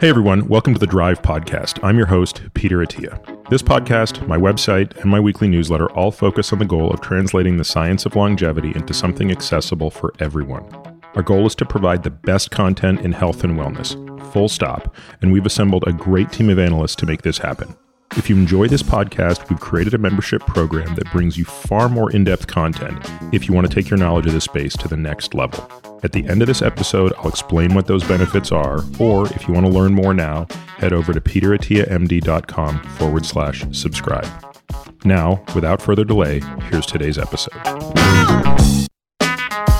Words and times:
Hey 0.00 0.08
everyone, 0.08 0.48
welcome 0.48 0.72
to 0.72 0.80
the 0.80 0.86
Drive 0.86 1.20
Podcast. 1.20 1.78
I'm 1.84 1.98
your 1.98 2.06
host, 2.06 2.40
Peter 2.54 2.78
Attia. 2.78 3.20
This 3.50 3.60
podcast, 3.60 4.26
my 4.26 4.38
website, 4.38 4.96
and 4.96 5.10
my 5.10 5.20
weekly 5.20 5.46
newsletter 5.46 5.92
all 5.92 6.10
focus 6.10 6.54
on 6.54 6.58
the 6.58 6.64
goal 6.64 6.90
of 6.90 7.02
translating 7.02 7.58
the 7.58 7.66
science 7.66 8.06
of 8.06 8.16
longevity 8.16 8.72
into 8.74 8.94
something 8.94 9.30
accessible 9.30 9.90
for 9.90 10.14
everyone. 10.18 10.64
Our 11.16 11.22
goal 11.22 11.44
is 11.44 11.54
to 11.56 11.66
provide 11.66 12.02
the 12.02 12.10
best 12.10 12.50
content 12.50 13.02
in 13.02 13.12
health 13.12 13.44
and 13.44 13.58
wellness, 13.58 13.92
full 14.32 14.48
stop, 14.48 14.96
and 15.20 15.34
we've 15.34 15.44
assembled 15.44 15.84
a 15.86 15.92
great 15.92 16.32
team 16.32 16.48
of 16.48 16.58
analysts 16.58 16.96
to 16.96 17.06
make 17.06 17.20
this 17.20 17.36
happen. 17.36 17.76
If 18.16 18.30
you 18.30 18.36
enjoy 18.36 18.68
this 18.68 18.82
podcast, 18.82 19.50
we've 19.50 19.60
created 19.60 19.92
a 19.92 19.98
membership 19.98 20.40
program 20.46 20.94
that 20.94 21.12
brings 21.12 21.36
you 21.36 21.44
far 21.44 21.90
more 21.90 22.10
in 22.10 22.24
depth 22.24 22.46
content 22.46 23.06
if 23.34 23.46
you 23.46 23.54
want 23.54 23.68
to 23.68 23.74
take 23.74 23.90
your 23.90 23.98
knowledge 23.98 24.24
of 24.24 24.32
this 24.32 24.44
space 24.44 24.78
to 24.78 24.88
the 24.88 24.96
next 24.96 25.34
level. 25.34 25.89
At 26.02 26.12
the 26.12 26.26
end 26.26 26.40
of 26.40 26.48
this 26.48 26.62
episode, 26.62 27.12
I'll 27.18 27.28
explain 27.28 27.74
what 27.74 27.86
those 27.86 28.02
benefits 28.04 28.50
are, 28.50 28.82
or 28.98 29.26
if 29.26 29.46
you 29.46 29.52
want 29.52 29.66
to 29.66 29.72
learn 29.72 29.92
more 29.92 30.14
now, 30.14 30.46
head 30.78 30.94
over 30.94 31.12
to 31.12 31.20
peterattiamd.com 31.20 32.82
forward 32.96 33.26
slash 33.26 33.66
subscribe. 33.72 34.26
Now, 35.04 35.44
without 35.54 35.82
further 35.82 36.04
delay, 36.04 36.40
here's 36.70 36.86
today's 36.86 37.18
episode. 37.18 37.52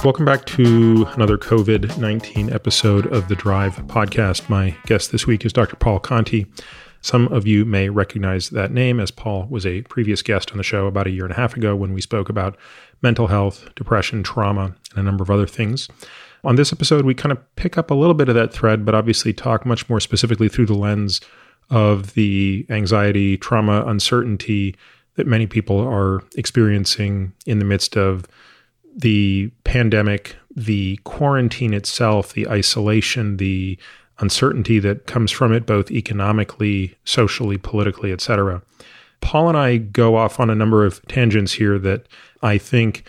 Welcome 0.05 0.27
back 0.27 0.45
to 0.47 1.07
another 1.15 1.39
COVID 1.39 1.97
19 1.97 2.53
episode 2.53 3.07
of 3.07 3.29
the 3.29 3.37
Drive 3.37 3.77
podcast. 3.87 4.51
My 4.51 4.77
guest 4.85 5.13
this 5.13 5.27
week 5.27 5.47
is 5.47 5.55
Dr. 5.55 5.77
Paul 5.77 6.01
Conti. 6.01 6.47
Some 7.03 7.29
of 7.29 7.47
you 7.47 7.65
may 7.65 7.89
recognize 7.89 8.51
that 8.51 8.73
name 8.73 9.01
as 9.01 9.11
Paul 9.11 9.47
was 9.49 9.65
a 9.65 9.81
previous 9.83 10.21
guest 10.21 10.51
on 10.51 10.59
the 10.59 10.63
show 10.63 10.87
about 10.87 11.07
a 11.07 11.11
year 11.11 11.25
and 11.25 11.33
a 11.33 11.37
half 11.37 11.57
ago 11.57 11.75
when 11.75 11.95
we 11.95 12.03
spoke 12.03 12.29
about 12.29 12.59
mental 13.03 13.29
health, 13.29 13.69
depression, 13.75 14.23
trauma, 14.23 14.75
and 14.91 14.99
a 14.99 15.03
number 15.03 15.23
of 15.23 15.31
other 15.31 15.47
things. 15.47 15.89
On 16.43 16.57
this 16.57 16.73
episode, 16.73 17.05
we 17.05 17.15
kind 17.15 17.33
of 17.33 17.57
pick 17.57 17.77
up 17.77 17.91
a 17.91 17.95
little 17.95 18.15
bit 18.15 18.29
of 18.29 18.35
that 18.35 18.53
thread, 18.53 18.85
but 18.85 18.95
obviously 18.95 19.33
talk 19.33 19.67
much 19.67 19.89
more 19.89 20.01
specifically 20.01 20.49
through 20.49 20.67
the 20.67 20.75
lens 20.75 21.21
of 21.69 22.15
the 22.15 22.67
anxiety, 22.71 23.37
trauma, 23.37 23.85
uncertainty 23.87 24.75
that 25.17 25.27
many 25.27 25.47
people 25.47 25.79
are 25.79 26.23
experiencing 26.37 27.33
in 27.47 27.59
the 27.59 27.65
midst 27.65 27.97
of 27.97 28.27
the 28.97 29.51
pandemic, 29.65 30.37
the 30.55 30.99
quarantine 31.05 31.75
itself, 31.75 32.33
the 32.33 32.49
isolation, 32.49 33.37
the 33.37 33.79
uncertainty 34.19 34.79
that 34.79 35.07
comes 35.07 35.31
from 35.31 35.53
it, 35.53 35.67
both 35.67 35.91
economically, 35.91 36.97
socially, 37.05 37.59
politically, 37.59 38.13
etc. 38.13 38.63
Paul 39.21 39.49
and 39.49 39.59
I 39.59 39.77
go 39.77 40.17
off 40.17 40.41
on 40.41 40.51
a 40.51 40.55
number 40.55 40.85
of 40.85 41.07
tangents 41.07 41.53
here 41.53 41.79
that 41.79 42.07
I 42.43 42.59
think, 42.59 43.05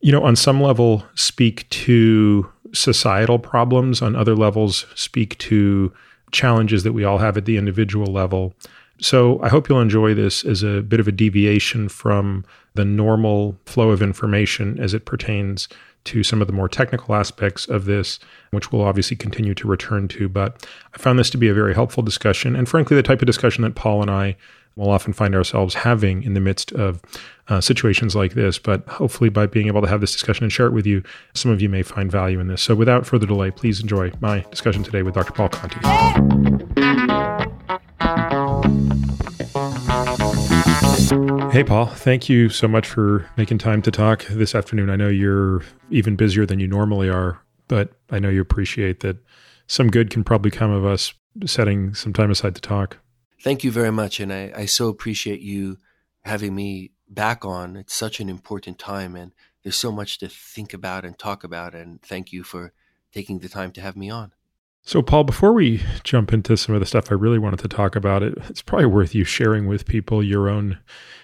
you 0.00 0.12
know, 0.12 0.22
on 0.22 0.36
some 0.36 0.60
level 0.60 1.04
speak 1.14 1.68
to 1.70 2.50
societal 2.72 3.38
problems, 3.38 4.02
on 4.02 4.16
other 4.16 4.34
levels 4.34 4.86
speak 4.94 5.38
to 5.38 5.92
challenges 6.32 6.82
that 6.82 6.92
we 6.92 7.04
all 7.04 7.18
have 7.18 7.36
at 7.36 7.44
the 7.44 7.56
individual 7.56 8.12
level. 8.12 8.54
So 8.98 9.40
I 9.42 9.48
hope 9.48 9.68
you'll 9.68 9.80
enjoy 9.80 10.14
this 10.14 10.44
as 10.44 10.62
a 10.62 10.82
bit 10.82 11.00
of 11.00 11.08
a 11.08 11.12
deviation 11.12 11.88
from 11.88 12.44
the 12.74 12.84
normal 12.84 13.58
flow 13.66 13.90
of 13.90 14.02
information 14.02 14.78
as 14.80 14.94
it 14.94 15.04
pertains 15.04 15.68
to 16.04 16.22
some 16.22 16.40
of 16.40 16.46
the 16.46 16.52
more 16.52 16.68
technical 16.68 17.14
aspects 17.14 17.66
of 17.68 17.84
this, 17.84 18.18
which 18.52 18.70
we'll 18.70 18.82
obviously 18.82 19.16
continue 19.16 19.54
to 19.54 19.66
return 19.66 20.08
to. 20.08 20.28
But 20.28 20.66
I 20.94 20.98
found 20.98 21.18
this 21.18 21.30
to 21.30 21.38
be 21.38 21.48
a 21.48 21.54
very 21.54 21.74
helpful 21.74 22.02
discussion, 22.02 22.54
and 22.56 22.68
frankly, 22.68 22.96
the 22.96 23.02
type 23.02 23.20
of 23.20 23.26
discussion 23.26 23.62
that 23.62 23.74
Paul 23.74 24.02
and 24.02 24.10
I 24.10 24.36
will 24.76 24.90
often 24.90 25.12
find 25.12 25.34
ourselves 25.34 25.74
having 25.74 26.22
in 26.22 26.34
the 26.34 26.40
midst 26.40 26.70
of 26.72 27.02
uh, 27.48 27.60
situations 27.60 28.16
like 28.16 28.34
this. 28.34 28.58
But 28.58 28.86
hopefully, 28.88 29.30
by 29.30 29.46
being 29.46 29.66
able 29.66 29.82
to 29.82 29.88
have 29.88 30.00
this 30.00 30.12
discussion 30.12 30.44
and 30.44 30.52
share 30.52 30.66
it 30.66 30.72
with 30.72 30.86
you, 30.86 31.02
some 31.34 31.50
of 31.50 31.60
you 31.60 31.68
may 31.68 31.82
find 31.82 32.10
value 32.10 32.40
in 32.40 32.48
this. 32.48 32.62
So, 32.62 32.74
without 32.74 33.06
further 33.06 33.26
delay, 33.26 33.50
please 33.50 33.80
enjoy 33.80 34.12
my 34.20 34.40
discussion 34.50 34.82
today 34.82 35.02
with 35.02 35.14
Dr. 35.14 35.32
Paul 35.32 35.48
Conti. 35.48 35.80
Hey, 41.52 41.64
Paul, 41.64 41.86
thank 41.86 42.28
you 42.28 42.50
so 42.50 42.68
much 42.68 42.86
for 42.86 43.30
making 43.38 43.58
time 43.58 43.80
to 43.82 43.90
talk 43.90 44.26
this 44.26 44.54
afternoon. 44.54 44.90
I 44.90 44.96
know 44.96 45.08
you're 45.08 45.62
even 45.90 46.14
busier 46.14 46.44
than 46.44 46.58
you 46.58 46.66
normally 46.66 47.08
are, 47.08 47.40
but 47.68 47.92
I 48.10 48.18
know 48.18 48.28
you 48.28 48.42
appreciate 48.42 49.00
that 49.00 49.16
some 49.66 49.88
good 49.88 50.10
can 50.10 50.22
probably 50.22 50.50
come 50.50 50.70
of 50.70 50.84
us 50.84 51.14
setting 51.46 51.94
some 51.94 52.12
time 52.12 52.30
aside 52.30 52.54
to 52.56 52.60
talk. 52.60 52.98
Thank 53.42 53.64
you 53.64 53.70
very 53.70 53.90
much. 53.92 54.20
And 54.20 54.32
I, 54.32 54.52
I 54.54 54.66
so 54.66 54.88
appreciate 54.88 55.40
you 55.40 55.78
having 56.24 56.54
me 56.54 56.92
back 57.08 57.44
on. 57.44 57.76
It's 57.76 57.94
such 57.94 58.20
an 58.20 58.28
important 58.28 58.78
time, 58.78 59.16
and 59.16 59.32
there's 59.62 59.76
so 59.76 59.92
much 59.92 60.18
to 60.18 60.28
think 60.28 60.74
about 60.74 61.04
and 61.04 61.18
talk 61.18 61.44
about. 61.44 61.74
And 61.74 62.02
thank 62.02 62.32
you 62.32 62.42
for 62.42 62.72
taking 63.12 63.38
the 63.38 63.48
time 63.48 63.72
to 63.72 63.80
have 63.80 63.96
me 63.96 64.10
on. 64.10 64.32
So, 64.88 65.02
Paul, 65.02 65.24
before 65.24 65.52
we 65.52 65.82
jump 66.04 66.32
into 66.32 66.56
some 66.56 66.72
of 66.72 66.80
the 66.80 66.86
stuff 66.86 67.10
I 67.10 67.16
really 67.16 67.40
wanted 67.40 67.58
to 67.58 67.68
talk 67.68 67.96
about, 67.96 68.22
it, 68.22 68.38
it's 68.48 68.62
probably 68.62 68.86
worth 68.86 69.16
you 69.16 69.24
sharing 69.24 69.66
with 69.66 69.84
people 69.84 70.22
your 70.22 70.48
own 70.48 70.78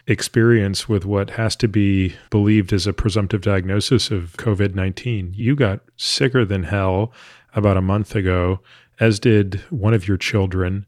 experience 0.09 0.89
with 0.89 1.05
what 1.05 1.31
has 1.31 1.55
to 1.57 1.69
be 1.69 2.17
believed 2.29 2.73
as 2.73 2.89
a 2.89 2.93
presumptive 2.93 3.41
diagnosis 3.41 4.11
of 4.11 4.33
COVID 4.37 4.75
19. 4.75 5.35
You 5.37 5.55
got 5.55 5.79
sicker 5.97 6.45
than 6.45 6.65
hell 6.65 7.13
about 7.55 7.77
a 7.77 7.83
month 7.83 8.17
ago, 8.17 8.59
as 8.99 9.21
did 9.21 9.63
one 9.71 9.95
of 9.95 10.09
your 10.09 10.17
children. 10.17 10.85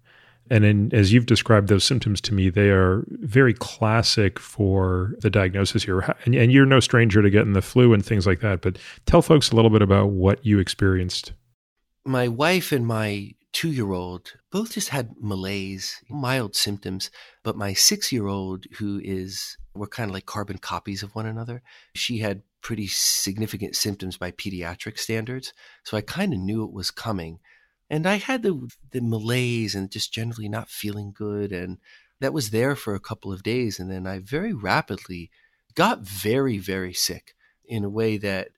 And 0.50 0.64
in, 0.64 0.94
as 0.94 1.12
you've 1.12 1.26
described 1.26 1.68
those 1.68 1.84
symptoms 1.84 2.20
to 2.22 2.34
me, 2.34 2.50
they 2.50 2.70
are 2.70 3.04
very 3.08 3.54
classic 3.54 4.38
for 4.38 5.14
the 5.20 5.30
diagnosis 5.30 5.84
here. 5.84 6.14
And, 6.24 6.34
and 6.34 6.52
you're 6.52 6.66
no 6.66 6.80
stranger 6.80 7.22
to 7.22 7.30
getting 7.30 7.54
the 7.54 7.62
flu 7.62 7.94
and 7.94 8.04
things 8.04 8.26
like 8.26 8.40
that. 8.40 8.60
But 8.60 8.78
tell 9.06 9.22
folks 9.22 9.50
a 9.50 9.56
little 9.56 9.70
bit 9.70 9.82
about 9.82 10.10
what 10.10 10.44
you 10.44 10.58
experienced 10.58 11.32
my 12.04 12.28
wife 12.28 12.72
and 12.72 12.86
my 12.86 13.34
two 13.52 13.70
year 13.70 13.92
old 13.92 14.32
both 14.50 14.72
just 14.72 14.90
had 14.90 15.14
malaise, 15.20 16.02
mild 16.08 16.54
symptoms. 16.54 17.10
But 17.42 17.56
my 17.56 17.72
six 17.72 18.12
year 18.12 18.26
old, 18.26 18.66
who 18.78 19.00
is, 19.02 19.56
we're 19.74 19.86
kind 19.86 20.10
of 20.10 20.14
like 20.14 20.26
carbon 20.26 20.58
copies 20.58 21.02
of 21.02 21.14
one 21.14 21.26
another, 21.26 21.62
she 21.94 22.18
had 22.18 22.42
pretty 22.60 22.86
significant 22.86 23.76
symptoms 23.76 24.16
by 24.16 24.30
pediatric 24.32 24.98
standards. 24.98 25.52
So 25.84 25.96
I 25.96 26.00
kind 26.00 26.32
of 26.32 26.40
knew 26.40 26.64
it 26.64 26.72
was 26.72 26.90
coming. 26.90 27.38
And 27.90 28.06
I 28.06 28.16
had 28.16 28.42
the, 28.42 28.68
the 28.90 29.00
malaise 29.00 29.74
and 29.74 29.90
just 29.90 30.12
generally 30.12 30.48
not 30.48 30.70
feeling 30.70 31.12
good. 31.12 31.52
And 31.52 31.78
that 32.20 32.32
was 32.32 32.50
there 32.50 32.74
for 32.74 32.94
a 32.94 33.00
couple 33.00 33.32
of 33.32 33.42
days. 33.42 33.78
And 33.78 33.90
then 33.90 34.06
I 34.06 34.18
very 34.18 34.52
rapidly 34.52 35.30
got 35.74 36.00
very, 36.00 36.58
very 36.58 36.92
sick 36.92 37.34
in 37.66 37.84
a 37.84 37.90
way 37.90 38.16
that 38.16 38.48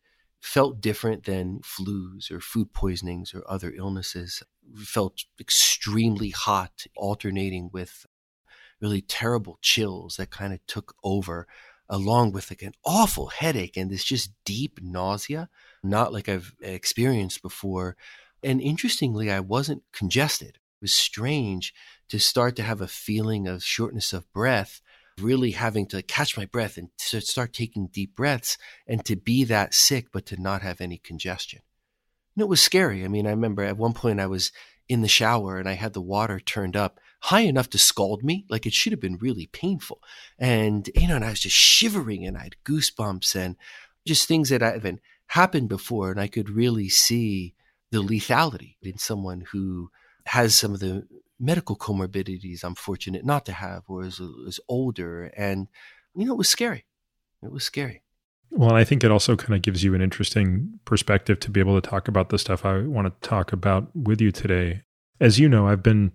felt 0.40 0.80
different 0.80 1.24
than 1.24 1.60
flus 1.60 2.30
or 2.30 2.40
food 2.40 2.72
poisonings 2.72 3.34
or 3.34 3.42
other 3.48 3.72
illnesses. 3.76 4.42
Felt 4.76 5.24
extremely 5.40 6.30
hot, 6.30 6.86
alternating 6.96 7.70
with 7.72 8.06
really 8.80 9.00
terrible 9.00 9.58
chills 9.62 10.16
that 10.16 10.30
kind 10.30 10.52
of 10.52 10.64
took 10.66 10.94
over, 11.02 11.46
along 11.88 12.32
with 12.32 12.50
like 12.50 12.62
an 12.62 12.74
awful 12.84 13.28
headache 13.28 13.76
and 13.76 13.90
this 13.90 14.04
just 14.04 14.30
deep 14.44 14.80
nausea, 14.82 15.48
not 15.82 16.12
like 16.12 16.28
I've 16.28 16.54
experienced 16.60 17.42
before. 17.42 17.96
And 18.46 18.60
interestingly, 18.60 19.28
I 19.28 19.40
wasn't 19.40 19.82
congested. 19.92 20.50
It 20.50 20.80
was 20.80 20.94
strange 20.94 21.74
to 22.08 22.20
start 22.20 22.54
to 22.56 22.62
have 22.62 22.80
a 22.80 22.86
feeling 22.86 23.48
of 23.48 23.64
shortness 23.64 24.12
of 24.12 24.32
breath 24.32 24.80
really 25.20 25.50
having 25.50 25.86
to 25.86 26.00
catch 26.00 26.36
my 26.36 26.46
breath 26.46 26.76
and 26.76 26.90
to 26.98 27.20
start 27.20 27.52
taking 27.52 27.88
deep 27.88 28.14
breaths 28.14 28.56
and 28.86 29.04
to 29.04 29.16
be 29.16 29.42
that 29.44 29.74
sick, 29.74 30.08
but 30.12 30.26
to 30.26 30.40
not 30.40 30.62
have 30.62 30.80
any 30.80 30.98
congestion. 30.98 31.60
And 32.36 32.42
it 32.42 32.48
was 32.48 32.60
scary. 32.60 33.04
I 33.04 33.08
mean, 33.08 33.26
I 33.26 33.30
remember 33.30 33.64
at 33.64 33.78
one 33.78 33.94
point 33.94 34.20
I 34.20 34.28
was 34.28 34.52
in 34.88 35.00
the 35.00 35.08
shower 35.08 35.58
and 35.58 35.68
I 35.68 35.72
had 35.72 35.92
the 35.92 36.00
water 36.00 36.38
turned 36.38 36.76
up 36.76 37.00
high 37.22 37.40
enough 37.40 37.68
to 37.70 37.78
scald 37.78 38.22
me. 38.22 38.44
Like 38.48 38.64
it 38.64 38.74
should 38.74 38.92
have 38.92 39.00
been 39.00 39.16
really 39.16 39.46
painful. 39.46 40.00
And, 40.38 40.88
you 40.94 41.08
know, 41.08 41.16
and 41.16 41.24
I 41.24 41.30
was 41.30 41.40
just 41.40 41.56
shivering 41.56 42.24
and 42.24 42.36
I 42.36 42.44
had 42.44 42.56
goosebumps 42.64 43.34
and 43.34 43.56
just 44.06 44.28
things 44.28 44.50
that 44.50 44.60
haven't 44.60 45.00
happened 45.28 45.68
before. 45.68 46.12
And 46.12 46.20
I 46.20 46.28
could 46.28 46.48
really 46.48 46.88
see 46.88 47.55
the 47.90 48.02
lethality 48.02 48.76
in 48.82 48.98
someone 48.98 49.44
who 49.52 49.90
has 50.26 50.54
some 50.54 50.74
of 50.74 50.80
the 50.80 51.06
medical 51.38 51.76
comorbidities 51.76 52.64
I'm 52.64 52.74
fortunate 52.74 53.24
not 53.24 53.46
to 53.46 53.52
have 53.52 53.84
or 53.88 54.04
is, 54.04 54.20
is 54.20 54.60
older. 54.68 55.24
And, 55.36 55.68
you 56.14 56.24
know, 56.24 56.32
it 56.32 56.38
was 56.38 56.48
scary. 56.48 56.84
It 57.42 57.52
was 57.52 57.64
scary. 57.64 58.02
Well, 58.50 58.72
I 58.72 58.84
think 58.84 59.04
it 59.04 59.10
also 59.10 59.36
kind 59.36 59.54
of 59.54 59.62
gives 59.62 59.84
you 59.84 59.94
an 59.94 60.00
interesting 60.00 60.78
perspective 60.84 61.40
to 61.40 61.50
be 61.50 61.60
able 61.60 61.80
to 61.80 61.88
talk 61.88 62.08
about 62.08 62.30
the 62.30 62.38
stuff 62.38 62.64
I 62.64 62.78
want 62.82 63.06
to 63.06 63.28
talk 63.28 63.52
about 63.52 63.94
with 63.94 64.20
you 64.20 64.32
today. 64.32 64.82
As 65.20 65.38
you 65.38 65.48
know, 65.48 65.66
I've 65.66 65.82
been 65.82 66.12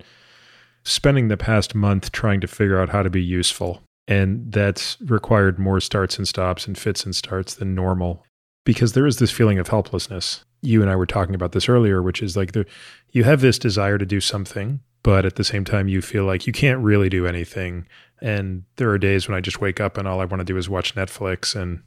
spending 0.84 1.28
the 1.28 1.38
past 1.38 1.76
month 1.76 2.12
trying 2.12 2.42
to 2.42 2.48
figure 2.48 2.80
out 2.80 2.90
how 2.90 3.04
to 3.04 3.10
be 3.10 3.22
useful. 3.22 3.82
And 4.08 4.52
that's 4.52 5.00
required 5.02 5.60
more 5.60 5.80
starts 5.80 6.18
and 6.18 6.28
stops 6.28 6.68
and 6.68 6.78
fits 6.78 7.06
and 7.06 7.16
starts 7.16 7.54
than 7.54 7.76
normal 7.76 8.26
because 8.66 8.94
there 8.94 9.06
is 9.06 9.18
this 9.18 9.32
feeling 9.32 9.60
of 9.60 9.68
helplessness. 9.68 10.44
You 10.62 10.82
and 10.82 10.90
I 10.90 10.96
were 10.96 11.06
talking 11.06 11.36
about 11.36 11.52
this 11.54 11.68
earlier, 11.68 12.02
which 12.02 12.22
is 12.22 12.38
like 12.38 12.52
the, 12.52 12.66
you 13.12 13.24
have 13.24 13.42
this 13.42 13.60
desire 13.60 13.98
to 13.98 14.06
do 14.06 14.20
something 14.20 14.80
but 15.04 15.26
at 15.26 15.36
the 15.36 15.44
same 15.44 15.66
time 15.66 15.88
you 15.88 16.00
feel 16.00 16.26
like 16.26 16.46
you 16.46 16.54
can't 16.54 16.80
really 16.80 17.10
do 17.10 17.26
anything 17.26 17.88
and 18.22 18.64
there 18.76 18.92
are 18.92 19.00
days 19.00 19.28
when 19.28 19.36
i 19.36 19.42
just 19.42 19.60
wake 19.60 19.80
up 19.80 19.98
and 19.98 20.08
all 20.08 20.22
i 20.22 20.26
want 20.26 20.40
to 20.40 20.46
do 20.46 20.58
is 20.58 20.70
watch 20.70 20.94
netflix 20.94 21.60
and 21.60 21.82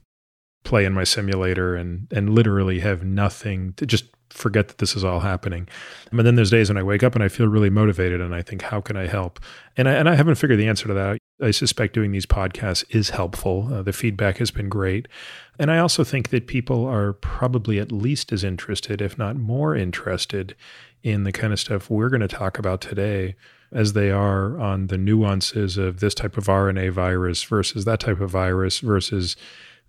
play 0.65 0.85
in 0.85 0.93
my 0.93 1.05
simulator 1.05 1.77
and 1.77 2.09
and 2.11 2.31
literally 2.31 2.81
have 2.81 3.05
nothing 3.05 3.73
to 3.75 3.87
just 3.87 4.07
forget 4.31 4.69
that 4.69 4.79
this 4.79 4.97
is 4.97 5.05
all 5.05 5.21
happening. 5.21 5.69
But 6.13 6.25
then 6.25 6.35
there's 6.35 6.51
days 6.51 6.69
when 6.69 6.77
I 6.77 6.83
wake 6.83 7.03
up 7.03 7.15
and 7.15 7.23
I 7.23 7.29
feel 7.29 7.47
really 7.47 7.71
motivated 7.71 8.21
and 8.21 8.35
I 8.35 8.43
think, 8.43 8.63
how 8.63 8.81
can 8.81 8.97
I 8.97 9.07
help? 9.07 9.39
And 9.77 9.89
I, 9.89 9.93
and 9.93 10.09
I 10.09 10.15
haven't 10.15 10.35
figured 10.35 10.59
the 10.59 10.67
answer 10.67 10.89
to 10.89 10.95
that. 10.95 11.19
I 11.43 11.51
suspect 11.51 11.95
doing 11.95 12.13
these 12.13 12.27
podcasts 12.27 12.85
is 12.91 13.11
helpful. 13.11 13.69
Uh, 13.73 13.83
the 13.83 13.93
feedback 13.93 14.39
has 14.39 14.51
been 14.51 14.69
great. 14.69 15.09
And 15.59 15.71
I 15.71 15.79
also 15.79 16.05
think 16.05 16.29
that 16.31 16.47
people 16.47 16.87
are 16.87 17.13
probably 17.13 17.79
at 17.79 17.91
least 17.91 18.33
as 18.33 18.45
interested, 18.45 19.03
if 19.03 19.19
not 19.19 19.37
more 19.37 19.75
interested, 19.75 20.55
in 21.03 21.25
the 21.25 21.33
kind 21.33 21.53
of 21.53 21.61
stuff 21.61 21.91
we're 21.91 22.09
going 22.09 22.21
to 22.21 22.29
talk 22.29 22.59
about 22.59 22.81
today 22.81 23.37
as 23.73 23.93
they 23.93 24.11
are 24.11 24.59
on 24.61 24.87
the 24.87 24.97
nuances 24.97 25.77
of 25.77 26.01
this 26.01 26.15
type 26.15 26.39
of 26.39 26.47
RNA 26.47 26.93
virus 26.93 27.43
versus 27.43 27.85
that 27.85 28.01
type 28.01 28.21
of 28.21 28.31
virus 28.31 28.79
versus 28.79 29.37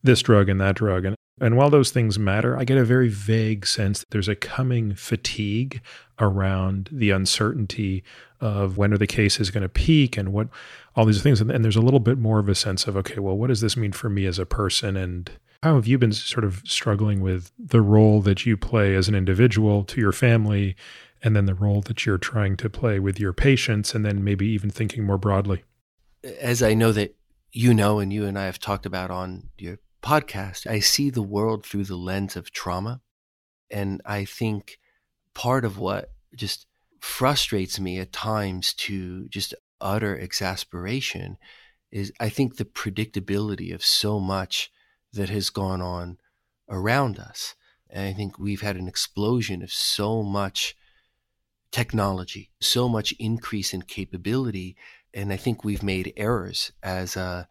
this 0.03 0.21
drug 0.21 0.49
and 0.49 0.59
that 0.59 0.75
drug. 0.75 1.05
And, 1.05 1.15
and 1.41 1.57
while 1.57 1.69
those 1.69 1.91
things 1.91 2.17
matter, 2.17 2.57
I 2.57 2.63
get 2.63 2.77
a 2.77 2.85
very 2.85 3.09
vague 3.09 3.67
sense 3.67 3.99
that 3.99 4.11
there's 4.11 4.29
a 4.29 4.35
coming 4.35 4.95
fatigue 4.95 5.81
around 6.17 6.89
the 6.91 7.11
uncertainty 7.11 8.03
of 8.39 8.77
when 8.77 8.93
are 8.93 8.97
the 8.97 9.07
cases 9.07 9.51
going 9.51 9.63
to 9.63 9.69
peak 9.69 10.17
and 10.17 10.31
what 10.31 10.47
all 10.95 11.05
these 11.05 11.21
things. 11.21 11.41
And, 11.41 11.51
and 11.51 11.63
there's 11.63 11.75
a 11.75 11.81
little 11.81 11.99
bit 11.99 12.17
more 12.17 12.39
of 12.39 12.47
a 12.47 12.55
sense 12.55 12.87
of, 12.87 12.95
okay, 12.97 13.19
well, 13.19 13.37
what 13.37 13.47
does 13.47 13.59
this 13.59 13.75
mean 13.75 13.91
for 13.91 14.09
me 14.09 14.25
as 14.25 14.39
a 14.39 14.45
person? 14.45 14.95
And 14.95 15.29
how 15.61 15.75
have 15.75 15.87
you 15.87 15.97
been 15.97 16.13
sort 16.13 16.45
of 16.45 16.61
struggling 16.63 17.19
with 17.19 17.51
the 17.59 17.81
role 17.81 18.21
that 18.21 18.45
you 18.45 18.55
play 18.55 18.95
as 18.95 19.09
an 19.09 19.15
individual 19.15 19.83
to 19.85 19.99
your 19.99 20.13
family 20.13 20.75
and 21.21 21.35
then 21.35 21.47
the 21.47 21.53
role 21.53 21.81
that 21.81 22.05
you're 22.05 22.17
trying 22.17 22.55
to 22.57 22.69
play 22.69 22.99
with 22.99 23.19
your 23.19 23.33
patients 23.33 23.93
and 23.93 24.05
then 24.05 24.23
maybe 24.23 24.47
even 24.47 24.69
thinking 24.69 25.03
more 25.03 25.17
broadly? 25.17 25.63
As 26.39 26.63
I 26.63 26.75
know 26.75 26.93
that 26.93 27.15
you 27.51 27.73
know 27.73 27.99
and 27.99 28.13
you 28.13 28.25
and 28.25 28.39
I 28.39 28.45
have 28.45 28.59
talked 28.59 28.85
about 28.85 29.11
on 29.11 29.49
your 29.57 29.79
podcast, 30.05 30.67
I 30.67 30.79
see 30.79 31.09
the 31.09 31.23
world 31.23 31.65
through 31.65 31.85
the 31.85 31.95
lens 31.95 32.35
of 32.35 32.51
trauma. 32.51 33.01
And 33.71 34.01
I 34.05 34.23
think 34.23 34.77
part 35.33 35.65
of 35.65 35.79
what 35.79 36.11
just 36.35 36.67
frustrates 36.99 37.79
me 37.79 37.99
at 37.99 38.13
times 38.13 38.73
to 38.73 39.27
just 39.29 39.55
utter 39.81 40.15
exasperation 40.15 41.37
is 41.91 42.13
I 42.19 42.29
think 42.29 42.55
the 42.55 42.65
predictability 42.65 43.73
of 43.73 43.83
so 43.83 44.19
much 44.19 44.71
that 45.13 45.29
has 45.29 45.49
gone 45.49 45.81
on 45.81 46.17
around 46.69 47.17
us. 47.17 47.55
And 47.89 48.07
I 48.07 48.13
think 48.13 48.37
we've 48.37 48.61
had 48.61 48.75
an 48.75 48.87
explosion 48.87 49.63
of 49.63 49.71
so 49.71 50.21
much 50.21 50.75
technology, 51.71 52.51
so 52.59 52.87
much 52.87 53.13
increase 53.13 53.73
in 53.73 53.81
capability. 53.81 54.75
And 55.13 55.33
I 55.33 55.37
think 55.37 55.63
we've 55.63 55.83
made 55.83 56.13
errors 56.15 56.71
as 56.83 57.15
a 57.15 57.47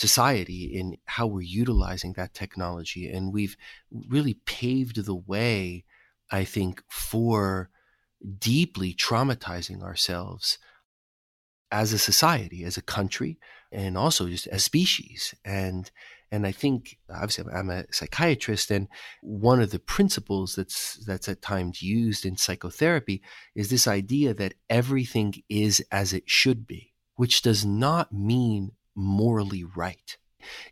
society 0.00 0.64
in 0.64 0.96
how 1.04 1.26
we're 1.26 1.42
utilizing 1.42 2.14
that 2.14 2.34
technology. 2.34 3.08
And 3.08 3.32
we've 3.32 3.56
really 4.08 4.34
paved 4.46 5.04
the 5.04 5.14
way, 5.14 5.84
I 6.30 6.44
think, 6.44 6.82
for 6.88 7.70
deeply 8.38 8.94
traumatizing 8.94 9.82
ourselves 9.82 10.58
as 11.70 11.92
a 11.92 11.98
society, 11.98 12.64
as 12.64 12.76
a 12.76 12.82
country, 12.82 13.38
and 13.70 13.96
also 13.96 14.26
just 14.26 14.46
as 14.48 14.64
species. 14.64 15.34
And 15.44 15.90
and 16.32 16.46
I 16.46 16.52
think 16.52 16.96
obviously 17.12 17.52
I'm 17.52 17.70
a 17.70 17.92
psychiatrist, 17.92 18.70
and 18.70 18.88
one 19.22 19.60
of 19.60 19.70
the 19.70 19.78
principles 19.78 20.54
that's 20.54 20.94
that's 21.04 21.28
at 21.28 21.42
times 21.42 21.82
used 21.82 22.24
in 22.24 22.36
psychotherapy 22.36 23.22
is 23.54 23.68
this 23.68 23.86
idea 23.86 24.32
that 24.34 24.54
everything 24.68 25.34
is 25.48 25.84
as 25.90 26.12
it 26.12 26.24
should 26.30 26.66
be, 26.66 26.94
which 27.16 27.42
does 27.42 27.64
not 27.64 28.12
mean 28.12 28.72
morally 29.00 29.64
right. 29.64 30.16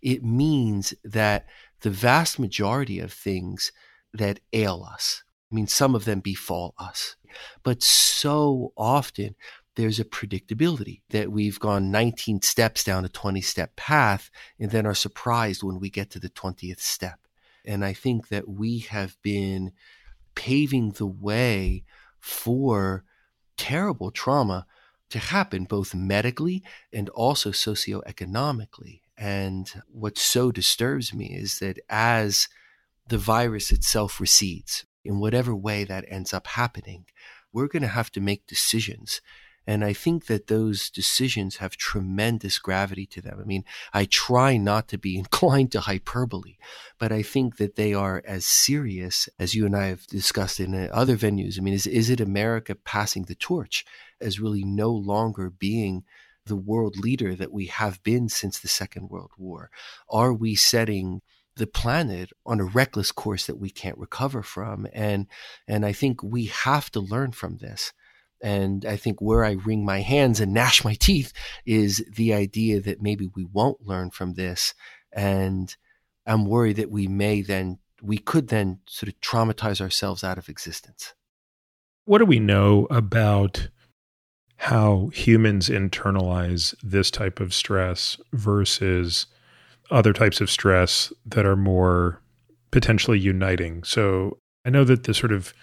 It 0.03 0.23
means 0.23 0.95
that 1.05 1.47
the 1.81 1.91
vast 1.91 2.39
majority 2.39 2.99
of 2.99 3.13
things 3.13 3.73
that 4.13 4.41
ail 4.53 4.87
us, 4.91 5.23
I 5.51 5.55
mean, 5.55 5.67
some 5.67 5.95
of 5.95 6.05
them 6.05 6.21
befall 6.21 6.75
us, 6.79 7.17
but 7.63 7.83
so 7.83 8.73
often 8.77 9.35
there's 9.77 10.01
a 10.01 10.05
predictability 10.05 11.03
that 11.11 11.31
we've 11.31 11.61
gone 11.61 11.91
19 11.93 12.43
steps 12.43 12.83
down 12.83 13.05
a 13.05 13.09
20 13.09 13.41
step 13.41 13.77
path 13.77 14.31
and 14.59 14.73
then 14.73 14.87
are 14.87 14.95
surprised 14.95 15.63
when 15.63 15.79
we 15.79 15.89
get 15.89 16.11
to 16.11 16.19
the 16.19 16.31
20th 16.31 16.81
step. 16.81 17.21
And 17.65 17.85
I 17.85 17.93
think 17.93 18.29
that 18.29 18.49
we 18.49 18.81
have 18.81 19.17
been 19.23 19.73
paving 20.35 20.93
the 20.93 21.07
way 21.07 21.85
for 22.19 23.05
terrible 23.57 24.11
trauma 24.11 24.67
to 25.11 25.19
happen 25.19 25.65
both 25.65 25.95
medically 25.95 26.63
and 26.93 27.09
also 27.11 27.51
socioeconomically. 27.51 29.01
And 29.17 29.71
what 29.91 30.19
so 30.19 30.53
disturbs 30.53 31.13
me 31.13 31.27
is 31.27 31.59
that 31.59 31.79
as 31.89 32.49
the 33.07 33.19
virus 33.19 33.73
itself 33.73 34.21
recedes, 34.21 34.85
in 35.05 35.21
whatever 35.21 35.55
way 35.55 35.85
that 35.85 36.05
ends 36.09 36.35
up 36.35 36.47
happening, 36.49 37.07
we're 37.53 37.69
going 37.69 37.83
to 37.83 37.89
have 37.89 38.11
to 38.13 38.21
make 38.21 38.47
decisions 38.47 39.21
and 39.69 39.85
I 39.85 39.93
think 39.93 40.29
that 40.29 40.47
those 40.47 40.88
decisions 40.88 41.56
have 41.56 41.76
tremendous 41.76 42.59
gravity 42.59 43.05
to 43.05 43.20
them. 43.20 43.38
I 43.38 43.44
mean, 43.44 43.67
I 43.93 44.06
try 44.06 44.56
not 44.56 44.88
to 44.88 44.97
be 44.97 45.19
inclined 45.25 45.73
to 45.73 45.81
hyperbole, 45.81 46.56
but 46.99 47.12
I 47.12 47.23
think 47.23 47.59
that 47.59 47.76
they 47.76 47.93
are 47.93 48.23
as 48.26 48.47
serious 48.47 49.29
as 49.38 49.55
you 49.55 49.67
and 49.67 49.76
I 49.76 49.88
have 49.88 50.06
discussed 50.06 50.59
in 50.59 50.75
uh, 50.75 50.88
other 50.91 51.19
venues. 51.19 51.59
I 51.59 51.61
mean, 51.61 51.75
is, 51.75 51.87
is 51.87 52.09
it 52.09 52.19
America 52.19 52.75
passing 52.75 53.25
the 53.25 53.35
torch 53.35 53.85
as 54.23 54.41
really 54.41 54.65
no 54.65 54.91
longer 54.91 55.50
being 55.50 56.05
the 56.47 56.56
world 56.56 56.97
leader 56.97 57.35
that 57.35 57.53
we 57.53 57.67
have 57.67 58.03
been 58.03 58.31
since 58.31 58.59
the 58.59 58.69
Second 58.69 59.11
World 59.11 59.32
War? 59.37 59.71
Are 60.09 60.32
we 60.32 60.55
setting 60.55 61.21
the 61.56 61.67
planet 61.67 62.31
on 62.47 62.59
a 62.59 62.64
reckless 62.64 63.12
course 63.12 63.44
that 63.44 63.59
we 63.59 63.69
can't 63.69 63.99
recover 63.99 64.43
from? 64.43 64.87
And, 64.94 65.26
and 65.67 65.85
I 65.85 65.93
think 65.93 66.23
we 66.23 66.47
have 66.47 66.91
to 66.93 67.00
learn 67.00 67.32
from 67.32 67.59
this. 67.59 67.93
And 68.40 68.85
I 68.85 68.96
think 68.96 69.20
where 69.20 69.44
I 69.44 69.52
wring 69.52 69.85
my 69.85 70.00
hands 70.00 70.40
and 70.40 70.52
gnash 70.52 70.85
my 70.85 70.94
teeth 70.94 71.32
is 71.67 72.05
the 72.14 72.35
idea 72.35 72.81
that 72.81 73.02
maybe 73.02 73.29
we 73.35 73.44
won't 73.44 73.87
learn 73.87 74.11
from 74.11 74.35
this. 74.35 74.75
And 75.12 75.75
I'm 76.26 76.44
worried 76.44 76.76
that 76.76 76.90
we 76.90 77.08
may 77.08 77.43
then, 77.43 77.79
we 78.02 78.19
could 78.19 78.49
then 78.49 78.81
sort 78.87 79.08
of 79.08 79.20
traumatize 79.20 79.81
ourselves 79.81 80.23
out 80.23 80.38
of 80.38 80.49
existence. 80.49 81.14
What 82.05 82.19
do 82.19 82.26
we 82.26 82.38
know 82.38 82.87
about 82.90 83.69
how 84.56 85.11
humans 85.12 85.69
internalize 85.69 86.75
this 86.82 87.11
type 87.11 87.40
of 87.40 87.55
stress 87.55 88.19
versus 88.32 89.26
other 89.90 90.12
types 90.12 90.40
of 90.40 90.50
stress 90.50 91.12
that 91.26 91.47
are 91.47 91.57
more 91.57 92.21
potentially 92.71 93.18
uniting? 93.18 93.85
So 93.85 94.38
I 94.64 94.71
know 94.71 94.85
that 94.85 95.04
the 95.04 95.14
sort 95.14 95.33
of 95.33 95.54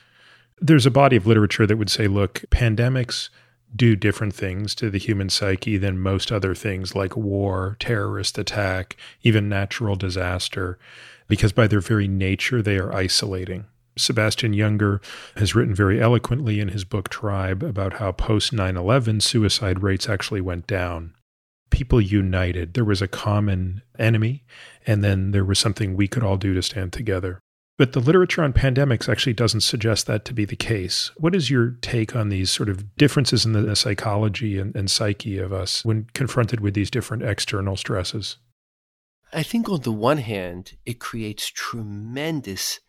there's 0.60 0.86
a 0.86 0.92
body 0.92 1.16
of 1.16 1.28
literature 1.28 1.68
that 1.68 1.78
would 1.78 1.90
say, 1.90 2.08
look, 2.08 2.44
pandemics 2.50 3.30
do 3.76 3.96
different 3.96 4.34
things 4.34 4.74
to 4.76 4.90
the 4.90 4.98
human 4.98 5.30
psyche 5.30 5.78
than 5.78 6.00
most 6.00 6.32
other 6.32 6.56
things 6.56 6.96
like 6.96 7.18
war, 7.18 7.76
terrorist 7.80 8.38
attack, 8.38 8.96
even 9.22 9.50
natural 9.50 9.96
disaster, 9.96 10.80
because 11.28 11.52
by 11.52 11.68
their 11.68 11.82
very 11.82 12.08
nature, 12.08 12.62
they 12.62 12.78
are 12.78 12.94
isolating. 12.94 13.66
Sebastian 13.98 14.54
Junger 14.54 15.02
has 15.38 15.56
written 15.56 15.74
very 15.74 16.02
eloquently 16.02 16.60
in 16.60 16.70
his 16.70 16.84
book 16.84 17.10
Tribe 17.10 17.64
about 17.64 17.94
how 17.94 18.12
post 18.12 18.52
9 18.52 18.76
11 18.76 19.22
suicide 19.22 19.84
rates 19.84 20.10
actually 20.10 20.42
went 20.42 20.68
down. 20.68 21.14
People 21.70 22.00
united. 22.00 22.74
There 22.74 22.86
was 22.86 23.02
a 23.02 23.08
common 23.08 23.82
enemy, 23.98 24.44
and 24.86 25.04
then 25.04 25.32
there 25.32 25.46
was 25.46 25.60
something 25.60 25.96
we 25.96 26.08
could 26.08 26.24
all 26.24 26.38
do 26.38 26.54
to 26.54 26.62
stand 26.62 26.94
together. 26.94 27.40
But 27.77 27.91
the 27.91 28.00
literature 28.00 28.41
on 28.41 28.53
pandemics 28.53 29.10
actually 29.10 29.34
doesn't 29.34 29.62
suggest 29.62 30.08
that 30.08 30.24
to 30.25 30.34
be 30.34 30.46
the 30.46 30.55
case. 30.55 31.12
What 31.17 31.36
is 31.36 31.50
your 31.50 31.72
take 31.82 32.15
on 32.15 32.29
these 32.29 32.50
sort 32.50 32.70
of 32.70 32.96
differences 32.96 33.46
in 33.46 33.51
the 33.51 33.75
psychology 33.75 34.58
and, 34.58 34.74
and 34.75 34.89
psyche 34.89 35.38
of 35.39 35.51
us 35.51 35.84
when 35.84 36.08
confronted 36.13 36.62
with 36.62 36.74
these 36.74 36.89
different 36.89 37.24
external 37.24 37.75
stresses? 37.75 38.38
I 39.34 39.44
think 39.44 39.67
on 39.67 39.82
the 39.82 39.91
one 39.91 40.20
hand, 40.20 40.77
it 40.86 41.00
creates 41.00 41.50
tremendous 41.50 42.79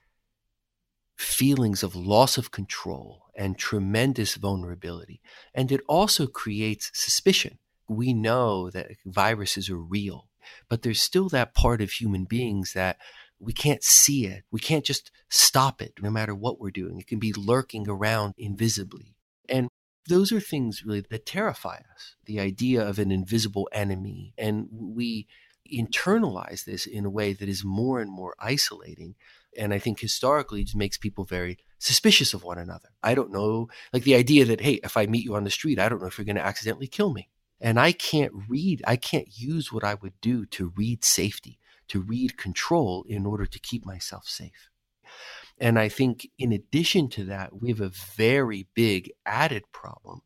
feelings 1.17 1.83
of 1.83 1.97
loss 1.97 2.39
of 2.39 2.53
control 2.53 3.23
and 3.35 3.59
tremendous 3.59 4.37
vulnerability. 4.37 5.21
And 5.53 5.73
it 5.73 5.81
also 5.89 6.29
creates 6.29 6.93
suspicion. 6.95 7.59
We 7.89 8.13
know 8.13 8.71
that 8.71 8.93
viruses 9.05 9.69
are 9.69 9.79
real, 9.79 10.29
but 10.69 10.83
there's 10.83 11.01
still 11.01 11.29
that 11.31 11.55
part 11.55 11.81
of 11.81 11.91
human 11.91 12.25
beings 12.25 12.73
that 12.75 12.99
we 13.39 13.53
can't 13.53 13.83
see 13.83 14.27
it. 14.27 14.45
We 14.51 14.61
can't 14.61 14.85
just 14.85 15.11
stop 15.29 15.83
it 15.83 15.95
no 16.01 16.11
matter 16.11 16.35
what 16.35 16.61
we're 16.61 16.71
doing. 16.71 16.99
It 16.99 17.07
can 17.07 17.19
be 17.19 17.33
lurking 17.33 17.89
around 17.89 18.35
invisibly. 18.39 19.15
And 19.49 19.69
those 20.09 20.33
are 20.33 20.41
things 20.41 20.85
really 20.85 21.05
that 21.11 21.27
terrify 21.27 21.77
us 21.95 22.17
the 22.25 22.41
idea 22.41 22.87
of 22.87 22.99
an 22.99 23.11
invisible 23.11 23.69
enemy. 23.73 24.33
And 24.39 24.69
we 24.71 25.27
internalize 25.73 26.65
this 26.65 26.87
in 26.87 27.05
a 27.05 27.11
way 27.11 27.33
that 27.33 27.49
is 27.49 27.65
more 27.65 28.01
and 28.01 28.11
more 28.11 28.35
isolating. 28.39 29.17
And 29.59 29.75
I 29.75 29.79
think 29.79 30.01
historically 30.01 30.61
it 30.61 30.65
just 30.65 30.77
makes 30.77 30.97
people 30.97 31.25
very 31.25 31.59
suspicious 31.79 32.35
of 32.35 32.45
one 32.45 32.59
another. 32.59 32.91
I 33.03 33.15
don't 33.15 33.33
know, 33.33 33.69
like 33.93 34.05
the 34.05 34.15
idea 34.15 34.45
that, 34.47 34.61
hey, 34.61 34.81
if 34.85 34.97
I 34.97 35.07
meet 35.07 35.25
you 35.25 35.35
on 35.35 35.45
the 35.45 35.51
street, 35.51 35.79
I 35.79 35.89
don't 35.89 36.01
know 36.01 36.07
if 36.07 36.19
you're 36.19 36.25
going 36.25 36.37
to 36.37 36.47
accidentally 36.47 36.87
kill 36.87 37.13
me. 37.13 37.29
And 37.61 37.81
I 37.81 37.93
can't 37.93 38.33
read, 38.49 38.83
I 38.87 38.97
can't 38.97 39.29
use 39.31 39.73
what 39.73 39.85
I 39.85 39.95
would 39.95 40.21
do 40.21 40.47
to 40.47 40.73
read 40.77 41.05
safety 41.05 41.59
to 41.89 42.01
read 42.01 42.37
control 42.37 43.05
in 43.09 43.27
order 43.27 43.47
to 43.47 43.59
keep 43.59 43.85
myself 43.85 44.27
safe. 44.27 44.71
And 45.59 45.79
I 45.79 45.89
think 45.89 46.29
in 46.39 46.53
addition 46.53 47.09
to 47.11 47.25
that, 47.25 47.61
we 47.61 47.69
have 47.71 47.81
a 47.81 47.93
very 48.17 48.69
big 48.75 49.11
added 49.25 49.65
problem, 49.73 50.21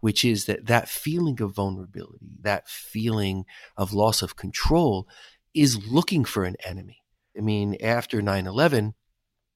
which 0.00 0.24
is 0.24 0.44
that 0.44 0.66
that 0.66 0.88
feeling 0.88 1.40
of 1.40 1.54
vulnerability, 1.54 2.36
that 2.42 2.68
feeling 2.68 3.44
of 3.76 3.92
loss 3.92 4.22
of 4.22 4.36
control 4.36 5.08
is 5.52 5.86
looking 5.88 6.24
for 6.24 6.44
an 6.44 6.56
enemy. 6.64 7.02
I 7.36 7.40
mean, 7.40 7.76
after 7.82 8.22
9 8.22 8.46
11, 8.46 8.94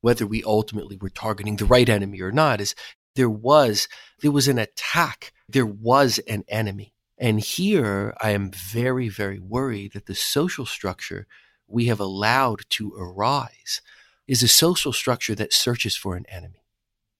whether 0.01 0.27
we 0.27 0.43
ultimately 0.45 0.97
were 0.97 1.11
targeting 1.11 1.57
the 1.57 1.65
right 1.65 1.89
enemy 1.89 2.21
or 2.21 2.33
not 2.33 2.61
is 2.61 2.75
there 3.15 3.31
was 3.31 3.89
there 4.21 4.33
was 4.33 4.49
an 4.49 4.59
attack 4.59 5.33
there 5.49 5.67
was 5.67 6.19
an 6.29 6.45
enemy 6.49 6.92
and 7.23 7.41
here 7.41 8.15
i 8.21 8.31
am 8.31 8.51
very 8.51 9.09
very 9.09 9.39
worried 9.39 9.93
that 9.93 10.07
the 10.07 10.15
social 10.15 10.67
structure 10.67 11.27
we 11.69 11.87
have 11.87 12.01
allowed 12.01 12.61
to 12.69 12.93
arise 12.99 13.81
is 14.27 14.43
a 14.43 14.49
social 14.49 14.93
structure 14.93 15.35
that 15.35 15.53
searches 15.53 15.97
for 15.97 16.17
an 16.17 16.27
enemy 16.29 16.65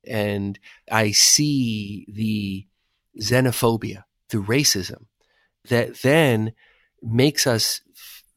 and 0.07 0.59
i 0.91 1.11
see 1.11 2.05
the 2.09 2.67
xenophobia 3.21 4.05
the 4.31 4.39
racism 4.39 5.07
that 5.69 6.03
then 6.03 6.53
makes 7.01 7.47
us 7.47 7.81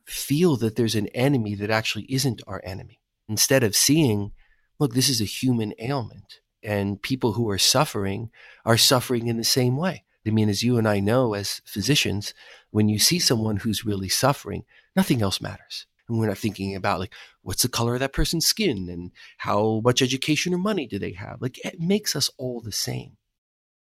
feel 0.05 0.55
that 0.55 0.75
there's 0.75 0.95
an 0.95 1.07
enemy 1.07 1.55
that 1.55 1.71
actually 1.71 2.05
isn't 2.09 2.41
our 2.45 2.61
enemy 2.63 3.01
instead 3.27 3.63
of 3.63 3.75
seeing 3.75 4.31
look 4.79 4.93
this 4.93 5.09
is 5.09 5.19
a 5.19 5.25
human 5.25 5.73
ailment 5.79 6.41
and 6.65 7.01
people 7.01 7.33
who 7.33 7.49
are 7.49 7.57
suffering 7.57 8.29
are 8.65 8.77
suffering 8.77 9.27
in 9.27 9.37
the 9.37 9.43
same 9.43 9.77
way. 9.77 10.03
I 10.27 10.31
mean, 10.31 10.49
as 10.49 10.63
you 10.63 10.77
and 10.77 10.87
I 10.87 10.99
know 10.99 11.33
as 11.33 11.61
physicians, 11.65 12.33
when 12.71 12.89
you 12.89 12.99
see 12.99 13.19
someone 13.19 13.57
who's 13.57 13.85
really 13.85 14.09
suffering, 14.09 14.63
nothing 14.95 15.21
else 15.21 15.39
matters. 15.39 15.85
And 16.07 16.19
we're 16.19 16.27
not 16.27 16.37
thinking 16.37 16.75
about 16.75 16.99
like, 16.99 17.13
what's 17.41 17.63
the 17.63 17.69
color 17.69 17.95
of 17.95 17.99
that 17.99 18.13
person's 18.13 18.45
skin 18.45 18.89
and 18.89 19.11
how 19.37 19.81
much 19.83 20.01
education 20.01 20.53
or 20.53 20.57
money 20.57 20.87
do 20.87 20.99
they 20.99 21.13
have? 21.13 21.41
Like, 21.41 21.63
it 21.65 21.79
makes 21.79 22.15
us 22.15 22.29
all 22.37 22.61
the 22.61 22.71
same. 22.71 23.17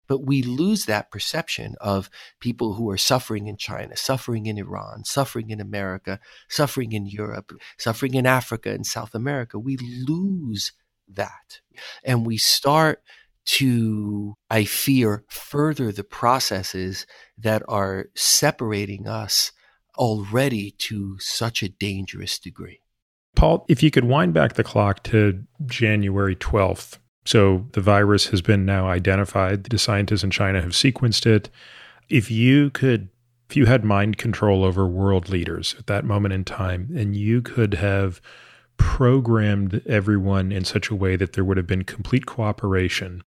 But 0.08 0.26
we 0.26 0.42
lose 0.42 0.84
that 0.84 1.10
perception 1.10 1.74
of 1.80 2.10
people 2.40 2.74
who 2.74 2.90
are 2.90 2.98
suffering 2.98 3.46
in 3.46 3.56
China, 3.56 3.96
suffering 3.96 4.46
in 4.46 4.58
Iran, 4.58 5.04
suffering 5.04 5.50
in 5.50 5.60
America, 5.60 6.20
suffering 6.48 6.92
in 6.92 7.06
Europe, 7.06 7.52
suffering 7.78 8.14
in 8.14 8.26
Africa 8.26 8.70
and 8.70 8.86
South 8.86 9.14
America. 9.14 9.58
We 9.58 9.76
lose 9.76 10.72
that. 11.08 11.60
And 12.04 12.26
we 12.26 12.36
start 12.36 13.02
to, 13.44 14.34
I 14.50 14.64
fear, 14.64 15.24
further 15.28 15.92
the 15.92 16.04
processes 16.04 17.06
that 17.38 17.62
are 17.68 18.06
separating 18.14 19.06
us 19.06 19.52
already 19.98 20.72
to 20.78 21.18
such 21.18 21.62
a 21.62 21.68
dangerous 21.68 22.38
degree. 22.38 22.80
Paul, 23.34 23.64
if 23.68 23.82
you 23.82 23.90
could 23.90 24.04
wind 24.04 24.34
back 24.34 24.54
the 24.54 24.64
clock 24.64 25.02
to 25.04 25.42
January 25.66 26.36
12th. 26.36 26.98
So 27.24 27.66
the 27.72 27.80
virus 27.80 28.26
has 28.28 28.42
been 28.42 28.64
now 28.64 28.88
identified. 28.88 29.64
The 29.64 29.78
scientists 29.78 30.24
in 30.24 30.30
China 30.30 30.60
have 30.60 30.72
sequenced 30.72 31.24
it. 31.24 31.50
If 32.08 32.30
you 32.30 32.70
could, 32.70 33.08
if 33.48 33.56
you 33.56 33.66
had 33.66 33.84
mind 33.84 34.18
control 34.18 34.64
over 34.64 34.86
world 34.86 35.28
leaders 35.28 35.76
at 35.78 35.86
that 35.86 36.04
moment 36.04 36.34
in 36.34 36.44
time, 36.44 36.90
and 36.96 37.14
you 37.16 37.40
could 37.40 37.74
have 37.74 38.20
programmed 38.76 39.82
everyone 39.86 40.50
in 40.50 40.64
such 40.64 40.90
a 40.90 40.96
way 40.96 41.14
that 41.14 41.34
there 41.34 41.44
would 41.44 41.56
have 41.56 41.66
been 41.66 41.84
complete 41.84 42.26
cooperation 42.26 43.22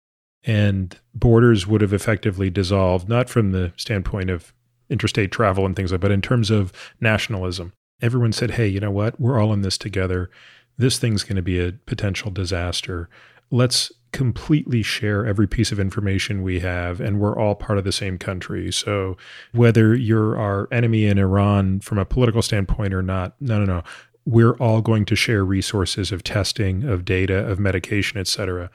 and 0.46 1.00
borders 1.14 1.66
would 1.68 1.82
have 1.82 1.94
effectively 1.94 2.50
dissolved, 2.50 3.08
not 3.08 3.30
from 3.30 3.52
the 3.52 3.74
standpoint 3.78 4.30
of 4.30 4.54
interstate 4.90 5.32
travel 5.32 5.66
and 5.66 5.76
things 5.76 5.92
like 5.92 6.02
that, 6.02 6.08
but 6.08 6.12
in 6.12 6.22
terms 6.22 6.52
of 6.52 6.72
nationalism. 7.00 7.74
Everyone 8.02 8.34
said, 8.34 8.52
hey, 8.52 8.68
you 8.68 8.80
know 8.80 8.92
what? 8.92 9.20
We're 9.20 9.40
all 9.40 9.54
in 9.54 9.62
this 9.62 9.78
together. 9.78 10.30
This 10.78 11.00
thing's 11.00 11.24
going 11.24 11.38
to 11.38 11.42
be 11.42 11.60
a 11.60 11.72
potential 11.72 12.32
disaster. 12.32 13.10
Let's 13.50 13.92
completely 14.12 14.84
share 14.84 15.26
every 15.26 15.48
piece 15.48 15.72
of 15.72 15.80
information 15.80 16.44
we 16.44 16.60
have, 16.60 17.00
and 17.00 17.20
we're 17.20 17.38
all 17.38 17.56
part 17.56 17.78
of 17.78 17.86
the 17.86 17.92
same 17.92 18.18
country. 18.18 18.72
So, 18.72 19.16
whether 19.54 19.96
you're 19.96 20.38
our 20.38 20.68
enemy 20.72 21.06
in 21.06 21.18
Iran 21.18 21.80
from 21.80 21.98
a 21.98 22.06
political 22.06 22.42
standpoint 22.42 22.94
or 22.94 23.02
not, 23.02 23.36
no, 23.40 23.60
no, 23.60 23.66
no 23.66 23.84
we're 24.26 24.56
all 24.58 24.82
going 24.82 25.06
to 25.06 25.16
share 25.16 25.44
resources 25.44 26.12
of 26.12 26.24
testing, 26.24 26.84
of 26.84 27.06
data, 27.06 27.38
of 27.46 27.60
medication, 27.60 28.18
et 28.18 28.28
cetera. 28.28 28.70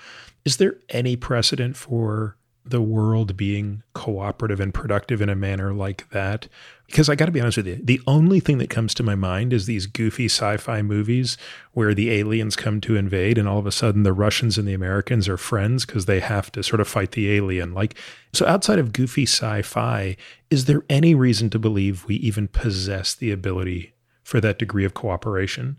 Is 0.49 0.57
there 0.57 0.79
any 0.89 1.15
precedent 1.15 1.77
for 1.77 2.39
the 2.65 2.81
world 2.81 3.37
being 3.37 3.83
cooperative 3.93 4.61
and 4.61 4.73
productive 4.73 5.21
in 5.21 5.29
a 5.29 5.37
manner 5.37 5.75
like 5.75 6.09
that? 6.09 6.49
Because 6.87 7.11
I 7.11 7.17
got 7.17 7.27
to 7.27 7.33
be 7.33 7.41
honest 7.43 7.59
with 7.59 7.67
you, 7.67 7.79
the 7.85 8.01
only 8.07 8.41
thing 8.41 8.57
that 8.57 8.71
comes 8.71 8.95
to 8.95 9.03
my 9.03 9.15
mind 9.15 9.53
is 9.53 9.67
these 9.67 9.85
goofy 9.85 10.25
sci 10.25 10.57
fi 10.57 10.81
movies 10.81 11.37
where 11.73 11.93
the 11.93 12.11
aliens 12.13 12.57
come 12.57 12.81
to 12.81 12.97
invade 12.97 13.37
and 13.37 13.47
all 13.47 13.59
of 13.59 13.67
a 13.67 13.71
sudden 13.71 14.05
the 14.05 14.15
Russians 14.15 14.57
and 14.57 14.67
the 14.67 14.73
Americans 14.73 15.29
are 15.29 15.37
friends 15.37 15.85
because 15.85 16.07
they 16.07 16.21
have 16.21 16.51
to 16.53 16.63
sort 16.63 16.81
of 16.81 16.89
fight 16.89 17.11
the 17.11 17.31
alien. 17.31 17.75
Like, 17.75 17.99
so 18.33 18.47
outside 18.47 18.79
of 18.79 18.95
goofy 18.95 19.25
sci 19.25 19.61
fi, 19.61 20.17
is 20.49 20.65
there 20.65 20.83
any 20.89 21.15
reason 21.15 21.51
to 21.51 21.59
believe 21.59 22.07
we 22.07 22.15
even 22.15 22.49
possess 22.49 23.15
the 23.15 23.33
ability 23.33 23.93
for 24.23 24.41
that 24.41 24.59
degree 24.59 24.87
of 24.87 24.95
cooperation? 24.95 25.77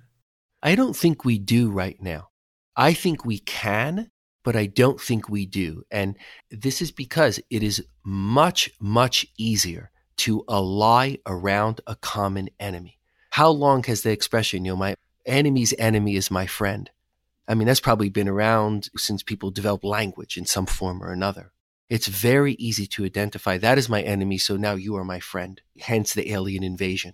I 0.62 0.76
don't 0.76 0.96
think 0.96 1.26
we 1.26 1.40
do 1.40 1.72
right 1.72 2.00
now. 2.00 2.30
I 2.76 2.94
think 2.94 3.26
we 3.26 3.40
can, 3.40 4.12
but 4.44 4.56
I 4.56 4.66
don't 4.66 5.00
think 5.00 5.30
we 5.30 5.46
do. 5.46 5.84
And 5.92 6.16
this 6.50 6.82
is 6.82 6.92
because 6.92 7.40
it 7.50 7.64
is 7.64 7.84
much, 8.04 8.72
much 8.80 9.26
easier 9.38 9.92
to 10.18 10.44
ally 10.50 11.18
around 11.26 11.82
a 11.88 11.96
common 11.96 12.50
enemy. 12.60 13.00
How 13.32 13.50
long 13.50 13.84
has 13.84 14.02
the 14.02 14.12
expression, 14.12 14.66
you 14.66 14.72
know, 14.72 14.78
my 14.78 14.96
enemy's 15.26 15.74
enemy 15.78 16.16
is 16.16 16.32
my 16.32 16.46
friend? 16.46 16.90
I 17.48 17.56
mean, 17.56 17.68
that's 17.68 17.80
probably 17.80 18.10
been 18.10 18.28
around 18.28 18.90
since 18.98 19.24
people 19.24 19.52
developed 19.52 19.84
language 19.84 20.38
in 20.38 20.46
some 20.46 20.66
form 20.66 21.04
or 21.04 21.12
another. 21.12 21.52
It's 21.90 22.08
very 22.08 22.54
easy 22.54 22.86
to 22.88 23.06
identify 23.06 23.58
that 23.58 23.80
is 23.80 23.90
my 23.90 24.02
enemy, 24.04 24.38
so 24.38 24.56
now 24.58 24.74
you 24.74 24.96
are 24.96 25.04
my 25.04 25.20
friend, 25.20 25.60
hence 25.80 26.14
the 26.14 26.32
alien 26.32 26.64
invasion. 26.64 27.14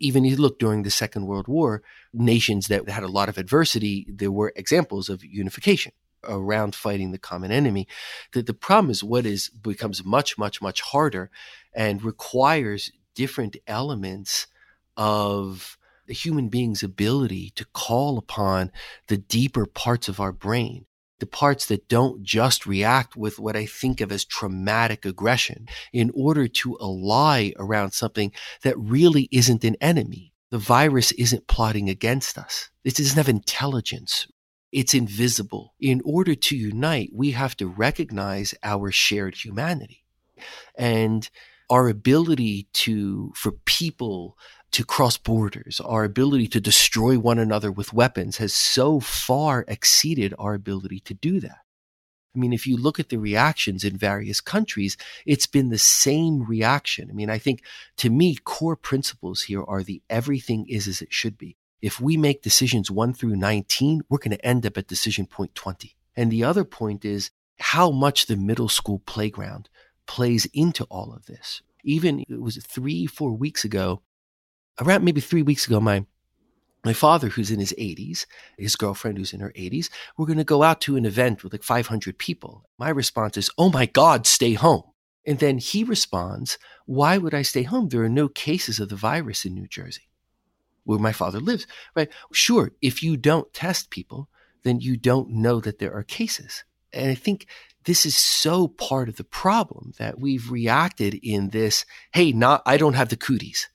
Even 0.00 0.24
you 0.24 0.36
look 0.36 0.58
during 0.58 0.82
the 0.82 0.90
Second 0.90 1.26
World 1.26 1.48
War, 1.48 1.82
nations 2.14 2.68
that 2.68 2.88
had 2.88 3.02
a 3.02 3.08
lot 3.08 3.28
of 3.28 3.36
adversity, 3.36 4.06
there 4.08 4.32
were 4.32 4.52
examples 4.56 5.10
of 5.10 5.24
unification 5.24 5.92
around 6.24 6.74
fighting 6.74 7.12
the 7.12 7.18
common 7.18 7.50
enemy. 7.50 7.86
The, 8.32 8.42
the 8.42 8.54
problem 8.54 8.90
is 8.90 9.04
what 9.04 9.26
is 9.26 9.48
becomes 9.48 10.04
much, 10.04 10.38
much, 10.38 10.60
much 10.60 10.80
harder 10.80 11.30
and 11.74 12.02
requires 12.02 12.90
different 13.14 13.56
elements 13.66 14.46
of 14.96 15.76
the 16.06 16.14
human 16.14 16.48
being's 16.48 16.82
ability 16.82 17.50
to 17.56 17.66
call 17.66 18.18
upon 18.18 18.72
the 19.08 19.18
deeper 19.18 19.66
parts 19.66 20.08
of 20.08 20.20
our 20.20 20.32
brain 20.32 20.86
the 21.18 21.26
parts 21.26 21.66
that 21.66 21.88
don't 21.88 22.22
just 22.22 22.66
react 22.66 23.16
with 23.16 23.38
what 23.38 23.56
I 23.56 23.66
think 23.66 24.00
of 24.00 24.12
as 24.12 24.24
traumatic 24.24 25.04
aggression 25.04 25.66
in 25.92 26.10
order 26.14 26.46
to 26.48 26.78
ally 26.80 27.50
around 27.56 27.92
something 27.92 28.32
that 28.62 28.78
really 28.78 29.28
isn't 29.32 29.64
an 29.64 29.76
enemy. 29.80 30.32
The 30.50 30.58
virus 30.58 31.12
isn't 31.12 31.46
plotting 31.46 31.90
against 31.90 32.38
us. 32.38 32.70
It 32.84 32.96
doesn't 32.96 33.16
have 33.16 33.28
intelligence. 33.28 34.28
It's 34.70 34.94
invisible. 34.94 35.74
In 35.80 36.02
order 36.04 36.34
to 36.34 36.56
unite, 36.56 37.10
we 37.14 37.32
have 37.32 37.56
to 37.56 37.66
recognize 37.66 38.54
our 38.62 38.90
shared 38.90 39.36
humanity 39.36 40.04
and 40.76 41.28
our 41.70 41.88
ability 41.88 42.68
to, 42.72 43.32
for 43.34 43.52
people 43.52 44.36
to 44.72 44.84
cross 44.84 45.16
borders, 45.16 45.80
our 45.80 46.04
ability 46.04 46.46
to 46.48 46.60
destroy 46.60 47.18
one 47.18 47.38
another 47.38 47.70
with 47.72 47.92
weapons 47.92 48.36
has 48.38 48.52
so 48.52 49.00
far 49.00 49.64
exceeded 49.68 50.34
our 50.38 50.54
ability 50.54 51.00
to 51.00 51.14
do 51.14 51.40
that. 51.40 51.58
I 52.34 52.38
mean, 52.38 52.52
if 52.52 52.66
you 52.66 52.76
look 52.76 53.00
at 53.00 53.08
the 53.08 53.18
reactions 53.18 53.84
in 53.84 53.96
various 53.96 54.40
countries, 54.40 54.96
it's 55.26 55.46
been 55.46 55.70
the 55.70 55.78
same 55.78 56.44
reaction. 56.44 57.08
I 57.10 57.14
mean, 57.14 57.30
I 57.30 57.38
think 57.38 57.62
to 57.96 58.10
me, 58.10 58.36
core 58.36 58.76
principles 58.76 59.42
here 59.42 59.64
are 59.64 59.82
the 59.82 60.02
everything 60.08 60.66
is 60.68 60.86
as 60.86 61.02
it 61.02 61.12
should 61.12 61.36
be. 61.36 61.56
If 61.80 62.00
we 62.00 62.16
make 62.16 62.42
decisions 62.42 62.90
one 62.90 63.14
through 63.14 63.36
19, 63.36 64.02
we're 64.08 64.18
going 64.18 64.36
to 64.36 64.46
end 64.46 64.66
up 64.66 64.76
at 64.76 64.88
decision 64.88 65.26
point 65.26 65.54
20. 65.54 65.96
And 66.16 66.30
the 66.30 66.44
other 66.44 66.64
point 66.64 67.04
is 67.04 67.30
how 67.60 67.90
much 67.90 68.26
the 68.26 68.36
middle 68.36 68.68
school 68.68 69.00
playground 69.00 69.68
plays 70.06 70.46
into 70.52 70.84
all 70.84 71.12
of 71.12 71.26
this. 71.26 71.62
Even 71.84 72.24
it 72.28 72.40
was 72.40 72.56
three, 72.56 73.06
four 73.06 73.32
weeks 73.32 73.64
ago, 73.64 74.02
around 74.80 75.04
maybe 75.04 75.20
three 75.20 75.42
weeks 75.42 75.66
ago, 75.66 75.80
my 75.80 76.04
my 76.84 76.92
father, 76.92 77.28
who's 77.28 77.50
in 77.50 77.58
his 77.58 77.74
80s, 77.76 78.24
his 78.56 78.76
girlfriend, 78.76 79.18
who's 79.18 79.32
in 79.32 79.40
her 79.40 79.52
80s, 79.56 79.90
we're 80.16 80.26
going 80.26 80.38
to 80.38 80.44
go 80.44 80.62
out 80.62 80.80
to 80.82 80.96
an 80.96 81.04
event 81.04 81.42
with 81.42 81.52
like 81.52 81.64
500 81.64 82.18
people. 82.18 82.64
My 82.78 82.88
response 82.88 83.36
is, 83.36 83.50
Oh 83.58 83.68
my 83.68 83.86
God, 83.86 84.26
stay 84.26 84.54
home. 84.54 84.84
And 85.26 85.40
then 85.40 85.58
he 85.58 85.82
responds, 85.84 86.56
Why 86.86 87.18
would 87.18 87.34
I 87.34 87.42
stay 87.42 87.64
home? 87.64 87.88
There 87.88 88.04
are 88.04 88.08
no 88.08 88.28
cases 88.28 88.78
of 88.80 88.88
the 88.88 88.96
virus 88.96 89.44
in 89.44 89.54
New 89.54 89.66
Jersey, 89.66 90.07
where 90.88 90.98
my 90.98 91.12
father 91.12 91.38
lives, 91.38 91.66
right? 91.94 92.08
Sure, 92.32 92.72
if 92.80 93.02
you 93.02 93.16
don't 93.18 93.52
test 93.52 93.90
people, 93.90 94.30
then 94.62 94.80
you 94.80 94.96
don't 94.96 95.28
know 95.28 95.60
that 95.60 95.78
there 95.78 95.92
are 95.94 96.02
cases. 96.02 96.64
And 96.94 97.10
I 97.10 97.14
think 97.14 97.46
this 97.84 98.06
is 98.06 98.16
so 98.16 98.68
part 98.68 99.10
of 99.10 99.16
the 99.16 99.24
problem 99.24 99.92
that 99.98 100.18
we've 100.18 100.50
reacted 100.50 101.14
in 101.22 101.50
this, 101.50 101.84
hey, 102.14 102.32
not 102.32 102.62
I 102.64 102.78
don't 102.78 102.94
have 102.94 103.10
the 103.10 103.16
cooties 103.16 103.68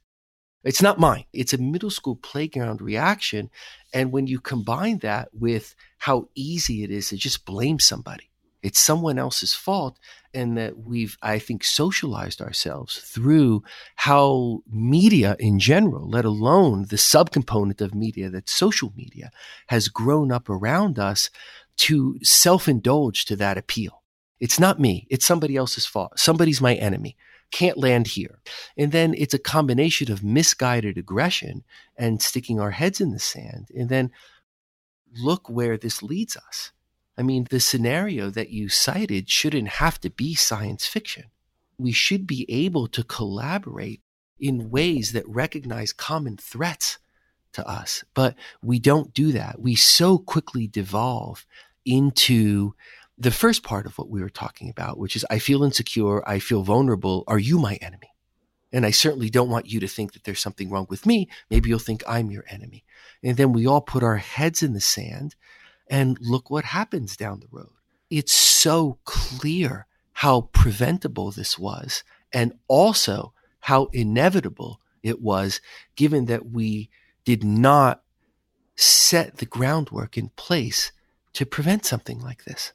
It's 0.63 0.81
not 0.81 0.99
mine. 0.99 1.25
It's 1.33 1.53
a 1.53 1.57
middle 1.57 1.91
school 1.91 2.15
playground 2.15 2.81
reaction. 2.81 3.49
And 3.93 4.11
when 4.11 4.27
you 4.27 4.39
combine 4.39 4.99
that 4.99 5.29
with 5.33 5.75
how 5.99 6.29
easy 6.35 6.83
it 6.83 6.91
is 6.91 7.09
to 7.09 7.17
just 7.17 7.45
blame 7.45 7.79
somebody, 7.79 8.31
it's 8.63 8.79
someone 8.79 9.19
else's 9.19 9.53
fault. 9.53 9.99
And 10.35 10.57
that 10.57 10.79
we've, 10.79 11.15
I 11.21 11.37
think, 11.37 11.63
socialized 11.63 12.41
ourselves 12.41 12.97
through 12.97 13.61
how 13.97 14.63
media 14.67 15.35
in 15.37 15.59
general, 15.59 16.09
let 16.09 16.25
alone 16.25 16.87
the 16.89 16.95
subcomponent 16.95 17.81
of 17.81 17.93
media 17.93 18.31
that 18.31 18.49
social 18.49 18.91
media 18.95 19.29
has 19.67 19.89
grown 19.89 20.31
up 20.31 20.49
around 20.49 20.97
us 20.97 21.29
to 21.75 22.17
self 22.23 22.67
indulge 22.67 23.25
to 23.25 23.35
that 23.35 23.59
appeal. 23.59 24.01
It's 24.39 24.59
not 24.59 24.79
me. 24.79 25.05
It's 25.11 25.25
somebody 25.25 25.55
else's 25.55 25.85
fault. 25.85 26.17
Somebody's 26.17 26.59
my 26.59 26.73
enemy 26.73 27.15
can't 27.53 27.77
land 27.77 28.07
here. 28.07 28.39
And 28.75 28.91
then 28.91 29.13
it's 29.15 29.35
a 29.35 29.39
combination 29.39 30.11
of 30.11 30.23
misguided 30.23 30.97
aggression 30.97 31.63
and 31.95 32.21
sticking 32.21 32.59
our 32.59 32.71
heads 32.71 32.99
in 32.99 33.11
the 33.11 33.19
sand. 33.19 33.67
And 33.75 33.87
then 33.87 34.11
look 35.21 35.47
where 35.49 35.77
this 35.77 36.01
leads 36.01 36.35
us. 36.35 36.72
I 37.17 37.21
mean, 37.21 37.47
the 37.49 37.59
scenario 37.59 38.29
that 38.31 38.49
you 38.49 38.69
cited 38.69 39.29
shouldn't 39.29 39.67
have 39.67 39.99
to 40.01 40.09
be 40.09 40.33
science 40.33 40.87
fiction. 40.87 41.25
We 41.77 41.91
should 41.91 42.25
be 42.25 42.45
able 42.49 42.87
to 42.87 43.03
collaborate 43.03 44.01
in 44.39 44.69
ways 44.69 45.11
that 45.11 45.27
recognize 45.27 45.93
common 45.93 46.37
threats 46.37 46.97
to 47.53 47.67
us. 47.67 48.03
But 48.13 48.35
we 48.61 48.79
don't 48.79 49.13
do 49.13 49.31
that. 49.31 49.59
We 49.59 49.75
so 49.75 50.17
quickly 50.17 50.67
devolve 50.67 51.45
into 51.85 52.73
the 53.17 53.31
first 53.31 53.63
part 53.63 53.85
of 53.85 53.97
what 53.97 54.09
we 54.09 54.21
were 54.21 54.29
talking 54.29 54.69
about, 54.69 54.97
which 54.97 55.15
is 55.15 55.25
I 55.29 55.39
feel 55.39 55.63
insecure, 55.63 56.27
I 56.27 56.39
feel 56.39 56.63
vulnerable. 56.63 57.23
Are 57.27 57.39
you 57.39 57.59
my 57.59 57.75
enemy? 57.75 58.09
And 58.71 58.87
I 58.87 58.91
certainly 58.91 59.29
don't 59.29 59.51
want 59.51 59.71
you 59.71 59.79
to 59.81 59.87
think 59.87 60.13
that 60.13 60.23
there's 60.23 60.41
something 60.41 60.69
wrong 60.69 60.87
with 60.89 61.05
me. 61.05 61.29
Maybe 61.51 61.69
you'll 61.69 61.77
think 61.77 62.03
I'm 62.07 62.31
your 62.31 62.43
enemy. 62.49 62.83
And 63.21 63.37
then 63.37 63.53
we 63.53 63.67
all 63.67 63.81
put 63.81 64.01
our 64.01 64.17
heads 64.17 64.63
in 64.63 64.73
the 64.73 64.81
sand 64.81 65.35
and 65.87 66.17
look 66.21 66.49
what 66.49 66.65
happens 66.65 67.17
down 67.17 67.39
the 67.39 67.47
road. 67.51 67.71
It's 68.09 68.33
so 68.33 68.99
clear 69.05 69.87
how 70.13 70.41
preventable 70.53 71.31
this 71.31 71.57
was 71.57 72.03
and 72.31 72.53
also 72.67 73.33
how 73.61 73.85
inevitable 73.93 74.79
it 75.01 75.21
was 75.21 75.61
given 75.95 76.25
that 76.25 76.51
we 76.51 76.89
did 77.25 77.43
not 77.43 78.03
set 78.75 79.37
the 79.37 79.45
groundwork 79.45 80.17
in 80.17 80.29
place 80.35 80.91
to 81.33 81.45
prevent 81.45 81.85
something 81.85 82.19
like 82.19 82.45
this. 82.45 82.73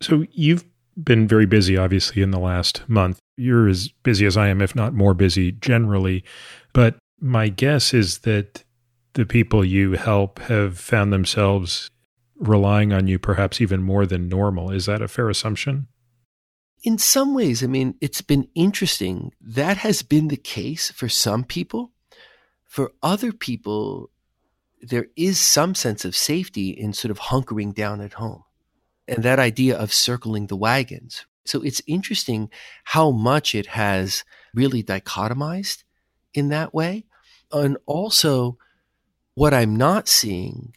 So 0.00 0.24
you've 0.32 0.64
been 1.02 1.26
very 1.28 1.46
busy, 1.46 1.76
obviously, 1.76 2.22
in 2.22 2.30
the 2.30 2.38
last 2.38 2.82
month. 2.88 3.18
You're 3.36 3.68
as 3.68 3.88
busy 3.88 4.26
as 4.26 4.36
I 4.36 4.48
am, 4.48 4.60
if 4.60 4.74
not 4.74 4.94
more 4.94 5.14
busy 5.14 5.52
generally. 5.52 6.24
But 6.72 6.96
my 7.20 7.48
guess 7.48 7.94
is 7.94 8.18
that 8.18 8.64
the 9.14 9.26
people 9.26 9.64
you 9.64 9.92
help 9.92 10.38
have 10.40 10.78
found 10.78 11.12
themselves 11.12 11.90
relying 12.36 12.92
on 12.92 13.06
you 13.06 13.18
perhaps 13.18 13.60
even 13.60 13.82
more 13.82 14.06
than 14.06 14.28
normal. 14.28 14.70
Is 14.70 14.86
that 14.86 15.02
a 15.02 15.08
fair 15.08 15.28
assumption? 15.28 15.86
In 16.82 16.98
some 16.98 17.34
ways, 17.34 17.62
I 17.62 17.66
mean, 17.66 17.94
it's 18.00 18.22
been 18.22 18.48
interesting. 18.54 19.32
That 19.40 19.76
has 19.78 20.02
been 20.02 20.28
the 20.28 20.36
case 20.36 20.90
for 20.90 21.08
some 21.08 21.44
people. 21.44 21.92
For 22.64 22.92
other 23.02 23.32
people, 23.32 24.10
there 24.80 25.06
is 25.14 25.38
some 25.38 25.74
sense 25.76 26.04
of 26.04 26.16
safety 26.16 26.70
in 26.70 26.92
sort 26.92 27.10
of 27.10 27.20
hunkering 27.20 27.74
down 27.74 28.00
at 28.00 28.14
home 28.14 28.42
and 29.06 29.22
that 29.22 29.38
idea 29.38 29.76
of 29.76 29.92
circling 29.92 30.46
the 30.46 30.56
wagons. 30.56 31.26
So 31.44 31.62
it's 31.62 31.82
interesting 31.86 32.50
how 32.84 33.10
much 33.10 33.54
it 33.54 33.66
has 33.66 34.24
really 34.54 34.82
dichotomized 34.82 35.84
in 36.34 36.48
that 36.48 36.74
way. 36.74 37.04
And 37.52 37.76
also, 37.86 38.58
what 39.34 39.54
I'm 39.54 39.76
not 39.76 40.08
seeing 40.08 40.74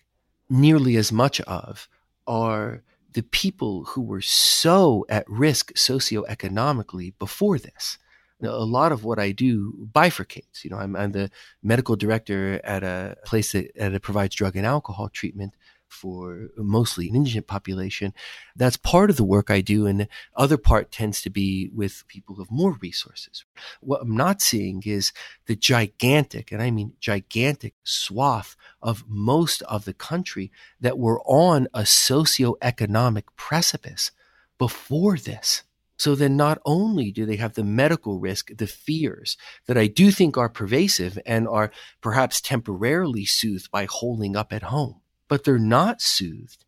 nearly 0.50 0.96
as 0.96 1.12
much 1.12 1.42
of 1.42 1.88
are 2.28 2.84
the 3.14 3.24
people 3.24 3.86
who 3.86 4.02
were 4.02 4.22
so 4.22 5.06
at 5.10 5.30
risk 5.30 5.74
socioeconomically 5.74 7.14
before 7.18 7.58
this. 7.58 7.98
a 8.42 8.66
lot 8.66 8.92
of 8.92 9.04
what 9.04 9.18
I 9.18 9.32
do 9.32 9.88
bifurcates. 9.94 10.64
You 10.64 10.70
know, 10.70 10.78
I'm, 10.78 10.96
I'm 10.96 11.14
the 11.14 11.32
medical 11.64 11.96
director 11.96 12.60
at 12.64 12.84
a 12.84 13.16
place 13.26 13.54
that, 13.54 13.74
that 13.76 14.02
provides 14.02 14.36
drug 14.36 14.56
and 14.56 14.66
alcohol 14.66 15.10
treatment 15.10 15.54
for 15.96 16.50
mostly 16.58 17.10
an 17.10 17.16
indigent 17.16 17.48
population. 17.48 18.14
That's 18.56 18.78
part 18.78 19.10
of 19.10 19.18
the 19.18 19.24
work 19.24 19.50
I 19.50 19.62
do. 19.62 19.88
And 19.88 20.02
the 20.02 20.08
other 20.36 20.58
part 20.58 20.92
tends 20.92 21.22
to 21.22 21.30
be 21.30 21.72
with 21.74 22.04
people 22.08 22.36
with 22.36 22.52
more 22.52 22.78
resources. 22.82 23.46
What 23.80 24.02
I'm 24.02 24.16
not 24.16 24.42
seeing 24.42 24.84
is 24.86 25.14
the 25.48 25.56
gigantic, 25.56 26.52
and 26.52 26.62
I 26.62 26.70
mean 26.72 26.94
gigantic 27.00 27.74
swath 27.84 28.56
of 28.82 29.06
most 29.08 29.62
of 29.64 29.86
the 29.86 29.94
country 29.94 30.52
that 30.82 31.00
were 31.00 31.22
on 31.22 31.68
a 31.74 31.82
socioeconomic 31.82 33.24
precipice 33.36 34.12
before 34.58 35.18
this. 35.18 35.64
So 35.98 36.14
then 36.14 36.36
not 36.36 36.60
only 36.66 37.12
do 37.12 37.26
they 37.26 37.38
have 37.38 37.54
the 37.54 37.64
medical 37.64 38.20
risk, 38.20 38.56
the 38.56 38.68
fears 38.68 39.38
that 39.66 39.78
I 39.78 39.88
do 39.88 40.12
think 40.12 40.38
are 40.38 40.50
pervasive 40.50 41.18
and 41.26 41.48
are 41.48 41.72
perhaps 42.02 42.42
temporarily 42.42 43.26
soothed 43.26 43.72
by 43.72 43.88
holding 43.90 44.36
up 44.36 44.52
at 44.52 44.64
home 44.64 45.02
but 45.28 45.44
they're 45.44 45.58
not 45.58 46.02
soothed 46.02 46.66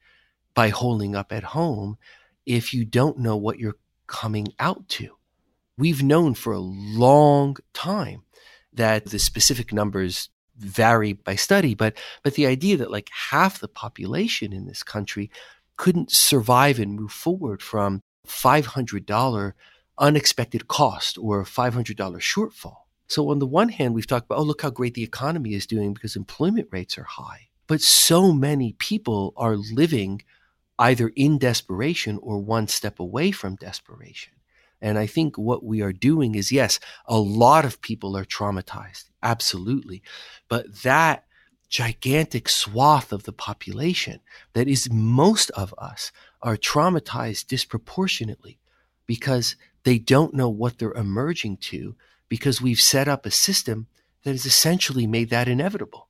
by 0.54 0.70
holding 0.70 1.16
up 1.16 1.32
at 1.32 1.44
home 1.44 1.98
if 2.46 2.74
you 2.74 2.86
don't 2.86 3.20
know 3.20 3.36
what 3.36 3.60
you're 3.60 3.78
coming 4.08 4.48
out 4.60 4.88
to. 4.90 5.10
We've 5.78 6.02
known 6.02 6.34
for 6.34 6.54
a 6.54 6.60
long 6.60 7.58
time 7.74 8.24
that 8.74 9.06
the 9.06 9.20
specific 9.20 9.72
numbers 9.72 10.30
vary 10.58 11.14
by 11.14 11.36
study, 11.36 11.76
but 11.76 11.96
but 12.24 12.34
the 12.34 12.48
idea 12.48 12.78
that 12.78 12.90
like 12.90 13.10
half 13.30 13.60
the 13.60 13.68
population 13.68 14.54
in 14.54 14.66
this 14.66 14.82
country 14.82 15.30
couldn't 15.76 16.12
survive 16.12 16.80
and 16.80 16.96
move 16.96 17.12
forward 17.12 17.62
from 17.62 18.02
$500 18.28 19.54
unexpected 20.00 20.68
cost 20.68 21.18
or 21.18 21.42
a 21.42 21.46
$500 21.46 21.96
shortfall. 21.96 22.78
So 23.08 23.30
on 23.30 23.40
the 23.40 23.48
one 23.48 23.70
hand, 23.70 23.94
we've 23.94 24.08
talked 24.08 24.26
about, 24.26 24.40
oh, 24.40 24.44
look 24.44 24.62
how 24.62 24.70
great 24.70 24.96
the 24.96 25.04
economy 25.04 25.54
is 25.54 25.66
doing 25.66 25.94
because 25.94 26.16
employment 26.16 26.68
rates 26.72 26.98
are 26.98 27.04
high. 27.04 27.50
But 27.68 27.82
so 27.82 28.32
many 28.32 28.74
people 28.74 29.34
are 29.38 29.58
living 29.58 30.22
either 30.80 31.12
in 31.16 31.38
desperation 31.38 32.20
or 32.22 32.40
one 32.40 32.68
step 32.68 33.00
away 33.00 33.32
from 33.32 33.56
desperation. 33.56 34.34
And 34.82 34.98
I 34.98 35.08
think 35.08 35.38
what 35.38 35.64
we 35.64 35.82
are 35.82 35.94
doing 35.94 36.36
is 36.36 36.52
yes, 36.52 36.80
a 37.06 37.20
lot 37.20 37.66
of 37.66 37.82
people 37.82 38.16
are 38.16 38.26
traumatized, 38.26 39.06
absolutely. 39.24 40.04
But 40.48 40.84
that 40.84 41.26
gigantic 41.70 42.48
swath 42.48 43.12
of 43.12 43.24
the 43.24 43.34
population 43.34 44.22
that 44.54 44.68
is 44.68 44.90
most 44.92 45.50
of 45.52 45.74
us 45.78 46.12
are 46.42 46.56
traumatized 46.56 47.48
disproportionately 47.48 48.60
because 49.06 49.56
they 49.84 49.98
don't 49.98 50.34
know 50.34 50.50
what 50.50 50.78
they're 50.78 50.94
emerging 50.94 51.58
to 51.58 51.96
because 52.30 52.62
we've 52.62 52.80
set 52.80 53.08
up 53.08 53.26
a 53.26 53.32
system 53.32 53.88
that 54.24 54.32
has 54.32 54.46
essentially 54.46 55.08
made 55.08 55.30
that 55.30 55.48
inevitable. 55.48 56.07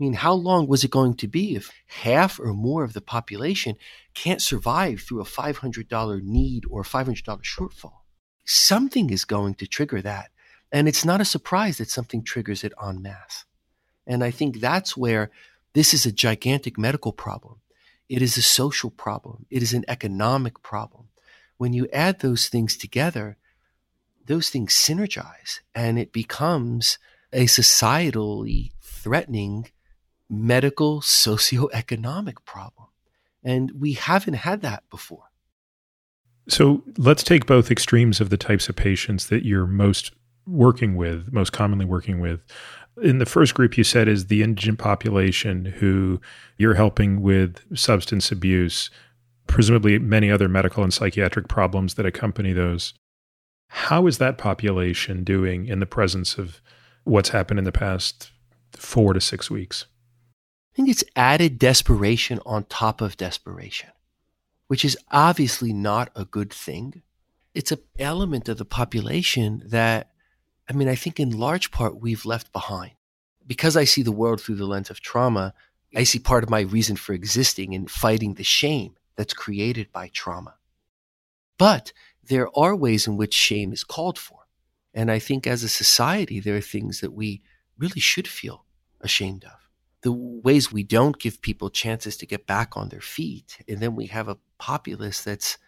I 0.00 0.04
mean, 0.04 0.14
how 0.14 0.34
long 0.34 0.66
was 0.66 0.84
it 0.84 0.90
going 0.90 1.14
to 1.14 1.28
be 1.28 1.54
if 1.54 1.70
half 1.86 2.40
or 2.40 2.52
more 2.54 2.82
of 2.82 2.92
the 2.92 3.00
population 3.00 3.76
can't 4.14 4.42
survive 4.42 5.00
through 5.00 5.20
a 5.20 5.24
$500 5.24 6.22
need 6.22 6.64
or 6.68 6.82
$500 6.82 7.22
shortfall? 7.42 8.00
Something 8.44 9.10
is 9.10 9.24
going 9.24 9.54
to 9.54 9.66
trigger 9.66 10.02
that. 10.02 10.30
And 10.72 10.88
it's 10.88 11.04
not 11.04 11.20
a 11.20 11.26
surprise 11.26 11.78
that 11.78 11.90
something 11.90 12.24
triggers 12.24 12.64
it 12.64 12.72
en 12.82 13.02
masse. 13.02 13.44
And 14.06 14.24
I 14.24 14.30
think 14.30 14.58
that's 14.58 14.96
where 14.96 15.30
this 15.74 15.94
is 15.94 16.06
a 16.06 16.12
gigantic 16.12 16.78
medical 16.78 17.12
problem. 17.12 17.60
It 18.08 18.22
is 18.22 18.36
a 18.36 18.42
social 18.42 18.90
problem. 18.90 19.46
It 19.50 19.62
is 19.62 19.72
an 19.72 19.84
economic 19.88 20.62
problem. 20.62 21.08
When 21.58 21.72
you 21.72 21.88
add 21.92 22.20
those 22.20 22.48
things 22.48 22.76
together, 22.76 23.36
those 24.26 24.50
things 24.50 24.74
synergize 24.74 25.60
and 25.74 25.98
it 25.98 26.12
becomes 26.12 26.98
a 27.32 27.44
societally 27.44 28.72
threatening 28.80 29.70
medical 30.28 31.00
socioeconomic 31.00 32.44
problem. 32.44 32.88
And 33.44 33.72
we 33.78 33.94
haven't 33.94 34.34
had 34.34 34.62
that 34.62 34.84
before. 34.90 35.30
So 36.48 36.82
let's 36.98 37.22
take 37.22 37.46
both 37.46 37.70
extremes 37.70 38.20
of 38.20 38.30
the 38.30 38.36
types 38.36 38.68
of 38.68 38.76
patients 38.76 39.26
that 39.28 39.44
you're 39.44 39.66
most 39.66 40.12
working 40.46 40.96
with, 40.96 41.32
most 41.32 41.52
commonly 41.52 41.84
working 41.84 42.20
with. 42.20 42.40
In 43.00 43.18
the 43.18 43.26
first 43.26 43.54
group, 43.54 43.78
you 43.78 43.84
said 43.84 44.08
is 44.08 44.26
the 44.26 44.42
indigent 44.42 44.78
population 44.78 45.64
who 45.64 46.20
you're 46.58 46.74
helping 46.74 47.22
with 47.22 47.60
substance 47.76 48.30
abuse, 48.32 48.90
presumably 49.46 49.98
many 49.98 50.30
other 50.30 50.48
medical 50.48 50.82
and 50.82 50.92
psychiatric 50.92 51.48
problems 51.48 51.94
that 51.94 52.06
accompany 52.06 52.52
those. 52.52 52.94
How 53.68 54.06
is 54.06 54.18
that 54.18 54.36
population 54.36 55.24
doing 55.24 55.66
in 55.66 55.80
the 55.80 55.86
presence 55.86 56.36
of 56.36 56.60
what's 57.04 57.30
happened 57.30 57.58
in 57.58 57.64
the 57.64 57.72
past 57.72 58.30
four 58.72 59.14
to 59.14 59.20
six 59.20 59.50
weeks? 59.50 59.86
I 60.72 60.76
think 60.76 60.88
it's 60.88 61.04
added 61.14 61.58
desperation 61.58 62.40
on 62.46 62.64
top 62.64 63.02
of 63.02 63.18
desperation, 63.18 63.90
which 64.68 64.84
is 64.84 64.96
obviously 65.10 65.72
not 65.72 66.10
a 66.16 66.24
good 66.24 66.52
thing. 66.52 67.02
It's 67.54 67.72
an 67.72 67.80
element 67.98 68.48
of 68.48 68.56
the 68.56 68.64
population 68.64 69.62
that 69.66 70.12
I 70.68 70.72
mean, 70.72 70.88
I 70.88 70.94
think 70.94 71.20
in 71.20 71.38
large 71.38 71.70
part 71.70 72.00
we've 72.00 72.24
left 72.24 72.52
behind. 72.52 72.92
Because 73.46 73.76
I 73.76 73.84
see 73.84 74.02
the 74.02 74.12
world 74.12 74.40
through 74.40 74.54
the 74.54 74.66
lens 74.66 74.88
of 74.88 75.00
trauma, 75.00 75.52
I 75.94 76.04
see 76.04 76.18
part 76.18 76.44
of 76.44 76.50
my 76.50 76.60
reason 76.60 76.96
for 76.96 77.12
existing 77.12 77.72
in 77.74 77.88
fighting 77.88 78.34
the 78.34 78.44
shame 78.44 78.96
that's 79.16 79.34
created 79.34 79.92
by 79.92 80.08
trauma. 80.08 80.54
But 81.58 81.92
there 82.22 82.48
are 82.56 82.74
ways 82.74 83.06
in 83.06 83.16
which 83.16 83.34
shame 83.34 83.72
is 83.72 83.84
called 83.84 84.18
for. 84.18 84.46
And 84.94 85.10
I 85.10 85.18
think 85.18 85.46
as 85.46 85.62
a 85.62 85.68
society, 85.68 86.40
there 86.40 86.56
are 86.56 86.62
things 86.62 87.00
that 87.00 87.12
we 87.12 87.42
really 87.76 88.00
should 88.00 88.28
feel 88.28 88.64
ashamed 89.00 89.44
of. 89.44 89.61
The 90.02 90.12
ways 90.12 90.72
we 90.72 90.82
don't 90.82 91.18
give 91.18 91.42
people 91.42 91.70
chances 91.70 92.16
to 92.18 92.26
get 92.26 92.46
back 92.46 92.76
on 92.76 92.88
their 92.88 93.00
feet. 93.00 93.58
And 93.68 93.78
then 93.78 93.94
we 93.94 94.06
have 94.06 94.28
a 94.28 94.38
populace 94.58 95.22
that's, 95.22 95.58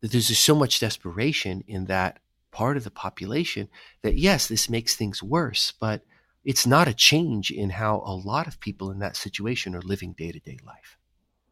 that 0.00 0.12
there's 0.12 0.28
just 0.28 0.44
so 0.44 0.54
much 0.54 0.80
desperation 0.80 1.62
in 1.66 1.86
that 1.86 2.18
part 2.50 2.76
of 2.76 2.84
the 2.84 2.90
population 2.90 3.68
that 4.02 4.16
yes, 4.16 4.48
this 4.48 4.68
makes 4.68 4.96
things 4.96 5.22
worse, 5.22 5.72
but 5.78 6.02
it's 6.44 6.66
not 6.66 6.88
a 6.88 6.94
change 6.94 7.50
in 7.50 7.70
how 7.70 8.02
a 8.04 8.14
lot 8.14 8.46
of 8.46 8.60
people 8.60 8.90
in 8.90 8.98
that 9.00 9.16
situation 9.16 9.74
are 9.74 9.82
living 9.82 10.12
day 10.12 10.32
to 10.32 10.40
day 10.40 10.58
life. 10.66 10.96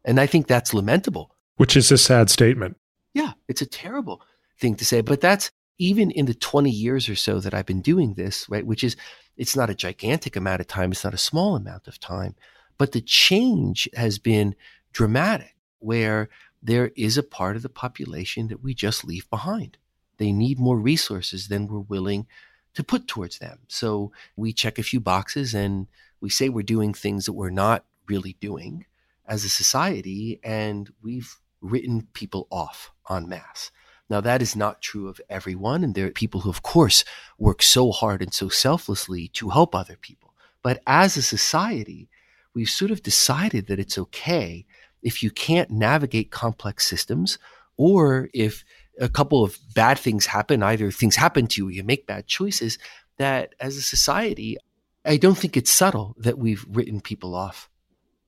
And 0.03 0.19
I 0.19 0.25
think 0.25 0.47
that's 0.47 0.73
lamentable. 0.73 1.35
Which 1.57 1.77
is 1.77 1.91
a 1.91 1.97
sad 1.97 2.29
statement. 2.29 2.77
Yeah, 3.13 3.33
it's 3.47 3.61
a 3.61 3.65
terrible 3.65 4.21
thing 4.59 4.75
to 4.75 4.85
say, 4.85 5.01
but 5.01 5.21
that's 5.21 5.51
even 5.77 6.11
in 6.11 6.25
the 6.25 6.33
20 6.33 6.69
years 6.69 7.07
or 7.09 7.15
so 7.15 7.39
that 7.39 7.53
I've 7.53 7.65
been 7.65 7.81
doing 7.81 8.13
this, 8.13 8.47
right, 8.49 8.65
which 8.65 8.83
is, 8.83 8.95
it's 9.35 9.55
not 9.55 9.69
a 9.69 9.75
gigantic 9.75 10.35
amount 10.35 10.61
of 10.61 10.67
time, 10.67 10.91
it's 10.91 11.03
not 11.03 11.13
a 11.13 11.17
small 11.17 11.55
amount 11.55 11.87
of 11.87 11.99
time, 11.99 12.35
but 12.77 12.91
the 12.91 13.01
change 13.01 13.87
has 13.95 14.17
been 14.17 14.55
dramatic 14.91 15.55
where 15.79 16.29
there 16.61 16.91
is 16.95 17.17
a 17.17 17.23
part 17.23 17.55
of 17.55 17.61
the 17.61 17.69
population 17.69 18.47
that 18.47 18.63
we 18.63 18.73
just 18.73 19.05
leave 19.05 19.29
behind. 19.29 19.77
They 20.17 20.31
need 20.31 20.59
more 20.59 20.77
resources 20.79 21.47
than 21.47 21.67
we're 21.67 21.79
willing 21.79 22.25
to 22.73 22.83
put 22.83 23.07
towards 23.07 23.37
them. 23.37 23.59
So 23.67 24.11
we 24.35 24.53
check 24.53 24.79
a 24.79 24.83
few 24.83 24.99
boxes 24.99 25.53
and 25.53 25.87
we 26.19 26.29
say 26.29 26.49
we're 26.49 26.63
doing 26.63 26.93
things 26.93 27.25
that 27.25 27.33
we're 27.33 27.49
not 27.49 27.85
really 28.07 28.35
doing 28.39 28.85
as 29.27 29.43
a 29.43 29.49
society, 29.49 30.39
and 30.43 30.89
we've 31.01 31.35
written 31.61 32.07
people 32.13 32.47
off 32.49 32.91
en 33.09 33.27
masse. 33.27 33.71
Now, 34.09 34.21
that 34.21 34.41
is 34.41 34.55
not 34.55 34.81
true 34.81 35.07
of 35.07 35.19
everyone. 35.29 35.83
And 35.83 35.93
there 35.93 36.07
are 36.07 36.11
people 36.11 36.41
who, 36.41 36.49
of 36.49 36.63
course, 36.63 37.03
work 37.37 37.61
so 37.61 37.91
hard 37.91 38.21
and 38.21 38.33
so 38.33 38.49
selflessly 38.49 39.27
to 39.29 39.49
help 39.49 39.75
other 39.75 39.97
people. 39.99 40.33
But 40.63 40.81
as 40.87 41.17
a 41.17 41.21
society, 41.21 42.09
we've 42.53 42.69
sort 42.69 42.91
of 42.91 43.03
decided 43.03 43.67
that 43.67 43.79
it's 43.79 43.97
okay 43.97 44.65
if 45.01 45.21
you 45.21 45.29
can't 45.29 45.69
navigate 45.69 46.31
complex 46.31 46.87
systems 46.87 47.37
or 47.75 48.29
if 48.33 48.63
a 48.99 49.09
couple 49.09 49.43
of 49.43 49.57
bad 49.75 49.99
things 49.99 50.25
happen, 50.25 50.63
either 50.63 50.89
things 50.89 51.15
happen 51.15 51.47
to 51.47 51.63
you, 51.63 51.69
you 51.69 51.83
make 51.83 52.07
bad 52.07 52.27
choices, 52.27 52.79
that 53.17 53.53
as 53.59 53.77
a 53.77 53.81
society, 53.81 54.57
I 55.05 55.17
don't 55.17 55.37
think 55.37 55.55
it's 55.55 55.71
subtle 55.71 56.15
that 56.19 56.37
we've 56.37 56.65
written 56.67 57.01
people 57.01 57.35
off 57.35 57.69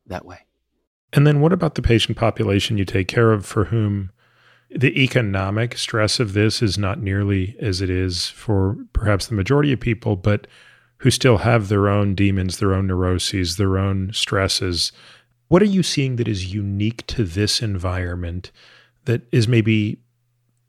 that 0.06 0.26
way. 0.26 0.46
And 1.12 1.26
then 1.26 1.42
what 1.42 1.54
about 1.54 1.76
the 1.76 1.82
patient 1.82 2.18
population 2.18 2.78
you 2.78 2.86
take 2.86 3.08
care 3.08 3.32
of 3.32 3.46
for 3.46 3.66
whom 3.66 4.12
the 4.70 5.02
economic 5.02 5.78
stress 5.78 6.20
of 6.20 6.34
this 6.34 6.62
is 6.62 6.78
not 6.78 7.02
nearly 7.02 7.56
as 7.60 7.82
it 7.82 7.90
is 7.90 8.28
for 8.28 8.78
perhaps 8.94 9.28
the 9.28 9.36
majority 9.36 9.74
of 9.74 9.80
people, 9.80 10.16
but 10.16 10.48
who 10.98 11.10
still 11.10 11.40
have 11.40 11.70
their 11.70 11.88
own 11.88 12.14
demons, 12.14 12.58
their 12.58 12.74
own 12.74 12.88
neuroses, 12.88 13.56
their 13.56 13.78
own 13.78 14.12
stresses. 14.14 14.92
What 15.48 15.62
are 15.62 15.66
you 15.66 15.82
seeing 15.82 16.18
that 16.18 16.28
is 16.28 16.54
unique 16.54 17.08
to 17.08 17.24
this 17.24 17.62
environment 17.62 18.52
that 19.06 19.22
is 19.32 19.48
maybe 19.48 20.00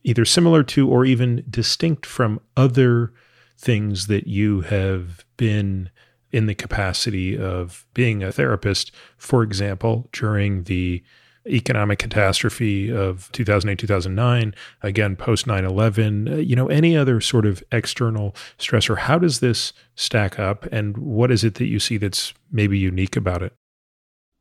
either 0.03 0.25
similar 0.25 0.63
to 0.63 0.89
or 0.89 1.05
even 1.05 1.45
distinct 1.51 2.07
from 2.07 2.41
other 2.57 3.13
things 3.59 4.07
that 4.07 4.27
you 4.27 4.63
have 4.63 5.25
been 5.37 5.91
in 6.33 6.47
the 6.47 6.55
capacity 6.55 7.37
of 7.37 7.85
being 7.93 8.23
a 8.23 8.33
therapist, 8.33 8.93
for 9.19 9.43
example, 9.43 10.09
during 10.13 10.63
the 10.65 11.03
economic 11.51 11.99
catastrophe 11.99 12.91
of 12.91 13.31
2008 13.33 13.79
2009 13.79 14.55
again 14.83 15.17
post 15.17 15.47
9/11 15.47 16.33
uh, 16.33 16.37
you 16.37 16.57
know 16.57 16.69
any 16.69 16.97
other 16.97 17.21
sort 17.21 17.47
of 17.47 17.63
external 17.73 18.35
stressor 18.59 18.99
how 18.99 19.19
does 19.19 19.41
this 19.41 19.73
stack 19.95 20.39
up 20.39 20.67
and 20.67 20.97
what 20.97 21.31
is 21.31 21.45
it 21.45 21.55
that 21.57 21.67
you 21.67 21.79
see 21.79 21.97
that's 21.97 22.33
maybe 22.51 22.79
unique 22.79 23.17
about 23.17 23.43
it? 23.43 23.53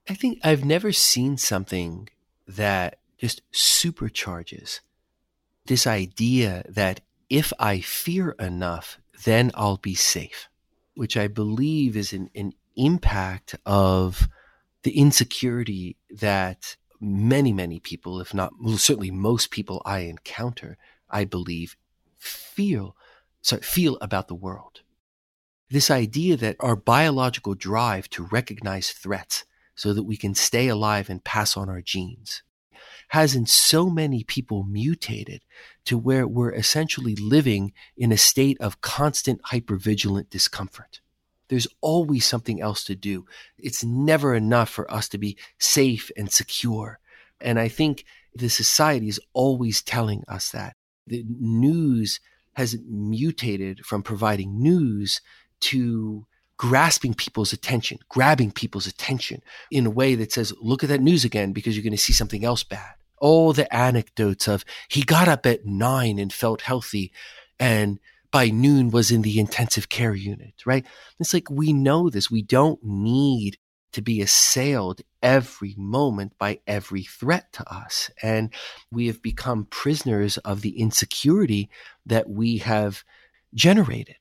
I 0.08 0.14
think 0.14 0.40
i've 0.44 0.66
never 0.66 0.92
seen 0.92 1.38
something 1.38 2.10
that 2.48 3.00
just 3.18 3.42
supercharges 3.52 4.80
this 5.66 5.86
idea 5.86 6.64
that 6.68 7.02
if 7.30 7.54
i 7.60 7.80
fear 7.80 8.32
enough 8.40 9.00
then 9.26 9.52
i'll 9.54 9.78
be 9.78 9.96
safe 9.96 10.50
which 10.96 11.16
i 11.16 11.28
believe 11.28 11.96
is 11.96 12.12
an, 12.14 12.30
an 12.34 12.54
impact 12.76 13.56
of 13.66 14.28
the 14.84 14.98
insecurity 14.98 15.98
that 16.10 16.78
many, 17.00 17.54
many 17.54 17.80
people, 17.80 18.20
if 18.20 18.34
not 18.34 18.54
well, 18.60 18.78
certainly 18.78 19.12
most 19.12 19.52
people 19.52 19.82
I 19.86 20.00
encounter, 20.00 20.78
I 21.10 21.26
believe, 21.26 21.76
feel 22.18 22.96
sorry, 23.42 23.62
feel 23.62 23.98
about 24.02 24.28
the 24.28 24.36
world. 24.36 24.82
This 25.70 25.92
idea 25.92 26.36
that 26.38 26.58
our 26.60 26.76
biological 26.76 27.54
drive 27.54 28.10
to 28.12 28.26
recognize 28.26 28.92
threats 28.92 29.46
so 29.76 29.94
that 29.94 30.04
we 30.04 30.18
can 30.18 30.36
stay 30.36 30.68
alive 30.68 31.10
and 31.10 31.24
pass 31.24 31.56
on 31.56 31.70
our 31.70 31.82
genes 31.82 32.44
has 33.10 33.36
in 33.36 33.46
so 33.46 33.90
many 33.90 34.24
people 34.24 34.64
mutated 34.64 35.44
to 35.86 35.98
where 35.98 36.28
we're 36.28 36.54
essentially 36.54 37.16
living 37.16 37.74
in 37.98 38.12
a 38.12 38.18
state 38.18 38.58
of 38.60 38.82
constant 38.82 39.42
hypervigilant 39.52 40.30
discomfort. 40.30 41.02
There's 41.50 41.68
always 41.82 42.26
something 42.26 42.62
else 42.62 42.84
to 42.86 42.96
do. 42.96 43.26
It's 43.58 43.84
never 43.84 44.36
enough 44.36 44.70
for 44.70 44.92
us 44.92 45.10
to 45.10 45.18
be 45.18 45.38
safe 45.58 46.12
and 46.16 46.32
secure. 46.32 47.00
And 47.42 47.60
I 47.60 47.68
think 47.68 48.06
the 48.36 48.50
society 48.50 49.10
is 49.10 49.20
always 49.34 49.82
telling 49.82 50.24
us 50.28 50.52
that. 50.52 50.76
The 51.08 51.26
news 51.28 52.20
has 52.54 52.78
mutated 52.88 53.86
from 53.86 54.04
providing 54.04 54.62
news 54.62 55.22
to 55.62 56.26
grasping 56.58 57.14
people's 57.14 57.54
attention, 57.54 57.98
grabbing 58.10 58.52
people's 58.52 58.86
attention 58.86 59.42
in 59.72 59.86
a 59.86 59.90
way 59.90 60.14
that 60.16 60.32
says, 60.32 60.54
look 60.62 60.84
at 60.84 60.90
that 60.90 61.02
news 61.02 61.24
again 61.24 61.54
because 61.54 61.76
you're 61.76 61.84
going 61.84 61.92
to 61.92 61.98
see 61.98 62.14
something 62.14 62.44
else 62.44 62.64
bad. 62.64 62.94
All 63.18 63.54
the 63.54 63.74
anecdotes 63.74 64.48
of 64.48 64.66
he 64.88 65.02
got 65.02 65.28
up 65.28 65.46
at 65.46 65.66
nine 65.66 66.20
and 66.20 66.32
felt 66.32 66.62
healthy 66.62 67.12
and 67.60 68.00
by 68.32 68.50
noon 68.50 68.92
was 68.92 69.12
in 69.12 69.22
the 69.22 69.40
intensive 69.40 69.90
care 69.90 70.14
unit, 70.14 70.54
right? 70.66 70.86
It's 71.20 71.34
like 71.34 71.50
we 71.50 71.74
know 71.74 72.10
this. 72.10 72.30
We 72.30 72.42
don't 72.42 72.84
need 72.84 73.58
to 73.92 74.02
be 74.02 74.22
assailed 74.22 75.02
every 75.24 75.74
moment 75.78 76.38
by 76.38 76.60
every 76.68 77.04
threat 77.04 77.52
to 77.54 77.74
us. 77.74 78.12
And 78.22 78.54
we 78.92 79.08
have 79.08 79.22
become 79.22 79.66
prisoners 79.66 80.38
of 80.40 80.62
the 80.62 80.80
insecurity 80.80 81.70
that 82.06 82.30
we 82.30 82.60
have 82.60 83.04
generated. 83.54 84.16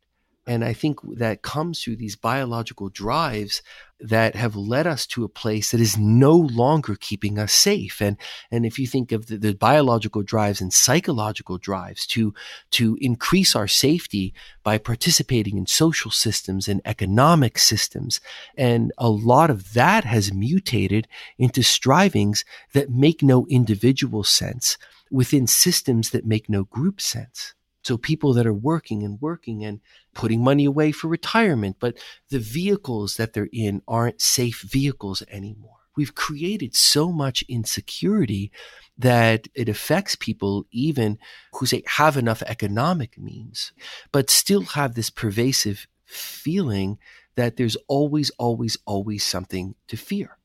And 0.48 0.64
I 0.64 0.72
think 0.72 1.00
that 1.18 1.42
comes 1.42 1.82
through 1.82 1.96
these 1.96 2.16
biological 2.16 2.88
drives 2.88 3.62
that 4.00 4.34
have 4.34 4.56
led 4.56 4.86
us 4.86 5.06
to 5.08 5.22
a 5.24 5.28
place 5.28 5.72
that 5.72 5.80
is 5.80 5.98
no 5.98 6.32
longer 6.32 6.96
keeping 6.98 7.38
us 7.38 7.52
safe. 7.52 8.00
And, 8.00 8.16
and 8.50 8.64
if 8.64 8.78
you 8.78 8.86
think 8.86 9.12
of 9.12 9.26
the, 9.26 9.36
the 9.36 9.54
biological 9.54 10.22
drives 10.22 10.62
and 10.62 10.72
psychological 10.72 11.58
drives 11.58 12.06
to, 12.08 12.32
to 12.70 12.96
increase 13.00 13.54
our 13.54 13.68
safety 13.68 14.32
by 14.62 14.78
participating 14.78 15.58
in 15.58 15.66
social 15.66 16.10
systems 16.10 16.66
and 16.66 16.80
economic 16.86 17.58
systems, 17.58 18.18
and 18.56 18.90
a 18.96 19.10
lot 19.10 19.50
of 19.50 19.74
that 19.74 20.04
has 20.04 20.32
mutated 20.32 21.06
into 21.36 21.62
strivings 21.62 22.46
that 22.72 22.88
make 22.88 23.22
no 23.22 23.46
individual 23.50 24.24
sense 24.24 24.78
within 25.10 25.46
systems 25.46 26.08
that 26.10 26.24
make 26.24 26.48
no 26.48 26.64
group 26.64 27.02
sense. 27.02 27.52
So 27.82 27.96
people 27.96 28.34
that 28.34 28.46
are 28.46 28.52
working 28.52 29.02
and 29.02 29.20
working 29.20 29.64
and 29.64 29.80
putting 30.14 30.42
money 30.42 30.64
away 30.64 30.92
for 30.92 31.08
retirement, 31.08 31.76
but 31.78 31.96
the 32.28 32.38
vehicles 32.38 33.16
that 33.16 33.32
they're 33.32 33.48
in 33.52 33.82
aren't 33.88 34.20
safe 34.20 34.62
vehicles 34.62 35.22
anymore. 35.30 35.76
We've 35.96 36.14
created 36.14 36.76
so 36.76 37.10
much 37.10 37.42
insecurity 37.48 38.52
that 38.98 39.48
it 39.54 39.68
affects 39.68 40.14
people 40.14 40.66
even 40.70 41.18
who 41.54 41.66
say 41.66 41.82
have 41.86 42.16
enough 42.16 42.42
economic 42.42 43.18
means, 43.18 43.72
but 44.12 44.30
still 44.30 44.62
have 44.62 44.94
this 44.94 45.10
pervasive 45.10 45.88
feeling 46.04 46.98
that 47.34 47.56
there's 47.56 47.76
always, 47.86 48.30
always, 48.38 48.76
always 48.86 49.24
something 49.24 49.74
to 49.86 49.96
fear. 49.96 50.38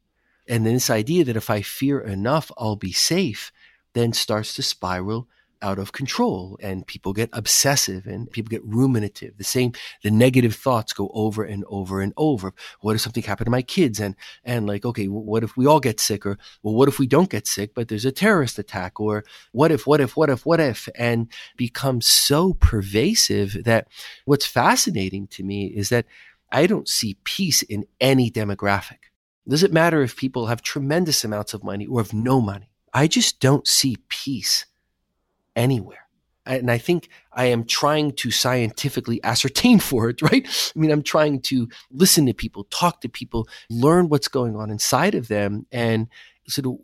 And 0.48 0.66
then 0.66 0.74
this 0.74 0.90
idea 0.90 1.24
that 1.26 1.38
if 1.38 1.50
I 1.50 1.62
fear 1.62 2.00
enough, 2.00 2.52
I'll 2.58 2.76
be 2.76 2.92
safe, 2.92 3.52
then 3.94 4.14
starts 4.14 4.56
to 4.56 4.64
spiral 4.64 5.28
out 5.64 5.80
of 5.80 5.94
control 5.94 6.58
and 6.62 6.86
people 6.86 7.14
get 7.14 7.30
obsessive 7.34 8.06
and 8.06 8.30
people 8.30 8.50
get 8.50 8.64
ruminative. 8.66 9.38
The 9.38 9.44
same, 9.44 9.72
the 10.04 10.12
negative 10.12 10.54
thoughts 10.54 10.94
go 10.94 11.10
over 11.14 11.44
and 11.44 11.64
over 11.70 12.02
and 12.02 12.14
over. 12.18 12.54
What 12.82 12.96
if 12.96 13.02
something 13.02 13.24
happened 13.24 13.46
to 13.46 13.52
my 13.52 13.62
kids? 13.62 14.00
And, 14.00 14.16
and 14.44 14.68
like, 14.68 14.86
okay, 14.86 15.06
what 15.06 15.44
if 15.44 15.56
we 15.58 15.66
all 15.66 15.80
get 15.80 16.00
sick? 16.00 16.26
Or, 16.26 16.38
well, 16.62 16.76
what 16.76 16.90
if 16.90 17.00
we 17.00 17.08
don't 17.08 17.30
get 17.30 17.48
sick, 17.48 17.74
but 17.74 17.88
there's 17.88 18.06
a 18.06 18.12
terrorist 18.12 18.60
attack? 18.60 19.00
Or 19.00 19.24
what 19.54 19.72
if, 19.72 19.88
what 19.88 20.02
if, 20.02 20.18
what 20.18 20.30
if, 20.30 20.46
what 20.46 20.60
if? 20.60 20.90
And 20.96 21.32
becomes 21.56 22.06
so 22.06 22.54
pervasive 22.56 23.64
that 23.64 23.88
what's 24.26 24.46
fascinating 24.46 25.28
to 25.28 25.44
me 25.44 25.68
is 25.68 25.90
that 25.90 26.06
I 26.52 26.68
don't 26.68 26.88
see 26.88 27.18
peace 27.24 27.64
in 27.64 27.86
any 28.00 28.30
demographic. 28.30 29.10
Does 29.48 29.64
it 29.64 29.74
matter 29.74 30.02
if 30.02 30.16
people 30.16 30.48
have 30.48 30.62
tremendous 30.62 31.24
amounts 31.24 31.54
of 31.54 31.64
money 31.64 31.88
or 31.88 32.02
have 32.02 32.14
no 32.14 32.40
money? 32.40 32.70
I 32.94 33.08
just 33.08 33.40
don't 33.40 33.68
see 33.68 33.98
peace 34.08 34.66
anywhere. 35.56 36.08
And 36.46 36.70
I 36.70 36.78
think 36.78 37.10
I 37.32 37.46
am 37.46 37.64
trying 37.64 38.12
to 38.14 38.32
scientifically 38.32 39.24
ascertain 39.24 39.80
for 39.90 40.10
it, 40.10 40.22
right? 40.22 40.46
I 40.76 40.80
mean, 40.80 40.92
I'm 40.92 41.04
trying 41.04 41.42
to 41.42 41.70
listen 41.92 42.26
to 42.26 42.34
people, 42.34 42.66
talk 42.66 43.02
to 43.02 43.10
people, 43.10 43.48
learn 43.70 44.10
what's 44.10 44.28
going 44.28 44.56
on 44.56 44.70
inside 44.70 45.16
of 45.16 45.28
them. 45.28 45.66
And 45.72 46.08
sort 46.48 46.66
of 46.66 46.78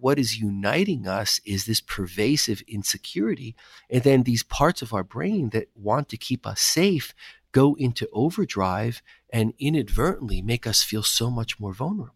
what 0.00 0.18
is 0.18 0.38
uniting 0.38 1.06
us 1.06 1.40
is 1.46 1.64
this 1.64 1.80
pervasive 1.80 2.62
insecurity. 2.68 3.56
And 3.88 4.02
then 4.02 4.22
these 4.24 4.42
parts 4.42 4.82
of 4.82 4.92
our 4.92 5.04
brain 5.04 5.50
that 5.50 5.68
want 5.74 6.10
to 6.10 6.18
keep 6.18 6.46
us 6.46 6.60
safe 6.60 7.14
go 7.52 7.74
into 7.78 8.06
overdrive 8.12 9.02
and 9.32 9.54
inadvertently 9.58 10.42
make 10.42 10.66
us 10.66 10.82
feel 10.82 11.02
so 11.02 11.30
much 11.30 11.58
more 11.58 11.72
vulnerable. 11.72 12.14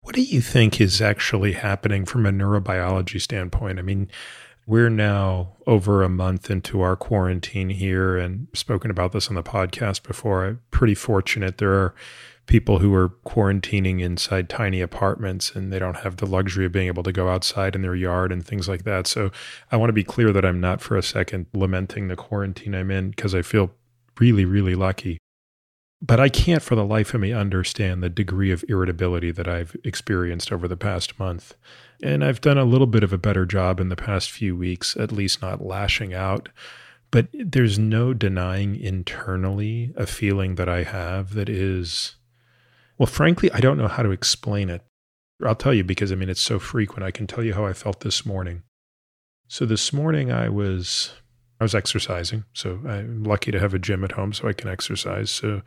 What 0.00 0.14
do 0.14 0.22
you 0.22 0.40
think 0.40 0.80
is 0.80 1.02
actually 1.02 1.52
happening 1.52 2.06
from 2.06 2.24
a 2.24 2.30
neurobiology 2.30 3.20
standpoint? 3.20 3.78
I 3.78 3.82
mean, 3.82 4.10
we're 4.68 4.90
now 4.90 5.54
over 5.66 6.02
a 6.02 6.10
month 6.10 6.50
into 6.50 6.82
our 6.82 6.94
quarantine 6.94 7.70
here 7.70 8.18
and 8.18 8.48
spoken 8.52 8.90
about 8.90 9.12
this 9.12 9.28
on 9.28 9.34
the 9.34 9.42
podcast 9.42 10.02
before. 10.02 10.44
I'm 10.44 10.60
pretty 10.70 10.94
fortunate. 10.94 11.56
There 11.56 11.72
are 11.72 11.94
people 12.44 12.78
who 12.78 12.94
are 12.94 13.08
quarantining 13.24 14.02
inside 14.02 14.50
tiny 14.50 14.82
apartments 14.82 15.52
and 15.52 15.72
they 15.72 15.78
don't 15.78 15.96
have 15.96 16.18
the 16.18 16.26
luxury 16.26 16.66
of 16.66 16.72
being 16.72 16.86
able 16.86 17.02
to 17.02 17.12
go 17.12 17.30
outside 17.30 17.74
in 17.74 17.80
their 17.80 17.94
yard 17.94 18.30
and 18.30 18.44
things 18.44 18.68
like 18.68 18.84
that. 18.84 19.06
So 19.06 19.30
I 19.72 19.76
want 19.78 19.88
to 19.88 19.94
be 19.94 20.04
clear 20.04 20.32
that 20.32 20.44
I'm 20.44 20.60
not 20.60 20.82
for 20.82 20.98
a 20.98 21.02
second 21.02 21.46
lamenting 21.54 22.08
the 22.08 22.16
quarantine 22.16 22.74
I'm 22.74 22.90
in 22.90 23.08
because 23.10 23.34
I 23.34 23.40
feel 23.40 23.70
really, 24.20 24.44
really 24.44 24.74
lucky. 24.74 25.16
But 26.02 26.20
I 26.20 26.28
can't 26.28 26.62
for 26.62 26.74
the 26.74 26.84
life 26.84 27.14
of 27.14 27.22
me 27.22 27.32
understand 27.32 28.02
the 28.02 28.10
degree 28.10 28.50
of 28.50 28.66
irritability 28.68 29.30
that 29.30 29.48
I've 29.48 29.74
experienced 29.82 30.52
over 30.52 30.68
the 30.68 30.76
past 30.76 31.18
month. 31.18 31.54
And 32.02 32.24
I've 32.24 32.40
done 32.40 32.58
a 32.58 32.64
little 32.64 32.86
bit 32.86 33.02
of 33.02 33.12
a 33.12 33.18
better 33.18 33.44
job 33.44 33.80
in 33.80 33.88
the 33.88 33.96
past 33.96 34.30
few 34.30 34.56
weeks, 34.56 34.96
at 34.96 35.12
least 35.12 35.42
not 35.42 35.64
lashing 35.64 36.14
out. 36.14 36.48
But 37.10 37.28
there's 37.32 37.78
no 37.78 38.12
denying 38.14 38.76
internally 38.76 39.92
a 39.96 40.06
feeling 40.06 40.56
that 40.56 40.68
I 40.68 40.82
have 40.82 41.34
that 41.34 41.48
is, 41.48 42.16
well, 42.98 43.06
frankly, 43.06 43.50
I 43.52 43.60
don't 43.60 43.78
know 43.78 43.88
how 43.88 44.02
to 44.02 44.10
explain 44.10 44.68
it. 44.68 44.82
I'll 45.44 45.54
tell 45.54 45.72
you 45.72 45.84
because 45.84 46.12
I 46.12 46.16
mean, 46.16 46.28
it's 46.28 46.40
so 46.40 46.58
frequent. 46.58 47.04
I 47.04 47.10
can 47.10 47.26
tell 47.26 47.42
you 47.42 47.54
how 47.54 47.64
I 47.64 47.72
felt 47.72 48.00
this 48.00 48.26
morning. 48.26 48.62
So 49.48 49.64
this 49.64 49.92
morning 49.92 50.30
I 50.30 50.48
was 50.48 51.14
I 51.60 51.64
was 51.64 51.74
exercising. 51.74 52.44
So 52.52 52.80
I'm 52.86 53.24
lucky 53.24 53.50
to 53.50 53.58
have 53.58 53.74
a 53.74 53.78
gym 53.78 54.04
at 54.04 54.12
home 54.12 54.32
so 54.32 54.48
I 54.48 54.52
can 54.52 54.68
exercise. 54.68 55.30
So, 55.30 55.62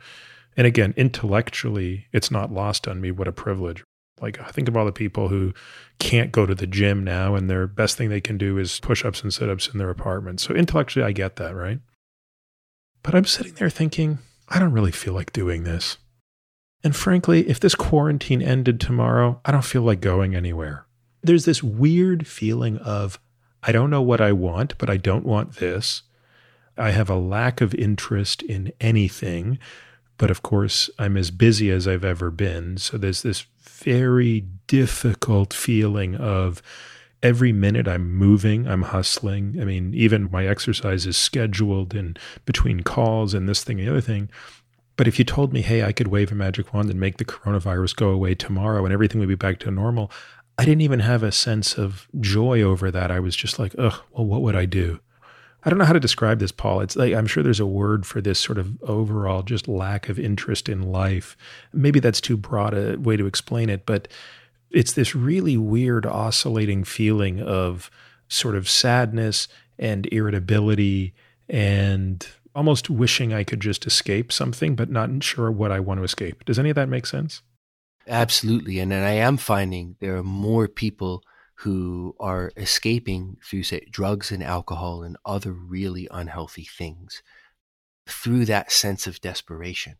and 0.56 0.66
again, 0.66 0.94
intellectually, 0.96 2.06
it's 2.12 2.30
not 2.30 2.52
lost 2.52 2.88
on 2.88 3.00
me 3.00 3.10
what 3.10 3.28
a 3.28 3.32
privilege. 3.32 3.84
Like, 4.22 4.40
I 4.40 4.50
think 4.50 4.68
of 4.68 4.76
all 4.76 4.86
the 4.86 4.92
people 4.92 5.28
who 5.28 5.52
can't 5.98 6.32
go 6.32 6.46
to 6.46 6.54
the 6.54 6.66
gym 6.66 7.02
now, 7.04 7.34
and 7.34 7.50
their 7.50 7.66
best 7.66 7.96
thing 7.96 8.08
they 8.08 8.20
can 8.20 8.38
do 8.38 8.56
is 8.56 8.80
push 8.80 9.04
ups 9.04 9.22
and 9.22 9.34
sit 9.34 9.48
ups 9.48 9.68
in 9.68 9.78
their 9.78 9.90
apartment. 9.90 10.40
So, 10.40 10.54
intellectually, 10.54 11.04
I 11.04 11.12
get 11.12 11.36
that, 11.36 11.54
right? 11.54 11.80
But 13.02 13.14
I'm 13.14 13.24
sitting 13.24 13.54
there 13.54 13.70
thinking, 13.70 14.18
I 14.48 14.58
don't 14.58 14.72
really 14.72 14.92
feel 14.92 15.12
like 15.12 15.32
doing 15.32 15.64
this. 15.64 15.98
And 16.84 16.94
frankly, 16.94 17.48
if 17.48 17.60
this 17.60 17.74
quarantine 17.74 18.42
ended 18.42 18.80
tomorrow, 18.80 19.40
I 19.44 19.52
don't 19.52 19.64
feel 19.64 19.82
like 19.82 20.00
going 20.00 20.34
anywhere. 20.34 20.86
There's 21.22 21.44
this 21.44 21.62
weird 21.62 22.26
feeling 22.26 22.78
of 22.78 23.20
I 23.62 23.70
don't 23.70 23.90
know 23.90 24.02
what 24.02 24.20
I 24.20 24.32
want, 24.32 24.76
but 24.78 24.90
I 24.90 24.96
don't 24.96 25.24
want 25.24 25.56
this. 25.56 26.02
I 26.76 26.90
have 26.90 27.08
a 27.08 27.16
lack 27.16 27.60
of 27.60 27.74
interest 27.74 28.42
in 28.42 28.72
anything. 28.80 29.58
But 30.18 30.30
of 30.30 30.42
course, 30.42 30.90
I'm 30.98 31.16
as 31.16 31.30
busy 31.30 31.70
as 31.70 31.86
I've 31.86 32.04
ever 32.04 32.30
been. 32.30 32.76
So 32.76 32.98
there's 32.98 33.22
this 33.22 33.46
very 33.82 34.46
difficult 34.66 35.52
feeling 35.52 36.14
of 36.16 36.62
every 37.22 37.52
minute 37.52 37.86
I'm 37.86 38.12
moving, 38.12 38.66
I'm 38.66 38.82
hustling. 38.82 39.58
I 39.60 39.64
mean, 39.64 39.94
even 39.94 40.30
my 40.30 40.46
exercise 40.46 41.06
is 41.06 41.16
scheduled 41.16 41.94
in 41.94 42.16
between 42.44 42.80
calls 42.80 43.34
and 43.34 43.48
this 43.48 43.62
thing 43.62 43.78
and 43.78 43.88
the 43.88 43.92
other 43.92 44.00
thing. 44.00 44.28
But 44.96 45.08
if 45.08 45.18
you 45.18 45.24
told 45.24 45.52
me, 45.52 45.62
hey, 45.62 45.84
I 45.84 45.92
could 45.92 46.08
wave 46.08 46.32
a 46.32 46.34
magic 46.34 46.74
wand 46.74 46.90
and 46.90 47.00
make 47.00 47.16
the 47.16 47.24
coronavirus 47.24 47.96
go 47.96 48.10
away 48.10 48.34
tomorrow 48.34 48.84
and 48.84 48.92
everything 48.92 49.20
would 49.20 49.28
be 49.28 49.34
back 49.34 49.58
to 49.60 49.70
normal, 49.70 50.10
I 50.58 50.64
didn't 50.64 50.82
even 50.82 51.00
have 51.00 51.22
a 51.22 51.32
sense 51.32 51.78
of 51.78 52.08
joy 52.20 52.60
over 52.60 52.90
that. 52.90 53.10
I 53.10 53.20
was 53.20 53.34
just 53.34 53.58
like, 53.58 53.74
ugh, 53.78 54.00
well, 54.10 54.26
what 54.26 54.42
would 54.42 54.56
I 54.56 54.66
do? 54.66 55.00
I 55.64 55.70
don't 55.70 55.78
know 55.78 55.84
how 55.84 55.92
to 55.92 56.00
describe 56.00 56.40
this, 56.40 56.52
Paul. 56.52 56.80
It's 56.80 56.96
like 56.96 57.14
I'm 57.14 57.26
sure 57.26 57.42
there's 57.42 57.60
a 57.60 57.66
word 57.66 58.04
for 58.04 58.20
this 58.20 58.38
sort 58.38 58.58
of 58.58 58.82
overall 58.82 59.42
just 59.42 59.68
lack 59.68 60.08
of 60.08 60.18
interest 60.18 60.68
in 60.68 60.82
life. 60.82 61.36
Maybe 61.72 62.00
that's 62.00 62.20
too 62.20 62.36
broad 62.36 62.74
a 62.74 62.96
way 62.96 63.16
to 63.16 63.26
explain 63.26 63.70
it, 63.70 63.86
but 63.86 64.08
it's 64.70 64.92
this 64.92 65.14
really 65.14 65.56
weird 65.56 66.04
oscillating 66.04 66.82
feeling 66.84 67.40
of 67.40 67.90
sort 68.28 68.56
of 68.56 68.68
sadness 68.68 69.46
and 69.78 70.06
irritability 70.12 71.14
and 71.48 72.26
almost 72.54 72.90
wishing 72.90 73.32
I 73.32 73.44
could 73.44 73.60
just 73.60 73.86
escape 73.86 74.32
something, 74.32 74.74
but 74.74 74.90
not 74.90 75.22
sure 75.22 75.50
what 75.50 75.70
I 75.70 75.80
want 75.80 76.00
to 76.00 76.04
escape. 76.04 76.44
Does 76.44 76.58
any 76.58 76.70
of 76.70 76.76
that 76.76 76.88
make 76.88 77.06
sense? 77.06 77.42
Absolutely. 78.08 78.78
And 78.78 78.90
then 78.90 79.02
I 79.02 79.12
am 79.12 79.36
finding 79.36 79.96
there 80.00 80.16
are 80.16 80.24
more 80.24 80.66
people 80.66 81.22
who 81.62 82.16
are 82.18 82.52
escaping 82.56 83.36
through, 83.44 83.62
say, 83.62 83.86
drugs 83.90 84.32
and 84.32 84.42
alcohol 84.42 85.02
and 85.02 85.16
other 85.24 85.52
really 85.52 86.08
unhealthy 86.10 86.64
things 86.64 87.22
through 88.08 88.44
that 88.44 88.72
sense 88.72 89.06
of 89.06 89.20
desperation. 89.20 89.94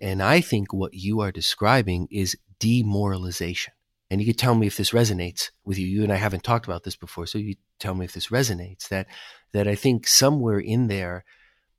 And 0.00 0.22
I 0.22 0.40
think 0.40 0.72
what 0.72 0.94
you 0.94 1.20
are 1.20 1.30
describing 1.30 2.08
is 2.10 2.36
demoralization. 2.58 3.74
And 4.10 4.20
you 4.20 4.26
could 4.26 4.38
tell 4.38 4.54
me 4.54 4.66
if 4.66 4.76
this 4.76 4.90
resonates 4.90 5.50
with 5.64 5.78
you. 5.78 5.86
You 5.86 6.02
and 6.02 6.12
I 6.12 6.16
haven't 6.16 6.44
talked 6.44 6.66
about 6.66 6.84
this 6.84 6.96
before, 6.96 7.26
so 7.26 7.38
you 7.38 7.56
tell 7.78 7.94
me 7.94 8.04
if 8.04 8.12
this 8.12 8.28
resonates. 8.28 8.88
That 8.88 9.06
that 9.52 9.68
I 9.68 9.74
think 9.74 10.06
somewhere 10.06 10.58
in 10.58 10.88
there 10.88 11.24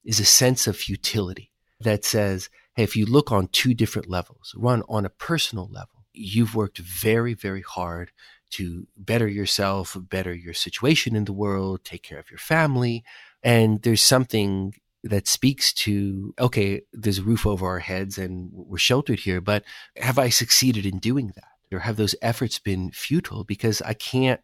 is 0.04 0.20
a 0.20 0.26
sense 0.26 0.68
of 0.68 0.78
futility 0.78 1.52
that 1.80 2.06
says, 2.06 2.50
hey, 2.76 2.84
if 2.84 2.96
you 2.96 3.06
look 3.06 3.32
on 3.32 3.48
two 3.48 3.74
different 3.74 4.10
levels, 4.10 4.54
one 4.56 4.84
on 4.88 5.06
a 5.06 5.10
personal 5.10 5.70
level, 5.72 6.06
you've 6.14 6.56
worked 6.56 6.78
very, 6.78 7.34
very 7.34 7.62
hard 7.62 8.12
to 8.54 8.88
better 8.98 9.28
yourself, 9.28 9.96
better 10.00 10.34
your 10.34 10.54
situation 10.54 11.16
in 11.16 11.26
the 11.26 11.34
world, 11.34 11.84
take 11.84 12.04
care 12.04 12.20
of 12.20 12.32
your 12.32 12.40
family. 12.40 13.04
And 13.44 13.82
there's 13.82 14.04
something 14.04 14.74
that 15.04 15.28
speaks 15.28 15.74
to, 15.74 16.34
okay, 16.40 16.82
there's 16.94 17.20
a 17.20 17.24
roof 17.24 17.46
over 17.46 17.68
our 17.68 17.80
heads 17.80 18.18
and 18.18 18.50
we're 18.54 18.78
sheltered 18.78 19.20
here, 19.20 19.42
but 19.42 19.64
have 19.98 20.18
I 20.18 20.30
succeeded 20.30 20.86
in 20.86 21.00
doing 21.00 21.34
that? 21.36 21.76
Or 21.76 21.80
have 21.80 21.98
those 21.98 22.16
efforts 22.22 22.60
been 22.60 22.92
futile 22.92 23.44
because 23.44 23.82
I 23.82 23.94
can't 23.96 24.40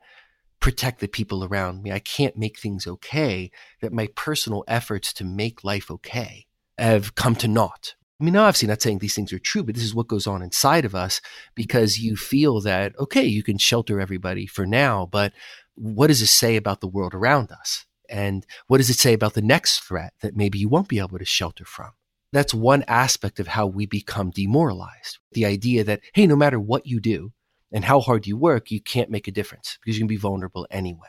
protect 0.59 0.99
the 0.99 1.07
people 1.07 1.43
around 1.43 1.83
me? 1.83 1.91
I 1.91 1.99
can't 1.99 2.35
make 2.35 2.59
things 2.59 2.87
okay, 2.87 3.51
that 3.81 3.93
my 3.93 4.09
personal 4.15 4.63
efforts 4.67 5.13
to 5.13 5.23
make 5.23 5.63
life 5.63 5.91
okay 5.91 6.47
have 6.77 7.13
come 7.15 7.35
to 7.35 7.47
naught. 7.47 7.93
I 8.19 8.25
mean, 8.25 8.35
obviously, 8.35 8.67
not 8.67 8.81
saying 8.81 8.99
these 8.99 9.15
things 9.15 9.31
are 9.31 9.39
true, 9.39 9.63
but 9.63 9.75
this 9.75 9.83
is 9.83 9.95
what 9.95 10.09
goes 10.09 10.27
on 10.27 10.41
inside 10.41 10.83
of 10.83 10.93
us 10.93 11.21
because 11.55 11.99
you 11.99 12.17
feel 12.17 12.59
that, 12.61 12.97
okay, 12.99 13.23
you 13.23 13.43
can 13.43 13.57
shelter 13.57 14.01
everybody 14.01 14.45
for 14.45 14.65
now, 14.65 15.07
but 15.09 15.31
what 15.75 16.07
does 16.07 16.21
it 16.21 16.27
say 16.27 16.57
about 16.57 16.81
the 16.81 16.87
world 16.87 17.13
around 17.13 17.51
us? 17.51 17.85
And 18.09 18.45
what 18.67 18.79
does 18.79 18.89
it 18.89 18.97
say 18.97 19.13
about 19.13 19.35
the 19.35 19.41
next 19.41 19.79
threat 19.79 20.13
that 20.21 20.35
maybe 20.35 20.59
you 20.59 20.67
won't 20.67 20.89
be 20.89 20.99
able 20.99 21.17
to 21.17 21.25
shelter 21.25 21.63
from? 21.63 21.91
That's 22.33 22.53
one 22.53 22.83
aspect 22.87 23.39
of 23.39 23.47
how 23.47 23.67
we 23.67 23.85
become 23.85 24.31
demoralized. 24.31 25.19
The 25.31 25.45
idea 25.45 25.83
that, 25.85 26.01
hey, 26.13 26.27
no 26.27 26.35
matter 26.35 26.59
what 26.59 26.85
you 26.85 26.99
do 26.99 27.31
and 27.71 27.85
how 27.85 28.01
hard 28.01 28.27
you 28.27 28.35
work, 28.35 28.69
you 28.69 28.81
can't 28.81 29.09
make 29.09 29.27
a 29.27 29.31
difference 29.31 29.77
because 29.81 29.97
you 29.97 30.01
can 30.01 30.07
be 30.07 30.17
vulnerable 30.17 30.67
anyway. 30.69 31.07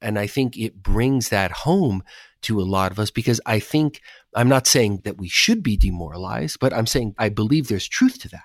And 0.00 0.18
I 0.18 0.26
think 0.26 0.56
it 0.56 0.82
brings 0.82 1.28
that 1.28 1.50
home 1.50 2.02
to 2.42 2.60
a 2.60 2.62
lot 2.62 2.92
of 2.92 2.98
us 2.98 3.10
because 3.10 3.40
I 3.46 3.58
think 3.58 4.00
I'm 4.34 4.48
not 4.48 4.66
saying 4.66 5.02
that 5.04 5.18
we 5.18 5.28
should 5.28 5.62
be 5.62 5.76
demoralized, 5.76 6.58
but 6.60 6.72
I'm 6.72 6.86
saying 6.86 7.14
I 7.18 7.28
believe 7.28 7.68
there's 7.68 7.88
truth 7.88 8.20
to 8.20 8.28
that. 8.28 8.42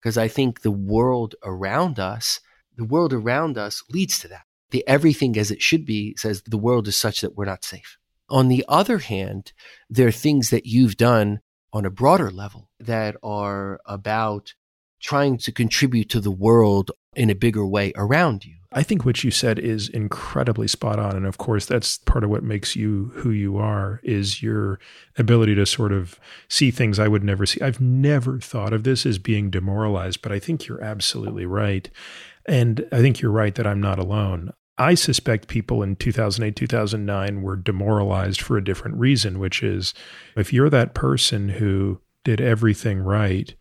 Because 0.00 0.16
I 0.16 0.28
think 0.28 0.62
the 0.62 0.70
world 0.70 1.34
around 1.44 1.98
us, 1.98 2.40
the 2.76 2.84
world 2.84 3.12
around 3.12 3.58
us 3.58 3.82
leads 3.90 4.18
to 4.20 4.28
that. 4.28 4.42
The 4.70 4.86
everything 4.86 5.36
as 5.36 5.50
it 5.50 5.60
should 5.60 5.84
be 5.84 6.14
says 6.16 6.42
the 6.46 6.56
world 6.56 6.88
is 6.88 6.96
such 6.96 7.20
that 7.20 7.36
we're 7.36 7.44
not 7.44 7.64
safe. 7.64 7.98
On 8.28 8.48
the 8.48 8.64
other 8.68 8.98
hand, 8.98 9.52
there 9.88 10.06
are 10.06 10.12
things 10.12 10.50
that 10.50 10.64
you've 10.64 10.96
done 10.96 11.40
on 11.72 11.84
a 11.84 11.90
broader 11.90 12.30
level 12.30 12.70
that 12.78 13.16
are 13.22 13.80
about 13.86 14.54
trying 15.00 15.38
to 15.38 15.52
contribute 15.52 16.08
to 16.10 16.20
the 16.20 16.30
world 16.30 16.92
in 17.14 17.30
a 17.30 17.34
bigger 17.34 17.66
way 17.66 17.92
around 17.96 18.44
you. 18.44 18.59
I 18.72 18.84
think 18.84 19.04
what 19.04 19.24
you 19.24 19.32
said 19.32 19.58
is 19.58 19.88
incredibly 19.88 20.68
spot 20.68 21.00
on. 21.00 21.16
And 21.16 21.26
of 21.26 21.38
course, 21.38 21.66
that's 21.66 21.98
part 21.98 22.22
of 22.22 22.30
what 22.30 22.44
makes 22.44 22.76
you 22.76 23.10
who 23.16 23.30
you 23.30 23.56
are 23.56 24.00
is 24.04 24.42
your 24.42 24.78
ability 25.18 25.56
to 25.56 25.66
sort 25.66 25.92
of 25.92 26.20
see 26.48 26.70
things 26.70 26.98
I 26.98 27.08
would 27.08 27.24
never 27.24 27.46
see. 27.46 27.60
I've 27.60 27.80
never 27.80 28.38
thought 28.38 28.72
of 28.72 28.84
this 28.84 29.04
as 29.04 29.18
being 29.18 29.50
demoralized, 29.50 30.22
but 30.22 30.30
I 30.30 30.38
think 30.38 30.66
you're 30.66 30.82
absolutely 30.82 31.46
right. 31.46 31.90
And 32.46 32.86
I 32.92 33.00
think 33.00 33.20
you're 33.20 33.32
right 33.32 33.54
that 33.56 33.66
I'm 33.66 33.80
not 33.80 33.98
alone. 33.98 34.52
I 34.78 34.94
suspect 34.94 35.48
people 35.48 35.82
in 35.82 35.96
2008, 35.96 36.54
2009 36.54 37.42
were 37.42 37.56
demoralized 37.56 38.40
for 38.40 38.56
a 38.56 38.64
different 38.64 38.96
reason, 38.96 39.38
which 39.40 39.62
is 39.62 39.92
if 40.36 40.52
you're 40.52 40.70
that 40.70 40.94
person 40.94 41.50
who 41.50 42.00
did 42.24 42.40
everything 42.40 43.00
right 43.00 43.54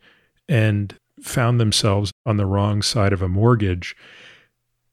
and 0.47 0.95
found 1.21 1.59
themselves 1.59 2.11
on 2.25 2.37
the 2.37 2.45
wrong 2.45 2.81
side 2.81 3.11
of 3.11 3.21
a 3.21 3.27
mortgage 3.27 3.95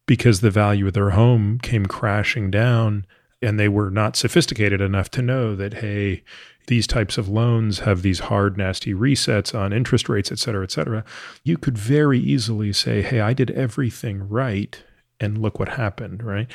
because 0.07 0.41
the 0.41 0.51
value 0.51 0.87
of 0.87 0.93
their 0.93 1.11
home 1.11 1.59
came 1.59 1.87
crashing 1.87 2.51
down 2.51 3.05
and 3.43 3.61
they 3.61 3.69
were 3.69 3.91
not 3.91 4.17
sophisticated 4.17 4.81
enough 4.81 5.11
to 5.11 5.23
know 5.23 5.55
that, 5.55 5.75
hey, 5.75 6.23
these 6.69 6.87
types 6.87 7.19
of 7.19 7.29
loans 7.29 7.81
have 7.81 8.03
these 8.03 8.21
hard, 8.21 8.57
nasty 8.57 8.95
resets 8.95 9.57
on 9.57 9.73
interest 9.73 10.09
rates, 10.09 10.33
et 10.33 10.39
cetera, 10.39 10.65
et 10.65 10.71
cetera. 10.71 11.05
You 11.45 11.59
could 11.59 11.77
very 11.79 12.19
easily 12.19 12.73
say, 12.73 13.03
hey, 13.03 13.21
I 13.21 13.35
did 13.35 13.51
everything 13.53 14.29
right 14.29 14.83
and 15.21 15.39
look 15.39 15.59
what 15.59 15.71
happened, 15.71 16.23
right? 16.23 16.51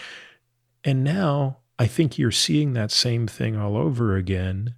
And 0.83 1.03
now 1.03 1.59
I 1.79 1.87
think 1.87 2.17
you're 2.17 2.31
seeing 2.31 2.73
that 2.73 2.91
same 2.91 3.27
thing 3.27 3.55
all 3.55 3.77
over 3.77 4.15
again, 4.15 4.75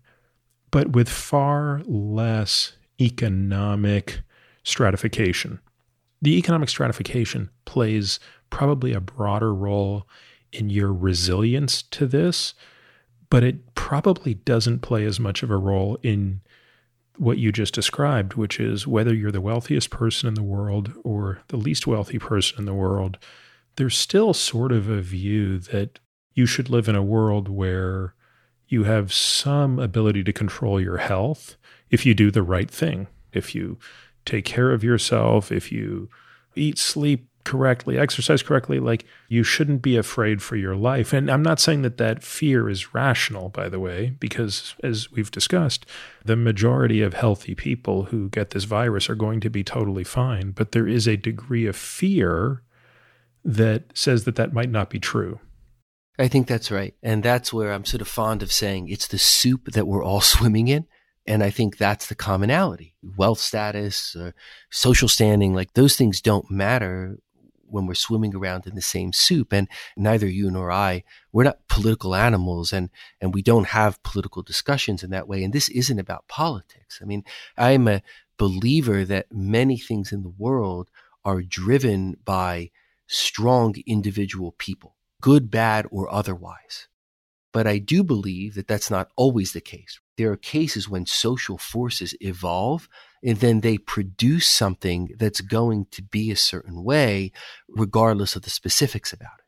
but 0.72 0.92
with 0.92 1.10
far 1.10 1.82
less 1.86 2.74
economic 3.02 4.22
stratification. 4.64 5.60
The 6.22 6.38
economic 6.38 6.70
stratification 6.70 7.50
plays 7.66 8.20
probably 8.54 8.94
a 8.94 9.02
broader 9.02 9.52
role 9.52 10.08
in 10.52 10.70
your 10.70 10.94
resilience 10.94 11.82
to 11.82 12.06
this, 12.06 12.54
but 13.32 13.44
it 13.44 13.74
probably 13.74 14.36
doesn't 14.36 14.84
play 14.84 15.06
as 15.06 15.20
much 15.20 15.42
of 15.42 15.50
a 15.50 15.58
role 15.58 15.98
in 16.04 16.40
what 17.18 17.40
you 17.40 17.52
just 17.52 17.74
described, 17.74 18.36
which 18.36 18.60
is 18.60 18.86
whether 18.86 19.12
you're 19.12 19.32
the 19.32 19.42
wealthiest 19.42 19.90
person 19.90 20.28
in 20.28 20.36
the 20.36 20.44
world 20.44 20.94
or 21.04 21.42
the 21.48 21.58
least 21.58 21.88
wealthy 21.88 22.20
person 22.20 22.60
in 22.60 22.66
the 22.66 22.76
world, 22.76 23.18
there's 23.78 23.98
still 23.98 24.36
sort 24.36 24.72
of 24.72 24.88
a 24.88 25.02
view 25.02 25.58
that 25.58 26.00
you 26.36 26.46
should 26.46 26.70
live 26.70 26.88
in 26.88 26.96
a 26.96 27.02
world 27.02 27.50
where 27.50 28.14
you 28.68 28.84
have 28.84 29.12
some 29.12 29.80
ability 29.80 30.24
to 30.24 30.32
control 30.32 30.80
your 30.80 30.98
health 30.98 31.56
if 31.90 32.06
you 32.06 32.14
do 32.14 32.30
the 32.30 32.44
right 32.44 32.70
thing. 32.70 33.08
If 33.32 33.56
you 33.56 33.80
take 34.26 34.46
care 34.46 34.72
of 34.72 34.84
yourself, 34.84 35.52
if 35.52 35.72
you 35.72 36.08
eat, 36.56 36.78
sleep 36.78 37.28
correctly, 37.44 37.98
exercise 37.98 38.42
correctly, 38.42 38.80
like 38.80 39.06
you 39.28 39.44
shouldn't 39.44 39.82
be 39.82 39.98
afraid 39.98 40.42
for 40.42 40.56
your 40.56 40.76
life. 40.76 41.14
And 41.14 41.30
I'm 41.30 41.44
not 41.44 41.60
saying 41.60 41.82
that 41.82 41.98
that 41.98 42.24
fear 42.24 42.70
is 42.70 42.94
rational, 42.94 43.50
by 43.50 43.70
the 43.70 43.80
way, 43.80 44.16
because 44.20 44.76
as 44.84 45.12
we've 45.12 45.32
discussed, 45.32 45.86
the 46.24 46.36
majority 46.36 47.02
of 47.02 47.14
healthy 47.14 47.56
people 47.56 48.06
who 48.06 48.30
get 48.30 48.52
this 48.52 48.64
virus 48.64 49.10
are 49.10 49.16
going 49.16 49.40
to 49.42 49.50
be 49.50 49.64
totally 49.64 50.04
fine. 50.04 50.52
But 50.52 50.72
there 50.72 50.88
is 50.88 51.08
a 51.08 51.18
degree 51.18 51.66
of 51.66 51.76
fear 51.76 52.64
that 53.44 53.86
says 53.94 54.24
that 54.24 54.36
that 54.36 54.54
might 54.54 54.70
not 54.70 54.90
be 54.90 55.00
true. 55.00 55.40
I 56.18 56.28
think 56.28 56.48
that's 56.48 56.72
right. 56.72 56.94
And 57.02 57.24
that's 57.24 57.52
where 57.52 57.74
I'm 57.74 57.86
sort 57.86 58.02
of 58.02 58.08
fond 58.08 58.44
of 58.44 58.52
saying 58.52 58.88
it's 58.88 59.08
the 59.08 59.18
soup 59.18 59.72
that 59.74 59.88
we're 59.88 60.04
all 60.04 60.22
swimming 60.22 60.68
in. 60.68 60.86
And 61.26 61.42
I 61.42 61.52
think 61.52 61.78
that's 61.78 62.08
the 62.08 62.16
commonality. 62.16 62.96
Wealth 63.18 63.40
status, 63.40 64.16
uh, 64.16 64.32
social 64.70 65.08
standing, 65.08 65.54
like 65.54 65.74
those 65.74 65.96
things 65.96 66.20
don't 66.20 66.52
matter 66.52 67.18
when 67.74 67.86
we're 67.86 67.94
swimming 67.96 68.36
around 68.36 68.68
in 68.68 68.76
the 68.76 68.82
same 68.82 69.12
soup. 69.12 69.52
And 69.52 69.68
neither 69.98 70.28
you 70.28 70.50
nor 70.52 70.72
I, 70.72 71.04
we're 71.32 71.44
not 71.44 71.68
political 71.68 72.16
animals 72.16 72.72
and, 72.72 72.90
and 73.20 73.34
we 73.34 73.42
don't 73.42 73.68
have 73.68 74.02
political 74.04 74.42
discussions 74.42 75.04
in 75.04 75.10
that 75.10 75.28
way. 75.28 75.44
And 75.44 75.54
this 75.54 75.70
isn't 75.70 76.00
about 76.00 76.28
politics. 76.28 77.00
I 77.02 77.06
mean, 77.06 77.24
I'm 77.58 77.88
a 77.88 78.04
believer 78.38 79.04
that 79.06 79.32
many 79.32 79.78
things 79.78 80.12
in 80.12 80.24
the 80.24 80.34
world 80.38 80.90
are 81.26 81.42
driven 81.42 82.18
by 82.24 82.72
strong 83.08 83.76
individual 83.86 84.54
people, 84.54 84.96
good, 85.22 85.50
bad, 85.50 85.86
or 85.92 86.12
otherwise. 86.14 86.88
But 87.52 87.68
I 87.68 87.78
do 87.78 88.04
believe 88.04 88.56
that 88.56 88.68
that's 88.68 88.90
not 88.90 89.10
always 89.16 89.54
the 89.54 89.62
case. 89.62 90.00
There 90.18 90.32
are 90.32 90.38
cases 90.38 90.90
when 90.90 91.06
social 91.06 91.58
forces 91.58 92.16
evolve 92.20 92.90
and 93.24 93.38
then 93.38 93.62
they 93.62 93.78
produce 93.78 94.48
something 94.48 95.10
that's 95.18 95.42
going 95.42 95.88
to 95.92 96.02
be 96.02 96.32
a 96.32 96.36
certain 96.36 96.84
way, 96.84 97.32
regardless 97.70 98.36
of 98.36 98.42
the 98.42 98.50
specifics 98.50 99.14
about 99.14 99.40
it. 99.40 99.46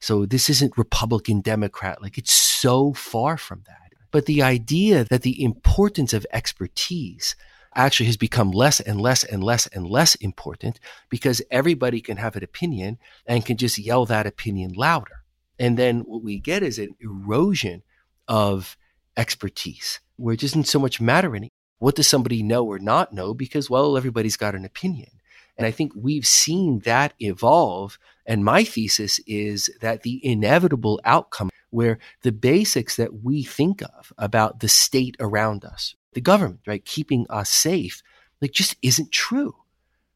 So 0.00 0.26
this 0.26 0.50
isn't 0.50 0.76
Republican, 0.76 1.40
Democrat, 1.40 2.02
like 2.02 2.18
it's 2.18 2.32
so 2.32 2.92
far 2.92 3.36
from 3.36 3.62
that. 3.66 3.92
But 4.10 4.26
the 4.26 4.42
idea 4.42 5.04
that 5.04 5.22
the 5.22 5.42
importance 5.42 6.12
of 6.12 6.26
expertise 6.32 7.36
actually 7.74 8.06
has 8.06 8.16
become 8.16 8.50
less 8.50 8.80
and 8.80 9.00
less 9.00 9.22
and 9.22 9.44
less 9.44 9.66
and 9.66 9.86
less 9.86 10.14
important 10.16 10.80
because 11.10 11.42
everybody 11.50 12.00
can 12.00 12.16
have 12.16 12.34
an 12.34 12.42
opinion 12.42 12.98
and 13.26 13.44
can 13.44 13.56
just 13.56 13.78
yell 13.78 14.06
that 14.06 14.26
opinion 14.26 14.72
louder. 14.72 15.22
And 15.58 15.76
then 15.76 16.00
what 16.00 16.22
we 16.22 16.38
get 16.38 16.62
is 16.62 16.78
an 16.78 16.94
erosion 17.00 17.82
of 18.28 18.76
expertise 19.16 20.00
where 20.16 20.34
it 20.34 20.40
doesn't 20.40 20.64
so 20.64 20.78
much 20.78 21.00
matter 21.00 21.36
anymore. 21.36 21.50
What 21.78 21.94
does 21.94 22.08
somebody 22.08 22.42
know 22.42 22.64
or 22.64 22.78
not 22.78 23.12
know? 23.12 23.34
Because, 23.34 23.68
well, 23.68 23.96
everybody's 23.96 24.36
got 24.36 24.54
an 24.54 24.64
opinion. 24.64 25.10
And 25.56 25.66
I 25.66 25.70
think 25.70 25.92
we've 25.94 26.26
seen 26.26 26.80
that 26.80 27.14
evolve. 27.20 27.98
And 28.26 28.44
my 28.44 28.64
thesis 28.64 29.20
is 29.26 29.70
that 29.80 30.02
the 30.02 30.20
inevitable 30.24 31.00
outcome 31.04 31.50
where 31.70 31.98
the 32.22 32.32
basics 32.32 32.96
that 32.96 33.22
we 33.22 33.42
think 33.42 33.82
of 33.82 34.12
about 34.18 34.60
the 34.60 34.68
state 34.68 35.16
around 35.20 35.64
us, 35.64 35.94
the 36.12 36.20
government, 36.20 36.60
right, 36.66 36.84
keeping 36.84 37.26
us 37.28 37.50
safe, 37.50 38.02
like 38.40 38.52
just 38.52 38.76
isn't 38.82 39.12
true. 39.12 39.54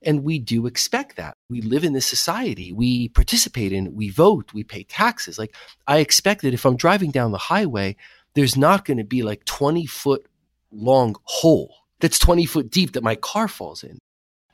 And 0.03 0.25
we 0.25 0.39
do 0.39 0.67
expect 0.67 1.17
that. 1.17 1.37
We 1.51 1.61
live 1.61 1.85
in 1.85 1.93
this 1.93 2.07
society. 2.07 2.73
We 2.73 3.09
participate 3.11 3.73
in. 3.73 3.95
We 3.95 4.09
vote. 4.09 4.55
We 4.55 4.65
pay 4.65 4.85
taxes. 4.85 5.39
Like 5.39 5.55
I 5.87 5.99
expect 5.99 6.43
that 6.43 6.55
if 6.55 6.65
I'm 6.65 6.77
driving 6.77 7.11
down 7.11 7.33
the 7.33 7.39
highway, 7.39 7.97
there's 8.35 8.57
not 8.57 8.85
going 8.85 8.97
to 8.99 9.05
be 9.05 9.23
like 9.23 9.45
20 9.45 9.85
foot 9.87 10.27
long 10.73 11.17
hole 11.25 11.75
that's 12.01 12.19
20 12.19 12.47
foot 12.47 12.71
deep 12.71 12.93
that 12.93 13.03
my 13.03 13.15
car 13.15 13.49
falls 13.49 13.85
in. 13.85 13.99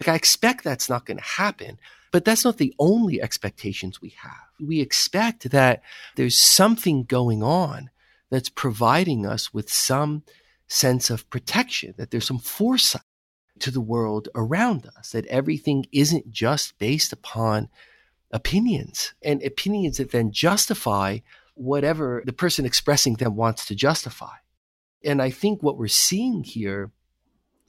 Like 0.01 0.09
I 0.09 0.15
expect 0.15 0.65
that's 0.65 0.89
not 0.89 1.07
going 1.07 1.17
to 1.17 1.23
happen, 1.23 1.79
but 2.13 2.25
that's 2.25 2.45
not 2.45 2.59
the 2.59 2.75
only 2.79 3.23
expectations 3.23 4.03
we 4.03 4.11
have. 4.21 4.33
We 4.61 4.81
expect 4.81 5.51
that 5.51 5.83
there's 6.17 6.39
something 6.39 7.05
going 7.05 7.43
on 7.43 7.91
that's 8.31 8.49
providing 8.49 9.25
us 9.25 9.55
with 9.55 9.71
some 9.71 10.25
sense 10.69 11.11
of 11.11 11.29
protection, 11.31 11.95
that 11.97 12.11
there's 12.11 12.27
some 12.27 12.39
foresight 12.39 13.03
to 13.61 13.71
the 13.71 13.81
world 13.81 14.29
around 14.35 14.87
us, 14.99 15.13
that 15.13 15.27
everything 15.27 15.87
isn't 15.93 16.31
just 16.31 16.79
based 16.79 17.13
upon 17.13 17.69
opinions 18.33 19.15
and 19.23 19.43
opinions 19.43 19.99
that 19.99 20.11
then 20.11 20.33
justify 20.33 21.19
whatever 21.55 22.23
the 22.27 22.33
person 22.33 22.67
expressing 22.67 23.15
them 23.15 23.37
wants 23.37 23.65
to 23.67 23.75
justify. 23.75 24.35
And 25.05 25.23
I 25.23 25.31
think 25.31 25.63
what 25.63 25.79
we're 25.79 25.89
seeing 25.89 26.43
here 26.43 26.91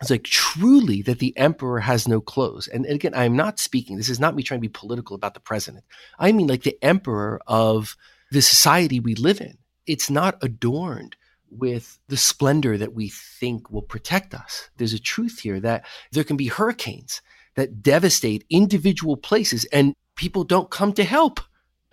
is 0.02 0.10
like 0.10 0.24
truly 0.24 1.02
that 1.04 1.20
the 1.20 1.36
emperor 1.38 1.80
has 1.80 2.08
no 2.08 2.22
clothes. 2.22 2.68
And 2.68 2.86
again, 2.86 3.14
I'm 3.16 3.36
not 3.36 3.60
speaking, 3.60 3.98
this 3.98 4.10
is 4.10 4.20
not 4.20 4.36
me 4.36 4.44
trying 4.44 4.60
to 4.60 4.68
be 4.68 4.72
political 4.72 5.16
about 5.16 5.34
the 5.34 5.40
president. 5.40 5.86
I 6.20 6.32
mean, 6.32 6.48
like 6.48 6.64
the 6.64 6.78
emperor 6.82 7.42
of 7.48 7.96
the 8.32 8.42
society 8.42 9.00
we 9.00 9.16
live 9.16 9.42
in. 9.42 9.58
It's 9.86 10.10
not 10.10 10.38
adorned 10.44 11.16
with 11.50 12.00
the 12.08 12.18
splendor 12.18 12.78
that 12.78 12.94
we 12.94 13.10
think 13.10 13.72
will 13.72 13.82
protect 13.82 14.34
us. 14.34 14.70
There's 14.78 14.94
a 14.94 15.00
truth 15.00 15.40
here 15.40 15.60
that 15.62 15.86
there 16.12 16.26
can 16.26 16.38
be 16.38 16.48
hurricanes 16.48 17.22
that 17.56 17.82
devastate 17.82 18.46
individual 18.50 19.18
places 19.18 19.66
and 19.72 19.94
people 20.16 20.44
don't 20.44 20.70
come 20.70 20.94
to 20.94 21.04
help. 21.04 21.40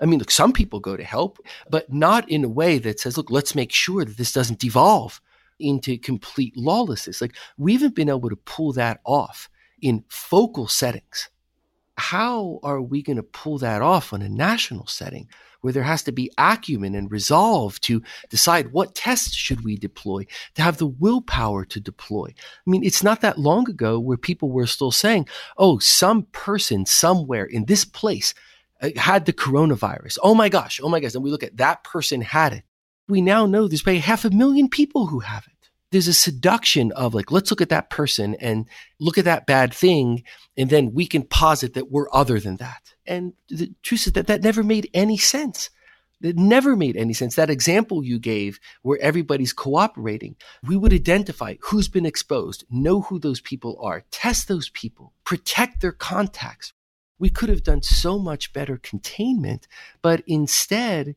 I 0.01 0.07
mean, 0.07 0.19
look, 0.19 0.31
some 0.31 0.53
people 0.53 0.81
go 0.81 0.97
to 0.97 1.05
help, 1.05 1.39
but 1.71 1.93
not 1.93 2.29
in 2.29 2.45
a 2.45 2.49
way 2.49 2.79
that 2.79 3.01
says, 3.01 3.17
look, 3.17 3.31
let's 3.31 3.55
make 3.55 3.73
sure 3.73 4.05
that 4.05 4.17
this 4.17 4.33
doesn't 4.33 4.59
devolve 4.59 5.21
into 5.61 5.99
complete 5.99 6.57
lawlessness. 6.57 7.21
Like 7.21 7.37
we 7.57 7.75
haven't 7.75 7.95
been 7.95 8.09
able 8.09 8.29
to 8.29 8.37
pull 8.37 8.73
that 8.73 9.01
off 9.05 9.49
in 9.81 10.05
focal 10.09 10.67
settings. 10.67 11.29
How 11.97 12.59
are 12.65 12.83
we 12.83 13.03
going 13.03 13.19
to 13.19 13.23
pull 13.23 13.59
that 13.59 13.83
off 13.83 14.13
on 14.13 14.21
a 14.21 14.29
national 14.29 14.87
setting 14.89 15.29
where 15.61 15.73
there 15.73 15.85
has 15.85 16.03
to 16.03 16.13
be 16.13 16.31
acumen 16.37 16.95
and 16.95 17.11
resolve 17.11 17.81
to 17.83 18.03
decide 18.29 18.73
what 18.73 18.95
tests 18.95 19.35
should 19.35 19.65
we 19.65 19.77
deploy, 19.77 20.27
to 20.57 20.63
have 20.63 20.79
the 20.79 20.87
willpower 20.87 21.65
to 21.67 21.81
deploy? 21.81 22.35
I 22.37 22.71
mean, 22.71 22.83
it's 22.83 23.05
not 23.05 23.21
that 23.21 23.39
long 23.39 23.71
ago 23.71 24.01
where 24.01 24.19
people 24.19 24.51
were 24.51 24.67
still 24.67 24.91
saying, 24.91 25.29
oh, 25.57 25.79
some 25.79 26.25
person 26.33 26.85
somewhere 26.85 27.45
in 27.45 27.67
this 27.67 27.85
place 27.85 28.35
Uh, 28.85 28.91
had 28.97 29.25
the 29.25 29.33
coronavirus. 29.33 30.19
Oh 30.23 30.35
my 30.35 30.49
gosh. 30.49 30.81
Oh 30.83 30.89
my 30.89 31.01
gosh. 31.01 31.15
And 31.15 31.25
we 31.25 31.31
look 31.31 31.43
at 31.43 31.57
that 31.57 31.85
person 31.85 32.21
had 32.21 32.53
it 32.53 32.65
we 33.09 33.21
now 33.21 33.47
know 33.47 33.69
there's 33.69 33.83
probably 33.83 34.01
half 34.01 34.25
a 34.25 34.31
million 34.31 34.69
people 34.69 35.07
who 35.07 35.21
have 35.21 35.47
it. 35.47 35.71
There's 35.91 36.09
a 36.09 36.15
seduction 36.15 36.91
of 36.93 37.15
like, 37.15 37.31
let's 37.31 37.51
look 37.51 37.61
at 37.61 37.69
that 37.69 37.91
person 37.91 38.35
and 38.41 38.67
look 38.99 39.19
at 39.19 39.27
that 39.27 39.47
bad 39.47 39.73
thing. 39.73 40.25
And 40.57 40.69
then 40.69 40.93
we 40.93 41.07
can 41.07 41.23
posit 41.23 41.75
that 41.75 41.91
we're 41.91 42.09
other 42.13 42.41
than 42.41 42.57
that. 42.57 42.95
And 43.07 43.35
the 43.49 43.73
truth 43.83 44.07
is 44.07 44.13
that 44.15 44.27
that 44.27 44.43
never 44.43 44.65
made 44.65 44.91
any 44.93 45.17
sense. 45.17 45.71
It 46.21 46.37
never 46.37 46.75
made 46.75 46.97
any 46.97 47.13
sense. 47.13 47.37
That 47.37 47.51
example 47.51 48.03
you 48.03 48.19
gave 48.19 48.59
where 48.83 48.99
everybody's 49.01 49.53
cooperating, 49.53 50.37
we 50.67 50.77
would 50.77 50.93
identify 50.93 51.57
who's 51.61 51.89
been 51.89 52.07
exposed, 52.07 52.65
know 52.71 53.03
who 53.03 53.19
those 53.19 53.41
people 53.41 53.79
are, 53.81 54.05
test 54.11 54.49
those 54.49 54.71
people, 54.71 55.13
protect 55.25 55.81
their 55.81 55.93
contacts. 55.93 56.73
We 57.19 57.31
could 57.31 57.49
have 57.49 57.63
done 57.63 57.83
so 57.83 58.19
much 58.19 58.53
better 58.53 58.77
containment, 58.77 59.69
but 60.03 60.23
instead, 60.27 61.17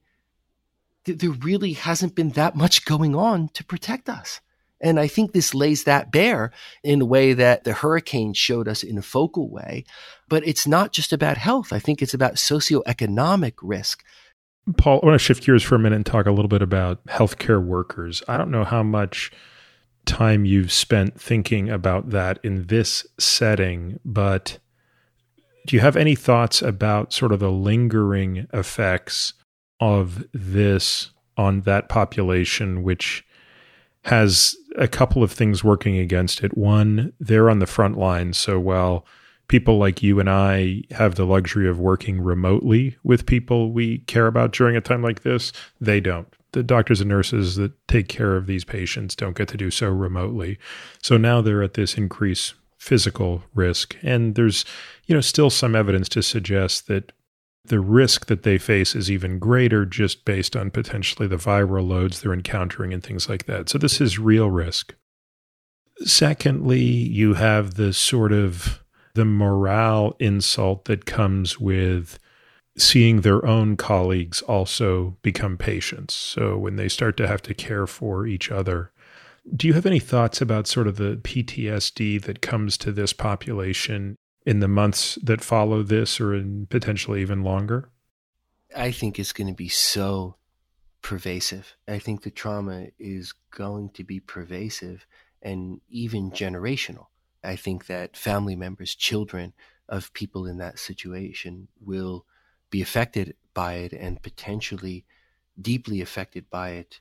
th- 1.05 1.17
there 1.17 1.31
really 1.31 1.73
hasn't 1.73 2.15
been 2.15 2.29
that 2.31 2.55
much 2.55 2.85
going 2.85 3.15
on 3.15 3.49
to 3.49 3.63
protect 3.63 4.09
us. 4.09 4.41
And 4.79 4.99
I 4.99 5.07
think 5.07 5.31
this 5.31 5.55
lays 5.55 5.85
that 5.85 6.11
bare 6.11 6.51
in 6.83 7.01
a 7.01 7.05
way 7.05 7.33
that 7.33 7.63
the 7.63 7.73
hurricane 7.73 8.33
showed 8.33 8.67
us 8.67 8.83
in 8.83 8.97
a 8.97 9.01
focal 9.01 9.49
way. 9.49 9.85
But 10.29 10.45
it's 10.47 10.67
not 10.67 10.91
just 10.91 11.11
about 11.11 11.37
health. 11.37 11.73
I 11.73 11.79
think 11.79 12.01
it's 12.01 12.13
about 12.13 12.35
socioeconomic 12.35 13.53
risk. 13.61 14.03
Paul, 14.77 14.99
I 15.01 15.05
want 15.07 15.19
to 15.19 15.25
shift 15.25 15.45
gears 15.45 15.63
for 15.63 15.75
a 15.75 15.79
minute 15.79 15.95
and 15.95 16.05
talk 16.05 16.25
a 16.25 16.31
little 16.31 16.49
bit 16.49 16.61
about 16.61 17.03
healthcare 17.05 17.63
workers. 17.63 18.21
I 18.27 18.37
don't 18.37 18.51
know 18.51 18.65
how 18.65 18.83
much 18.83 19.31
time 20.05 20.45
you've 20.45 20.71
spent 20.71 21.19
thinking 21.19 21.69
about 21.69 22.09
that 22.11 22.39
in 22.43 22.67
this 22.67 23.05
setting, 23.17 23.99
but 24.03 24.59
do 25.67 25.75
you 25.75 25.81
have 25.81 25.95
any 25.95 26.15
thoughts 26.15 26.61
about 26.61 27.13
sort 27.13 27.31
of 27.31 27.39
the 27.39 27.51
lingering 27.51 28.47
effects 28.53 29.33
of 29.79 30.25
this 30.33 31.11
on 31.37 31.61
that 31.61 31.89
population, 31.89 32.81
which 32.81 33.23
has 34.05 34.55
a 34.77 34.87
couple 34.87 35.21
of 35.21 35.31
things 35.31 35.63
working 35.63 35.97
against 35.97 36.41
it. 36.43 36.57
One, 36.57 37.13
they're 37.19 37.49
on 37.49 37.59
the 37.59 37.67
front 37.67 37.97
line. 37.97 38.33
So 38.33 38.59
while 38.59 39.05
people 39.49 39.77
like 39.77 40.01
you 40.01 40.19
and 40.19 40.29
I 40.29 40.83
have 40.91 41.15
the 41.15 41.25
luxury 41.25 41.67
of 41.67 41.79
working 41.79 42.21
remotely 42.21 42.97
with 43.03 43.25
people 43.25 43.71
we 43.71 43.99
care 43.99 44.27
about 44.27 44.53
during 44.53 44.75
a 44.75 44.81
time 44.81 45.01
like 45.01 45.23
this, 45.23 45.51
they 45.81 45.99
don't. 45.99 46.27
The 46.53 46.63
doctors 46.63 47.01
and 47.01 47.09
nurses 47.09 47.57
that 47.57 47.73
take 47.87 48.07
care 48.07 48.37
of 48.37 48.47
these 48.47 48.63
patients 48.63 49.15
don't 49.15 49.35
get 49.35 49.49
to 49.49 49.57
do 49.57 49.69
so 49.69 49.89
remotely. 49.89 50.57
So 51.01 51.17
now 51.17 51.41
they're 51.41 51.63
at 51.63 51.73
this 51.73 51.97
increased 51.97 52.53
physical 52.77 53.43
risk. 53.53 53.95
And 54.01 54.35
there's, 54.35 54.65
you 55.05 55.15
know, 55.15 55.21
still 55.21 55.49
some 55.49 55.75
evidence 55.75 56.09
to 56.09 56.21
suggest 56.21 56.87
that 56.87 57.11
the 57.65 57.79
risk 57.79 58.27
that 58.27 58.43
they 58.43 58.57
face 58.57 58.95
is 58.95 59.11
even 59.11 59.39
greater 59.39 59.85
just 59.85 60.23
based 60.25 60.55
on 60.55 60.71
potentially 60.71 61.27
the 61.27 61.35
viral 61.35 61.87
loads 61.87 62.21
they're 62.21 62.33
encountering 62.33 62.93
and 62.93 63.03
things 63.03 63.27
like 63.27 63.45
that. 63.45 63.69
So 63.69 63.77
this 63.77 63.99
is 63.99 64.19
real 64.19 64.49
risk. 64.49 64.95
Secondly, 65.99 66.79
you 66.79 67.33
have 67.33 67.73
the 67.73 67.91
sort 67.91 68.31
of 68.31 68.83
the 69.15 69.25
morale 69.25 70.15
insult 70.19 70.85
that 70.85 71.05
comes 71.05 71.59
with 71.59 72.19
seeing 72.77 73.21
their 73.21 73.43
own 73.45 73.75
colleagues 73.75 74.41
also 74.43 75.17
become 75.23 75.57
patients. 75.57 76.13
So 76.13 76.57
when 76.57 76.75
they 76.75 76.87
start 76.87 77.17
to 77.17 77.27
have 77.27 77.41
to 77.43 77.53
care 77.53 77.87
for 77.87 78.27
each 78.27 78.51
other. 78.51 78.91
Do 79.55 79.67
you 79.67 79.73
have 79.73 79.85
any 79.85 79.99
thoughts 79.99 80.41
about 80.41 80.67
sort 80.67 80.87
of 80.87 80.97
the 80.97 81.17
PTSD 81.17 82.21
that 82.23 82.41
comes 82.41 82.77
to 82.79 82.91
this 82.91 83.13
population 83.13 84.17
in 84.45 84.59
the 84.59 84.67
months 84.67 85.17
that 85.23 85.41
follow 85.41 85.83
this 85.83 86.19
or 86.19 86.33
in 86.33 86.67
potentially 86.67 87.21
even 87.21 87.43
longer? 87.43 87.89
I 88.75 88.91
think 88.91 89.17
it's 89.17 89.33
going 89.33 89.47
to 89.47 89.53
be 89.53 89.69
so 89.69 90.35
pervasive. 91.01 91.75
I 91.87 91.99
think 91.99 92.23
the 92.23 92.31
trauma 92.31 92.87
is 92.99 93.33
going 93.51 93.91
to 93.91 94.03
be 94.03 94.19
pervasive 94.19 95.07
and 95.41 95.79
even 95.89 96.31
generational. 96.31 97.07
I 97.43 97.55
think 97.55 97.85
that 97.87 98.17
family 98.17 98.55
members, 98.55 98.95
children 98.95 99.53
of 99.87 100.11
people 100.13 100.45
in 100.45 100.57
that 100.57 100.79
situation 100.79 101.69
will 101.79 102.25
be 102.69 102.81
affected 102.81 103.35
by 103.53 103.75
it 103.75 103.93
and 103.93 104.21
potentially 104.21 105.05
deeply 105.59 106.01
affected 106.01 106.49
by 106.49 106.71
it 106.71 106.99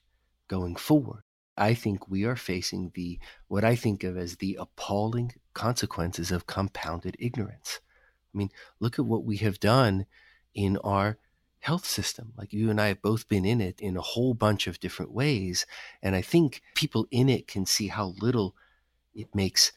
going 0.49 0.77
forward. 0.77 1.23
I 1.57 1.75
think 1.75 2.09
we 2.09 2.25
are 2.25 2.37
facing 2.37 2.93
the 2.95 3.19
what 3.49 3.65
I 3.65 3.77
think 3.77 4.05
of 4.05 4.17
as 4.17 4.37
the 4.37 4.57
appalling 4.61 5.33
consequences 5.55 6.31
of 6.31 6.47
compounded 6.47 7.17
ignorance. 7.19 7.81
I 8.35 8.39
mean, 8.39 8.51
look 8.81 8.99
at 8.99 9.07
what 9.07 9.25
we 9.25 9.39
have 9.39 9.59
done 9.59 10.07
in 10.55 10.77
our 10.79 11.19
health 11.61 11.87
system. 11.87 12.33
Like 12.37 12.53
you 12.53 12.71
and 12.71 12.81
I 12.81 12.89
have 12.89 13.03
both 13.03 13.29
been 13.29 13.45
in 13.45 13.61
it 13.61 13.81
in 13.81 13.97
a 13.97 14.03
whole 14.03 14.35
bunch 14.35 14.67
of 14.67 14.79
different 14.79 15.13
ways. 15.13 15.67
And 16.03 16.15
I 16.15 16.23
think 16.23 16.63
people 16.75 17.07
in 17.11 17.29
it 17.29 17.49
can 17.49 17.67
see 17.67 17.89
how 17.89 18.15
little 18.21 18.55
it 19.15 19.35
makes 19.35 19.73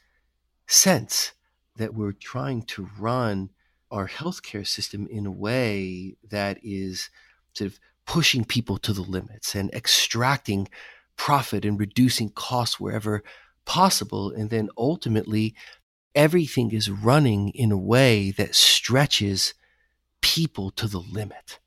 sense 0.68 1.32
that 1.78 1.96
we're 1.96 2.12
trying 2.12 2.62
to 2.64 2.90
run 3.00 3.50
our 3.90 4.08
healthcare 4.08 4.68
system 4.68 5.08
in 5.08 5.26
a 5.26 5.32
way 5.32 6.16
that 6.30 6.60
is 6.62 7.10
sort 7.54 7.72
of 7.72 7.80
pushing 8.06 8.44
people 8.44 8.78
to 8.78 8.94
the 8.94 9.02
limits 9.02 9.56
and 9.56 9.72
extracting 9.74 10.68
profit 11.20 11.65
and 11.65 11.78
reducing 11.78 12.30
costs 12.30 12.80
wherever 12.80 13.22
possible. 13.65 14.32
And 14.32 14.49
then 14.49 14.70
ultimately, 14.78 15.53
everything 16.15 16.72
is 16.72 16.89
running 16.89 17.49
in 17.49 17.72
a 17.72 17.78
way 17.78 18.32
that 18.32 18.55
stretches 18.55 19.53
people 20.22 20.72
to 20.72 20.88
the 20.88 20.99
limit, 20.99 21.59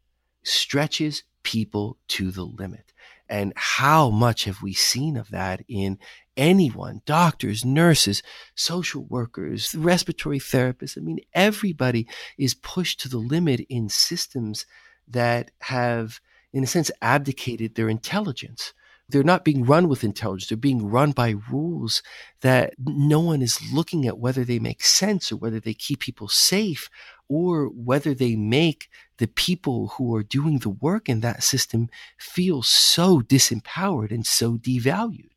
stretches 0.43 1.23
people 1.43 1.99
to 2.09 2.31
the 2.31 2.45
limit. 2.45 2.93
And 3.29 3.53
how 3.55 4.11
much 4.11 4.45
have 4.45 4.63
we 4.63 4.73
seen 4.73 5.17
of 5.17 5.31
that 5.31 5.63
in 5.69 5.99
anyone, 6.37 7.03
doctors, 7.05 7.65
nurses, 7.65 8.23
social 8.55 9.05
workers, 9.05 9.75
respiratory 9.75 10.39
therapists? 10.39 10.97
I 10.97 11.03
mean, 11.03 11.21
everybody 11.35 12.09
is 12.39 12.55
pushed 12.55 13.01
to 13.01 13.09
the 13.09 13.19
limit 13.19 13.61
in 13.69 13.91
systems 13.91 14.65
that 15.07 15.51
have, 15.61 16.21
in 16.55 16.65
a 16.65 16.67
sense, 16.67 16.91
abdicated 17.03 17.75
their 17.75 17.91
intelligence 17.91 18.73
they're 19.13 19.23
not 19.23 19.45
being 19.45 19.65
run 19.65 19.89
with 19.89 20.03
intelligence. 20.03 20.49
They're 20.49 20.57
being 20.57 20.89
run 20.91 21.13
by 21.13 21.35
rules 21.51 22.03
that 22.41 22.75
no 22.79 23.21
one 23.21 23.43
is 23.43 23.61
looking 23.73 24.07
at 24.07 24.19
whether 24.19 24.45
they 24.45 24.59
make 24.59 24.83
sense 24.83 25.31
or 25.31 25.37
whether 25.37 25.61
they 25.61 25.75
keep 25.75 26.01
people 26.01 26.29
safe 26.29 26.89
or 27.29 27.67
whether 27.67 28.15
they 28.15 28.35
make 28.35 28.89
the 29.19 29.29
people 29.29 29.89
who 29.97 30.15
are 30.17 30.23
doing 30.23 30.59
the 30.59 30.71
work 30.71 31.09
in 31.09 31.21
that 31.21 31.43
system 31.43 31.89
feel 32.19 32.63
so 32.63 33.21
disempowered 33.21 34.11
and 34.11 34.27
so 34.27 34.57
devalued. 34.57 35.29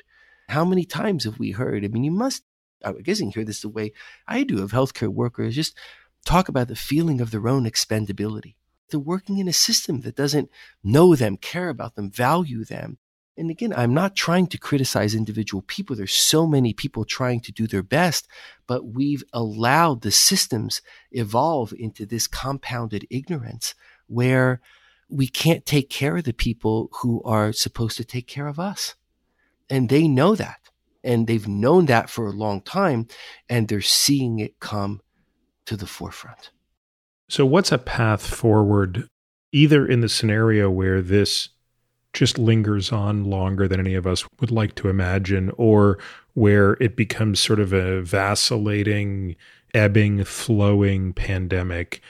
How 0.47 0.63
many 0.63 0.85
times 0.85 1.25
have 1.25 1.37
we 1.37 1.51
heard? 1.51 1.83
I 1.83 1.89
mean, 1.89 2.03
you 2.03 2.11
must, 2.11 2.43
I 2.83 2.93
guess 2.93 3.19
you 3.19 3.25
can 3.25 3.33
hear 3.33 3.45
this 3.45 3.61
the 3.61 3.69
way 3.69 3.91
I 4.27 4.43
do 4.43 4.63
of 4.63 4.71
healthcare 4.71 5.09
workers 5.09 5.55
just 5.55 5.77
talk 6.25 6.47
about 6.47 6.69
the 6.69 6.75
feeling 6.75 7.19
of 7.19 7.31
their 7.31 7.47
own 7.47 7.65
expendability. 7.65 8.55
They're 8.89 8.99
working 8.99 9.39
in 9.39 9.47
a 9.47 9.53
system 9.53 10.01
that 10.01 10.15
doesn't 10.15 10.49
know 10.83 11.15
them, 11.15 11.37
care 11.37 11.69
about 11.69 11.95
them, 11.95 12.11
value 12.11 12.63
them, 12.63 12.99
and 13.37 13.49
again, 13.49 13.73
I'm 13.75 13.93
not 13.93 14.15
trying 14.15 14.47
to 14.47 14.57
criticize 14.57 15.13
individual 15.13 15.61
people. 15.61 15.95
There's 15.95 16.13
so 16.13 16.47
many 16.47 16.73
people 16.73 17.03
trying 17.03 17.41
to 17.41 17.51
do 17.51 17.67
their 17.67 17.83
best, 17.83 18.27
but 18.65 18.85
we've 18.85 19.23
allowed 19.33 20.01
the 20.01 20.11
systems 20.11 20.81
evolve 21.11 21.73
into 21.77 22.05
this 22.05 22.27
compounded 22.27 23.05
ignorance 23.09 23.75
where 24.07 24.61
we 25.09 25.27
can't 25.27 25.65
take 25.65 25.89
care 25.89 26.17
of 26.17 26.23
the 26.23 26.33
people 26.33 26.89
who 27.01 27.21
are 27.23 27.51
supposed 27.51 27.97
to 27.97 28.05
take 28.05 28.27
care 28.27 28.47
of 28.47 28.59
us. 28.59 28.95
And 29.69 29.89
they 29.89 30.07
know 30.07 30.35
that. 30.35 30.59
And 31.03 31.27
they've 31.27 31.47
known 31.47 31.85
that 31.85 32.09
for 32.09 32.27
a 32.27 32.31
long 32.31 32.61
time, 32.61 33.07
and 33.47 33.67
they're 33.67 33.81
seeing 33.81 34.39
it 34.39 34.59
come 34.59 35.01
to 35.65 35.77
the 35.77 35.85
forefront. 35.85 36.49
So, 37.29 37.45
what's 37.45 37.71
a 37.71 37.77
path 37.77 38.25
forward, 38.25 39.07
either 39.51 39.85
in 39.85 40.01
the 40.01 40.09
scenario 40.09 40.71
where 40.71 41.03
this 41.03 41.49
just 42.15 42.39
lingers 42.39 42.91
on 42.91 43.25
longer 43.25 43.67
than 43.67 43.79
any 43.79 43.93
of 43.93 44.07
us 44.07 44.25
would 44.39 44.49
like 44.49 44.73
to 44.75 44.89
imagine, 44.89 45.51
or 45.57 45.99
where 46.33 46.73
it 46.81 46.95
becomes 46.95 47.39
sort 47.39 47.59
of 47.59 47.73
a 47.73 48.01
vacillating, 48.01 49.35
ebbing, 49.75 50.23
flowing 50.23 51.13
pandemic. 51.13 52.01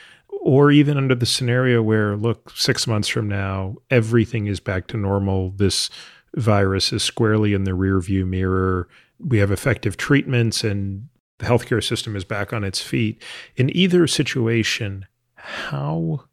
Or 0.42 0.72
even 0.72 0.96
under 0.96 1.16
the 1.16 1.26
scenario 1.26 1.82
where, 1.82 2.16
look, 2.16 2.52
six 2.52 2.86
months 2.88 3.08
from 3.08 3.28
now, 3.28 3.76
everything 3.90 4.46
is 4.46 4.60
back 4.60 4.88
to 4.88 4.98
normal. 4.98 5.50
This 5.50 5.90
virus 6.36 6.94
is 6.94 7.02
squarely 7.02 7.54
in 7.54 7.64
the 7.64 7.72
rearview 7.72 8.28
mirror. 8.28 8.88
We 9.20 9.40
have 9.40 9.50
effective 9.50 9.98
treatments 9.98 10.64
and 10.64 11.10
the 11.40 11.46
healthcare 11.46 11.84
system 11.84 12.16
is 12.16 12.24
back 12.24 12.54
on 12.54 12.64
its 12.64 12.82
feet. 12.82 13.22
In 13.56 13.76
either 13.76 14.06
situation, 14.08 15.08
how 15.36 16.26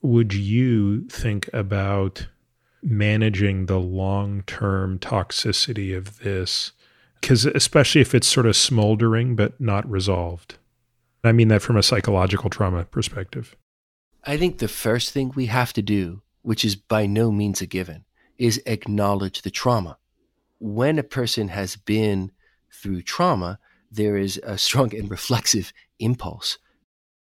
would 0.00 0.34
you 0.34 1.06
think 1.08 1.48
about 1.52 2.26
managing 2.82 3.66
the 3.66 3.78
long 3.78 4.42
term 4.42 4.98
toxicity 4.98 5.96
of 5.96 6.18
this? 6.20 6.72
Because, 7.20 7.46
especially 7.46 8.00
if 8.00 8.14
it's 8.14 8.26
sort 8.26 8.46
of 8.46 8.56
smoldering 8.56 9.36
but 9.36 9.60
not 9.60 9.88
resolved. 9.88 10.56
I 11.24 11.32
mean 11.32 11.48
that 11.48 11.62
from 11.62 11.76
a 11.76 11.82
psychological 11.82 12.50
trauma 12.50 12.84
perspective. 12.84 13.56
I 14.24 14.36
think 14.36 14.58
the 14.58 14.68
first 14.68 15.12
thing 15.12 15.32
we 15.34 15.46
have 15.46 15.72
to 15.74 15.82
do, 15.82 16.22
which 16.42 16.64
is 16.64 16.74
by 16.74 17.06
no 17.06 17.30
means 17.30 17.60
a 17.60 17.66
given, 17.66 18.04
is 18.38 18.60
acknowledge 18.66 19.42
the 19.42 19.50
trauma. 19.50 19.98
When 20.58 20.98
a 20.98 21.04
person 21.04 21.48
has 21.48 21.76
been 21.76 22.32
through 22.72 23.02
trauma, 23.02 23.60
there 23.90 24.16
is 24.16 24.40
a 24.42 24.58
strong 24.66 24.94
and 24.94 25.10
reflexive 25.10 25.72
impulse 25.98 26.58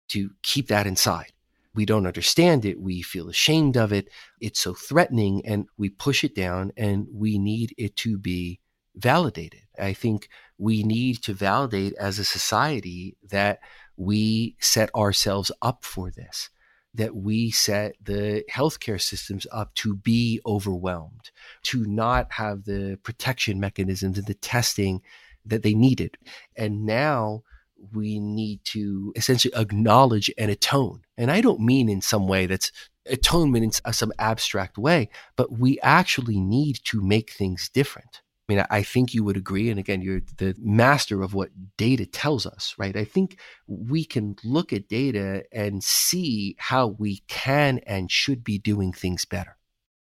to 0.09 0.31
keep 0.43 0.67
that 0.67 0.85
inside 0.85 1.31
we 1.75 1.85
don't 1.85 2.07
understand 2.07 2.65
it. 2.65 2.79
We 2.79 3.01
feel 3.01 3.29
ashamed 3.29 3.77
of 3.77 3.91
it. 3.91 4.09
It's 4.39 4.59
so 4.59 4.73
threatening 4.73 5.45
and 5.45 5.67
we 5.77 5.89
push 5.89 6.23
it 6.23 6.33
down 6.33 6.71
and 6.77 7.07
we 7.11 7.37
need 7.37 7.75
it 7.77 7.95
to 7.97 8.17
be 8.17 8.59
validated. 8.95 9.61
I 9.79 9.93
think 9.93 10.29
we 10.57 10.83
need 10.83 11.21
to 11.23 11.33
validate 11.33 11.93
as 11.99 12.17
a 12.17 12.25
society 12.25 13.17
that 13.29 13.59
we 13.97 14.55
set 14.59 14.93
ourselves 14.95 15.51
up 15.61 15.83
for 15.83 16.11
this, 16.11 16.49
that 16.93 17.15
we 17.15 17.51
set 17.51 17.95
the 18.01 18.43
healthcare 18.51 19.01
systems 19.01 19.45
up 19.51 19.73
to 19.75 19.95
be 19.95 20.39
overwhelmed, 20.45 21.31
to 21.63 21.85
not 21.85 22.31
have 22.33 22.63
the 22.63 22.97
protection 23.03 23.59
mechanisms 23.59 24.17
and 24.17 24.27
the 24.27 24.33
testing 24.33 25.01
that 25.45 25.61
they 25.61 25.73
needed. 25.73 26.17
And 26.55 26.85
now 26.85 27.43
we 27.93 28.19
need 28.19 28.63
to 28.63 29.13
essentially 29.15 29.53
acknowledge 29.55 30.31
and 30.37 30.51
atone. 30.51 31.01
And 31.17 31.31
I 31.31 31.41
don't 31.41 31.59
mean 31.59 31.89
in 31.89 32.01
some 32.01 32.27
way 32.27 32.45
that's 32.45 32.71
atonement 33.05 33.63
in 33.63 33.71
uh, 33.85 33.91
some 33.91 34.11
abstract 34.19 34.77
way, 34.77 35.09
but 35.35 35.51
we 35.51 35.79
actually 35.81 36.39
need 36.39 36.79
to 36.85 37.01
make 37.01 37.31
things 37.31 37.69
different. 37.69 38.21
I 38.47 38.53
mean, 38.53 38.65
I 38.69 38.83
think 38.83 39.13
you 39.13 39.23
would 39.23 39.37
agree. 39.37 39.69
And 39.69 39.79
again, 39.79 40.01
you're 40.01 40.21
the 40.37 40.55
master 40.59 41.23
of 41.23 41.33
what 41.33 41.49
data 41.77 42.05
tells 42.05 42.45
us, 42.45 42.75
right? 42.77 42.95
I 42.95 43.03
think 43.03 43.39
we 43.67 44.05
can 44.05 44.35
look 44.43 44.71
at 44.71 44.87
data 44.87 45.45
and 45.51 45.83
see 45.83 46.55
how 46.59 46.87
we 46.87 47.23
can 47.27 47.79
and 47.87 48.11
should 48.11 48.43
be 48.43 48.59
doing 48.59 48.93
things 48.93 49.25
better. 49.25 49.57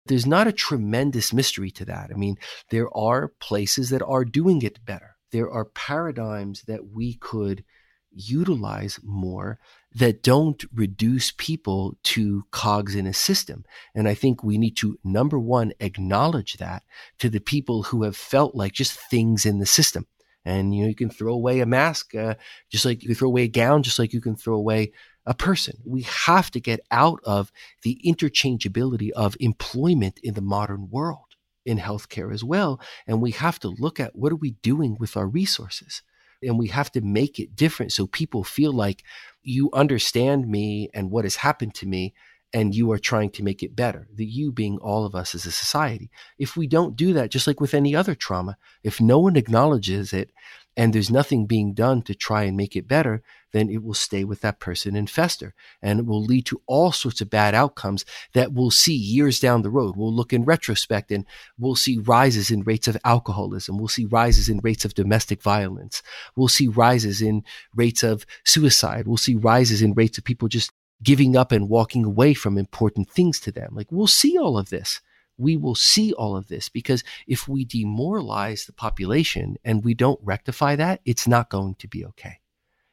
There's 0.05 0.27
not 0.27 0.47
a 0.47 0.53
tremendous 0.53 1.33
mystery 1.33 1.71
to 1.71 1.85
that. 1.85 2.11
I 2.13 2.15
mean, 2.15 2.37
there 2.69 2.95
are 2.95 3.33
places 3.39 3.89
that 3.89 4.03
are 4.03 4.23
doing 4.23 4.61
it 4.61 4.85
better 4.85 5.16
there 5.31 5.49
are 5.49 5.65
paradigms 5.65 6.63
that 6.63 6.87
we 6.87 7.15
could 7.15 7.63
utilize 8.11 8.99
more 9.03 9.59
that 9.93 10.23
don't 10.23 10.63
reduce 10.73 11.31
people 11.31 11.97
to 12.03 12.45
cogs 12.51 12.95
in 12.95 13.05
a 13.05 13.13
system. 13.13 13.65
And 13.95 14.07
I 14.07 14.13
think 14.13 14.43
we 14.43 14.57
need 14.57 14.75
to, 14.77 14.97
number 15.03 15.39
one, 15.39 15.73
acknowledge 15.79 16.55
that 16.57 16.83
to 17.19 17.29
the 17.29 17.39
people 17.39 17.83
who 17.83 18.03
have 18.03 18.17
felt 18.17 18.55
like 18.55 18.73
just 18.73 18.93
things 18.93 19.45
in 19.45 19.59
the 19.59 19.65
system. 19.65 20.07
And, 20.45 20.73
you 20.73 20.83
know, 20.83 20.89
you 20.89 20.95
can 20.95 21.09
throw 21.09 21.33
away 21.33 21.59
a 21.59 21.65
mask, 21.65 22.15
uh, 22.15 22.35
just 22.69 22.85
like 22.85 23.01
you 23.01 23.09
can 23.09 23.15
throw 23.15 23.27
away 23.27 23.43
a 23.43 23.47
gown, 23.49 23.83
just 23.83 23.99
like 23.99 24.13
you 24.13 24.21
can 24.21 24.35
throw 24.35 24.55
away 24.55 24.93
a 25.25 25.33
person. 25.33 25.77
We 25.85 26.03
have 26.03 26.49
to 26.51 26.59
get 26.61 26.79
out 26.89 27.19
of 27.25 27.51
the 27.83 27.99
interchangeability 28.05 29.11
of 29.11 29.35
employment 29.39 30.19
in 30.23 30.35
the 30.35 30.41
modern 30.41 30.89
world 30.89 31.26
in 31.67 31.77
healthcare 31.77 32.33
as 32.33 32.43
well. 32.43 32.79
And 33.05 33.21
we 33.21 33.31
have 33.31 33.59
to 33.59 33.67
look 33.67 33.99
at 33.99 34.15
what 34.15 34.31
are 34.31 34.37
we 34.37 34.51
doing 34.51 34.95
with 34.99 35.17
our 35.17 35.27
resources? 35.27 36.01
And 36.41 36.57
we 36.57 36.67
have 36.67 36.91
to 36.93 37.01
make 37.01 37.39
it 37.39 37.55
different 37.55 37.91
so 37.91 38.07
people 38.07 38.43
feel 38.43 38.71
like 38.71 39.03
you 39.43 39.69
understand 39.73 40.47
me 40.47 40.89
and 40.93 41.11
what 41.11 41.25
has 41.25 41.35
happened 41.37 41.75
to 41.75 41.85
me 41.85 42.13
and 42.53 42.73
you 42.73 42.91
are 42.91 42.99
trying 42.99 43.31
to 43.31 43.43
make 43.43 43.61
it 43.61 43.75
better. 43.75 44.07
The 44.13 44.25
you 44.25 44.51
being 44.51 44.77
all 44.77 45.05
of 45.05 45.13
us 45.13 45.35
as 45.35 45.45
a 45.45 45.51
society. 45.51 46.09
If 46.39 46.55
we 46.55 46.67
don't 46.67 46.95
do 46.95 47.11
that, 47.13 47.31
just 47.31 47.47
like 47.47 47.59
with 47.59 47.73
any 47.73 47.93
other 47.95 48.15
trauma, 48.15 48.57
if 48.83 49.01
no 49.01 49.19
one 49.19 49.35
acknowledges 49.35 50.13
it 50.13 50.31
and 50.77 50.93
there's 50.93 51.11
nothing 51.11 51.47
being 51.47 51.73
done 51.73 52.01
to 52.03 52.15
try 52.15 52.43
and 52.43 52.55
make 52.55 52.75
it 52.75 52.87
better, 52.87 53.23
then 53.51 53.69
it 53.69 53.83
will 53.83 53.93
stay 53.93 54.23
with 54.23 54.41
that 54.41 54.59
person 54.59 54.95
and 54.95 55.09
fester. 55.09 55.53
And 55.81 55.99
it 55.99 56.05
will 56.05 56.23
lead 56.23 56.45
to 56.47 56.61
all 56.67 56.91
sorts 56.91 57.21
of 57.21 57.29
bad 57.29 57.55
outcomes 57.55 58.05
that 58.33 58.53
we'll 58.53 58.71
see 58.71 58.95
years 58.95 59.39
down 59.39 59.61
the 59.61 59.69
road. 59.69 59.95
We'll 59.95 60.13
look 60.13 60.33
in 60.33 60.45
retrospect 60.45 61.11
and 61.11 61.25
we'll 61.57 61.75
see 61.75 61.97
rises 61.97 62.51
in 62.51 62.63
rates 62.63 62.87
of 62.87 62.97
alcoholism. 63.03 63.77
We'll 63.77 63.87
see 63.87 64.05
rises 64.05 64.49
in 64.49 64.59
rates 64.59 64.85
of 64.85 64.93
domestic 64.93 65.41
violence. 65.41 66.03
We'll 66.35 66.47
see 66.47 66.67
rises 66.67 67.21
in 67.21 67.43
rates 67.75 68.03
of 68.03 68.25
suicide. 68.43 69.07
We'll 69.07 69.17
see 69.17 69.35
rises 69.35 69.81
in 69.81 69.93
rates 69.93 70.17
of 70.17 70.23
people 70.23 70.47
just 70.47 70.71
giving 71.03 71.37
up 71.37 71.51
and 71.51 71.69
walking 71.69 72.03
away 72.03 72.33
from 72.33 72.57
important 72.57 73.09
things 73.09 73.39
to 73.41 73.51
them. 73.51 73.75
Like 73.75 73.91
we'll 73.91 74.07
see 74.07 74.37
all 74.37 74.57
of 74.57 74.69
this 74.69 75.01
we 75.37 75.55
will 75.55 75.75
see 75.75 76.13
all 76.13 76.35
of 76.35 76.47
this 76.47 76.67
because 76.69 77.03
if 77.27 77.47
we 77.47 77.63
demoralize 77.63 78.65
the 78.65 78.73
population 78.73 79.57
and 79.63 79.83
we 79.83 79.93
don't 79.93 80.19
rectify 80.23 80.75
that, 80.75 81.01
it's 81.05 81.27
not 81.27 81.49
going 81.49 81.75
to 81.75 81.87
be 81.87 82.03
okay. 82.05 82.39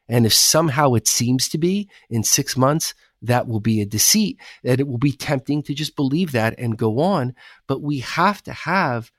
And 0.07 0.25
if 0.25 0.33
somehow 0.33 0.93
it 0.93 1.07
seems 1.07 1.49
to 1.49 1.57
be 1.57 1.89
in 2.09 2.23
six 2.23 2.55
months, 2.55 2.93
that 3.21 3.47
will 3.47 3.59
be 3.59 3.81
a 3.81 3.85
deceit, 3.85 4.39
that 4.63 4.79
it 4.79 4.87
will 4.87 4.97
be 4.97 5.11
tempting 5.11 5.63
to 5.63 5.73
just 5.73 5.95
believe 5.95 6.31
that 6.31 6.53
and 6.59 6.77
go 6.77 6.99
on. 6.99 7.33
But 7.67 7.81
we 7.81 7.99
have 7.99 8.43
to 8.43 8.53
have 8.53 9.11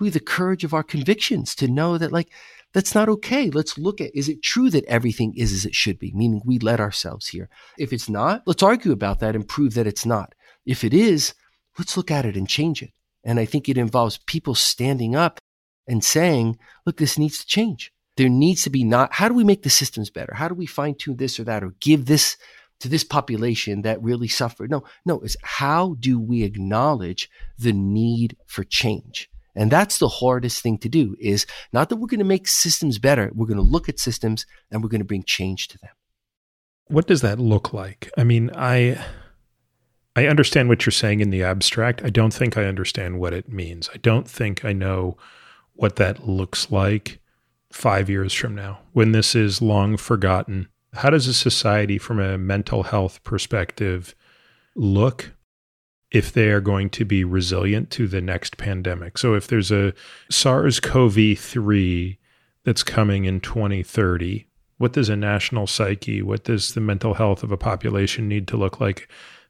we 0.00 0.10
the 0.10 0.20
courage 0.20 0.64
of 0.64 0.74
our 0.74 0.82
convictions 0.82 1.54
to 1.56 1.66
know 1.66 1.98
that 1.98 2.12
like 2.12 2.30
that's 2.72 2.94
not 2.94 3.08
okay. 3.08 3.50
Let's 3.50 3.78
look 3.78 4.00
at 4.00 4.14
is 4.14 4.28
it 4.28 4.42
true 4.42 4.70
that 4.70 4.84
everything 4.84 5.34
is 5.36 5.52
as 5.52 5.64
it 5.64 5.74
should 5.74 5.98
be, 5.98 6.12
meaning 6.14 6.42
we 6.44 6.58
let 6.58 6.80
ourselves 6.80 7.28
here. 7.28 7.48
If 7.78 7.92
it's 7.92 8.08
not, 8.08 8.42
let's 8.46 8.62
argue 8.62 8.92
about 8.92 9.20
that 9.20 9.34
and 9.34 9.48
prove 9.48 9.74
that 9.74 9.86
it's 9.86 10.06
not. 10.06 10.34
If 10.66 10.84
it 10.84 10.92
is, 10.92 11.34
let's 11.78 11.96
look 11.96 12.10
at 12.10 12.26
it 12.26 12.36
and 12.36 12.48
change 12.48 12.82
it. 12.82 12.92
And 13.24 13.40
I 13.40 13.44
think 13.44 13.68
it 13.68 13.78
involves 13.78 14.18
people 14.18 14.54
standing 14.54 15.16
up 15.16 15.40
and 15.88 16.04
saying, 16.04 16.58
look, 16.84 16.98
this 16.98 17.18
needs 17.18 17.38
to 17.38 17.46
change. 17.46 17.92
There 18.18 18.28
needs 18.28 18.64
to 18.64 18.70
be 18.70 18.82
not, 18.82 19.12
how 19.12 19.28
do 19.28 19.34
we 19.34 19.44
make 19.44 19.62
the 19.62 19.70
systems 19.70 20.10
better? 20.10 20.34
How 20.34 20.48
do 20.48 20.54
we 20.54 20.66
fine 20.66 20.96
tune 20.96 21.18
this 21.18 21.38
or 21.38 21.44
that 21.44 21.62
or 21.62 21.72
give 21.78 22.06
this 22.06 22.36
to 22.80 22.88
this 22.88 23.04
population 23.04 23.82
that 23.82 24.02
really 24.02 24.26
suffered? 24.26 24.72
No, 24.72 24.82
no, 25.06 25.20
it's 25.20 25.36
how 25.44 25.94
do 26.00 26.18
we 26.18 26.42
acknowledge 26.42 27.30
the 27.56 27.72
need 27.72 28.36
for 28.44 28.64
change? 28.64 29.30
And 29.54 29.70
that's 29.70 29.98
the 29.98 30.08
hardest 30.08 30.64
thing 30.64 30.78
to 30.78 30.88
do 30.88 31.14
is 31.20 31.46
not 31.72 31.90
that 31.90 31.96
we're 31.96 32.08
going 32.08 32.18
to 32.18 32.24
make 32.24 32.48
systems 32.48 32.98
better. 32.98 33.30
We're 33.32 33.46
going 33.46 33.56
to 33.56 33.62
look 33.62 33.88
at 33.88 34.00
systems 34.00 34.46
and 34.72 34.82
we're 34.82 34.88
going 34.88 35.00
to 35.00 35.04
bring 35.04 35.22
change 35.22 35.68
to 35.68 35.78
them. 35.78 35.92
What 36.88 37.06
does 37.06 37.20
that 37.20 37.38
look 37.38 37.72
like? 37.72 38.10
I 38.18 38.24
mean, 38.24 38.50
I 38.52 39.00
I 40.16 40.26
understand 40.26 40.68
what 40.68 40.84
you're 40.84 40.90
saying 40.90 41.20
in 41.20 41.30
the 41.30 41.44
abstract. 41.44 42.02
I 42.02 42.10
don't 42.10 42.34
think 42.34 42.56
I 42.56 42.64
understand 42.64 43.20
what 43.20 43.32
it 43.32 43.48
means. 43.48 43.88
I 43.94 43.98
don't 43.98 44.28
think 44.28 44.64
I 44.64 44.72
know 44.72 45.16
what 45.74 45.94
that 45.96 46.26
looks 46.26 46.72
like 46.72 47.20
five 47.70 48.08
years 48.08 48.32
from 48.32 48.54
now 48.54 48.80
when 48.92 49.12
this 49.12 49.34
is 49.34 49.62
long 49.62 49.96
forgotten. 49.96 50.68
How 50.94 51.10
does 51.10 51.26
a 51.26 51.34
society, 51.34 51.98
from 51.98 52.18
a 52.18 52.38
mental 52.38 52.84
health 52.84 53.22
perspective, 53.24 54.14
look 54.74 55.32
if 56.10 56.32
they 56.32 56.48
are 56.48 56.62
going 56.62 56.88
to 56.90 57.04
be 57.04 57.24
resilient 57.24 57.90
to 57.90 58.08
the 58.08 58.20
next 58.20 58.56
pandemic? 58.56 59.18
So, 59.18 59.34
if 59.34 59.46
there's 59.46 59.70
a 59.70 59.92
SARS 60.30 60.80
CoV 60.80 61.38
3 61.38 62.18
that's 62.64 62.82
coming 62.82 63.26
in 63.26 63.40
2030, 63.40 64.46
what 64.78 64.92
does 64.92 65.08
a 65.08 65.16
national 65.16 65.66
psyche, 65.66 66.22
what 66.22 66.44
does 66.44 66.74
the 66.74 66.80
mental 66.80 67.14
health 67.14 67.42
of 67.42 67.52
a 67.52 67.56
population 67.56 68.28
need 68.28 68.48
to 68.48 68.56
look 68.56 68.80
like 68.80 69.08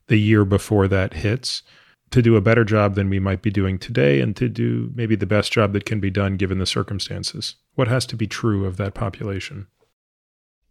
the 0.08 0.18
year 0.18 0.44
before 0.44 0.88
that 0.88 1.14
hits 1.14 1.62
to 2.10 2.22
do 2.22 2.36
a 2.36 2.40
better 2.40 2.64
job 2.64 2.94
than 2.94 3.10
we 3.10 3.18
might 3.18 3.42
be 3.42 3.50
doing 3.50 3.78
today 3.78 4.20
and 4.20 4.36
to 4.36 4.48
do 4.48 4.90
maybe 4.94 5.16
the 5.16 5.26
best 5.26 5.52
job 5.52 5.72
that 5.72 5.84
can 5.84 6.00
be 6.00 6.10
done 6.10 6.36
given 6.36 6.58
the 6.58 6.66
circumstances? 6.66 7.56
What 7.74 7.88
has 7.88 8.06
to 8.06 8.16
be 8.16 8.26
true 8.26 8.64
of 8.64 8.76
that 8.76 8.94
population? 8.94 9.66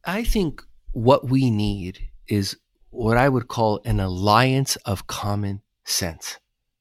I 0.06 0.24
think 0.24 0.64
what 0.92 1.30
we 1.30 1.50
need 1.50 2.00
is 2.28 2.58
what 2.90 3.18
I 3.18 3.30
would 3.30 3.48
call 3.48 3.82
an 3.86 4.00
alliance 4.00 4.76
of 4.78 5.08
common 5.08 5.62
sense. 5.84 6.40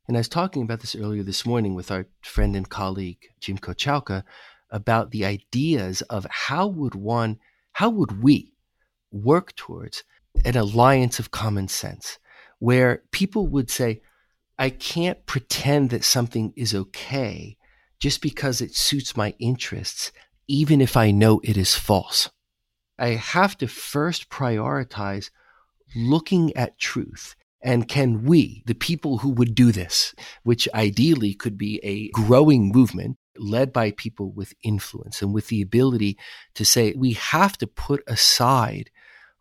And 0.09 0.17
I 0.17 0.21
was 0.21 0.29
talking 0.29 0.63
about 0.63 0.81
this 0.81 0.95
earlier 0.95 1.23
this 1.23 1.45
morning 1.45 1.75
with 1.75 1.91
our 1.91 2.07
friend 2.23 2.55
and 2.55 2.69
colleague 2.69 3.19
Jim 3.41 3.59
Kochalka 3.59 4.23
about 4.71 5.11
the 5.11 5.25
ideas 5.25 6.03
of 6.03 6.27
how 6.31 6.67
would 6.67 6.95
one, 6.95 7.39
how 7.73 7.91
would 7.91 8.23
we 8.23 8.53
work 9.11 9.55
towards 9.57 10.05
an 10.45 10.57
alliance 10.57 11.19
of 11.19 11.31
common 11.31 11.69
sense? 11.69 12.19
where 12.59 13.03
people 13.11 13.47
would 13.49 13.71
say, 13.71 14.01
I 14.59 14.71
can't 14.71 15.25
pretend 15.27 15.91
that 15.91 16.05
something 16.05 16.53
is 16.57 16.75
okay 16.75 17.57
just 17.99 18.23
because 18.23 18.61
it 18.61 18.75
suits 18.75 19.17
my 19.17 19.35
interests, 19.39 20.13
even 20.49 20.81
if 20.81 20.97
I 20.97 21.11
know 21.11 21.41
it 21.45 21.57
is 21.57 21.75
false. 21.75 22.31
I 22.99 23.09
have 23.09 23.59
to 23.59 23.69
first 23.69 24.31
prioritize 24.31 25.31
looking 25.95 26.57
at 26.57 26.79
truth. 26.79 27.37
And 27.63 27.89
can 27.89 28.23
we, 28.25 28.63
the 28.67 28.75
people 28.75 29.19
who 29.19 29.31
would 29.31 29.55
do 29.55 29.73
this, 29.73 30.15
which 30.43 30.69
ideally 30.75 31.35
could 31.35 31.59
be 31.59 31.81
a 31.83 32.09
growing 32.11 32.71
movement 32.71 33.17
led 33.39 33.73
by 33.73 33.91
people 33.91 34.31
with 34.31 34.55
influence 34.63 35.21
and 35.21 35.35
with 35.35 35.49
the 35.49 35.61
ability 35.63 36.17
to 36.55 36.65
say, 36.65 36.95
we 36.97 37.15
have 37.15 37.59
to 37.59 37.67
put 37.67 38.03
aside 38.07 38.91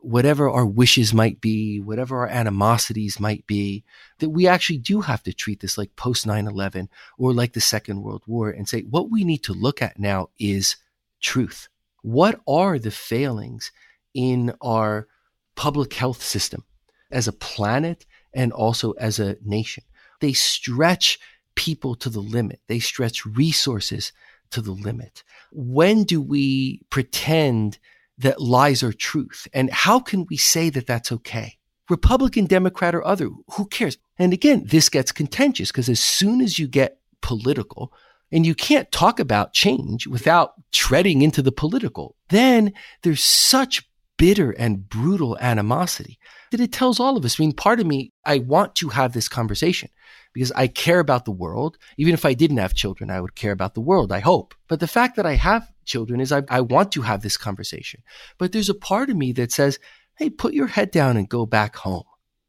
whatever 0.06 0.48
our 0.50 0.66
wishes 0.66 1.14
might 1.14 1.42
be, 1.42 1.80
whatever 1.80 2.20
our 2.20 2.28
animosities 2.28 3.20
might 3.20 3.46
be, 3.48 3.84
that 4.20 4.30
we 4.30 4.48
actually 4.48 4.78
do 4.78 5.02
have 5.02 5.24
to 5.24 5.34
treat 5.34 5.62
this 5.62 5.78
like 5.78 5.96
post 5.96 6.28
9 6.28 6.46
11 6.48 6.90
or 7.18 7.34
like 7.34 7.54
the 7.54 7.62
Second 7.62 8.04
World 8.04 8.22
War 8.28 8.52
and 8.52 8.70
say, 8.70 8.82
what 8.82 9.10
we 9.10 9.24
need 9.24 9.44
to 9.44 9.54
look 9.54 9.82
at 9.82 9.98
now 9.98 10.30
is 10.38 10.76
truth. 11.22 11.70
What 12.04 12.40
are 12.48 12.78
the 12.78 12.92
failings 12.92 13.72
in 14.14 14.54
our 14.62 15.08
public 15.56 15.94
health 15.94 16.22
system 16.22 16.64
as 17.10 17.28
a 17.28 17.34
planet 17.34 18.06
and 18.32 18.54
also 18.54 18.92
as 18.92 19.20
a 19.20 19.38
nation? 19.44 19.84
They 20.22 20.34
stretch 20.34 21.20
people 21.56 21.96
to 21.96 22.10
the 22.10 22.22
limit, 22.22 22.60
they 22.68 22.80
stretch 22.80 23.26
resources 23.26 24.12
to 24.52 24.62
the 24.62 24.74
limit. 24.74 25.24
When 25.52 26.04
do 26.04 26.22
we 26.22 26.82
pretend 26.92 27.80
that 28.18 28.42
lies 28.42 28.84
are 28.84 28.94
truth? 28.94 29.48
And 29.54 29.70
how 29.72 30.00
can 30.00 30.26
we 30.30 30.38
say 30.38 30.70
that 30.70 30.88
that's 30.88 31.12
okay? 31.12 31.58
Republican, 31.90 32.46
Democrat, 32.46 32.96
or 32.96 33.06
other. 33.06 33.30
Who 33.54 33.68
cares? 33.68 33.98
And 34.18 34.34
again, 34.34 34.64
this 34.66 34.90
gets 34.90 35.12
contentious 35.12 35.72
because 35.72 35.90
as 35.90 36.00
soon 36.00 36.42
as 36.42 36.58
you 36.58 36.68
get 36.68 37.00
political, 37.22 37.94
and 38.32 38.46
you 38.46 38.56
can't 38.56 38.92
talk 38.92 39.20
about 39.20 39.54
change 39.54 40.08
without 40.08 40.54
treading 40.72 41.22
into 41.22 41.42
the 41.42 41.52
political, 41.52 42.16
then 42.30 42.74
there's 43.04 43.24
such 43.24 43.88
bitter 44.18 44.52
and 44.52 44.90
brutal 44.90 45.38
animosity 45.40 46.18
that 46.52 46.60
it 46.60 46.72
tells 46.72 47.00
all 47.00 47.18
of 47.18 47.26
us. 47.26 47.40
I 47.40 47.44
mean, 47.44 47.54
part 47.54 47.80
of 47.80 47.86
me, 47.86 48.12
I 48.26 48.40
want 48.40 48.76
to 48.76 48.90
have 48.90 49.14
this 49.14 49.28
conversation 49.28 49.90
because 50.36 50.52
I 50.52 50.68
care 50.68 51.00
about 51.00 51.24
the 51.24 51.32
world. 51.32 51.78
Even 51.98 52.14
if 52.14 52.26
I 52.26 52.34
didn't 52.34 52.58
have 52.58 52.76
children, 52.76 53.10
I 53.10 53.22
would 53.22 53.36
care 53.36 53.54
about 53.54 53.74
the 53.74 53.82
world, 53.82 54.12
I 54.12 54.20
hope. 54.20 54.54
But 54.68 54.82
the 54.82 54.88
fact 54.88 55.16
that 55.16 55.26
I 55.26 55.36
have 55.36 55.72
children 55.86 56.20
is 56.20 56.34
I, 56.34 56.44
I 56.50 56.60
want 56.60 56.92
to 56.92 57.04
have 57.04 57.22
this 57.22 57.38
conversation. 57.38 58.04
But 58.38 58.52
there's 58.52 58.70
a 58.70 58.76
part 58.76 59.10
of 59.10 59.16
me 59.16 59.32
that 59.32 59.54
says, 59.54 59.80
hey, 60.18 60.30
put 60.30 60.54
your 60.54 60.68
head 60.68 60.92
down 60.92 61.16
and 61.16 61.30
go 61.30 61.46
back 61.46 61.78
home. 61.78 62.04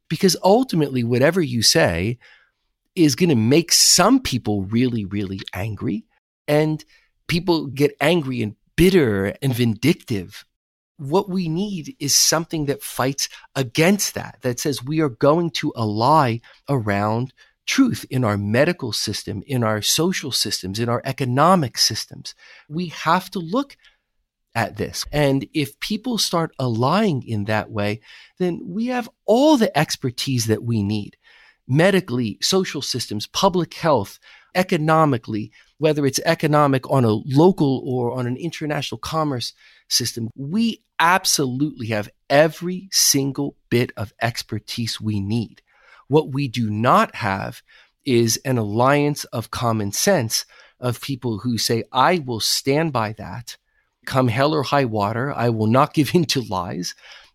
Because 0.09 0.37
ultimately, 0.43 1.05
whatever 1.05 1.41
you 1.41 1.63
say 1.63 2.19
is 2.97 3.15
going 3.15 3.29
to 3.29 3.37
make 3.37 3.71
some 3.71 4.21
people 4.21 4.63
really, 4.63 5.05
really 5.05 5.41
angry. 5.55 6.07
And 6.49 6.85
people 7.29 7.67
get 7.69 7.97
angry 8.01 8.43
and 8.43 8.57
bitter 8.75 9.37
and 9.41 9.55
vindictive. 9.55 10.45
What 10.97 11.29
we 11.29 11.49
need 11.49 11.95
is 12.01 12.17
something 12.17 12.67
that 12.67 12.83
fights 12.83 13.29
against 13.55 14.15
that, 14.15 14.39
that 14.43 14.59
says 14.59 14.83
we 14.83 15.01
are 15.01 15.09
going 15.09 15.51
to 15.53 15.73
ally 15.77 16.39
around 16.69 17.33
truth 17.67 18.07
in 18.11 18.25
our 18.25 18.39
medical 18.39 18.93
system, 18.93 19.43
in 19.47 19.63
our 19.63 19.83
social 19.83 20.33
systems, 20.33 20.79
in 20.79 20.89
our 20.89 21.03
economic 21.05 21.77
systems. 21.77 22.35
We 22.69 22.87
have 22.87 23.31
to 23.33 23.39
look 23.39 23.77
at 24.55 24.77
this. 24.77 25.05
And 25.13 25.47
if 25.53 25.79
people 25.81 26.17
start 26.17 26.53
allying 26.59 27.23
in 27.23 27.45
that 27.45 27.71
way, 27.71 28.01
then 28.39 28.61
we 28.65 28.87
have 28.87 29.09
all 29.27 29.57
the 29.57 29.77
expertise 29.77 30.47
that 30.47 30.63
we 30.63 30.83
need 30.83 31.17
medically, 31.69 32.39
social 32.41 32.81
systems, 32.81 33.27
public 33.27 33.75
health, 33.75 34.19
economically, 34.55 35.51
whether 35.79 36.07
it's 36.07 36.21
economic 36.25 36.89
on 36.91 37.05
a 37.05 37.11
local 37.11 37.83
or 37.85 38.13
on 38.13 38.27
an 38.27 38.37
international 38.37 38.99
commerce 38.99 39.53
system. 39.89 40.31
We 40.37 40.83
absolutely 40.99 41.89
have 41.89 42.09
every 42.31 42.89
single 42.93 43.57
bit 43.69 43.93
of 43.97 44.13
expertise 44.23 45.01
we 45.01 45.21
need. 45.21 45.61
What 46.09 46.33
we 46.33 46.49
do 46.49 46.71
not 46.71 47.17
have 47.17 47.63
is 48.05 48.37
an 48.45 48.59
alliance 48.59 49.25
of 49.25 49.51
common 49.51 49.93
sense 49.93 50.45
of 50.79 51.01
people 51.01 51.39
who 51.39 51.59
say, 51.59 51.83
I 51.93 52.19
will 52.19 52.41
stand 52.41 52.93
by 52.93 53.13
that 53.15 53.57
come 54.07 54.29
hell 54.29 54.55
or 54.55 54.63
high 54.63 54.87
water. 54.87 55.33
I 55.33 55.51
will 55.51 55.67
not 55.67 55.93
give 55.99 56.15
in 56.15 56.25
to 56.27 56.41
lies. 56.43 56.95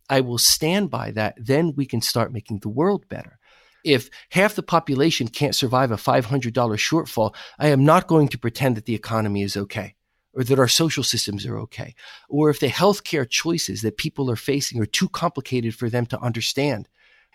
I 0.09 0.21
will 0.21 0.39
stand 0.39 0.89
by 0.89 1.11
that. 1.11 1.35
Then 1.37 1.73
we 1.75 1.85
can 1.85 2.01
start 2.01 2.33
making 2.33 2.59
the 2.59 2.69
world 2.69 3.07
better. 3.07 3.37
If 3.83 4.09
half 4.29 4.55
the 4.55 4.63
population 4.63 5.27
can't 5.27 5.55
survive 5.55 5.91
a 5.91 5.95
$500 5.95 6.51
shortfall, 6.51 7.35
I 7.59 7.67
am 7.67 7.83
not 7.83 8.07
going 8.07 8.27
to 8.29 8.37
pretend 8.37 8.77
that 8.77 8.85
the 8.85 8.95
economy 8.95 9.43
is 9.43 9.57
okay 9.57 9.95
or 10.33 10.43
that 10.43 10.59
our 10.59 10.67
social 10.67 11.03
systems 11.03 11.45
are 11.45 11.57
okay, 11.59 11.93
or 12.29 12.49
if 12.49 12.61
the 12.61 12.67
healthcare 12.67 13.29
choices 13.29 13.81
that 13.81 13.97
people 13.97 14.31
are 14.31 14.37
facing 14.37 14.79
are 14.79 14.85
too 14.85 15.09
complicated 15.09 15.75
for 15.75 15.89
them 15.89 16.05
to 16.05 16.19
understand 16.21 16.87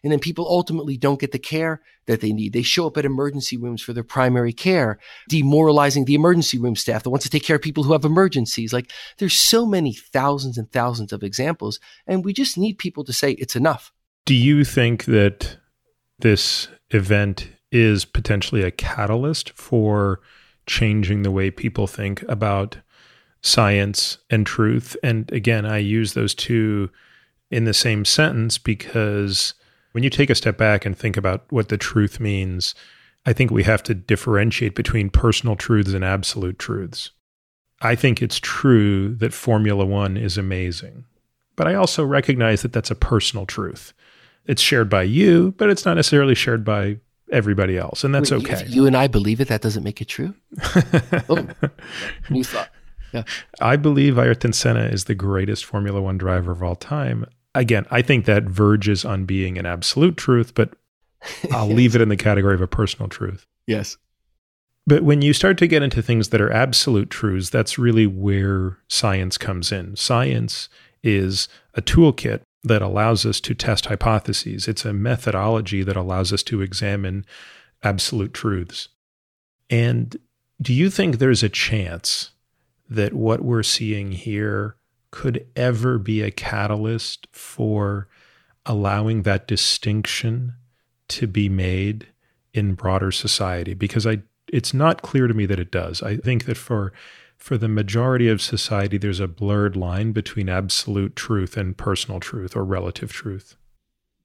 and 0.02 0.12
then 0.12 0.18
people 0.18 0.46
ultimately 0.48 0.96
don't 0.96 1.20
get 1.20 1.32
the 1.32 1.38
care 1.38 1.80
that 2.06 2.20
they 2.20 2.32
need. 2.32 2.52
They 2.52 2.62
show 2.62 2.86
up 2.86 2.96
at 2.96 3.04
emergency 3.04 3.56
rooms 3.56 3.82
for 3.82 3.92
their 3.92 4.04
primary 4.04 4.52
care, 4.52 4.98
demoralizing 5.28 6.04
the 6.04 6.14
emergency 6.14 6.58
room 6.58 6.76
staff 6.76 7.02
that 7.02 7.10
wants 7.10 7.24
to 7.24 7.30
take 7.30 7.42
care 7.42 7.56
of 7.56 7.62
people 7.62 7.84
who 7.84 7.92
have 7.92 8.04
emergencies. 8.04 8.72
Like 8.72 8.90
there's 9.18 9.34
so 9.34 9.66
many 9.66 9.92
thousands 9.92 10.58
and 10.58 10.70
thousands 10.70 11.12
of 11.12 11.22
examples, 11.22 11.80
and 12.06 12.24
we 12.24 12.32
just 12.32 12.56
need 12.56 12.78
people 12.78 13.04
to 13.04 13.12
say 13.12 13.32
it's 13.32 13.56
enough. 13.56 13.92
Do 14.24 14.34
you 14.34 14.64
think 14.64 15.04
that 15.04 15.56
this 16.18 16.68
event 16.90 17.48
is 17.72 18.04
potentially 18.04 18.62
a 18.62 18.70
catalyst 18.70 19.50
for 19.50 20.20
changing 20.66 21.22
the 21.22 21.30
way 21.30 21.50
people 21.50 21.86
think 21.86 22.22
about 22.22 22.78
science 23.40 24.18
and 24.30 24.46
truth? 24.46 24.96
And 25.02 25.30
again, 25.32 25.64
I 25.64 25.78
use 25.78 26.12
those 26.12 26.34
two 26.34 26.90
in 27.50 27.64
the 27.64 27.74
same 27.74 28.04
sentence 28.04 28.58
because 28.58 29.54
when 29.96 30.02
you 30.02 30.10
take 30.10 30.28
a 30.28 30.34
step 30.34 30.58
back 30.58 30.84
and 30.84 30.94
think 30.94 31.16
about 31.16 31.50
what 31.50 31.70
the 31.70 31.78
truth 31.78 32.20
means, 32.20 32.74
I 33.24 33.32
think 33.32 33.50
we 33.50 33.62
have 33.62 33.82
to 33.84 33.94
differentiate 33.94 34.74
between 34.74 35.08
personal 35.08 35.56
truths 35.56 35.94
and 35.94 36.04
absolute 36.04 36.58
truths. 36.58 37.12
I 37.80 37.94
think 37.94 38.20
it's 38.20 38.38
true 38.38 39.14
that 39.14 39.32
Formula 39.32 39.86
One 39.86 40.18
is 40.18 40.36
amazing, 40.36 41.06
but 41.56 41.66
I 41.66 41.76
also 41.76 42.04
recognize 42.04 42.60
that 42.60 42.74
that's 42.74 42.90
a 42.90 42.94
personal 42.94 43.46
truth. 43.46 43.94
It's 44.44 44.60
shared 44.60 44.90
by 44.90 45.04
you, 45.04 45.54
but 45.56 45.70
it's 45.70 45.86
not 45.86 45.94
necessarily 45.94 46.34
shared 46.34 46.62
by 46.62 46.98
everybody 47.32 47.78
else, 47.78 48.04
and 48.04 48.14
that's 48.14 48.30
Wait, 48.30 48.44
okay. 48.44 48.64
If 48.64 48.68
you 48.68 48.84
and 48.84 48.98
I 48.98 49.06
believe 49.06 49.40
it, 49.40 49.48
that 49.48 49.62
doesn't 49.62 49.82
make 49.82 50.02
it 50.02 50.08
true. 50.08 50.34
oh, 51.30 51.48
new 52.28 52.44
thought. 52.44 52.68
Yeah. 53.14 53.22
I 53.62 53.76
believe 53.76 54.18
Ayrton 54.18 54.52
Senna 54.52 54.88
is 54.88 55.04
the 55.04 55.14
greatest 55.14 55.64
Formula 55.64 56.02
One 56.02 56.18
driver 56.18 56.52
of 56.52 56.62
all 56.62 56.76
time 56.76 57.24
again, 57.58 57.86
I 57.90 58.02
think 58.02 58.24
that 58.26 58.44
verges 58.44 59.04
on 59.04 59.24
being 59.24 59.58
an 59.58 59.66
absolute 59.66 60.16
truth, 60.16 60.54
but 60.54 60.74
I'll 61.52 61.68
yes. 61.68 61.76
leave 61.76 61.94
it 61.94 62.02
in 62.02 62.08
the 62.08 62.16
category 62.16 62.54
of 62.54 62.60
a 62.60 62.66
personal 62.68 63.08
truth. 63.08 63.46
Yes. 63.68 63.96
But 64.86 65.02
when 65.02 65.22
you 65.22 65.32
start 65.32 65.58
to 65.58 65.66
get 65.66 65.82
into 65.82 66.00
things 66.00 66.28
that 66.28 66.40
are 66.40 66.52
absolute 66.52 67.10
truths, 67.10 67.50
that's 67.50 67.80
really 67.80 68.06
where 68.06 68.78
science 68.86 69.36
comes 69.36 69.72
in. 69.72 69.96
Science 69.96 70.68
is 71.02 71.48
a 71.74 71.82
toolkit 71.82 72.42
that 72.62 72.82
allows 72.82 73.26
us 73.26 73.40
to 73.40 73.54
test 73.54 73.86
hypotheses, 73.86 74.68
it's 74.68 74.84
a 74.84 74.92
methodology 74.92 75.82
that 75.82 75.96
allows 75.96 76.32
us 76.32 76.44
to 76.44 76.62
examine 76.62 77.26
absolute 77.82 78.32
truths. 78.32 78.88
And 79.68 80.16
do 80.62 80.72
you 80.72 80.90
think 80.90 81.18
there's 81.18 81.42
a 81.42 81.48
chance 81.48 82.30
that 82.88 83.14
what 83.14 83.40
we're 83.40 83.62
seeing 83.62 84.12
here 84.12 84.76
could 85.16 85.46
ever 85.56 85.98
be 85.98 86.20
a 86.20 86.30
catalyst 86.30 87.26
for 87.32 88.06
allowing 88.66 89.22
that 89.22 89.48
distinction 89.48 90.52
to 91.08 91.26
be 91.26 91.48
made 91.48 92.08
in 92.52 92.74
broader 92.74 93.10
society 93.10 93.72
because 93.72 94.06
I 94.06 94.18
it's 94.52 94.74
not 94.74 95.00
clear 95.00 95.26
to 95.26 95.32
me 95.32 95.46
that 95.46 95.58
it 95.58 95.70
does. 95.70 96.02
I 96.02 96.18
think 96.18 96.44
that 96.44 96.58
for 96.58 96.92
for 97.38 97.56
the 97.56 97.66
majority 97.66 98.28
of 98.28 98.42
society 98.42 98.98
there's 98.98 99.18
a 99.18 99.26
blurred 99.26 99.74
line 99.74 100.12
between 100.12 100.50
absolute 100.50 101.16
truth 101.16 101.56
and 101.56 101.78
personal 101.78 102.20
truth 102.20 102.54
or 102.54 102.62
relative 102.62 103.10
truth. 103.10 103.56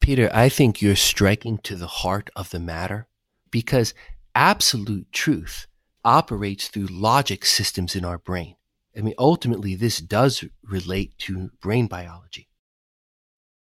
Peter, 0.01 0.29
I 0.33 0.49
think 0.49 0.81
you're 0.81 0.97
striking 0.97 1.57
to 1.59 1.77
the 1.77 1.87
heart 1.87 2.29
of 2.35 2.49
the 2.49 2.59
matter 2.59 3.07
because 3.49 3.93
absolute 4.35 5.09
truth 5.13 5.67
operates 6.03 6.67
through 6.67 6.87
logic 6.87 7.45
systems 7.45 7.95
in 7.95 8.03
our 8.03 8.17
brain. 8.17 8.57
I 8.95 9.01
mean, 9.01 9.15
ultimately, 9.17 9.75
this 9.75 9.99
does 9.99 10.43
relate 10.63 11.17
to 11.19 11.51
brain 11.61 11.87
biology. 11.87 12.49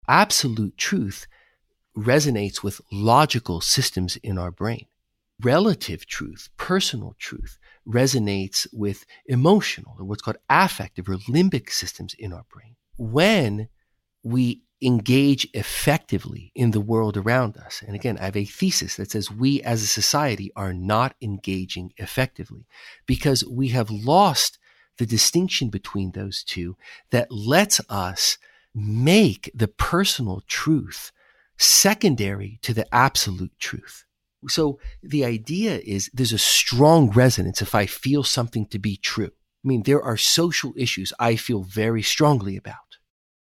Absolute 0.08 0.78
truth 0.78 1.28
resonates 1.98 2.64
with 2.64 2.82
logical 2.92 3.62
systems 3.62 4.18
in 4.18 4.38
our 4.38 4.52
brain. 4.52 4.86
Relative 5.42 6.06
truth, 6.06 6.50
personal 6.58 7.16
truth, 7.20 7.58
resonates 7.88 8.68
with 8.74 9.06
emotional 9.26 9.96
or 10.00 10.06
what's 10.06 10.22
called 10.22 10.38
affective 10.50 11.08
or 11.10 11.18
limbic 11.30 11.70
systems 11.70 12.16
in 12.18 12.34
our 12.34 12.46
brain. 12.52 12.76
When 12.98 13.70
we 14.24 14.64
engage 14.84 15.48
effectively 15.54 16.52
in 16.56 16.72
the 16.72 16.82
world 16.82 17.16
around 17.16 17.58
us. 17.58 17.82
And 17.86 17.96
again, 17.96 18.18
I 18.18 18.26
have 18.26 18.36
a 18.36 18.46
thesis 18.46 18.98
that 18.98 19.12
says 19.12 19.32
we 19.32 19.62
as 19.62 19.82
a 19.82 19.88
society 19.88 20.52
are 20.56 20.74
not 20.74 21.16
engaging 21.22 21.94
effectively 21.98 22.66
because 23.06 23.46
we 23.46 23.70
have 23.70 23.90
lost 23.90 24.60
the 24.98 25.06
distinction 25.06 25.70
between 25.70 26.12
those 26.12 26.44
two 26.44 26.76
that 27.12 27.32
lets 27.32 27.82
us 27.90 28.38
make 28.76 29.52
the 29.54 29.68
personal 29.68 30.42
truth 30.48 31.12
secondary 31.58 32.60
to 32.62 32.74
the 32.74 32.94
absolute 32.94 33.52
truth. 33.60 34.06
So 34.48 34.80
the 35.02 35.24
idea 35.24 35.80
is 35.86 36.10
there's 36.14 36.34
a 36.34 36.38
strong 36.38 37.12
resonance 37.12 37.62
if 37.62 37.74
I 37.76 37.86
feel 37.86 38.24
something 38.24 38.66
to 38.68 38.80
be 38.80 38.98
true. 38.98 39.32
I 39.64 39.68
mean, 39.68 39.84
there 39.84 40.02
are 40.02 40.18
social 40.18 40.74
issues 40.76 41.14
I 41.20 41.36
feel 41.38 41.64
very 41.64 42.02
strongly 42.02 42.58
about. 42.58 42.76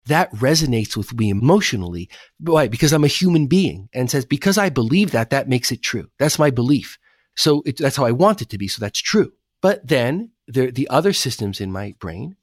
That 0.07 0.30
resonates 0.32 0.97
with 0.97 1.14
me 1.14 1.30
emotionally. 1.30 2.11
Why? 2.39 2.68
Because 2.68 2.93
I'm 2.93 3.05
a 3.05 3.09
human 3.09 3.47
being 3.47 3.89
and 3.95 4.11
says, 4.11 4.26
because 4.26 4.59
I 4.59 4.68
believe 4.68 5.12
that, 5.12 5.30
that 5.30 5.49
makes 5.49 5.72
it 5.72 5.80
true. 5.80 6.11
That's 6.18 6.39
my 6.39 6.51
belief. 6.51 6.99
So 7.37 7.62
it, 7.64 7.78
that's 7.78 7.97
how 7.97 8.05
I 8.05 8.12
want 8.12 8.43
it 8.43 8.51
to 8.51 8.59
be. 8.59 8.68
So 8.68 8.80
that's 8.80 9.01
true. 9.01 9.32
But 9.62 9.87
then 9.87 10.32
there, 10.47 10.71
the 10.71 10.89
other 10.89 11.13
systems 11.13 11.61
in 11.61 11.73
my 11.73 11.95
brain 11.99 12.37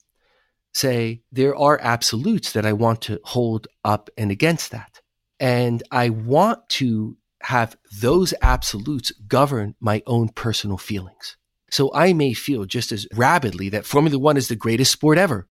say 0.73 1.21
there 1.31 1.55
are 1.55 1.79
absolutes 1.81 2.53
that 2.53 2.65
I 2.65 2.73
want 2.73 3.01
to 3.03 3.19
hold 3.23 3.67
up 3.83 4.09
and 4.17 4.31
against 4.31 4.71
that. 4.71 5.01
And 5.39 5.83
I 5.91 6.09
want 6.09 6.69
to 6.69 7.17
have 7.43 7.75
those 7.99 8.33
absolutes 8.41 9.11
govern 9.27 9.75
my 9.79 10.03
own 10.05 10.29
personal 10.29 10.77
feelings. 10.77 11.37
So 11.71 11.91
I 11.93 12.13
may 12.13 12.33
feel 12.33 12.65
just 12.65 12.91
as 12.91 13.07
rabidly 13.13 13.69
that 13.69 13.85
Formula 13.85 14.19
One 14.19 14.37
is 14.37 14.47
the 14.47 14.55
greatest 14.55 14.91
sport 14.91 15.17
ever. 15.17 15.47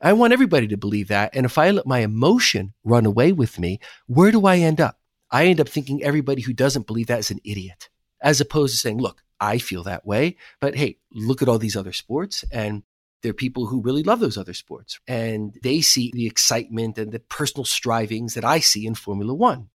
I 0.00 0.12
want 0.12 0.32
everybody 0.32 0.68
to 0.68 0.76
believe 0.76 1.08
that. 1.08 1.34
And 1.34 1.44
if 1.44 1.58
I 1.58 1.70
let 1.70 1.86
my 1.86 2.00
emotion 2.00 2.72
run 2.84 3.04
away 3.04 3.32
with 3.32 3.58
me, 3.58 3.80
where 4.06 4.30
do 4.30 4.46
I 4.46 4.58
end 4.58 4.80
up? 4.80 4.98
I 5.30 5.46
end 5.46 5.60
up 5.60 5.68
thinking 5.68 6.02
everybody 6.02 6.42
who 6.42 6.52
doesn't 6.52 6.86
believe 6.86 7.08
that 7.08 7.18
is 7.18 7.30
an 7.30 7.40
idiot, 7.44 7.88
as 8.20 8.40
opposed 8.40 8.74
to 8.74 8.78
saying, 8.78 8.98
look, 8.98 9.22
I 9.40 9.58
feel 9.58 9.84
that 9.84 10.06
way, 10.06 10.36
but 10.60 10.74
hey, 10.74 10.98
look 11.12 11.42
at 11.42 11.48
all 11.48 11.58
these 11.58 11.76
other 11.76 11.92
sports 11.92 12.44
and 12.50 12.82
there 13.22 13.30
are 13.30 13.34
people 13.34 13.66
who 13.66 13.80
really 13.80 14.02
love 14.02 14.20
those 14.20 14.38
other 14.38 14.54
sports 14.54 15.00
and 15.06 15.56
they 15.62 15.80
see 15.80 16.10
the 16.12 16.26
excitement 16.26 16.98
and 16.98 17.12
the 17.12 17.18
personal 17.18 17.64
strivings 17.64 18.34
that 18.34 18.44
I 18.44 18.60
see 18.60 18.86
in 18.86 18.94
Formula 18.94 19.34
One. 19.34 19.70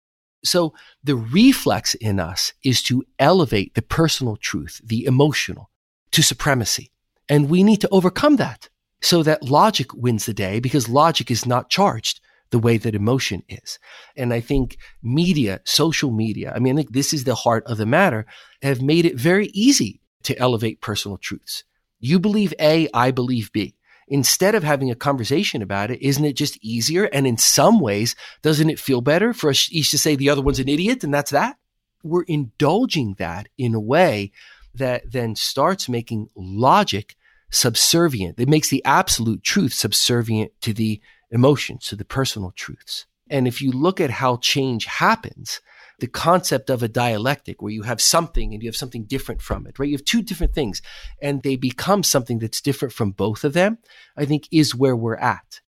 So 0.43 0.73
the 1.03 1.15
reflex 1.15 1.93
in 1.95 2.19
us 2.19 2.53
is 2.63 2.81
to 2.83 3.03
elevate 3.17 3.75
the 3.75 3.81
personal 3.81 4.37
truth, 4.37 4.81
the 4.83 5.05
emotional 5.05 5.69
to 6.11 6.21
supremacy. 6.21 6.91
And 7.27 7.49
we 7.49 7.63
need 7.63 7.81
to 7.81 7.89
overcome 7.89 8.37
that 8.37 8.69
so 9.01 9.23
that 9.23 9.43
logic 9.43 9.93
wins 9.93 10.25
the 10.25 10.33
day 10.33 10.59
because 10.59 10.89
logic 10.89 11.29
is 11.29 11.45
not 11.45 11.69
charged 11.69 12.21
the 12.51 12.59
way 12.59 12.77
that 12.77 12.95
emotion 12.95 13.43
is. 13.47 13.79
And 14.15 14.33
I 14.33 14.39
think 14.39 14.77
media, 15.03 15.61
social 15.65 16.11
media, 16.11 16.51
I 16.55 16.59
mean, 16.59 16.73
I 16.73 16.77
think 16.77 16.93
this 16.93 17.13
is 17.13 17.23
the 17.23 17.35
heart 17.35 17.63
of 17.67 17.77
the 17.77 17.85
matter, 17.85 18.25
have 18.61 18.81
made 18.81 19.05
it 19.05 19.15
very 19.15 19.47
easy 19.47 20.01
to 20.23 20.37
elevate 20.37 20.81
personal 20.81 21.17
truths. 21.17 21.63
You 21.99 22.19
believe 22.19 22.53
A, 22.59 22.87
I 22.93 23.11
believe 23.11 23.51
B. 23.51 23.75
Instead 24.07 24.55
of 24.55 24.63
having 24.63 24.89
a 24.89 24.95
conversation 24.95 25.61
about 25.61 25.91
it, 25.91 26.01
isn't 26.01 26.25
it 26.25 26.33
just 26.33 26.57
easier? 26.63 27.05
And 27.05 27.27
in 27.27 27.37
some 27.37 27.79
ways, 27.79 28.15
doesn't 28.41 28.69
it 28.69 28.79
feel 28.79 29.01
better 29.01 29.33
for 29.33 29.51
us 29.51 29.69
each 29.71 29.91
to 29.91 29.99
say 29.99 30.15
the 30.15 30.29
other 30.29 30.41
one's 30.41 30.59
an 30.59 30.67
idiot 30.69 31.03
and 31.03 31.13
that's 31.13 31.31
that? 31.31 31.57
We're 32.03 32.23
indulging 32.23 33.15
that 33.19 33.49
in 33.57 33.75
a 33.75 33.79
way 33.79 34.31
that 34.73 35.11
then 35.11 35.35
starts 35.35 35.87
making 35.87 36.29
logic 36.35 37.15
subservient. 37.51 38.39
It 38.39 38.49
makes 38.49 38.69
the 38.69 38.83
absolute 38.85 39.43
truth 39.43 39.73
subservient 39.73 40.51
to 40.61 40.73
the 40.73 41.01
emotions, 41.31 41.87
to 41.87 41.95
the 41.95 42.05
personal 42.05 42.51
truths. 42.51 43.05
And 43.29 43.47
if 43.47 43.61
you 43.61 43.71
look 43.71 44.01
at 44.01 44.09
how 44.09 44.37
change 44.37 44.85
happens, 44.85 45.61
the 45.99 46.07
concept 46.07 46.69
of 46.69 46.81
a 46.81 46.87
dialectic 46.87 47.61
where 47.61 47.71
you 47.71 47.83
have 47.83 48.01
something 48.01 48.53
and 48.53 48.63
you 48.63 48.69
have 48.69 48.75
something 48.75 49.03
different 49.03 49.41
from 49.41 49.67
it, 49.67 49.77
right? 49.77 49.89
You 49.89 49.95
have 49.95 50.05
two 50.05 50.21
different 50.21 50.53
things 50.53 50.81
and 51.21 51.43
they 51.43 51.55
become 51.55 52.03
something 52.03 52.39
that's 52.39 52.61
different 52.61 52.93
from 52.93 53.11
both 53.11 53.43
of 53.43 53.53
them, 53.53 53.77
I 54.17 54.25
think 54.25 54.47
is 54.51 54.75
where 54.75 54.95
we're 54.95 55.17
at. 55.17 55.61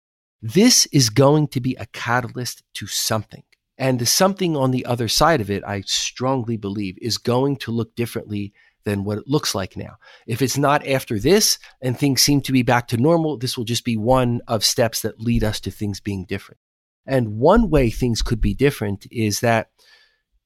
This 0.40 0.86
is 0.86 1.10
going 1.10 1.48
to 1.48 1.60
be 1.60 1.74
a 1.74 1.86
catalyst 1.86 2.62
to 2.74 2.86
something. 2.86 3.42
And 3.76 3.98
the 3.98 4.06
something 4.06 4.56
on 4.56 4.70
the 4.70 4.84
other 4.86 5.08
side 5.08 5.40
of 5.40 5.50
it, 5.50 5.62
I 5.64 5.82
strongly 5.82 6.56
believe, 6.56 6.98
is 7.00 7.16
going 7.16 7.56
to 7.58 7.70
look 7.70 7.94
differently 7.94 8.52
than 8.88 9.04
what 9.04 9.18
it 9.18 9.28
looks 9.28 9.54
like 9.54 9.76
now. 9.76 9.96
If 10.26 10.40
it's 10.40 10.56
not 10.56 10.86
after 10.86 11.18
this 11.18 11.58
and 11.82 11.96
things 11.96 12.22
seem 12.22 12.40
to 12.42 12.52
be 12.52 12.62
back 12.62 12.88
to 12.88 12.96
normal, 12.96 13.36
this 13.36 13.56
will 13.56 13.64
just 13.64 13.84
be 13.84 13.96
one 13.96 14.40
of 14.48 14.64
steps 14.64 15.02
that 15.02 15.20
lead 15.20 15.44
us 15.44 15.60
to 15.60 15.70
things 15.70 16.00
being 16.00 16.24
different. 16.24 16.58
And 17.06 17.38
one 17.38 17.68
way 17.68 17.90
things 17.90 18.22
could 18.22 18.40
be 18.40 18.54
different 18.54 19.06
is 19.10 19.40
that 19.40 19.70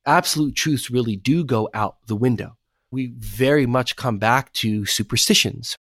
absolute 0.05 0.57
truths 0.57 0.91
really 0.91 1.17
do 1.17 1.45
go 1.45 1.69
out 1.73 1.97
the 2.07 2.17
window. 2.17 2.57
We 2.91 3.15
very 3.17 3.67
much 3.67 3.97
come 3.97 4.19
back 4.19 4.53
to 4.55 4.85
superstitions. 4.85 5.77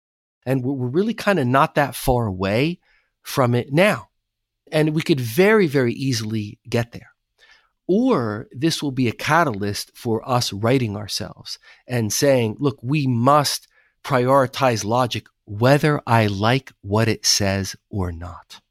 And 0.46 0.64
we're 0.64 0.88
really 0.88 1.14
kind 1.14 1.40
of 1.40 1.48
not 1.48 1.76
that 1.76 1.96
far 1.96 2.28
away 2.28 2.80
from 3.22 3.56
it 3.56 3.72
now. 3.72 4.10
And 4.72 4.94
we 4.94 5.02
could 5.02 5.20
very, 5.20 5.68
very 5.68 5.94
easily 5.94 6.60
get 6.68 6.92
there. 6.92 7.12
Or 7.92 8.48
this 8.52 8.84
will 8.84 8.92
be 8.92 9.08
a 9.08 9.12
catalyst 9.14 9.92
for 9.96 10.28
us 10.30 10.54
righting 10.54 10.96
ourselves 10.96 11.58
and 11.88 12.14
saying, 12.14 12.58
look, 12.60 12.78
we 12.84 13.08
must 13.08 13.68
prioritize 14.04 14.86
logic 14.86 15.26
whether 15.46 16.00
I 16.06 16.28
like 16.28 16.72
what 16.82 17.08
it 17.08 17.26
says 17.26 17.76
or 17.90 18.12
not. 18.12 18.62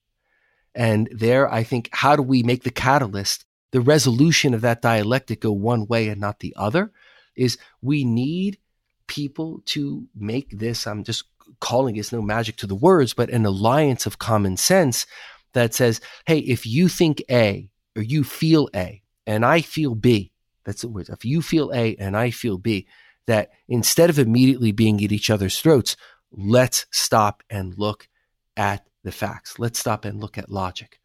And 0.73 1.09
there, 1.11 1.53
I 1.53 1.64
think, 1.64 1.89
how 1.93 2.14
do 2.14 2.23
we 2.23 2.45
make 2.45 2.62
the 2.62 2.71
catalyst 2.71 3.45
the 3.71 3.81
resolution 3.81 4.55
of 4.55 4.61
that 4.62 4.83
dialectic 4.83 5.41
go 5.41 5.53
one 5.53 5.87
way 5.87 6.09
and 6.09 6.21
not 6.21 6.41
the 6.41 6.55
other 6.57 6.93
is 7.37 7.59
we 7.83 8.05
need 8.05 8.59
people 9.07 9.62
to 9.64 10.07
make 10.14 10.51
this 10.59 10.87
i'm 10.87 11.05
just 11.05 11.25
calling 11.61 11.97
it's 11.97 12.12
no 12.12 12.21
magic 12.21 12.57
to 12.57 12.66
the 12.66 12.75
words 12.75 13.14
but 13.14 13.31
an 13.31 13.47
alliance 13.47 14.07
of 14.07 14.19
common 14.19 14.57
sense 14.57 15.07
that 15.53 15.75
says 15.75 16.01
hey 16.27 16.39
if 16.39 16.66
you 16.66 16.89
think 16.89 17.23
a 17.31 17.69
or 17.97 18.03
you 18.03 18.23
feel 18.23 18.69
a 18.75 19.03
and 19.29 19.45
i 19.45 19.61
feel 19.61 19.95
b 19.95 20.33
that's 20.64 20.83
the 20.83 20.89
words 20.89 21.09
if 21.09 21.24
you 21.24 21.41
feel 21.41 21.70
a 21.72 21.95
and 21.97 22.16
i 22.16 22.31
feel 22.31 22.59
b 22.59 22.87
that 23.26 23.51
instead 23.68 24.11
of 24.11 24.18
immediately 24.18 24.72
being 24.72 25.03
at 25.05 25.12
each 25.12 25.31
other's 25.31 25.61
throats 25.61 25.97
let's 26.33 26.87
stop 26.91 27.43
and 27.49 27.79
look 27.79 28.09
at 28.57 28.85
the 29.05 29.12
facts 29.12 29.59
let's 29.59 29.79
stop 29.79 30.05
and 30.05 30.20
look 30.20 30.37
at 30.37 30.51
logic 30.51 30.99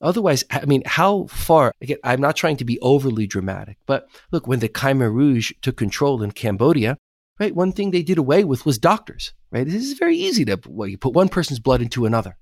Otherwise, 0.00 0.44
I 0.50 0.64
mean, 0.64 0.82
how 0.86 1.26
far, 1.26 1.72
again, 1.80 1.98
I'm 2.04 2.20
not 2.20 2.36
trying 2.36 2.56
to 2.58 2.64
be 2.64 2.78
overly 2.80 3.26
dramatic, 3.26 3.78
but 3.84 4.08
look, 4.30 4.46
when 4.46 4.60
the 4.60 4.68
Khmer 4.68 5.12
Rouge 5.12 5.52
took 5.60 5.76
control 5.76 6.22
in 6.22 6.30
Cambodia, 6.30 6.96
right, 7.40 7.54
one 7.54 7.72
thing 7.72 7.90
they 7.90 8.02
did 8.02 8.18
away 8.18 8.44
with 8.44 8.64
was 8.64 8.78
doctors, 8.78 9.32
right? 9.50 9.66
This 9.66 9.84
is 9.84 9.98
very 9.98 10.16
easy 10.16 10.44
to, 10.44 10.60
well, 10.68 10.88
you 10.88 10.98
put 10.98 11.14
one 11.14 11.28
person's 11.28 11.58
blood 11.58 11.82
into 11.82 12.06
another. 12.06 12.36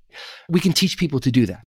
We 0.51 0.61
can 0.61 0.73
teach 0.73 0.99
people 0.99 1.21
to 1.21 1.31
do 1.31 1.47
that. 1.47 1.63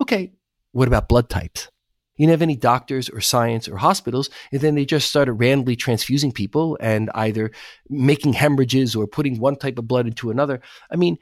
Okay, 0.00 0.32
what 0.70 0.86
about 0.86 1.08
blood 1.08 1.28
types? 1.28 1.68
You 2.16 2.24
didn't 2.24 2.32
have 2.32 2.42
any 2.42 2.56
doctors 2.56 3.08
or 3.08 3.20
science 3.20 3.68
or 3.68 3.76
hospitals, 3.76 4.30
and 4.50 4.60
then 4.60 4.74
they 4.74 4.84
just 4.84 5.08
started 5.08 5.34
randomly 5.34 5.76
transfusing 5.76 6.32
people 6.32 6.78
and 6.80 7.10
either 7.14 7.50
making 7.88 8.32
hemorrhages 8.32 8.96
or 8.96 9.06
putting 9.06 9.38
one 9.38 9.56
type 9.56 9.78
of 9.78 9.88
blood 9.88 10.06
into 10.06 10.30
another. 10.30 10.60
I 10.90 10.96
mean, 10.96 11.18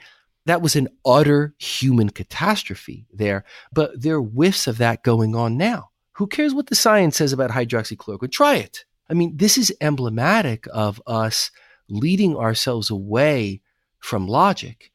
that 0.47 0.63
was 0.63 0.77
an 0.77 0.89
utter 1.05 1.55
human 1.59 2.11
catastrophe 2.11 3.07
there, 3.13 3.45
but 3.73 4.01
there 4.01 4.17
are 4.17 4.23
whiffs 4.23 4.67
of 4.67 4.79
that 4.79 5.03
going 5.03 5.35
on 5.35 5.57
now. 5.57 5.91
Who 6.13 6.27
cares 6.27 6.55
what 6.55 6.69
the 6.69 6.77
science 6.77 7.17
says 7.17 7.33
about 7.33 7.51
hydroxychloroquine? 7.51 8.31
Try 8.31 8.57
it. 8.57 8.85
I 9.11 9.15
mean, 9.15 9.37
this 9.37 9.59
is 9.59 9.75
emblematic 9.81 10.67
of 10.73 11.03
us 11.07 11.51
leading 11.89 12.37
ourselves 12.37 12.89
away 12.89 13.63
from 13.99 14.29
logic. 14.29 14.93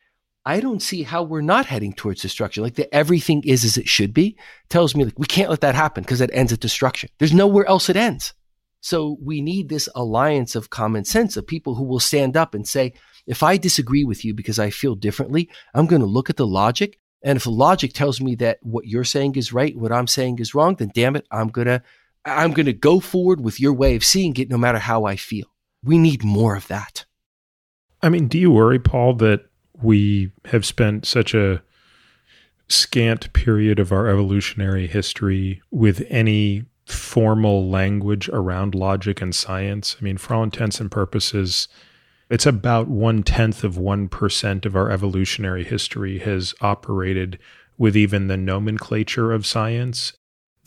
I 0.49 0.61
don't 0.61 0.81
see 0.81 1.03
how 1.03 1.21
we're 1.21 1.41
not 1.41 1.67
heading 1.67 1.93
towards 1.93 2.23
destruction. 2.23 2.63
Like 2.63 2.73
the 2.73 2.91
everything 2.91 3.43
is 3.45 3.63
as 3.63 3.77
it 3.77 3.87
should 3.87 4.15
be 4.15 4.35
tells 4.67 4.95
me 4.95 5.05
like 5.05 5.19
we 5.19 5.27
can't 5.27 5.51
let 5.51 5.61
that 5.61 5.75
happen 5.75 6.01
because 6.01 6.21
it 6.21 6.31
ends 6.33 6.51
at 6.51 6.59
destruction. 6.59 7.11
There's 7.19 7.31
nowhere 7.31 7.67
else 7.67 7.87
it 7.87 7.95
ends. 7.95 8.33
So 8.81 9.19
we 9.21 9.41
need 9.41 9.69
this 9.69 9.87
alliance 9.93 10.55
of 10.55 10.71
common 10.71 11.05
sense 11.05 11.37
of 11.37 11.45
people 11.45 11.75
who 11.75 11.83
will 11.83 11.99
stand 11.99 12.35
up 12.35 12.55
and 12.55 12.67
say, 12.67 12.93
if 13.27 13.43
I 13.43 13.57
disagree 13.57 14.03
with 14.03 14.25
you 14.25 14.33
because 14.33 14.57
I 14.57 14.71
feel 14.71 14.95
differently, 14.95 15.51
I'm 15.75 15.85
going 15.85 16.01
to 16.01 16.07
look 16.07 16.31
at 16.31 16.37
the 16.37 16.47
logic. 16.47 16.97
And 17.21 17.37
if 17.37 17.43
the 17.43 17.51
logic 17.51 17.93
tells 17.93 18.19
me 18.19 18.33
that 18.37 18.57
what 18.63 18.87
you're 18.87 19.03
saying 19.03 19.35
is 19.35 19.53
right, 19.53 19.77
what 19.77 19.91
I'm 19.91 20.07
saying 20.07 20.39
is 20.39 20.55
wrong, 20.55 20.73
then 20.77 20.89
damn 20.95 21.15
it, 21.15 21.27
I'm 21.29 21.49
going 21.49 21.67
to, 21.67 21.83
I'm 22.25 22.53
going 22.53 22.65
to 22.65 22.73
go 22.73 22.99
forward 22.99 23.39
with 23.39 23.59
your 23.59 23.73
way 23.73 23.95
of 23.95 24.03
seeing 24.03 24.35
it 24.37 24.49
no 24.49 24.57
matter 24.57 24.79
how 24.79 25.03
I 25.03 25.15
feel. 25.15 25.45
We 25.83 25.99
need 25.99 26.23
more 26.23 26.55
of 26.55 26.67
that. 26.69 27.05
I 28.01 28.09
mean, 28.09 28.27
do 28.27 28.39
you 28.39 28.49
worry, 28.49 28.79
Paul, 28.79 29.13
that 29.17 29.48
we 29.81 30.31
have 30.45 30.65
spent 30.65 31.05
such 31.05 31.33
a 31.33 31.61
scant 32.67 33.31
period 33.33 33.79
of 33.79 33.91
our 33.91 34.07
evolutionary 34.07 34.87
history 34.87 35.61
with 35.71 36.05
any 36.09 36.65
formal 36.85 37.69
language 37.69 38.29
around 38.29 38.75
logic 38.75 39.21
and 39.21 39.33
science? 39.33 39.95
I 39.99 40.03
mean, 40.03 40.17
for 40.17 40.35
all 40.35 40.43
intents 40.43 40.79
and 40.79 40.91
purposes, 40.91 41.67
it's 42.29 42.45
about 42.45 42.87
one 42.87 43.23
tenth 43.23 43.63
of 43.63 43.75
1% 43.75 44.65
of 44.65 44.75
our 44.75 44.91
evolutionary 44.91 45.63
history 45.63 46.19
has 46.19 46.53
operated 46.61 47.39
with 47.77 47.97
even 47.97 48.27
the 48.27 48.37
nomenclature 48.37 49.31
of 49.31 49.45
science, 49.45 50.13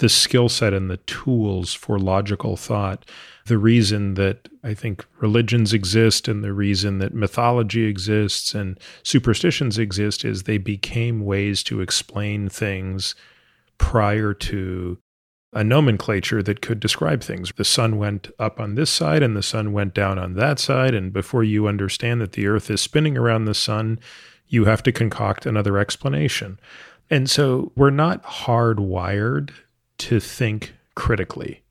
the 0.03 0.09
skill 0.09 0.49
set 0.49 0.75
and 0.75 0.91
the 0.91 0.97
tools 0.97 1.73
for 1.73 1.97
logical 1.97 2.57
thought. 2.57 3.09
The 3.47 3.57
reason 3.57 4.15
that 4.15 4.49
I 4.65 4.75
think 4.75 5.07
religions 5.21 5.73
exist 5.73 6.27
and 6.27 6.43
the 6.43 6.53
reason 6.53 6.99
that 6.99 7.15
mythology 7.15 7.85
exists 7.85 8.53
and 8.53 8.81
superstitions 9.05 9.79
exist 9.79 10.25
is 10.25 10.43
they 10.43 10.59
became 10.59 11.25
ways 11.25 11.63
to 11.65 11.81
explain 11.81 12.49
things 12.49 13.15
prior 13.79 14.35
to 14.35 14.99
a 15.53 15.63
nomenclature 15.63 16.43
that 16.43 16.63
could 16.63 16.81
describe 16.81 17.23
things. 17.23 17.53
The 17.55 17.65
sun 17.65 17.97
went 17.97 18.29
up 18.41 18.59
on 18.59 18.75
this 18.75 18.91
side 18.91 19.23
and 19.23 19.37
the 19.37 19.43
sun 19.43 19.73
went 19.73 19.95
down 19.95 20.19
on 20.19 20.35
that 20.35 20.59
side. 20.59 20.95
And 20.97 21.13
before 21.13 21.45
you 21.45 21.69
understand 21.69 22.21
that 22.21 22.33
the 22.33 22.49
earth 22.49 22.71
is 22.71 22.81
spinning 22.81 23.17
around 23.17 23.45
the 23.45 23.55
sun, 23.55 24.01
you 24.49 24.65
have 24.65 24.83
to 24.83 24.91
concoct 24.91 25.47
another 25.47 25.79
explanation. 25.79 26.59
And 27.09 27.31
so 27.31 27.71
we're 27.77 27.91
not 27.91 28.25
hardwired 28.25 29.51
to 29.99 30.21
think 30.21 30.75
critically. 30.95 31.63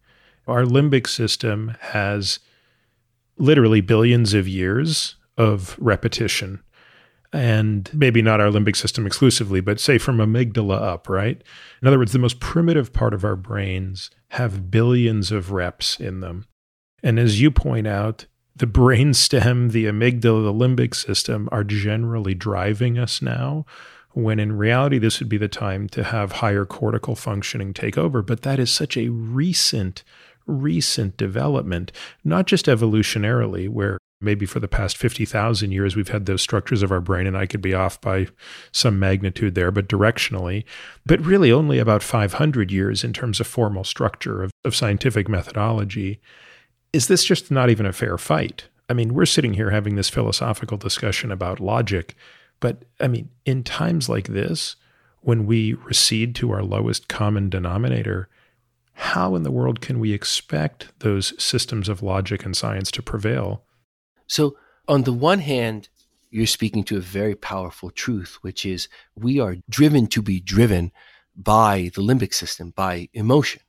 Our 0.48 0.64
limbic 0.64 1.08
system 1.08 1.76
has 1.80 2.40
literally 3.38 3.82
billions 3.82 4.34
of 4.34 4.48
years 4.48 5.16
of 5.38 5.76
repetition 5.80 6.62
and 7.34 7.90
maybe 7.94 8.22
not 8.22 8.42
our 8.42 8.50
limbic 8.50 8.76
system 8.76 9.08
exclusively, 9.08 9.62
but 9.62 9.80
say 9.80 9.98
from 9.98 10.18
amygdala 10.18 10.82
up, 10.82 11.08
right? 11.08 11.42
In 11.82 11.88
other 11.88 11.98
words, 11.98 12.12
the 12.12 12.20
most 12.20 12.40
primitive 12.40 12.92
part 12.92 13.14
of 13.14 13.24
our 13.24 13.38
brains 13.38 14.12
have 14.30 14.70
billions 14.70 15.32
of 15.32 15.52
reps 15.52 16.00
in 16.00 16.20
them. 16.20 16.46
And 17.02 17.18
as 17.20 17.42
you 17.42 17.50
point 17.50 17.88
out, 17.88 18.26
the 18.56 18.68
brain 18.68 19.14
stem, 19.14 19.70
the 19.70 19.86
amygdala, 19.86 20.44
the 20.44 20.54
limbic 20.54 20.94
system 20.94 21.48
are 21.52 21.64
generally 21.64 22.34
driving 22.34 23.00
us 23.00 23.22
now 23.22 23.66
when 24.14 24.40
in 24.40 24.58
reality, 24.58 24.98
this 24.98 25.20
would 25.20 25.30
be 25.30 25.38
the 25.38 25.48
time 25.48 25.88
to 25.90 26.04
have 26.04 26.34
higher 26.34 26.66
cortical 26.66 27.16
functioning 27.16 27.74
take 27.74 27.98
over. 27.98 28.22
But 28.22 28.42
that 28.42 28.60
is 28.60 28.72
such 28.72 28.98
a 28.98 29.10
recent, 29.10 30.04
recent 30.46 31.18
development, 31.18 31.92
not 32.24 32.48
just 32.48 32.66
evolutionarily, 32.66 33.70
where 33.70 33.98
maybe 34.22 34.46
for 34.46 34.60
the 34.60 34.68
past 34.68 34.98
50,000 34.98 35.72
years 35.72 35.96
we've 35.96 36.10
had 36.10 36.26
those 36.26 36.42
structures 36.42 36.84
of 36.84 36.92
our 36.92 37.02
brain, 37.02 37.26
and 37.26 37.38
I 37.38 37.48
could 37.48 37.62
be 37.62 37.74
off 37.74 38.00
by 38.00 38.28
some 38.72 39.00
magnitude 39.00 39.56
there, 39.56 39.72
but 39.72 39.90
directionally, 39.90 40.64
but 41.06 41.20
really 41.22 41.52
only 41.52 41.80
about 41.80 42.04
500 42.04 42.72
years 42.72 43.04
in 43.04 43.14
terms 43.14 43.40
of 43.40 43.48
formal 43.48 43.84
structure 43.84 44.44
of, 44.44 44.52
of 44.64 44.76
scientific 44.76 45.28
methodology. 45.28 46.22
Is 46.94 47.08
this 47.08 47.24
just 47.24 47.50
not 47.50 47.70
even 47.70 47.86
a 47.86 47.94
fair 47.94 48.18
fight? 48.18 48.66
I 48.90 48.94
mean, 48.94 49.14
we're 49.14 49.26
sitting 49.26 49.54
here 49.54 49.72
having 49.72 49.96
this 49.96 50.10
philosophical 50.10 50.78
discussion 50.78 51.32
about 51.32 51.60
logic 51.60 52.16
but 52.62 52.86
I 53.02 53.08
mean, 53.08 53.30
in 53.46 53.64
times 53.64 54.08
like 54.08 54.30
this, 54.30 54.78
when 55.20 55.46
we 55.46 55.74
recede 55.74 56.36
to 56.36 56.52
our 56.52 56.64
lowest 56.64 57.10
common 57.10 57.50
denominator, 57.50 58.30
how 58.94 59.36
in 59.36 59.44
the 59.44 59.52
world 59.52 59.82
can 59.82 60.00
we 60.00 60.14
expect 60.14 60.88
those 61.00 61.34
systems 61.42 61.90
of 61.90 62.04
logic 62.04 62.46
and 62.46 62.56
science 62.56 62.92
to 62.92 63.02
prevail? 63.02 63.64
So, 64.28 64.56
on 64.88 65.04
the 65.04 65.14
one 65.14 65.40
hand, 65.40 65.90
you're 66.30 66.48
speaking 66.48 66.84
to 66.86 66.98
a 66.98 67.02
very 67.02 67.36
powerful 67.36 67.90
truth, 67.90 68.38
which 68.42 68.66
is 68.66 68.88
we 69.16 69.40
are 69.40 69.58
driven 69.70 70.08
to 70.08 70.22
be 70.22 70.40
driven 70.40 70.92
by 71.36 71.92
the 71.96 72.02
limbic 72.02 72.34
system, 72.34 72.72
by 72.76 73.10
emotion. 73.14 73.62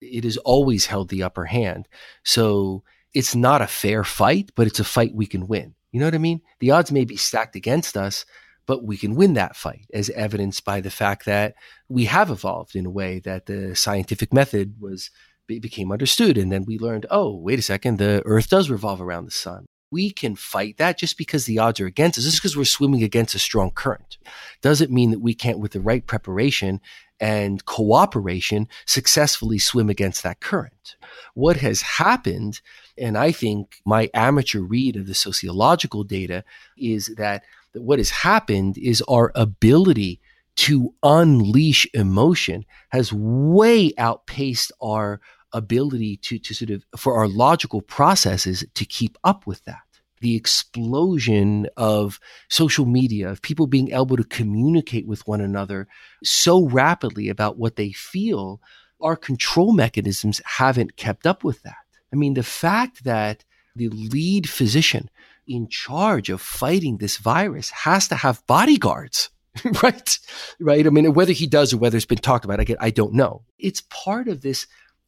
It 0.00 0.24
has 0.24 0.36
always 0.38 0.86
held 0.86 1.08
the 1.08 1.22
upper 1.22 1.44
hand. 1.46 1.86
So, 2.24 2.82
it's 3.14 3.34
not 3.34 3.62
a 3.62 3.66
fair 3.66 4.04
fight, 4.04 4.52
but 4.54 4.66
it's 4.66 4.80
a 4.80 4.84
fight 4.84 5.14
we 5.14 5.26
can 5.26 5.46
win. 5.46 5.74
You 5.92 6.00
know 6.00 6.06
what 6.06 6.14
I 6.14 6.18
mean? 6.18 6.42
The 6.60 6.70
odds 6.70 6.92
may 6.92 7.04
be 7.04 7.16
stacked 7.16 7.56
against 7.56 7.96
us, 7.96 8.24
but 8.66 8.84
we 8.84 8.98
can 8.98 9.14
win 9.14 9.34
that 9.34 9.56
fight, 9.56 9.86
as 9.94 10.10
evidenced 10.10 10.64
by 10.64 10.80
the 10.80 10.90
fact 10.90 11.24
that 11.24 11.54
we 11.88 12.04
have 12.04 12.30
evolved 12.30 12.76
in 12.76 12.84
a 12.84 12.90
way 12.90 13.18
that 13.20 13.46
the 13.46 13.74
scientific 13.74 14.32
method 14.32 14.74
was 14.78 15.10
became 15.46 15.90
understood, 15.90 16.36
and 16.36 16.52
then 16.52 16.66
we 16.66 16.78
learned, 16.78 17.06
oh, 17.10 17.34
wait 17.34 17.58
a 17.58 17.62
second, 17.62 17.96
the 17.96 18.22
Earth 18.26 18.50
does 18.50 18.68
revolve 18.68 19.00
around 19.00 19.24
the 19.24 19.30
sun. 19.30 19.64
We 19.90 20.10
can 20.10 20.36
fight 20.36 20.76
that 20.76 20.98
just 20.98 21.16
because 21.16 21.46
the 21.46 21.58
odds 21.58 21.80
are 21.80 21.86
against 21.86 22.18
us, 22.18 22.24
just 22.24 22.36
because 22.36 22.54
we're 22.54 22.66
swimming 22.66 23.02
against 23.02 23.34
a 23.34 23.38
strong 23.38 23.70
current. 23.70 24.18
Doesn't 24.60 24.90
mean 24.90 25.10
that 25.12 25.20
we 25.22 25.32
can't, 25.32 25.58
with 25.58 25.72
the 25.72 25.80
right 25.80 26.06
preparation 26.06 26.82
and 27.18 27.64
cooperation, 27.64 28.68
successfully 28.84 29.58
swim 29.58 29.88
against 29.88 30.22
that 30.22 30.40
current. 30.40 30.96
What 31.32 31.56
has 31.56 31.80
happened 31.80 32.60
and 33.00 33.16
I 33.16 33.32
think 33.32 33.80
my 33.84 34.10
amateur 34.14 34.60
read 34.60 34.96
of 34.96 35.06
the 35.06 35.14
sociological 35.14 36.04
data 36.04 36.44
is 36.76 37.14
that, 37.16 37.44
that 37.72 37.82
what 37.82 37.98
has 37.98 38.10
happened 38.10 38.78
is 38.78 39.02
our 39.02 39.32
ability 39.34 40.20
to 40.56 40.92
unleash 41.02 41.86
emotion 41.94 42.64
has 42.90 43.12
way 43.12 43.92
outpaced 43.96 44.72
our 44.82 45.20
ability 45.52 46.16
to, 46.16 46.38
to 46.38 46.54
sort 46.54 46.70
of, 46.70 46.84
for 46.96 47.16
our 47.16 47.28
logical 47.28 47.80
processes 47.80 48.64
to 48.74 48.84
keep 48.84 49.16
up 49.24 49.46
with 49.46 49.64
that 49.64 49.78
the 50.20 50.36
explosion 50.36 51.68
of 51.76 52.18
social 52.48 52.86
media, 52.86 53.30
of 53.30 53.42
people 53.42 53.66
being 53.66 53.92
able 53.92 54.16
to 54.16 54.24
communicate 54.24 55.06
with 55.06 55.26
one 55.26 55.40
another 55.40 55.86
so 56.24 56.66
rapidly 56.66 57.28
about 57.28 57.58
what 57.58 57.76
they 57.76 57.92
feel, 57.92 58.60
our 59.00 59.16
control 59.16 59.72
mechanisms 59.72 60.40
haven't 60.44 60.96
kept 60.96 61.26
up 61.26 61.44
with 61.44 61.62
that. 61.62 61.76
I 62.12 62.16
mean, 62.16 62.34
the 62.34 62.42
fact 62.42 63.04
that 63.04 63.44
the 63.76 63.88
lead 63.88 64.48
physician 64.48 65.08
in 65.46 65.68
charge 65.68 66.28
of 66.28 66.40
fighting 66.40 66.98
this 66.98 67.16
virus 67.16 67.70
has 67.70 68.08
to 68.08 68.14
have 68.16 68.46
bodyguards, 68.46 69.30
right? 69.82 70.18
Right. 70.60 70.86
I 70.86 70.90
mean, 70.90 71.14
whether 71.14 71.32
he 71.32 71.46
does 71.46 71.72
or 71.72 71.78
whether 71.78 71.96
it's 71.96 72.06
been 72.06 72.18
talked 72.18 72.44
about, 72.44 72.60
I, 72.60 72.64
get, 72.64 72.78
I 72.80 72.90
don't 72.90 73.14
know. 73.14 73.44
It's 73.58 73.82
part 73.88 74.28
of 74.28 74.42
this 74.42 74.66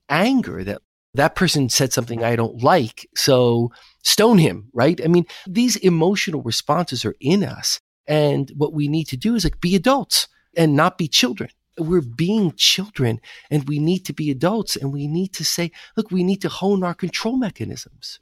anger 0.08 0.64
that 0.64 0.82
that 1.14 1.34
person 1.34 1.68
said 1.68 1.92
something 1.92 2.22
I 2.22 2.36
don't 2.36 2.62
like. 2.62 3.08
So 3.16 3.72
stone 4.02 4.38
him, 4.38 4.70
right? 4.72 5.00
I 5.02 5.08
mean, 5.08 5.26
these 5.46 5.76
emotional 5.76 6.42
responses 6.42 7.04
are 7.04 7.16
in 7.20 7.44
us. 7.44 7.80
And 8.06 8.50
what 8.56 8.72
we 8.72 8.88
need 8.88 9.08
to 9.08 9.16
do 9.16 9.34
is 9.34 9.44
like 9.44 9.60
be 9.60 9.74
adults 9.76 10.28
and 10.56 10.74
not 10.74 10.98
be 10.98 11.08
children 11.08 11.50
we're 11.80 12.00
being 12.00 12.52
children 12.56 13.20
and 13.50 13.68
we 13.68 13.78
need 13.78 14.04
to 14.06 14.12
be 14.12 14.30
adults 14.30 14.76
and 14.76 14.92
we 14.92 15.06
need 15.06 15.32
to 15.34 15.44
say, 15.44 15.70
look, 15.96 16.10
we 16.10 16.24
need 16.24 16.42
to 16.42 16.48
hone 16.48 16.84
our 16.84 16.94
control 16.94 17.36
mechanisms. 17.36 18.20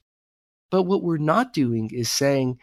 But 0.70 0.84
what 0.84 1.02
we're 1.02 1.18
not 1.18 1.52
doing 1.52 1.90
is 1.92 2.10
saying 2.10 2.58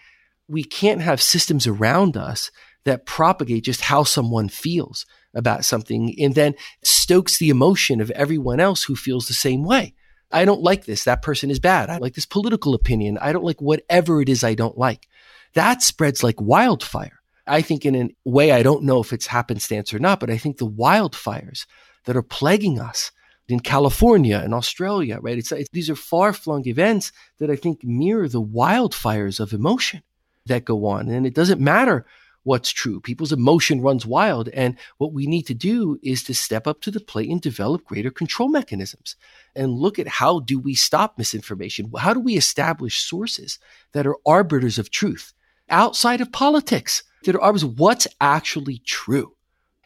we 0.47 0.63
can't 0.63 1.01
have 1.01 1.21
systems 1.21 1.65
around 1.65 2.15
us 2.17 2.51
that 2.83 3.05
propagate 3.05 3.63
just 3.63 3.81
how 3.81 4.03
someone 4.03 4.47
feels 4.47 5.05
about 5.33 5.65
something 5.65 6.15
and 6.19 6.35
then 6.35 6.53
stokes 6.83 7.37
the 7.37 7.49
emotion 7.49 7.99
of 7.99 8.11
everyone 8.11 8.59
else 8.59 8.83
who 8.83 8.95
feels 8.95 9.27
the 9.27 9.33
same 9.33 9.63
way. 9.63 9.93
I 10.31 10.45
don't 10.45 10.61
like 10.61 10.85
this. 10.85 11.03
That 11.03 11.21
person 11.21 11.49
is 11.49 11.59
bad. 11.59 11.89
I 11.89 11.97
like 11.97 12.13
this 12.13 12.25
political 12.25 12.73
opinion. 12.73 13.17
I 13.19 13.31
don't 13.31 13.43
like 13.43 13.61
whatever 13.61 14.21
it 14.21 14.29
is 14.29 14.43
I 14.43 14.53
don't 14.53 14.77
like. 14.77 15.07
That 15.53 15.81
spreads 15.81 16.23
like 16.23 16.39
wildfire. 16.39 17.21
I 17.47 17.61
think 17.61 17.85
in 17.85 17.95
a 17.95 18.09
way, 18.23 18.51
I 18.51 18.63
don't 18.63 18.83
know 18.83 19.01
if 19.01 19.13
it's 19.13 19.27
happenstance 19.27 19.93
or 19.93 19.99
not, 19.99 20.19
but 20.19 20.29
I 20.29 20.37
think 20.37 20.57
the 20.57 20.69
wildfires 20.69 21.65
that 22.05 22.17
are 22.17 22.23
plaguing 22.23 22.79
us 22.79 23.11
in 23.47 23.59
California 23.59 24.41
and 24.43 24.53
Australia, 24.53 25.19
right? 25.21 25.37
It's, 25.37 25.51
it's 25.51 25.69
these 25.71 25.89
are 25.89 25.95
far 25.95 26.33
flung 26.33 26.67
events 26.67 27.11
that 27.39 27.51
I 27.51 27.55
think 27.55 27.83
mirror 27.83 28.27
the 28.27 28.41
wildfires 28.41 29.39
of 29.39 29.53
emotion 29.53 30.01
that 30.47 30.65
go 30.65 30.85
on. 30.85 31.09
And 31.09 31.27
it 31.27 31.35
doesn't 31.35 31.61
matter 31.61 32.05
what's 32.43 32.69
true. 32.71 33.01
People's 33.01 33.31
emotion 33.31 33.81
runs 33.81 34.05
wild. 34.05 34.49
And 34.49 34.77
what 34.97 35.13
we 35.13 35.27
need 35.27 35.43
to 35.47 35.53
do 35.53 35.99
is 36.03 36.23
to 36.23 36.33
step 36.33 36.67
up 36.67 36.81
to 36.81 36.91
the 36.91 36.99
plate 36.99 37.29
and 37.29 37.41
develop 37.41 37.85
greater 37.85 38.11
control 38.11 38.49
mechanisms 38.49 39.15
and 39.55 39.73
look 39.73 39.99
at 39.99 40.07
how 40.07 40.39
do 40.39 40.59
we 40.59 40.75
stop 40.75 41.17
misinformation? 41.17 41.91
How 41.97 42.13
do 42.13 42.19
we 42.19 42.37
establish 42.37 43.03
sources 43.03 43.59
that 43.93 44.07
are 44.07 44.17
arbiters 44.25 44.79
of 44.79 44.91
truth 44.91 45.33
outside 45.69 46.21
of 46.21 46.31
politics? 46.31 47.03
That 47.25 47.39
are 47.39 47.53
what's 47.53 48.07
actually 48.19 48.79
true. 48.85 49.35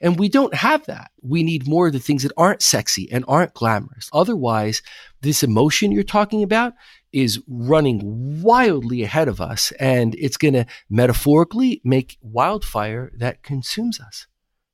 And 0.01 0.17
we 0.17 0.29
don't 0.29 0.53
have 0.53 0.85
that. 0.85 1.11
We 1.21 1.43
need 1.43 1.67
more 1.67 1.87
of 1.87 1.93
the 1.93 1.99
things 1.99 2.23
that 2.23 2.31
aren't 2.37 2.61
sexy 2.61 3.11
and 3.11 3.25
aren't 3.27 3.53
glamorous. 3.53 4.09
Otherwise, 4.13 4.81
this 5.21 5.43
emotion 5.43 5.91
you're 5.91 6.03
talking 6.03 6.41
about 6.41 6.73
is 7.11 7.41
running 7.47 8.41
wildly 8.41 9.03
ahead 9.03 9.27
of 9.27 9.41
us 9.41 9.71
and 9.79 10.15
it's 10.15 10.37
going 10.37 10.53
to 10.53 10.65
metaphorically 10.89 11.81
make 11.83 12.17
wildfire 12.21 13.11
that 13.17 13.43
consumes 13.43 13.99
us. 13.99 14.27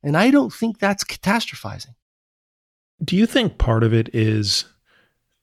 And 0.03 0.16
I 0.16 0.30
don't 0.30 0.53
think 0.53 0.78
that's 0.78 1.03
catastrophizing. 1.03 1.95
Do 3.03 3.16
you 3.16 3.26
think 3.26 3.57
part 3.57 3.84
of 3.84 3.93
it 3.93 4.13
is 4.13 4.66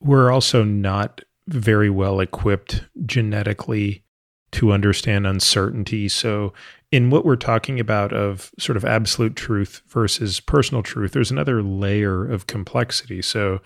we're 0.00 0.30
also 0.30 0.64
not 0.64 1.22
very 1.48 1.90
well 1.90 2.20
equipped 2.20 2.84
genetically 3.04 4.04
to 4.52 4.72
understand 4.72 5.26
uncertainty? 5.26 6.08
So 6.08 6.52
in 6.92 7.08
what 7.08 7.24
we're 7.24 7.36
talking 7.36 7.80
about 7.80 8.12
of 8.12 8.52
sort 8.58 8.76
of 8.76 8.84
absolute 8.84 9.34
truth 9.34 9.80
versus 9.88 10.38
personal 10.38 10.82
truth, 10.82 11.12
there's 11.12 11.30
another 11.30 11.62
layer 11.62 12.30
of 12.30 12.46
complexity. 12.46 13.22
So, 13.22 13.60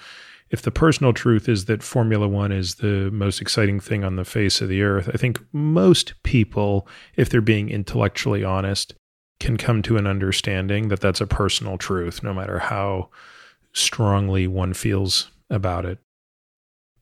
if 0.49 0.63
the 0.63 0.71
personal 0.71 1.13
truth 1.13 1.49
is 1.49 1.65
that 1.65 1.83
Formula 1.83 2.29
One 2.29 2.53
is 2.53 2.77
the 2.77 3.11
most 3.11 3.41
exciting 3.41 3.81
thing 3.81 4.05
on 4.05 4.15
the 4.15 4.25
face 4.25 4.61
of 4.61 4.69
the 4.69 4.81
earth, 4.81 5.11
I 5.13 5.17
think 5.17 5.41
most 5.53 6.15
people, 6.23 6.87
if 7.17 7.29
they're 7.29 7.41
being 7.41 7.69
intellectually 7.69 8.45
honest, 8.45 8.95
can 9.41 9.57
come 9.57 9.83
to 9.83 9.97
an 9.97 10.07
understanding 10.07 10.87
that 10.89 11.01
that's 11.01 11.21
a 11.21 11.27
personal 11.27 11.77
truth, 11.79 12.23
no 12.23 12.33
matter 12.33 12.61
how 12.61 13.11
strongly 13.73 14.47
one 14.47 14.73
feels 14.73 15.33
about 15.51 15.85
it. 15.85 15.99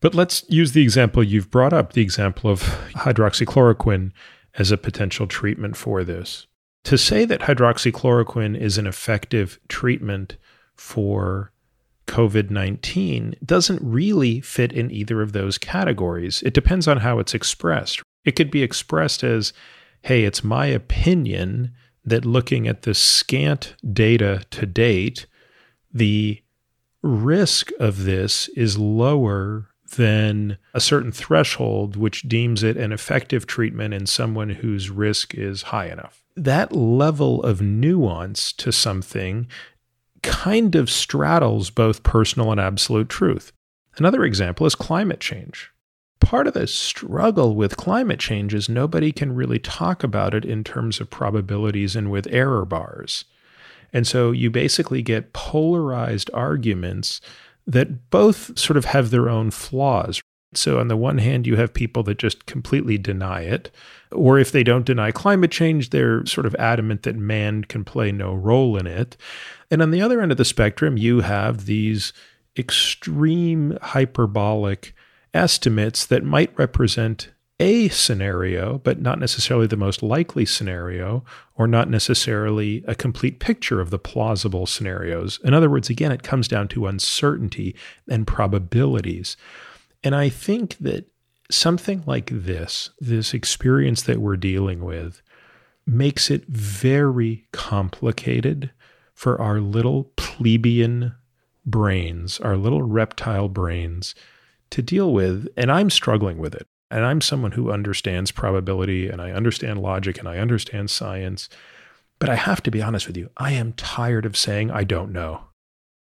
But 0.00 0.14
let's 0.14 0.42
use 0.48 0.72
the 0.72 0.82
example 0.82 1.22
you've 1.22 1.50
brought 1.50 1.74
up 1.74 1.92
the 1.92 2.02
example 2.02 2.50
of 2.50 2.62
hydroxychloroquine 2.94 4.12
as 4.58 4.70
a 4.70 4.78
potential 4.78 5.26
treatment 5.26 5.76
for 5.76 6.04
this. 6.04 6.46
To 6.84 6.98
say 6.98 7.24
that 7.24 7.42
hydroxychloroquine 7.42 8.58
is 8.58 8.78
an 8.78 8.86
effective 8.86 9.58
treatment 9.68 10.36
for 10.76 11.52
COVID 12.06 12.50
19 12.50 13.36
doesn't 13.44 13.80
really 13.82 14.40
fit 14.40 14.72
in 14.72 14.90
either 14.90 15.22
of 15.22 15.32
those 15.32 15.56
categories. 15.56 16.42
It 16.42 16.52
depends 16.52 16.86
on 16.86 16.98
how 16.98 17.18
it's 17.18 17.34
expressed. 17.34 18.02
It 18.24 18.32
could 18.32 18.50
be 18.50 18.62
expressed 18.62 19.24
as, 19.24 19.52
hey, 20.02 20.24
it's 20.24 20.44
my 20.44 20.66
opinion 20.66 21.72
that 22.04 22.26
looking 22.26 22.68
at 22.68 22.82
the 22.82 22.94
scant 22.94 23.74
data 23.90 24.44
to 24.50 24.66
date, 24.66 25.26
the 25.92 26.42
risk 27.02 27.70
of 27.80 28.04
this 28.04 28.48
is 28.50 28.78
lower 28.78 29.70
than 29.90 30.58
a 30.72 30.80
certain 30.80 31.12
threshold 31.12 31.94
which 31.96 32.22
deems 32.22 32.62
it 32.62 32.76
an 32.76 32.92
effective 32.92 33.46
treatment 33.46 33.94
in 33.94 34.06
someone 34.06 34.50
whose 34.50 34.90
risk 34.90 35.34
is 35.34 35.62
high 35.62 35.86
enough. 35.86 36.24
That 36.36 36.72
level 36.74 37.42
of 37.42 37.60
nuance 37.60 38.52
to 38.54 38.72
something 38.72 39.46
kind 40.22 40.74
of 40.74 40.90
straddles 40.90 41.70
both 41.70 42.02
personal 42.02 42.50
and 42.50 42.60
absolute 42.60 43.08
truth. 43.08 43.52
Another 43.96 44.24
example 44.24 44.66
is 44.66 44.74
climate 44.74 45.20
change. 45.20 45.70
part 46.24 46.46
of 46.46 46.54
the 46.54 46.66
struggle 46.66 47.54
with 47.54 47.76
climate 47.76 48.18
change 48.18 48.54
is 48.54 48.68
nobody 48.68 49.12
can 49.12 49.34
really 49.34 49.58
talk 49.58 50.02
about 50.02 50.34
it 50.34 50.44
in 50.44 50.64
terms 50.64 51.00
of 51.00 51.10
probabilities 51.10 51.94
and 51.94 52.10
with 52.10 52.26
error 52.30 52.64
bars. 52.64 53.24
And 53.92 54.06
so 54.06 54.32
you 54.32 54.50
basically 54.50 55.02
get 55.02 55.32
polarized 55.32 56.30
arguments 56.34 57.20
that 57.66 58.10
both 58.10 58.58
sort 58.58 58.76
of 58.76 58.86
have 58.86 59.10
their 59.10 59.28
own 59.28 59.50
flaws. 59.50 60.22
So, 60.54 60.78
on 60.78 60.88
the 60.88 60.96
one 60.96 61.18
hand, 61.18 61.46
you 61.46 61.56
have 61.56 61.74
people 61.74 62.02
that 62.04 62.18
just 62.18 62.46
completely 62.46 62.96
deny 62.96 63.42
it. 63.42 63.70
Or 64.12 64.38
if 64.38 64.52
they 64.52 64.62
don't 64.62 64.86
deny 64.86 65.10
climate 65.10 65.50
change, 65.50 65.90
they're 65.90 66.24
sort 66.26 66.46
of 66.46 66.54
adamant 66.56 67.02
that 67.02 67.16
man 67.16 67.64
can 67.64 67.84
play 67.84 68.12
no 68.12 68.34
role 68.34 68.76
in 68.76 68.86
it. 68.86 69.16
And 69.70 69.82
on 69.82 69.90
the 69.90 70.00
other 70.00 70.20
end 70.20 70.30
of 70.30 70.38
the 70.38 70.44
spectrum, 70.44 70.96
you 70.96 71.22
have 71.22 71.66
these 71.66 72.12
extreme 72.56 73.76
hyperbolic 73.82 74.94
estimates 75.32 76.06
that 76.06 76.22
might 76.22 76.56
represent 76.56 77.30
a 77.60 77.88
scenario, 77.88 78.78
but 78.78 79.00
not 79.00 79.20
necessarily 79.20 79.66
the 79.66 79.76
most 79.76 80.02
likely 80.02 80.44
scenario, 80.44 81.24
or 81.54 81.66
not 81.66 81.88
necessarily 81.88 82.82
a 82.88 82.94
complete 82.94 83.38
picture 83.38 83.80
of 83.80 83.90
the 83.90 83.98
plausible 83.98 84.66
scenarios. 84.66 85.38
In 85.44 85.54
other 85.54 85.70
words, 85.70 85.88
again, 85.88 86.10
it 86.10 86.24
comes 86.24 86.48
down 86.48 86.68
to 86.68 86.86
uncertainty 86.86 87.76
and 88.08 88.26
probabilities. 88.26 89.36
And 90.02 90.14
I 90.14 90.28
think 90.28 90.76
that 90.78 91.06
something 91.50 92.02
like 92.06 92.30
this, 92.32 92.90
this 92.98 93.32
experience 93.32 94.02
that 94.02 94.18
we're 94.18 94.36
dealing 94.36 94.84
with, 94.84 95.22
makes 95.86 96.30
it 96.30 96.46
very 96.48 97.46
complicated 97.52 98.72
for 99.14 99.40
our 99.40 99.60
little 99.60 100.04
plebeian 100.16 101.14
brains, 101.64 102.40
our 102.40 102.56
little 102.56 102.82
reptile 102.82 103.48
brains 103.48 104.14
to 104.70 104.82
deal 104.82 105.12
with. 105.12 105.46
And 105.56 105.70
I'm 105.70 105.90
struggling 105.90 106.38
with 106.38 106.54
it. 106.54 106.66
And 106.90 107.04
I'm 107.04 107.20
someone 107.20 107.52
who 107.52 107.72
understands 107.72 108.30
probability 108.30 109.08
and 109.08 109.20
I 109.20 109.32
understand 109.32 109.80
logic 109.80 110.18
and 110.18 110.28
I 110.28 110.38
understand 110.38 110.90
science. 110.90 111.48
But 112.18 112.28
I 112.28 112.36
have 112.36 112.62
to 112.62 112.70
be 112.70 112.82
honest 112.82 113.06
with 113.06 113.16
you, 113.16 113.30
I 113.36 113.52
am 113.52 113.72
tired 113.72 114.26
of 114.26 114.36
saying 114.36 114.70
I 114.70 114.84
don't 114.84 115.12
know. 115.12 115.44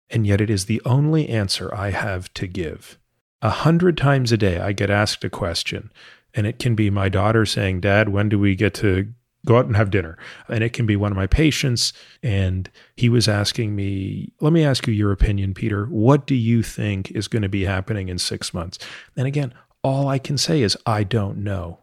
And 0.09 0.27
yet 0.27 0.41
it 0.41 0.51
is 0.51 0.65
the 0.65 0.83
only 0.85 1.29
answer 1.29 1.73
I 1.75 1.91
have 1.91 2.33
to 2.35 2.47
give. 2.47 2.99
A 3.43 3.51
hundred 3.51 3.97
times 3.97 4.33
a 4.33 4.37
day, 4.37 4.59
I 4.59 4.73
get 4.73 4.91
asked 4.91 5.25
a 5.25 5.31
question, 5.31 5.93
and 6.35 6.47
it 6.47 6.59
can 6.59 6.75
be 6.75 6.91
my 6.91 7.09
daughter 7.09 7.47
saying, 7.47 7.81
Dad, 7.81 8.11
when 8.11 8.29
do 8.29 8.39
we 8.39 8.55
get 8.55 8.75
to 8.75 9.15
go 9.47 9.57
out 9.57 9.67
and 9.67 9.77
have 9.77 9.91
dinner. 9.91 10.19
And 10.49 10.63
it 10.63 10.73
can 10.73 10.87
be 10.87 10.97
one 10.97 11.13
of 11.13 11.17
my 11.17 11.27
patients. 11.27 11.93
And 12.23 12.71
he 12.97 13.09
was 13.09 13.29
asking 13.29 13.75
me, 13.75 14.33
let 14.41 14.53
me 14.53 14.65
ask 14.65 14.87
you 14.87 14.93
your 14.93 15.13
opinion, 15.13 15.55
Peter. 15.55 15.87
What 15.87 16.27
do 16.27 16.35
you 16.35 16.63
think 16.63 17.11
is 17.13 17.29
going 17.29 17.43
to 17.43 17.49
be 17.49 17.65
happening 17.65 18.09
in 18.09 18.19
six 18.19 18.53
months? 18.53 18.79
And 19.17 19.27
again, 19.27 19.55
all 19.83 20.09
I 20.09 20.19
can 20.19 20.39
say 20.39 20.63
is, 20.63 20.77
I 20.87 21.05
don't 21.05 21.39
know. 21.39 21.79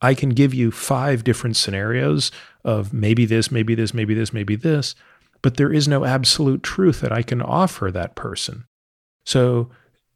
I 0.00 0.14
can 0.14 0.30
give 0.30 0.52
you 0.52 0.70
five 0.70 1.24
different 1.24 1.56
scenarios 1.56 2.30
of 2.64 2.92
maybe 2.92 3.24
this, 3.24 3.50
maybe 3.50 3.74
this, 3.74 3.94
maybe 3.94 4.14
this, 4.14 4.32
maybe 4.32 4.56
this, 4.56 4.94
but 5.42 5.56
there 5.56 5.72
is 5.72 5.88
no 5.88 6.04
absolute 6.04 6.62
truth 6.62 7.00
that 7.00 7.12
I 7.12 7.22
can 7.22 7.40
offer 7.40 7.90
that 7.90 8.14
person. 8.14 8.64
So 9.24 9.70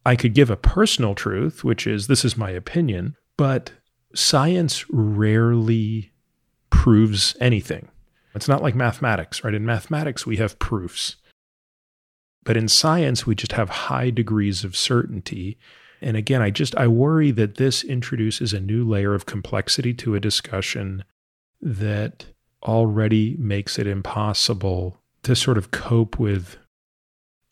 I 0.05 0.15
could 0.15 0.33
give 0.33 0.49
a 0.49 0.55
personal 0.55 1.15
truth, 1.15 1.63
which 1.63 1.85
is 1.87 2.07
this 2.07 2.23
is 2.23 2.37
my 2.37 2.51
opinion, 2.51 3.15
but 3.37 3.71
science 4.13 4.85
rarely 4.89 6.11
proves 6.69 7.35
anything. 7.39 7.89
It's 8.35 8.47
not 8.47 8.61
like 8.61 8.75
mathematics, 8.75 9.43
right? 9.43 9.53
In 9.53 9.65
mathematics, 9.65 10.25
we 10.25 10.37
have 10.37 10.59
proofs. 10.59 11.15
But 12.43 12.57
in 12.57 12.67
science, 12.67 13.25
we 13.25 13.35
just 13.35 13.51
have 13.53 13.69
high 13.69 14.09
degrees 14.11 14.63
of 14.63 14.75
certainty. 14.75 15.57
And 16.01 16.15
again, 16.15 16.41
I 16.41 16.49
just 16.49 16.75
I 16.75 16.87
worry 16.87 17.31
that 17.31 17.55
this 17.55 17.83
introduces 17.83 18.53
a 18.53 18.59
new 18.59 18.87
layer 18.87 19.13
of 19.13 19.25
complexity 19.25 19.93
to 19.95 20.15
a 20.15 20.19
discussion 20.19 21.03
that 21.61 22.25
already 22.63 23.35
makes 23.37 23.77
it 23.77 23.87
impossible 23.87 24.97
to 25.23 25.35
sort 25.35 25.57
of 25.57 25.71
cope 25.71 26.19
with 26.19 26.57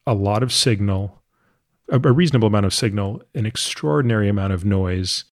a 0.06 0.14
lot 0.14 0.42
of 0.42 0.54
signal, 0.54 1.22
a, 1.90 2.00
reasonable 2.00 2.48
amount 2.48 2.66
of 2.66 2.74
signal, 2.74 3.22
an 3.36 3.46
extraordinary 3.46 4.30
amount 4.30 4.54
of 4.54 4.64
noise, 4.64 5.26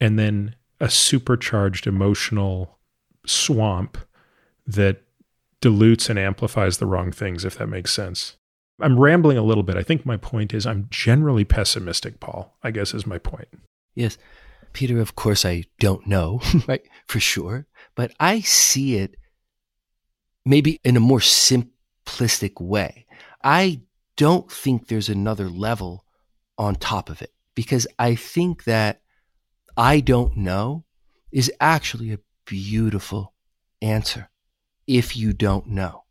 and 0.00 0.18
then 0.18 0.54
a 0.80 0.88
supercharged 0.88 1.86
emotional 1.86 2.78
swamp 3.26 3.98
that 4.66 5.02
dilutes 5.60 6.08
and 6.08 6.18
amplifies 6.18 6.78
the 6.78 6.86
wrong 6.86 7.12
things, 7.12 7.44
if 7.44 7.58
that 7.58 7.66
makes 7.66 7.92
sense. 7.92 8.37
I'm 8.80 8.98
rambling 8.98 9.38
a 9.38 9.42
little 9.42 9.62
bit. 9.62 9.76
I 9.76 9.82
think 9.82 10.06
my 10.06 10.16
point 10.16 10.54
is 10.54 10.66
I'm 10.66 10.86
generally 10.90 11.44
pessimistic, 11.44 12.20
Paul, 12.20 12.56
I 12.62 12.70
guess 12.70 12.94
is 12.94 13.06
my 13.06 13.18
point. 13.18 13.48
Yes. 13.94 14.18
Peter, 14.72 15.00
of 15.00 15.16
course, 15.16 15.44
I 15.44 15.64
don't 15.80 16.06
know, 16.06 16.40
right, 16.68 16.82
for 17.06 17.20
sure, 17.20 17.66
but 17.94 18.12
I 18.20 18.40
see 18.40 18.96
it 18.96 19.16
maybe 20.44 20.80
in 20.84 20.96
a 20.96 21.00
more 21.00 21.18
simplistic 21.18 22.60
way. 22.60 23.06
I 23.42 23.82
don't 24.16 24.50
think 24.50 24.88
there's 24.88 25.08
another 25.08 25.48
level 25.48 26.04
on 26.56 26.74
top 26.74 27.08
of 27.08 27.22
it 27.22 27.32
because 27.54 27.86
I 27.98 28.14
think 28.14 28.64
that 28.64 29.00
I 29.76 30.00
don't 30.00 30.36
know 30.36 30.84
is 31.30 31.52
actually 31.60 32.12
a 32.12 32.18
beautiful 32.44 33.34
answer 33.82 34.30
if 34.86 35.16
you 35.16 35.32
don't 35.32 35.68
know. 35.68 36.04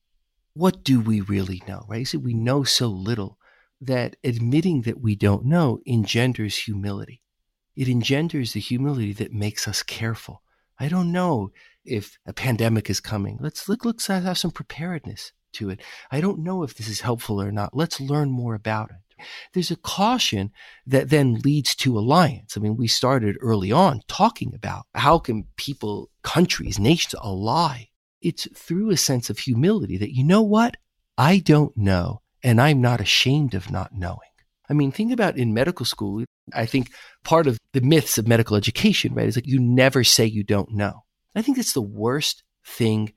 What 0.58 0.84
do 0.84 1.00
we 1.00 1.22
really 1.22 1.62
know, 1.68 1.86
right? 1.88 2.08
So 2.08 2.18
we 2.18 2.34
know 2.34 2.64
so 2.64 2.88
little 2.88 3.38
that 3.80 4.16
admitting 4.24 4.82
that 4.82 5.00
we 5.00 5.16
don't 5.16 5.46
know 5.46 5.82
engenders 5.86 6.58
humility. 6.58 7.22
It 7.76 7.88
engenders 7.88 8.54
the 8.54 8.60
humility 8.60 9.14
that 9.14 9.32
makes 9.32 9.68
us 9.68 9.84
careful. 9.84 10.42
I 10.80 10.88
don't 10.88 11.12
know 11.12 11.52
if 11.86 12.18
a 12.26 12.34
pandemic 12.34 12.90
is 12.90 13.00
coming. 13.00 13.38
Let's 13.40 13.70
look, 13.70 13.86
let's 13.86 14.08
have 14.08 14.38
some 14.38 14.50
preparedness 14.50 15.32
to 15.54 15.70
it. 15.70 15.80
I 16.10 16.22
don't 16.22 16.40
know 16.40 16.64
if 16.64 16.74
this 16.74 16.88
is 16.88 17.02
helpful 17.02 17.40
or 17.40 17.52
not. 17.52 17.78
Let's 17.78 18.00
learn 18.02 18.32
more 18.32 18.56
about 18.56 18.90
it 18.90 18.98
there's 19.54 19.72
a 19.72 19.76
caution 19.76 20.52
that 20.86 21.10
then 21.10 21.40
leads 21.44 21.76
to 21.76 21.98
alliance. 21.98 22.56
I 22.56 22.60
mean, 22.60 22.78
we 22.78 22.88
started 22.88 23.36
early 23.42 23.72
on 23.72 24.02
talking 24.08 24.54
about 24.54 24.86
how 24.94 25.18
can 25.20 25.48
people, 25.56 26.10
countries, 26.22 26.78
nations 26.78 27.16
ally? 27.24 27.86
It's 28.28 28.48
through 28.56 28.90
a 28.92 28.98
sense 28.98 29.30
of 29.30 29.40
humility 29.40 29.98
that, 29.98 30.16
you 30.16 30.24
know 30.24 30.42
what? 30.42 30.78
I 31.18 31.40
don't 31.40 31.76
know, 31.78 32.22
and 32.44 32.62
I'm 32.62 32.82
not 32.82 33.02
ashamed 33.02 33.54
of 33.54 33.72
not 33.72 33.94
knowing. 33.94 34.20
I 34.70 34.74
mean, 34.74 34.92
think 34.92 35.12
about 35.12 35.38
in 35.38 35.54
medical 35.54 35.86
school. 35.86 36.24
I 36.54 36.66
think 36.66 36.92
part 37.24 37.48
of 37.48 37.58
the 37.74 37.82
myths 37.82 38.18
of 38.18 38.28
medical 38.28 38.58
education, 38.58 39.14
right, 39.14 39.28
is 39.28 39.38
like 39.38 39.48
you 39.48 39.60
never 39.60 40.04
say 40.04 40.26
you 40.26 40.44
don't 40.44 40.74
know. 40.74 41.04
I 41.36 41.42
think 41.42 41.58
that's 41.58 41.74
the 41.74 41.82
worst 41.82 42.44
thing 42.66 43.14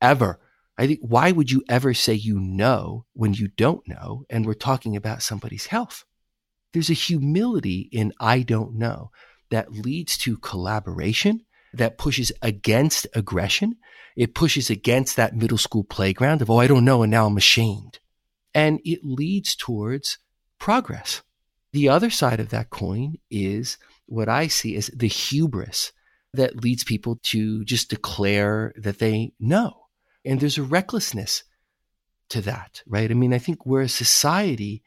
ever 0.00 0.40
I 0.78 0.86
think 0.86 1.00
why 1.02 1.32
would 1.32 1.50
you 1.50 1.62
ever 1.68 1.92
say 1.94 2.14
you 2.14 2.40
know 2.40 3.04
when 3.12 3.34
you 3.34 3.48
don't 3.48 3.86
know 3.86 4.24
and 4.30 4.46
we're 4.46 4.54
talking 4.54 4.96
about 4.96 5.22
somebody's 5.22 5.66
health? 5.66 6.04
There's 6.72 6.90
a 6.90 6.94
humility 6.94 7.88
in 7.92 8.12
I 8.18 8.40
don't 8.40 8.74
know 8.74 9.10
that 9.50 9.72
leads 9.72 10.16
to 10.18 10.38
collaboration, 10.38 11.44
that 11.74 11.98
pushes 11.98 12.32
against 12.42 13.06
aggression. 13.14 13.76
It 14.16 14.34
pushes 14.34 14.70
against 14.70 15.16
that 15.16 15.36
middle 15.36 15.58
school 15.58 15.84
playground 15.84 16.42
of, 16.42 16.50
oh, 16.50 16.58
I 16.58 16.66
don't 16.66 16.84
know, 16.84 17.02
and 17.02 17.10
now 17.10 17.26
I'm 17.26 17.36
ashamed. 17.36 17.98
And 18.54 18.80
it 18.84 19.00
leads 19.02 19.54
towards 19.54 20.18
progress. 20.58 21.22
The 21.72 21.88
other 21.88 22.10
side 22.10 22.40
of 22.40 22.50
that 22.50 22.70
coin 22.70 23.14
is 23.30 23.78
what 24.06 24.28
I 24.28 24.46
see 24.48 24.76
as 24.76 24.88
the 24.88 25.08
hubris 25.08 25.92
that 26.34 26.62
leads 26.62 26.84
people 26.84 27.18
to 27.22 27.64
just 27.64 27.88
declare 27.88 28.74
that 28.76 28.98
they 28.98 29.32
know 29.40 29.82
and 30.24 30.40
there's 30.40 30.58
a 30.58 30.62
recklessness 30.62 31.44
to 32.30 32.40
that, 32.42 32.82
right? 32.86 33.10
I 33.10 33.14
mean, 33.14 33.34
I 33.34 33.38
think 33.38 33.66
we're 33.66 33.82
a 33.82 33.88
society 33.88 34.82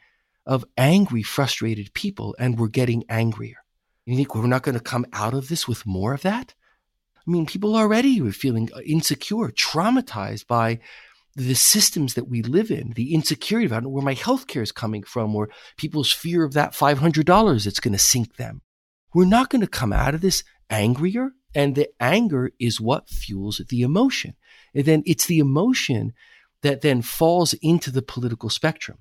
of 0.45 0.65
angry, 0.77 1.23
frustrated 1.23 1.93
people, 1.93 2.36
and 2.39 2.57
we're 2.57 2.67
getting 2.67 3.03
angrier. 3.09 3.57
You 4.05 4.15
think 4.15 4.36
we're 4.36 4.47
not 4.47 4.63
going 4.63 4.77
to 4.77 4.83
come 4.83 5.05
out 5.13 5.33
of 5.33 5.47
this 5.47 5.67
with 5.67 5.86
more 5.86 6.13
of 6.13 6.21
that? 6.21 6.53
I 7.28 7.32
mean, 7.32 7.45
people 7.45 7.76
already 7.76 8.21
are 8.21 8.32
feeling 8.32 8.69
uh, 8.76 8.80
insecure, 8.82 9.49
traumatized 9.49 10.47
by 10.47 10.80
the 11.36 11.55
systems 11.55 12.13
that 12.13 12.30
we 12.30 12.41
live 12.41 12.71
in, 12.71 12.91
the 12.91 13.13
insecurity 13.13 13.65
about 13.65 13.86
where 13.88 14.03
my 14.03 14.13
health 14.13 14.47
care 14.47 14.61
is 14.61 14.71
coming 14.71 15.03
from, 15.03 15.36
or 15.36 15.49
people's 15.78 16.11
fear 16.11 16.43
of 16.43 16.53
that 16.53 16.73
$500 16.73 17.65
that's 17.65 17.80
going 17.80 17.91
to 17.91 17.99
sink 17.99 18.38
them. 18.38 18.61
We're 19.13 19.26
not 19.26 19.49
going 19.49 19.61
to 19.61 19.67
come 19.67 19.91
out 19.91 20.13
of 20.13 20.21
this 20.21 20.43
angrier. 20.69 21.32
And 21.53 21.76
the 21.76 21.89
anger 22.01 22.51
is 22.59 22.82
what 22.82 23.09
fuels 23.09 23.61
the 23.69 23.82
emotion. 23.82 24.36
And 24.73 24.84
then 24.84 25.03
it's 25.05 25.26
the 25.26 25.39
emotion 25.39 26.13
that 26.61 26.82
then 26.82 27.01
falls 27.01 27.53
into 27.61 27.91
the 27.91 28.01
political 28.01 28.49
spectrum. 28.49 28.97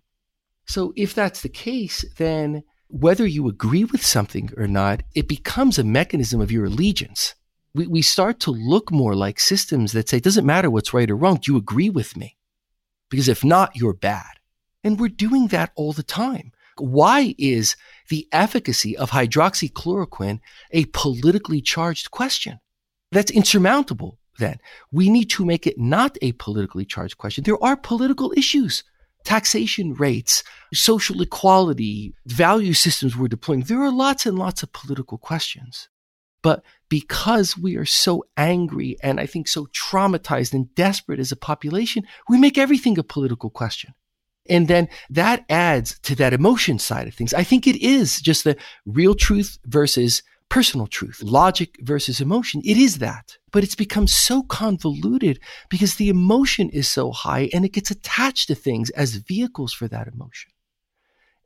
So 0.66 0.92
if 0.96 1.14
that's 1.14 1.42
the 1.42 1.48
case, 1.48 2.04
then 2.16 2.62
whether 2.88 3.26
you 3.26 3.48
agree 3.48 3.84
with 3.84 4.04
something 4.04 4.50
or 4.56 4.68
not, 4.68 5.02
it 5.14 5.28
becomes 5.28 5.78
a 5.78 5.84
mechanism 5.84 6.40
of 6.40 6.52
your 6.52 6.66
allegiance. 6.66 7.34
We, 7.74 7.86
we 7.86 8.02
start 8.02 8.40
to 8.40 8.50
look 8.50 8.90
more 8.90 9.14
like 9.14 9.40
systems 9.40 9.92
that 9.92 10.08
say, 10.08 10.18
it 10.18 10.24
doesn't 10.24 10.46
matter 10.46 10.70
what's 10.70 10.94
right 10.94 11.10
or 11.10 11.16
wrong. 11.16 11.36
Do 11.36 11.52
you 11.52 11.58
agree 11.58 11.90
with 11.90 12.16
me? 12.16 12.36
Because 13.10 13.28
if 13.28 13.44
not, 13.44 13.76
you're 13.76 13.94
bad. 13.94 14.38
And 14.82 15.00
we're 15.00 15.08
doing 15.08 15.48
that 15.48 15.72
all 15.74 15.92
the 15.92 16.02
time. 16.02 16.52
Why 16.78 17.34
is 17.38 17.76
the 18.08 18.26
efficacy 18.32 18.96
of 18.96 19.10
hydroxychloroquine 19.10 20.40
a 20.72 20.84
politically 20.86 21.60
charged 21.60 22.10
question? 22.10 22.60
That's 23.12 23.30
insurmountable 23.30 24.18
then. 24.38 24.58
We 24.90 25.08
need 25.08 25.30
to 25.30 25.44
make 25.44 25.66
it 25.66 25.78
not 25.78 26.18
a 26.20 26.32
politically 26.32 26.84
charged 26.84 27.18
question. 27.18 27.44
There 27.44 27.62
are 27.62 27.76
political 27.76 28.32
issues. 28.36 28.82
Taxation 29.24 29.94
rates, 29.94 30.42
social 30.72 31.22
equality, 31.22 32.14
value 32.26 32.74
systems 32.74 33.16
we're 33.16 33.28
deploying. 33.28 33.62
There 33.62 33.80
are 33.80 33.92
lots 33.92 34.26
and 34.26 34.38
lots 34.38 34.62
of 34.62 34.72
political 34.72 35.16
questions. 35.16 35.88
But 36.44 36.62
because 36.90 37.56
we 37.56 37.76
are 37.76 37.86
so 37.86 38.24
angry 38.36 38.98
and 39.02 39.18
I 39.18 39.24
think 39.24 39.48
so 39.48 39.66
traumatized 39.68 40.52
and 40.52 40.72
desperate 40.74 41.18
as 41.18 41.32
a 41.32 41.36
population, 41.36 42.04
we 42.28 42.36
make 42.38 42.58
everything 42.58 42.98
a 42.98 43.02
political 43.02 43.48
question. 43.48 43.94
And 44.46 44.68
then 44.68 44.90
that 45.08 45.46
adds 45.48 45.98
to 46.00 46.14
that 46.16 46.34
emotion 46.34 46.78
side 46.78 47.08
of 47.08 47.14
things. 47.14 47.32
I 47.32 47.44
think 47.44 47.66
it 47.66 47.82
is 47.82 48.20
just 48.20 48.44
the 48.44 48.58
real 48.84 49.14
truth 49.14 49.58
versus 49.64 50.22
personal 50.50 50.86
truth, 50.86 51.22
logic 51.22 51.78
versus 51.80 52.20
emotion. 52.20 52.60
It 52.62 52.76
is 52.76 52.98
that. 52.98 53.38
But 53.50 53.64
it's 53.64 53.74
become 53.74 54.06
so 54.06 54.42
convoluted 54.42 55.40
because 55.70 55.94
the 55.94 56.10
emotion 56.10 56.68
is 56.68 56.86
so 56.88 57.10
high 57.10 57.48
and 57.54 57.64
it 57.64 57.72
gets 57.72 57.90
attached 57.90 58.48
to 58.48 58.54
things 58.54 58.90
as 58.90 59.14
vehicles 59.14 59.72
for 59.72 59.88
that 59.88 60.08
emotion. 60.08 60.50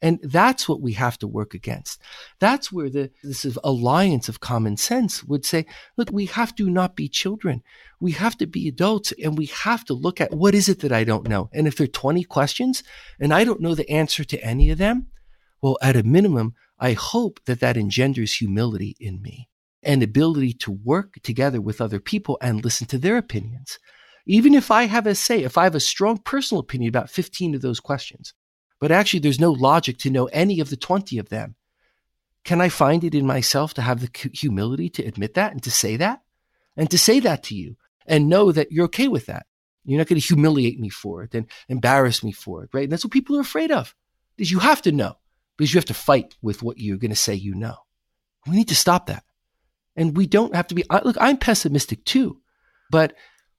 And 0.01 0.21
that's 0.23 0.69
what 0.69 0.81
we 0.81 0.93
have 0.93 1.19
to 1.19 1.27
work 1.27 1.55
against. 1.55 2.01
That's 2.39 2.71
where 2.71 2.89
the 2.89 3.11
this 3.23 3.45
alliance 3.65 4.29
of 4.29 4.41
common 4.41 4.77
sense 4.77 5.25
would 5.25 5.45
say, 5.45 5.67
look, 5.97 6.11
we 6.13 6.27
have 6.27 6.55
to 6.57 6.71
not 6.71 6.95
be 6.95 7.09
children. 7.09 7.63
We 8.01 8.13
have 8.13 8.39
to 8.39 8.47
be 8.47 8.69
adults 8.69 9.13
and 9.23 9.37
we 9.37 9.47
have 9.47 9.85
to 9.87 9.95
look 9.95 10.21
at 10.21 10.33
what 10.33 10.55
is 10.55 10.69
it 10.69 10.81
that 10.81 10.93
I 10.93 11.03
don't 11.03 11.29
know? 11.29 11.51
And 11.53 11.67
if 11.67 11.77
there 11.77 11.87
are 11.87 11.89
20 11.89 12.23
questions 12.25 12.85
and 13.19 13.35
I 13.35 13.43
don't 13.43 13.61
know 13.61 13.75
the 13.75 13.91
answer 13.91 14.23
to 14.25 14.41
any 14.45 14.71
of 14.71 14.79
them, 14.79 15.09
well, 15.61 15.79
at 15.83 15.97
a 15.97 16.05
minimum, 16.05 16.55
I 16.79 16.93
hope 16.93 17.41
that 17.47 17.61
that 17.61 17.77
engenders 17.77 18.35
humility 18.35 18.97
in 19.01 19.21
me 19.21 19.49
and 19.83 20.03
ability 20.03 20.53
to 20.53 20.71
work 20.71 21.15
together 21.23 21.61
with 21.61 21.81
other 21.81 21.99
people 21.99 22.39
and 22.41 22.65
listen 22.65 22.87
to 22.89 22.99
their 22.99 23.17
opinions. 23.17 23.79
Even 24.27 24.55
if 24.55 24.71
I 24.71 24.85
have 24.85 25.07
a 25.07 25.15
say, 25.15 25.43
if 25.43 25.57
I 25.59 25.65
have 25.65 25.75
a 25.75 25.81
strong 25.81 26.19
personal 26.19 26.61
opinion 26.61 26.91
about 26.91 27.11
15 27.11 27.55
of 27.55 27.63
those 27.63 27.81
questions, 27.81 28.35
but 28.81 28.91
actually 28.91 29.21
there's 29.21 29.41
no 29.41 29.53
logic 29.53 29.99
to 29.99 30.11
know 30.11 30.27
any 30.27 30.61
of 30.61 30.71
the 30.71 30.77
20 30.77 31.19
of 31.19 31.29
them. 31.29 31.55
Can 32.45 32.61
I 32.61 32.69
find 32.69 33.05
it 33.05 33.15
in 33.15 33.27
myself 33.27 33.75
to 33.75 33.83
have 33.83 34.01
the 34.01 34.31
humility 34.33 34.89
to 34.91 35.05
admit 35.05 35.35
that 35.35 35.53
and 35.53 35.63
to 35.65 35.71
say 35.71 35.97
that? 35.97 36.23
And 36.77 36.91
to 36.91 36.99
say 36.99 37.21
that 37.21 37.43
to 37.45 37.57
you 37.57 37.77
and 38.07 38.29
know 38.29 38.53
that 38.53 38.71
you're 38.71 38.85
okay 38.87 39.09
with 39.09 39.27
that. 39.27 39.47
You're 39.85 39.99
not 39.99 40.07
going 40.07 40.21
to 40.21 40.27
humiliate 40.27 40.79
me 40.79 40.91
for 40.91 41.23
it 41.23 41.35
and 41.35 41.47
embarrass 41.69 42.23
me 42.23 42.31
for 42.31 42.63
it, 42.63 42.71
right? 42.73 42.85
And 42.85 42.93
that's 42.93 43.05
what 43.05 43.13
people 43.13 43.37
are 43.37 43.41
afraid 43.41 43.71
of 43.73 43.95
is 44.37 44.51
you 44.51 44.61
have 44.61 44.83
to 44.83 44.93
know 44.93 45.19
because 45.57 45.75
you 45.75 45.79
have 45.79 45.87
to 45.87 45.95
fight 45.95 46.37
with 46.41 46.63
what 46.63 46.79
you're 46.79 46.99
going 46.99 47.11
to 47.11 47.17
say 47.17 47.35
you 47.35 47.55
know. 47.55 47.75
We 48.47 48.57
need 48.57 48.69
to 48.69 48.77
stop 48.77 49.07
that. 49.07 49.25
And 49.97 50.17
we 50.17 50.27
don't 50.27 50.55
have 50.55 50.69
to 50.69 50.75
be, 50.75 50.85
look, 51.05 51.17
I'm 51.21 51.37
pessimistic 51.37 52.05
too, 52.05 52.41
but 52.91 53.15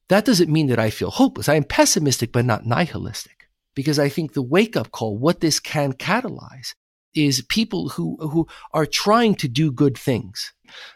that 0.07 0.23
doesn't 0.23 0.51
mean 0.51 0.67
that 0.67 0.79
I 0.79 0.89
feel 0.89 1.11
hopeless. 1.11 1.49
I 1.49 1.55
am 1.55 1.65
pessimistic, 1.65 2.31
but 2.31 2.45
not 2.45 2.65
nihilistic 2.65 3.38
because 3.79 3.97
I 3.97 4.09
think 4.09 4.33
the 4.33 4.41
wake 4.41 4.75
up 4.75 4.91
call, 4.91 5.17
what 5.17 5.39
this 5.39 5.57
can 5.57 5.93
catalyze 5.93 6.73
is 7.15 7.45
people 7.47 7.87
who, 7.87 8.17
who 8.19 8.45
are 8.73 8.85
trying 8.85 9.35
to 9.35 9.47
do 9.47 9.71
good 9.71 9.97
things, 9.97 10.51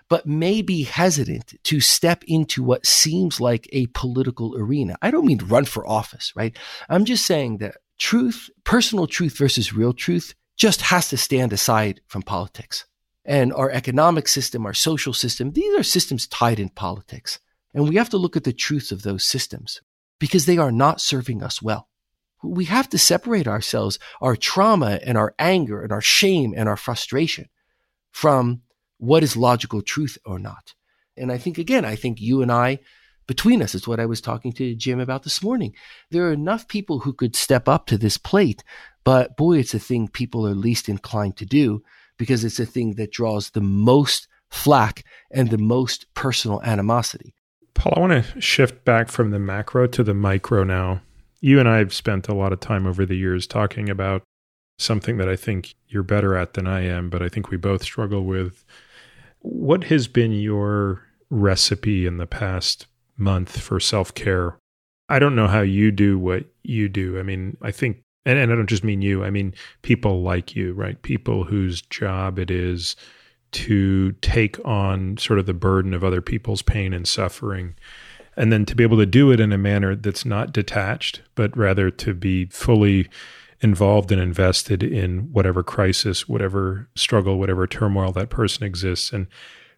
but 0.09 0.25
may 0.25 0.61
be 0.61 0.84
hesitant 0.84 1.53
to 1.63 1.79
step 1.79 2.25
into 2.27 2.61
what 2.61 2.86
seems 2.86 3.39
like 3.39 3.69
a 3.71 3.86
political 3.93 4.53
arena. 4.57 4.97
I 5.01 5.11
don't 5.11 5.25
mean 5.25 5.39
run 5.47 5.63
for 5.63 5.88
office, 5.88 6.34
right? 6.36 6.57
I'm 6.89 7.05
just 7.05 7.25
saying 7.25 7.59
that 7.59 7.77
truth, 7.99 8.49
personal 8.65 9.07
truth 9.07 9.38
versus 9.38 9.73
real 9.73 9.93
truth 9.93 10.36
just 10.57 10.81
has 10.81 11.07
to 11.07 11.15
stand 11.15 11.53
aside 11.53 12.01
from 12.07 12.21
politics. 12.21 12.86
And 13.23 13.53
our 13.53 13.71
economic 13.71 14.27
system, 14.27 14.65
our 14.65 14.73
social 14.73 15.13
system, 15.13 15.53
these 15.53 15.79
are 15.79 15.84
systems 15.84 16.27
tied 16.27 16.59
in 16.59 16.67
politics. 16.67 17.39
And 17.73 17.88
we 17.88 17.95
have 17.95 18.09
to 18.09 18.17
look 18.17 18.36
at 18.36 18.43
the 18.43 18.51
truths 18.51 18.91
of 18.91 19.03
those 19.03 19.23
systems 19.23 19.79
because 20.19 20.45
they 20.47 20.57
are 20.57 20.69
not 20.69 20.99
serving 20.99 21.41
us 21.41 21.61
well 21.61 21.88
we 22.43 22.65
have 22.65 22.89
to 22.89 22.97
separate 22.97 23.47
ourselves, 23.47 23.97
our 24.21 24.35
trauma 24.35 24.99
and 25.03 25.17
our 25.17 25.33
anger 25.39 25.81
and 25.81 25.91
our 25.91 26.01
shame 26.01 26.53
and 26.55 26.67
our 26.67 26.77
frustration 26.77 27.47
from 28.11 28.61
what 28.97 29.23
is 29.23 29.35
logical 29.37 29.81
truth 29.81 30.17
or 30.25 30.39
not. 30.39 30.73
And 31.17 31.31
I 31.31 31.37
think, 31.37 31.57
again, 31.57 31.85
I 31.85 31.95
think 31.95 32.19
you 32.19 32.41
and 32.41 32.51
I, 32.51 32.79
between 33.27 33.61
us, 33.61 33.75
is 33.75 33.87
what 33.87 33.99
I 33.99 34.05
was 34.05 34.21
talking 34.21 34.51
to 34.53 34.75
Jim 34.75 34.99
about 34.99 35.23
this 35.23 35.43
morning. 35.43 35.73
There 36.11 36.27
are 36.27 36.33
enough 36.33 36.67
people 36.67 36.99
who 36.99 37.13
could 37.13 37.35
step 37.35 37.67
up 37.67 37.85
to 37.87 37.97
this 37.97 38.17
plate, 38.17 38.63
but 39.03 39.37
boy, 39.37 39.59
it's 39.59 39.73
a 39.73 39.79
thing 39.79 40.07
people 40.07 40.47
are 40.47 40.55
least 40.55 40.89
inclined 40.89 41.37
to 41.37 41.45
do 41.45 41.83
because 42.17 42.43
it's 42.43 42.59
a 42.59 42.65
thing 42.65 42.95
that 42.95 43.11
draws 43.11 43.49
the 43.49 43.61
most 43.61 44.27
flack 44.49 45.03
and 45.31 45.49
the 45.49 45.57
most 45.57 46.05
personal 46.13 46.61
animosity. 46.63 47.33
Paul, 47.73 47.93
I 47.97 47.99
want 47.99 48.25
to 48.25 48.41
shift 48.41 48.85
back 48.85 49.09
from 49.09 49.31
the 49.31 49.39
macro 49.39 49.87
to 49.87 50.03
the 50.03 50.13
micro 50.13 50.63
now 50.63 51.01
you 51.43 51.59
and 51.59 51.67
I 51.67 51.79
have 51.79 51.93
spent 51.93 52.29
a 52.29 52.33
lot 52.33 52.53
of 52.53 52.61
time 52.61 52.87
over 52.87 53.05
the 53.05 53.17
years 53.17 53.45
talking 53.45 53.89
about 53.89 54.23
something 54.79 55.17
that 55.17 55.27
I 55.27 55.35
think 55.35 55.75
you're 55.89 56.01
better 56.01 56.37
at 56.37 56.53
than 56.53 56.67
I 56.67 56.85
am, 56.85 57.09
but 57.09 57.21
I 57.21 57.27
think 57.27 57.49
we 57.49 57.57
both 57.57 57.83
struggle 57.83 58.23
with. 58.23 58.63
What 59.39 59.83
has 59.83 60.07
been 60.07 60.31
your 60.31 61.03
recipe 61.29 62.07
in 62.07 62.15
the 62.15 62.25
past 62.25 62.87
month 63.17 63.59
for 63.59 63.81
self 63.81 64.13
care? 64.13 64.57
I 65.09 65.19
don't 65.19 65.35
know 65.35 65.47
how 65.47 65.59
you 65.59 65.91
do 65.91 66.17
what 66.17 66.45
you 66.63 66.87
do. 66.87 67.19
I 67.19 67.23
mean, 67.23 67.57
I 67.61 67.71
think, 67.71 67.99
and, 68.25 68.39
and 68.39 68.49
I 68.49 68.55
don't 68.55 68.69
just 68.69 68.85
mean 68.85 69.01
you, 69.01 69.25
I 69.25 69.29
mean 69.29 69.53
people 69.81 70.21
like 70.21 70.55
you, 70.55 70.71
right? 70.71 71.01
People 71.01 71.43
whose 71.43 71.81
job 71.81 72.39
it 72.39 72.49
is 72.49 72.95
to 73.51 74.13
take 74.21 74.65
on 74.65 75.17
sort 75.17 75.39
of 75.39 75.45
the 75.45 75.53
burden 75.53 75.93
of 75.93 76.05
other 76.05 76.21
people's 76.21 76.61
pain 76.61 76.93
and 76.93 77.05
suffering 77.05 77.75
and 78.36 78.51
then 78.51 78.65
to 78.65 78.75
be 78.75 78.84
able 78.84 78.97
to 78.97 79.05
do 79.05 79.31
it 79.31 79.39
in 79.39 79.53
a 79.53 79.57
manner 79.57 79.95
that's 79.95 80.25
not 80.25 80.53
detached, 80.53 81.21
but 81.36 81.55
rather 81.55 81.89
to 81.89 82.13
be 82.13 82.45
fully 82.45 83.09
involved 83.61 84.11
and 84.11 84.21
invested 84.21 84.84
in 84.84 85.31
whatever 85.31 85.63
crisis, 85.63 86.27
whatever 86.27 86.89
struggle, 86.95 87.39
whatever 87.39 87.65
turmoil 87.65 88.11
that 88.11 88.29
person 88.29 88.63
exists, 88.63 89.13
and 89.13 89.27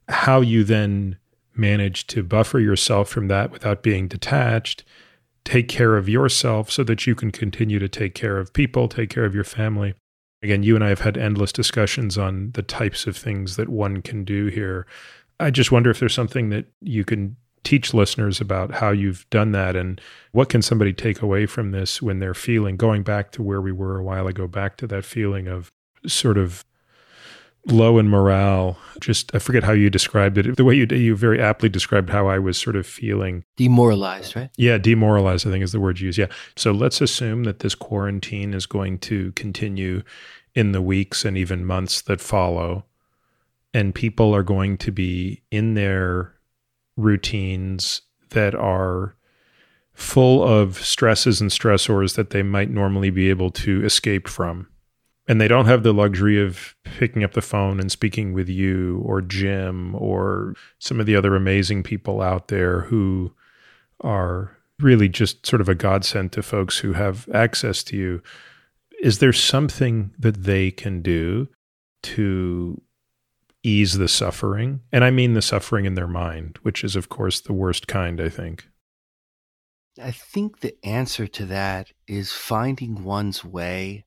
how 0.10 0.41
you 0.41 0.64
then 0.64 1.18
manage 1.56 2.08
to 2.08 2.24
buffer 2.24 2.60
yourself 2.60 3.10
from 3.10 3.28
that 3.28 3.51
without 3.51 3.84
being 3.84 4.08
detached, 4.08 4.84
take 5.43 5.68
care 5.68 5.95
of 5.95 6.10
yourself 6.10 6.72
so 6.72 6.84
that 6.84 7.06
you 7.06 7.16
can 7.16 7.32
continue 7.32 7.80
to 7.80 7.88
take 7.88 8.16
care 8.16 8.38
of 8.38 8.53
people, 8.53 8.88
take 8.88 9.10
care 9.10 9.26
of 9.26 9.36
your 9.36 9.43
family. 9.43 9.93
Again, 10.41 10.64
you 10.64 10.76
and 10.76 10.84
I 10.84 10.89
have 10.89 11.01
had 11.01 11.18
endless 11.18 11.51
discussions 11.51 12.18
on 12.18 12.51
the 12.51 12.62
types 12.62 13.08
of 13.08 13.16
things 13.16 13.56
that 13.56 13.70
one 13.70 14.01
can 14.01 14.24
do 14.24 14.47
here. 14.47 14.86
I 15.39 15.51
just 15.51 15.72
wonder 15.72 15.89
if 15.89 15.99
there's 15.99 16.14
something 16.14 16.49
that 16.49 16.66
you 16.82 17.06
can 17.06 17.38
teach 17.66 17.93
listeners 17.93 18.39
about 18.39 18.76
how 18.76 18.91
you've 18.91 19.30
done 19.30 19.51
that 19.51 19.76
and 19.76 19.99
what 20.32 20.49
can 20.49 20.61
somebody 20.61 20.93
take 20.93 21.22
away 21.22 21.45
from 21.45 21.72
this 21.72 22.01
when 22.01 22.20
they're 22.20 22.34
feeling 22.34 22.78
going 22.78 23.03
back 23.03 23.32
to 23.32 23.43
where 23.43 23.59
we 23.59 23.72
were 23.72 23.97
a 23.97 24.03
while 24.03 24.28
ago 24.28 24.47
back 24.47 24.78
to 24.78 24.88
that 24.88 25.03
feeling 25.03 25.47
of 25.47 25.72
sort 26.07 26.38
of 26.38 26.63
low 27.68 27.97
in 27.97 28.07
morale 28.07 28.78
just 28.99 29.34
i 29.34 29.39
forget 29.39 29.63
how 29.63 29.72
you 29.72 29.89
described 29.89 30.38
it 30.38 30.55
the 30.55 30.63
way 30.63 30.76
you 30.76 30.86
you 30.91 31.16
very 31.16 31.41
aptly 31.41 31.68
described 31.68 32.11
how 32.11 32.28
i 32.28 32.38
was 32.38 32.59
sort 32.59 32.76
of 32.76 32.86
feeling. 32.86 33.43
Demoralized 33.57 34.36
right? 34.36 34.51
Yeah 34.55 34.78
demoralized 34.78 35.47
i 35.47 35.49
think 35.49 35.63
is 35.63 35.72
the 35.72 35.80
word 35.80 35.99
used 35.99 36.20
yeah. 36.20 36.28
So 36.55 36.72
let's 36.72 37.01
assume 37.01 37.43
that 37.45 37.59
this 37.59 37.74
quarantine 37.74 38.53
is 38.53 38.68
going 38.68 38.99
to 38.99 39.31
continue 39.31 40.03
in 40.53 40.73
the 40.73 40.81
weeks 40.81 41.26
and 41.26 41.35
even 41.35 41.65
months 41.65 42.03
that 42.03 42.22
follow 42.22 42.85
and 43.73 43.95
people 43.95 44.34
are 44.34 44.44
going 44.44 44.77
to 44.77 44.91
be 44.91 45.41
in 45.52 45.73
their 45.73 46.35
routines 46.97 48.01
that 48.30 48.55
are 48.55 49.15
full 49.93 50.43
of 50.43 50.77
stresses 50.77 51.39
and 51.39 51.49
stressors 51.49 52.15
that 52.15 52.31
they 52.31 52.43
might 52.43 52.69
normally 52.69 53.09
be 53.09 53.30
able 53.30 53.49
to 53.49 53.84
escape 53.85 54.27
from. 54.27 54.67
And 55.27 55.41
they 55.41 55.47
don't 55.47 55.65
have 55.65 55.84
the 55.84 55.93
luxury 55.93 56.39
of 56.39 56.76
picking 56.84 57.23
up 57.23 57.34
the 57.34 57.41
phone 57.41 57.80
and 57.80 57.91
speaking 57.91 58.34
with 58.34 58.47
you 58.47 59.01
or 59.05 59.22
Jim 59.22 59.95
or 59.95 60.53
some 60.77 60.99
of 60.99 61.05
the 61.05 61.15
other 61.15 61.35
amazing 61.35 61.81
people 61.81 62.22
out 62.22 62.49
there 62.49 62.81
who 62.81 63.34
are 64.01 64.55
really 64.80 65.07
just 65.07 65.45
sort 65.45 65.61
of 65.61 65.69
a 65.69 65.76
godsend 65.76 66.31
to 66.34 66.43
folks 66.43 66.80
who 66.80 66.93
have 66.93 67.27
access 67.34 67.81
to 67.84 67.97
you. 67.97 68.22
Is 69.01 69.19
there 69.19 69.34
something 69.34 70.13
that 70.19 70.43
they 70.43 70.69
can 70.69 71.01
do 71.01 71.47
to 72.03 72.81
ease 73.66 73.98
the 73.98 74.08
suffering. 74.08 74.82
And 74.92 75.04
I 75.04 75.12
mean 75.12 75.34
the 75.34 75.42
suffering 75.42 75.86
in 75.86 75.96
their 75.96 76.08
mind, 76.08 76.60
which 76.62 76.84
is, 76.84 76.96
of 76.96 77.10
course, 77.10 77.42
the 77.42 77.54
worst 77.54 77.88
kind, 77.88 78.22
I 78.22 78.30
think. 78.30 78.68
I 80.02 80.12
think 80.12 80.60
the 80.60 80.76
answer 80.86 81.26
to 81.28 81.46
that 81.46 81.92
is 82.08 82.32
finding 82.32 83.04
one's 83.04 83.44
way 83.44 84.06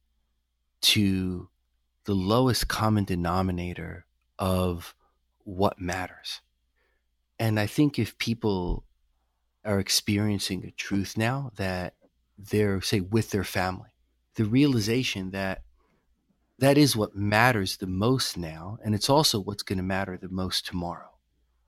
to 0.82 1.48
the 2.04 2.14
lowest 2.14 2.68
common 2.68 3.04
denominator 3.04 4.06
of 4.38 4.94
what 5.44 5.80
matters. 5.80 6.40
And 7.38 7.58
I 7.58 7.66
think 7.66 7.98
if 7.98 8.18
people 8.18 8.84
are 9.64 9.80
experiencing 9.80 10.64
a 10.64 10.70
truth 10.70 11.16
now 11.16 11.50
that 11.56 11.94
they're, 12.36 12.80
say, 12.80 13.00
with 13.00 13.30
their 13.30 13.44
family, 13.44 13.90
the 14.34 14.44
realization 14.44 15.30
that 15.30 15.62
that 16.58 16.76
is 16.76 16.96
what 16.96 17.14
matters 17.14 17.76
the 17.76 17.86
most 17.86 18.36
now. 18.36 18.78
And 18.84 18.94
it's 18.94 19.08
also 19.08 19.40
what's 19.40 19.62
going 19.62 19.78
to 19.78 19.84
matter 19.84 20.16
the 20.16 20.28
most 20.28 20.66
tomorrow. 20.66 21.10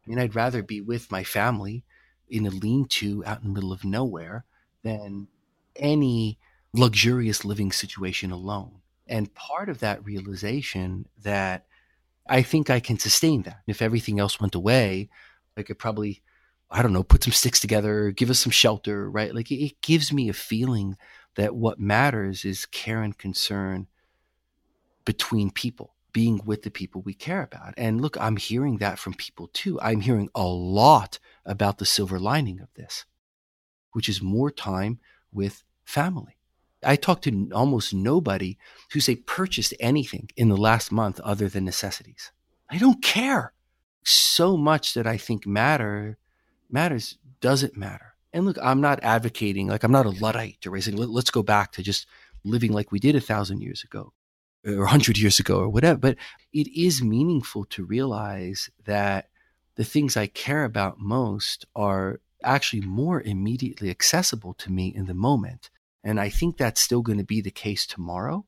I 0.04 0.10
mean, 0.10 0.18
I'd 0.18 0.34
rather 0.34 0.62
be 0.62 0.80
with 0.80 1.10
my 1.10 1.22
family 1.22 1.84
in 2.28 2.46
a 2.46 2.50
lean 2.50 2.86
to 2.86 3.24
out 3.24 3.42
in 3.42 3.48
the 3.48 3.54
middle 3.54 3.72
of 3.72 3.84
nowhere 3.84 4.44
than 4.82 5.28
any 5.76 6.38
luxurious 6.72 7.44
living 7.44 7.72
situation 7.72 8.30
alone. 8.30 8.80
And 9.06 9.34
part 9.34 9.68
of 9.68 9.80
that 9.80 10.04
realization 10.04 11.06
that 11.22 11.66
I 12.28 12.42
think 12.42 12.70
I 12.70 12.80
can 12.80 12.98
sustain 12.98 13.42
that. 13.42 13.60
If 13.66 13.82
everything 13.82 14.20
else 14.20 14.40
went 14.40 14.54
away, 14.54 15.08
I 15.56 15.62
could 15.62 15.78
probably, 15.78 16.22
I 16.70 16.82
don't 16.82 16.92
know, 16.92 17.02
put 17.02 17.24
some 17.24 17.32
sticks 17.32 17.60
together, 17.60 18.10
give 18.12 18.30
us 18.30 18.38
some 18.38 18.52
shelter, 18.52 19.10
right? 19.10 19.34
Like 19.34 19.50
it, 19.50 19.62
it 19.62 19.80
gives 19.82 20.12
me 20.12 20.28
a 20.28 20.32
feeling 20.32 20.96
that 21.36 21.54
what 21.54 21.80
matters 21.80 22.44
is 22.44 22.66
care 22.66 23.02
and 23.02 23.16
concern 23.16 23.88
between 25.04 25.50
people, 25.50 25.94
being 26.12 26.40
with 26.44 26.62
the 26.62 26.70
people 26.70 27.02
we 27.02 27.14
care 27.14 27.42
about. 27.42 27.74
And 27.76 28.00
look, 28.00 28.16
I'm 28.20 28.36
hearing 28.36 28.78
that 28.78 28.98
from 28.98 29.14
people 29.14 29.48
too. 29.52 29.80
I'm 29.80 30.00
hearing 30.00 30.28
a 30.34 30.44
lot 30.44 31.18
about 31.44 31.78
the 31.78 31.86
silver 31.86 32.18
lining 32.18 32.60
of 32.60 32.68
this, 32.74 33.04
which 33.92 34.08
is 34.08 34.22
more 34.22 34.50
time 34.50 34.98
with 35.32 35.64
family. 35.84 36.36
I 36.82 36.96
talked 36.96 37.24
to 37.24 37.50
almost 37.52 37.92
nobody 37.92 38.56
who 38.92 39.00
say 39.00 39.16
purchased 39.16 39.74
anything 39.80 40.30
in 40.36 40.48
the 40.48 40.56
last 40.56 40.90
month 40.90 41.20
other 41.20 41.48
than 41.48 41.64
necessities. 41.64 42.32
I 42.70 42.78
don't 42.78 43.02
care. 43.02 43.52
So 44.02 44.56
much 44.56 44.94
that 44.94 45.06
I 45.06 45.18
think 45.18 45.46
matter 45.46 46.16
matters 46.70 47.18
doesn't 47.40 47.76
matter. 47.76 48.14
And 48.32 48.46
look, 48.46 48.56
I'm 48.62 48.80
not 48.80 49.02
advocating 49.02 49.68
like 49.68 49.84
I'm 49.84 49.92
not 49.92 50.06
a 50.06 50.10
luddite 50.10 50.66
or 50.66 50.70
raising. 50.70 50.96
Let's 50.96 51.30
go 51.30 51.42
back 51.42 51.72
to 51.72 51.82
just 51.82 52.06
living 52.44 52.72
like 52.72 52.92
we 52.92 52.98
did 52.98 53.16
a 53.16 53.20
thousand 53.20 53.60
years 53.60 53.82
ago 53.84 54.12
or 54.66 54.84
a 54.84 54.88
hundred 54.88 55.18
years 55.18 55.38
ago 55.38 55.60
or 55.60 55.68
whatever. 55.68 55.98
But 55.98 56.16
it 56.52 56.68
is 56.68 57.02
meaningful 57.02 57.64
to 57.66 57.84
realize 57.84 58.70
that 58.84 59.28
the 59.76 59.84
things 59.84 60.16
I 60.16 60.26
care 60.26 60.64
about 60.64 60.98
most 60.98 61.66
are 61.74 62.20
actually 62.42 62.82
more 62.82 63.20
immediately 63.20 63.90
accessible 63.90 64.54
to 64.54 64.72
me 64.72 64.88
in 64.94 65.06
the 65.06 65.14
moment 65.14 65.70
and 66.02 66.20
I 66.20 66.28
think 66.28 66.56
that's 66.56 66.80
still 66.80 67.02
going 67.02 67.18
to 67.18 67.24
be 67.24 67.40
the 67.40 67.50
case 67.50 67.86
tomorrow. 67.86 68.46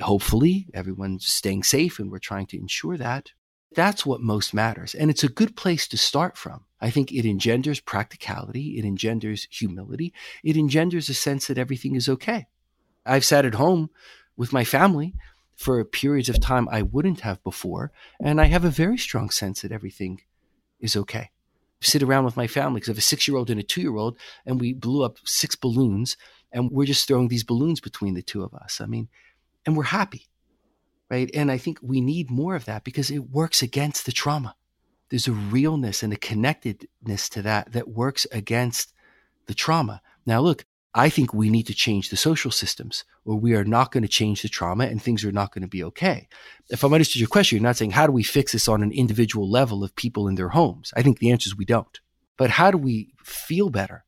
Hopefully, 0.00 0.66
everyone's 0.74 1.26
staying 1.26 1.62
safe 1.62 1.98
and 1.98 2.10
we're 2.10 2.18
trying 2.18 2.46
to 2.46 2.58
ensure 2.58 2.96
that. 2.96 3.32
That's 3.74 4.06
what 4.06 4.20
most 4.20 4.54
matters. 4.54 4.94
And 4.94 5.10
it's 5.10 5.24
a 5.24 5.28
good 5.28 5.56
place 5.56 5.88
to 5.88 5.96
start 5.96 6.36
from. 6.36 6.64
I 6.80 6.90
think 6.90 7.12
it 7.12 7.28
engenders 7.28 7.80
practicality, 7.80 8.78
it 8.78 8.84
engenders 8.84 9.48
humility, 9.50 10.12
it 10.42 10.56
engenders 10.56 11.08
a 11.08 11.14
sense 11.14 11.46
that 11.46 11.58
everything 11.58 11.96
is 11.96 12.08
okay. 12.08 12.46
I've 13.06 13.24
sat 13.24 13.44
at 13.44 13.54
home 13.54 13.90
with 14.36 14.52
my 14.52 14.64
family 14.64 15.14
for 15.56 15.84
periods 15.84 16.28
of 16.28 16.40
time 16.40 16.68
I 16.70 16.82
wouldn't 16.82 17.20
have 17.20 17.42
before, 17.42 17.92
and 18.20 18.40
I 18.40 18.46
have 18.46 18.64
a 18.64 18.70
very 18.70 18.98
strong 18.98 19.30
sense 19.30 19.62
that 19.62 19.72
everything 19.72 20.20
is 20.80 20.96
okay 20.96 21.30
sit 21.86 22.02
around 22.02 22.24
with 22.24 22.36
my 22.36 22.46
family 22.46 22.80
because 22.80 22.88
I 22.88 22.92
have 22.92 22.98
a 22.98 23.02
six 23.02 23.28
year 23.28 23.36
old 23.36 23.50
and 23.50 23.60
a 23.60 23.62
two 23.62 23.80
year 23.80 23.96
old, 23.96 24.16
and 24.46 24.60
we 24.60 24.72
blew 24.72 25.02
up 25.04 25.18
six 25.24 25.54
balloons 25.54 26.16
and 26.52 26.70
we're 26.70 26.86
just 26.86 27.06
throwing 27.06 27.28
these 27.28 27.44
balloons 27.44 27.80
between 27.80 28.14
the 28.14 28.22
two 28.22 28.42
of 28.42 28.54
us. 28.54 28.80
I 28.80 28.86
mean, 28.86 29.08
and 29.66 29.76
we're 29.76 29.84
happy, 29.84 30.28
right? 31.10 31.30
And 31.34 31.50
I 31.50 31.58
think 31.58 31.78
we 31.82 32.00
need 32.00 32.30
more 32.30 32.54
of 32.54 32.64
that 32.66 32.84
because 32.84 33.10
it 33.10 33.30
works 33.30 33.62
against 33.62 34.06
the 34.06 34.12
trauma. 34.12 34.54
There's 35.10 35.28
a 35.28 35.32
realness 35.32 36.02
and 36.02 36.12
a 36.12 36.16
connectedness 36.16 37.28
to 37.30 37.42
that 37.42 37.72
that 37.72 37.88
works 37.88 38.26
against 38.32 38.92
the 39.46 39.54
trauma. 39.54 40.00
Now, 40.24 40.40
look, 40.40 40.64
I 40.94 41.08
think 41.08 41.34
we 41.34 41.50
need 41.50 41.66
to 41.66 41.74
change 41.74 42.08
the 42.08 42.16
social 42.16 42.52
systems 42.52 43.04
or 43.24 43.36
we 43.36 43.54
are 43.54 43.64
not 43.64 43.90
going 43.90 44.02
to 44.04 44.08
change 44.08 44.42
the 44.42 44.48
trauma 44.48 44.84
and 44.84 45.02
things 45.02 45.24
are 45.24 45.32
not 45.32 45.52
going 45.52 45.62
to 45.62 45.68
be 45.68 45.82
okay. 45.82 46.28
If 46.70 46.84
I'm 46.84 46.94
understood 46.94 47.20
your 47.20 47.28
question, 47.28 47.56
you're 47.56 47.64
not 47.64 47.76
saying 47.76 47.90
how 47.90 48.06
do 48.06 48.12
we 48.12 48.22
fix 48.22 48.52
this 48.52 48.68
on 48.68 48.82
an 48.82 48.92
individual 48.92 49.50
level 49.50 49.82
of 49.82 49.96
people 49.96 50.28
in 50.28 50.36
their 50.36 50.50
homes? 50.50 50.92
I 50.96 51.02
think 51.02 51.18
the 51.18 51.32
answer 51.32 51.48
is 51.48 51.56
we 51.56 51.64
don't. 51.64 51.98
But 52.36 52.50
how 52.50 52.70
do 52.70 52.78
we 52.78 53.12
feel 53.24 53.70
better? 53.70 54.04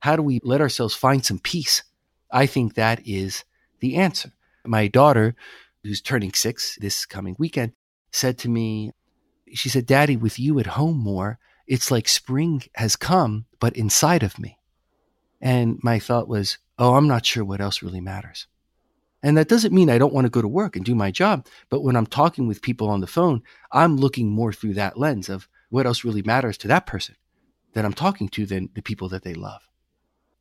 How 0.00 0.16
do 0.16 0.22
we 0.22 0.40
let 0.42 0.60
ourselves 0.60 0.94
find 0.94 1.24
some 1.24 1.38
peace? 1.38 1.84
I 2.32 2.46
think 2.46 2.74
that 2.74 3.00
is 3.06 3.44
the 3.78 3.94
answer. 3.94 4.32
My 4.66 4.88
daughter, 4.88 5.36
who's 5.84 6.00
turning 6.00 6.32
six 6.32 6.76
this 6.80 7.06
coming 7.06 7.36
weekend, 7.38 7.72
said 8.10 8.38
to 8.38 8.48
me, 8.48 8.90
she 9.52 9.68
said, 9.68 9.86
Daddy, 9.86 10.16
with 10.16 10.38
you 10.38 10.58
at 10.58 10.66
home 10.66 10.98
more, 10.98 11.38
it's 11.68 11.92
like 11.92 12.08
spring 12.08 12.64
has 12.74 12.96
come, 12.96 13.46
but 13.60 13.76
inside 13.76 14.24
of 14.24 14.38
me. 14.38 14.58
And 15.44 15.78
my 15.82 15.98
thought 15.98 16.26
was, 16.26 16.56
oh, 16.78 16.94
I'm 16.94 17.06
not 17.06 17.26
sure 17.26 17.44
what 17.44 17.60
else 17.60 17.82
really 17.82 18.00
matters. 18.00 18.46
And 19.22 19.36
that 19.36 19.48
doesn't 19.48 19.74
mean 19.74 19.90
I 19.90 19.98
don't 19.98 20.12
want 20.12 20.24
to 20.24 20.30
go 20.30 20.42
to 20.42 20.48
work 20.48 20.74
and 20.74 20.84
do 20.84 20.94
my 20.94 21.10
job. 21.10 21.46
But 21.68 21.82
when 21.82 21.96
I'm 21.96 22.06
talking 22.06 22.48
with 22.48 22.62
people 22.62 22.88
on 22.88 23.00
the 23.00 23.06
phone, 23.06 23.42
I'm 23.70 23.96
looking 23.96 24.30
more 24.30 24.54
through 24.54 24.74
that 24.74 24.98
lens 24.98 25.28
of 25.28 25.46
what 25.68 25.86
else 25.86 26.02
really 26.02 26.22
matters 26.22 26.56
to 26.58 26.68
that 26.68 26.86
person 26.86 27.16
that 27.74 27.84
I'm 27.84 27.92
talking 27.92 28.28
to 28.30 28.46
than 28.46 28.70
the 28.74 28.82
people 28.82 29.10
that 29.10 29.22
they 29.22 29.34
love. 29.34 29.60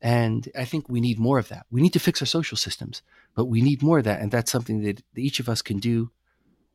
And 0.01 0.49
I 0.57 0.63
think 0.63 0.87
we 0.87 1.01
need 1.01 1.19
more 1.19 1.37
of 1.37 1.49
that. 1.49 1.65
We 1.69 1.81
need 1.81 1.93
to 1.93 1.99
fix 1.99 2.21
our 2.21 2.25
social 2.25 2.57
systems, 2.57 3.01
but 3.35 3.45
we 3.45 3.61
need 3.61 3.83
more 3.83 3.97
of 3.97 4.03
that. 4.05 4.21
And 4.21 4.31
that's 4.31 4.51
something 4.51 4.83
that 4.83 5.03
each 5.15 5.39
of 5.39 5.49
us 5.49 5.61
can 5.61 5.79
do 5.79 6.11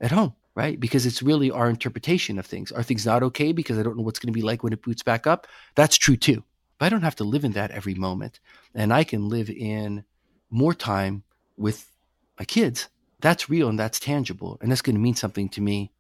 at 0.01 0.11
home, 0.11 0.35
right? 0.55 0.79
Because 0.79 1.07
it's 1.07 1.23
really 1.23 1.51
our 1.51 1.69
interpretation 1.71 2.39
of 2.39 2.47
things. 2.47 2.73
Are 2.73 2.83
things 2.83 3.07
not 3.07 3.23
okay 3.23 3.53
because 3.53 3.79
I 3.79 3.83
don't 3.83 3.97
know 3.97 4.03
what's 4.03 4.19
going 4.19 4.33
to 4.33 4.39
be 4.39 4.43
like 4.43 4.63
when 4.63 4.73
it 4.73 4.83
boots 4.83 5.03
back 5.03 5.27
up? 5.27 5.47
That's 5.75 5.97
true 5.97 6.17
too. 6.17 6.43
But 6.79 6.87
I 6.87 6.89
don't 6.89 7.03
have 7.03 7.17
to 7.17 7.25
live 7.25 7.45
in 7.45 7.53
that 7.53 7.71
every 7.71 7.95
moment. 7.95 8.41
And 8.75 8.93
I 8.93 9.05
can 9.05 9.29
live 9.29 9.51
in 9.51 10.05
more 10.51 10.75
time 10.75 11.25
with 11.57 11.91
my 12.39 12.45
kids. 12.45 12.89
That's 13.21 13.51
real 13.51 13.69
and 13.69 13.79
that's 13.79 13.99
tangible. 13.99 14.59
And 14.61 14.71
that's 14.71 14.83
going 14.83 14.97
to 14.97 15.03
mean 15.03 15.17
something 15.17 15.49
to 15.51 15.61
me 15.61 15.93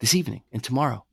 this 0.00 0.14
evening 0.14 0.42
and 0.52 0.62
tomorrow 0.62 1.04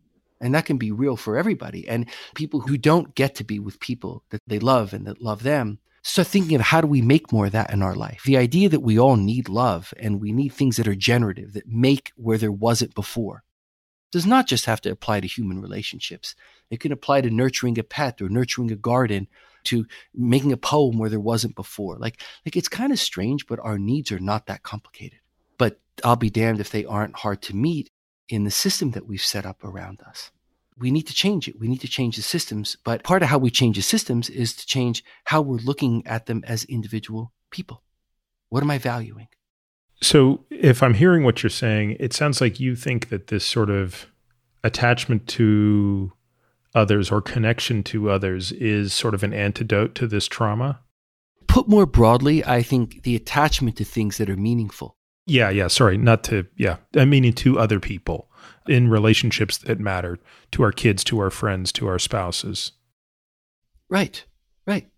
and 0.41 0.55
that 0.55 0.65
can 0.65 0.77
be 0.77 0.91
real 0.91 1.15
for 1.15 1.37
everybody. 1.37 1.87
And 1.87 2.07
people 2.35 2.61
who 2.61 2.77
don't 2.77 3.15
get 3.15 3.35
to 3.35 3.43
be 3.43 3.59
with 3.59 3.79
people 3.79 4.23
that 4.31 4.41
they 4.47 4.59
love 4.59 4.93
and 4.93 5.05
that 5.05 5.21
love 5.21 5.43
them 5.43 5.79
start 6.03 6.27
thinking 6.27 6.55
of 6.55 6.61
how 6.61 6.81
do 6.81 6.87
we 6.87 7.01
make 7.01 7.31
more 7.31 7.45
of 7.45 7.51
that 7.51 7.71
in 7.71 7.83
our 7.83 7.95
life? 7.95 8.23
The 8.25 8.37
idea 8.37 8.67
that 8.69 8.79
we 8.79 8.97
all 8.99 9.15
need 9.15 9.47
love 9.47 9.93
and 9.99 10.19
we 10.19 10.31
need 10.31 10.49
things 10.49 10.77
that 10.77 10.87
are 10.87 10.95
generative, 10.95 11.53
that 11.53 11.67
make 11.67 12.11
where 12.15 12.39
there 12.39 12.51
wasn't 12.51 12.95
before, 12.95 13.43
does 14.11 14.25
not 14.25 14.47
just 14.47 14.65
have 14.65 14.81
to 14.81 14.91
apply 14.91 15.21
to 15.21 15.27
human 15.27 15.61
relationships. 15.61 16.35
It 16.69 16.79
can 16.79 16.91
apply 16.91 17.21
to 17.21 17.29
nurturing 17.29 17.79
a 17.79 17.83
pet 17.83 18.21
or 18.21 18.29
nurturing 18.29 18.71
a 18.71 18.75
garden, 18.75 19.27
to 19.65 19.85
making 20.13 20.51
a 20.51 20.57
poem 20.57 20.97
where 20.97 21.09
there 21.09 21.19
wasn't 21.19 21.55
before. 21.55 21.97
Like, 21.97 22.19
like 22.45 22.55
it's 22.55 22.67
kind 22.67 22.91
of 22.91 22.99
strange, 22.99 23.47
but 23.47 23.59
our 23.59 23.77
needs 23.77 24.11
are 24.11 24.19
not 24.19 24.47
that 24.47 24.63
complicated. 24.63 25.19
But 25.57 25.79
I'll 26.03 26.15
be 26.15 26.29
damned 26.29 26.59
if 26.59 26.71
they 26.71 26.85
aren't 26.85 27.17
hard 27.17 27.41
to 27.43 27.55
meet 27.55 27.89
in 28.27 28.43
the 28.43 28.51
system 28.51 28.91
that 28.91 29.05
we've 29.05 29.21
set 29.21 29.45
up 29.45 29.63
around 29.63 30.01
us. 30.01 30.31
We 30.77 30.89
need 30.89 31.07
to 31.07 31.13
change 31.13 31.47
it. 31.47 31.59
We 31.59 31.67
need 31.67 31.81
to 31.81 31.87
change 31.87 32.15
the 32.15 32.21
systems. 32.23 32.77
But 32.83 33.03
part 33.03 33.21
of 33.21 33.29
how 33.29 33.37
we 33.37 33.51
change 33.51 33.75
the 33.75 33.83
systems 33.83 34.29
is 34.29 34.55
to 34.55 34.65
change 34.65 35.03
how 35.25 35.41
we're 35.41 35.57
looking 35.57 36.05
at 36.07 36.25
them 36.25 36.43
as 36.47 36.63
individual 36.63 37.31
people. 37.51 37.83
What 38.49 38.63
am 38.63 38.71
I 38.71 38.79
valuing? 38.79 39.27
So, 40.01 40.45
if 40.49 40.81
I'm 40.81 40.95
hearing 40.95 41.23
what 41.23 41.43
you're 41.43 41.49
saying, 41.49 41.97
it 41.99 42.11
sounds 42.11 42.41
like 42.41 42.59
you 42.59 42.75
think 42.75 43.09
that 43.09 43.27
this 43.27 43.45
sort 43.45 43.69
of 43.69 44.07
attachment 44.63 45.27
to 45.27 46.13
others 46.73 47.11
or 47.11 47.21
connection 47.21 47.83
to 47.83 48.09
others 48.09 48.51
is 48.53 48.93
sort 48.93 49.13
of 49.13 49.23
an 49.23 49.33
antidote 49.33 49.93
to 49.95 50.07
this 50.07 50.27
trauma. 50.27 50.79
Put 51.47 51.67
more 51.67 51.85
broadly, 51.85 52.43
I 52.45 52.63
think 52.63 53.03
the 53.03 53.15
attachment 53.15 53.75
to 53.77 53.83
things 53.83 54.17
that 54.17 54.29
are 54.29 54.37
meaningful. 54.37 54.95
Yeah, 55.27 55.49
yeah. 55.49 55.67
Sorry, 55.67 55.97
not 55.97 56.23
to, 56.25 56.47
yeah. 56.55 56.77
I 56.95 57.05
mean, 57.05 57.31
to 57.33 57.59
other 57.59 57.79
people 57.79 58.29
in 58.67 58.89
relationships 58.89 59.57
that 59.59 59.79
matter 59.79 60.17
to 60.51 60.63
our 60.63 60.71
kids, 60.71 61.03
to 61.05 61.19
our 61.19 61.29
friends, 61.29 61.71
to 61.73 61.87
our 61.87 61.99
spouses. 61.99 62.71
Right, 63.89 64.23
right, 64.65 64.89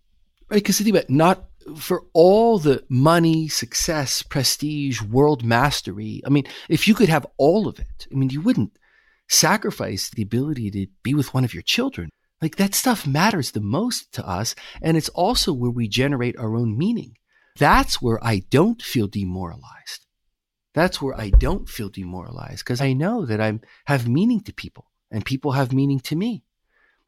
right. 0.48 0.56
Because 0.56 0.78
think 0.78 0.90
about 0.90 1.04
it, 1.04 1.10
not 1.10 1.44
for 1.76 2.04
all 2.12 2.58
the 2.58 2.84
money, 2.88 3.48
success, 3.48 4.22
prestige, 4.22 5.02
world 5.02 5.44
mastery. 5.44 6.22
I 6.26 6.30
mean, 6.30 6.44
if 6.68 6.86
you 6.86 6.94
could 6.94 7.08
have 7.08 7.26
all 7.36 7.68
of 7.68 7.78
it, 7.78 8.06
I 8.10 8.14
mean, 8.14 8.30
you 8.30 8.40
wouldn't 8.40 8.78
sacrifice 9.28 10.10
the 10.10 10.22
ability 10.22 10.70
to 10.72 10.86
be 11.02 11.14
with 11.14 11.32
one 11.34 11.44
of 11.44 11.54
your 11.54 11.62
children. 11.62 12.10
Like 12.42 12.56
that 12.56 12.74
stuff 12.74 13.06
matters 13.06 13.50
the 13.52 13.60
most 13.60 14.12
to 14.12 14.28
us. 14.28 14.54
And 14.82 14.96
it's 14.96 15.08
also 15.10 15.52
where 15.52 15.70
we 15.70 15.88
generate 15.88 16.38
our 16.38 16.56
own 16.56 16.76
meaning. 16.76 17.16
That's 17.56 18.02
where 18.02 18.22
I 18.22 18.42
don't 18.50 18.82
feel 18.82 19.06
demoralized 19.06 20.04
that's 20.74 21.00
where 21.00 21.18
I 21.18 21.30
don't 21.30 21.68
feel 21.68 21.88
demoralized 21.88 22.64
because 22.64 22.80
I 22.80 22.92
know 22.92 23.24
that 23.24 23.40
I 23.40 23.58
have 23.86 24.08
meaning 24.08 24.40
to 24.42 24.52
people 24.52 24.90
and 25.10 25.24
people 25.24 25.52
have 25.52 25.72
meaning 25.72 26.00
to 26.00 26.16
me. 26.16 26.42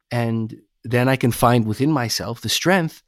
And 0.09 0.61
then 0.83 1.09
I 1.09 1.17
can 1.17 1.31
find 1.31 1.67
within 1.67 1.91
myself 1.91 2.39
the 2.39 2.49
strength 2.49 3.03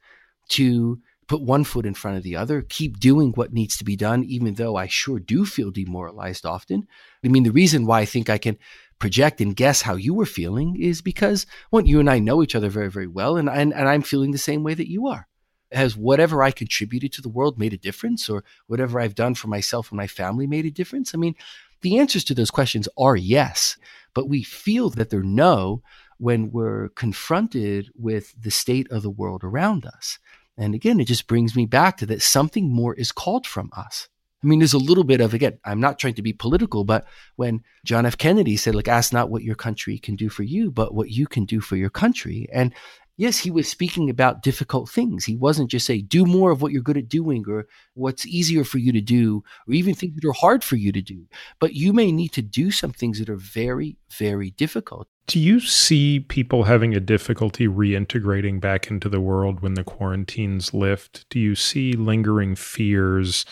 to 0.50 1.00
put 1.30 1.40
one 1.40 1.62
foot 1.62 1.86
in 1.86 1.94
front 1.94 2.16
of 2.16 2.24
the 2.24 2.34
other, 2.34 2.60
keep 2.60 2.98
doing 2.98 3.30
what 3.36 3.52
needs 3.52 3.76
to 3.76 3.84
be 3.84 3.94
done, 3.94 4.24
even 4.24 4.54
though 4.54 4.74
I 4.74 4.88
sure 4.88 5.20
do 5.20 5.46
feel 5.46 5.70
demoralized 5.70 6.44
often. 6.44 6.88
I 7.24 7.28
mean, 7.28 7.44
the 7.44 7.52
reason 7.52 7.86
why 7.86 8.00
I 8.00 8.04
think 8.04 8.28
I 8.28 8.36
can 8.36 8.58
project 8.98 9.40
and 9.40 9.54
guess 9.54 9.80
how 9.80 9.94
you 9.94 10.12
were 10.12 10.26
feeling 10.26 10.74
is 10.82 11.00
because, 11.00 11.46
one, 11.70 11.86
you 11.86 12.00
and 12.00 12.10
I 12.10 12.18
know 12.18 12.42
each 12.42 12.56
other 12.56 12.68
very, 12.68 12.90
very 12.90 13.06
well, 13.06 13.36
and, 13.36 13.48
and, 13.48 13.72
and 13.72 13.88
I'm 13.88 14.02
feeling 14.02 14.32
the 14.32 14.38
same 14.38 14.64
way 14.64 14.74
that 14.74 14.90
you 14.90 15.06
are. 15.06 15.28
Has 15.70 15.96
whatever 15.96 16.42
I 16.42 16.50
contributed 16.50 17.12
to 17.12 17.22
the 17.22 17.28
world 17.28 17.60
made 17.60 17.74
a 17.74 17.78
difference 17.78 18.28
or 18.28 18.42
whatever 18.66 18.98
I've 18.98 19.14
done 19.14 19.36
for 19.36 19.46
myself 19.46 19.92
and 19.92 19.98
my 19.98 20.08
family 20.08 20.48
made 20.48 20.66
a 20.66 20.70
difference? 20.72 21.14
I 21.14 21.18
mean, 21.18 21.36
the 21.82 22.00
answers 22.00 22.24
to 22.24 22.34
those 22.34 22.50
questions 22.50 22.88
are 22.98 23.14
yes, 23.14 23.76
but 24.14 24.28
we 24.28 24.42
feel 24.42 24.90
that 24.90 25.10
they're 25.10 25.22
no 25.22 25.84
when 26.18 26.50
we're 26.50 26.88
confronted 26.88 27.88
with 27.94 28.34
the 28.36 28.50
state 28.50 28.90
of 28.90 29.02
the 29.02 29.10
world 29.10 29.44
around 29.44 29.86
us. 29.86 30.18
And 30.60 30.74
again, 30.74 31.00
it 31.00 31.06
just 31.06 31.26
brings 31.26 31.56
me 31.56 31.64
back 31.64 31.96
to 31.96 32.06
that 32.06 32.22
something 32.22 32.70
more 32.70 32.94
is 32.94 33.10
called 33.12 33.46
from 33.46 33.70
us. 33.76 34.08
I 34.44 34.46
mean, 34.46 34.58
there's 34.58 34.74
a 34.74 34.78
little 34.78 35.04
bit 35.04 35.20
of, 35.20 35.34
again, 35.34 35.58
I'm 35.64 35.80
not 35.80 35.98
trying 35.98 36.14
to 36.14 36.22
be 36.22 36.32
political, 36.32 36.84
but 36.84 37.06
when 37.36 37.62
John 37.84 38.06
F. 38.06 38.16
Kennedy 38.16 38.56
said, 38.56 38.74
like, 38.74 38.88
ask 38.88 39.12
not 39.12 39.30
what 39.30 39.42
your 39.42 39.54
country 39.54 39.98
can 39.98 40.16
do 40.16 40.28
for 40.28 40.42
you, 40.42 40.70
but 40.70 40.94
what 40.94 41.10
you 41.10 41.26
can 41.26 41.44
do 41.46 41.60
for 41.60 41.76
your 41.76 41.90
country. 41.90 42.46
And 42.52 42.74
yes, 43.16 43.38
he 43.38 43.50
was 43.50 43.68
speaking 43.68 44.08
about 44.08 44.42
difficult 44.42 44.88
things. 44.88 45.26
He 45.26 45.36
wasn't 45.36 45.70
just 45.70 45.84
saying, 45.86 46.06
do 46.08 46.24
more 46.24 46.50
of 46.50 46.62
what 46.62 46.72
you're 46.72 46.82
good 46.82 46.96
at 46.96 47.08
doing 47.08 47.44
or 47.48 47.66
what's 47.94 48.26
easier 48.26 48.64
for 48.64 48.78
you 48.78 48.92
to 48.92 49.02
do, 49.02 49.42
or 49.68 49.74
even 49.74 49.94
things 49.94 50.14
that 50.14 50.26
are 50.26 50.32
hard 50.32 50.64
for 50.64 50.76
you 50.76 50.90
to 50.92 51.02
do. 51.02 51.26
But 51.58 51.74
you 51.74 51.92
may 51.92 52.12
need 52.12 52.32
to 52.32 52.42
do 52.42 52.70
some 52.70 52.92
things 52.92 53.18
that 53.18 53.28
are 53.28 53.36
very, 53.36 53.98
very 54.10 54.50
difficult. 54.50 55.06
Do 55.30 55.38
you 55.38 55.60
see 55.60 56.18
people 56.18 56.64
having 56.64 56.92
a 56.92 56.98
difficulty 56.98 57.68
reintegrating 57.68 58.58
back 58.58 58.90
into 58.90 59.08
the 59.08 59.20
world 59.20 59.60
when 59.60 59.74
the 59.74 59.84
quarantines 59.84 60.74
lift? 60.74 61.24
Do 61.30 61.38
you 61.38 61.54
see 61.54 61.92
lingering 61.92 62.56
fears? 62.56 63.46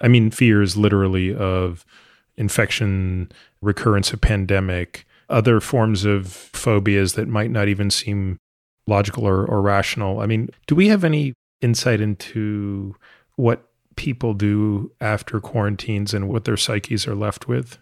I 0.00 0.08
mean, 0.08 0.32
fears 0.32 0.76
literally 0.76 1.32
of 1.32 1.86
infection, 2.36 3.30
recurrence 3.62 4.12
of 4.12 4.20
pandemic, 4.20 5.06
other 5.28 5.60
forms 5.60 6.04
of 6.04 6.26
phobias 6.26 7.12
that 7.12 7.28
might 7.28 7.52
not 7.52 7.68
even 7.68 7.92
seem 7.92 8.36
logical 8.88 9.24
or, 9.24 9.46
or 9.46 9.62
rational. 9.62 10.18
I 10.18 10.26
mean, 10.26 10.48
do 10.66 10.74
we 10.74 10.88
have 10.88 11.04
any 11.04 11.34
insight 11.60 12.00
into 12.00 12.96
what 13.36 13.68
people 13.94 14.34
do 14.34 14.90
after 15.00 15.38
quarantines 15.38 16.12
and 16.12 16.28
what 16.28 16.44
their 16.44 16.56
psyches 16.56 17.06
are 17.06 17.14
left 17.14 17.46
with? 17.46 17.78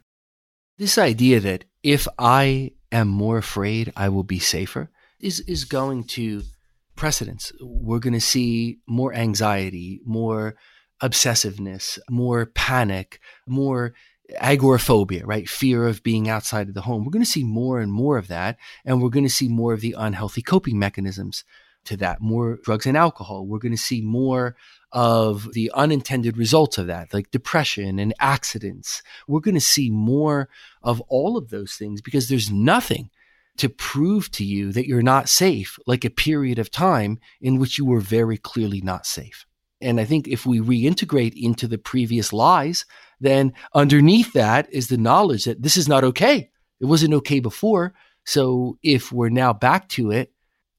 This 0.77 0.99
idea 0.99 1.41
that 1.41 1.65
if 1.83 2.07
I 2.19 2.73
am 2.91 3.09
more 3.09 3.39
afraid, 3.39 3.93
I 3.97 4.09
will 4.09 4.25
be 4.25 4.39
safer 4.39 4.91
is, 5.21 5.41
is 5.41 5.65
going 5.65 6.05
to 6.05 6.43
precedence. 6.97 7.53
We're 7.61 7.99
going 7.99 8.15
to 8.15 8.21
see 8.21 8.79
more 8.87 9.15
anxiety, 9.15 10.01
more 10.05 10.57
obsessiveness, 11.03 11.99
more 12.11 12.47
panic, 12.47 13.21
more 13.47 13.95
agoraphobia, 14.41 15.25
right? 15.25 15.49
Fear 15.49 15.87
of 15.87 16.03
being 16.03 16.29
outside 16.29 16.69
of 16.69 16.75
the 16.75 16.83
home. 16.83 17.05
We're 17.05 17.13
going 17.13 17.25
to 17.25 17.31
see 17.31 17.45
more 17.45 17.81
and 17.81 17.93
more 17.93 18.19
of 18.19 18.29
that. 18.29 18.59
And 18.85 19.01
we're 19.01 19.09
going 19.09 19.25
to 19.25 19.31
see 19.31 19.49
more 19.49 19.73
of 19.73 19.81
the 19.81 19.95
unhealthy 19.97 20.43
coping 20.43 20.79
mechanisms 20.79 21.45
to 21.89 21.97
that, 21.99 22.21
more 22.21 22.59
drugs 22.63 22.87
and 22.87 22.97
alcohol. 22.97 23.47
We're 23.47 23.59
going 23.59 23.73
to 23.73 23.79
see 23.79 24.01
more 24.01 24.57
of 24.93 25.53
the 25.53 25.71
unintended 25.75 26.37
results 26.39 26.79
of 26.79 26.87
that, 26.87 27.13
like 27.13 27.31
depression 27.31 27.99
and 27.99 28.15
accidents. 28.21 29.03
We're 29.27 29.41
going 29.41 29.55
to 29.55 29.61
see 29.61 29.91
more 29.91 30.49
of 30.83 31.01
all 31.09 31.37
of 31.37 31.51
those 31.51 31.75
things 31.75 32.01
because 32.01 32.29
there's 32.29 32.51
nothing 32.51 33.11
to 33.59 33.69
prove 33.69 34.31
to 34.31 34.45
you 34.45 34.73
that 34.73 34.87
you're 34.87 35.03
not 35.03 35.29
safe, 35.29 35.79
like 35.87 36.05
a 36.05 36.11
period 36.11 36.59
of 36.59 36.71
time 36.71 37.19
in 37.41 37.59
which 37.59 37.77
you 37.77 37.85
were 37.85 38.01
very 38.01 38.39
clearly 38.39 38.81
not 38.81 39.05
safe. 39.05 39.45
And 39.81 40.01
I 40.01 40.05
think 40.05 40.27
if 40.27 40.47
we 40.47 40.61
reintegrate 40.61 41.35
into 41.37 41.69
the 41.69 41.79
previous 41.79 42.33
lies, 42.33 42.85
then 43.21 43.53
underneath 43.75 44.33
that 44.33 44.73
is 44.73 44.89
the 44.89 44.97
knowledge 44.97 45.45
that 45.45 45.63
this 45.63 45.77
is 45.77 45.89
not 45.89 46.05
okay. 46.05 46.51
It 46.81 46.87
wasn't 46.87 47.15
okay 47.15 47.41
before. 47.41 47.95
So 48.25 48.79
if 48.83 49.11
we're 49.13 49.29
now 49.29 49.53
back 49.53 49.89
to 49.91 50.11
it, 50.11 50.33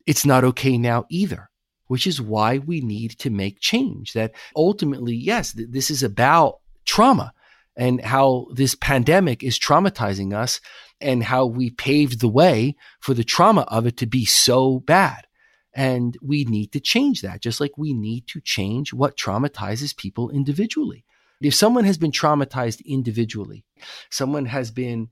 it's 0.10 0.26
not 0.26 0.44
okay 0.44 0.76
now 0.76 1.06
either, 1.10 1.52
which 1.86 2.08
is 2.08 2.20
why 2.20 2.58
we 2.58 2.82
need 2.82 3.12
to 3.20 3.30
make 3.30 3.60
change. 3.60 4.14
That 4.14 4.32
ultimately, 4.56 5.14
yes, 5.14 5.54
th- 5.54 5.70
this 5.70 5.92
is 5.92 6.02
about 6.02 6.62
trauma 6.84 7.32
and 7.78 8.02
how 8.02 8.48
this 8.52 8.74
pandemic 8.74 9.44
is 9.44 9.60
traumatizing 9.60 10.34
us 10.34 10.62
and 11.00 11.24
how 11.24 11.46
we 11.46 11.70
paved 11.70 12.22
the 12.22 12.28
way 12.28 12.76
for 13.00 13.14
the 13.14 13.24
trauma 13.24 13.62
of 13.68 13.86
it 13.86 13.98
to 13.98 14.08
be 14.08 14.26
so 14.26 14.80
bad. 14.80 15.28
And 15.76 16.18
we 16.24 16.44
need 16.44 16.72
to 16.72 16.80
change 16.80 17.22
that, 17.22 17.44
just 17.44 17.62
like 17.62 17.78
we 17.78 17.94
need 17.94 18.26
to 18.30 18.42
change 18.42 18.92
what 18.92 19.16
traumatizes 19.16 19.96
people 19.96 20.32
individually. 20.32 21.06
If 21.40 21.54
someone 21.54 21.86
has 21.86 22.00
been 22.00 22.12
traumatized 22.12 22.84
individually, 22.84 23.64
someone 24.10 24.48
has 24.48 24.72
been 24.72 25.10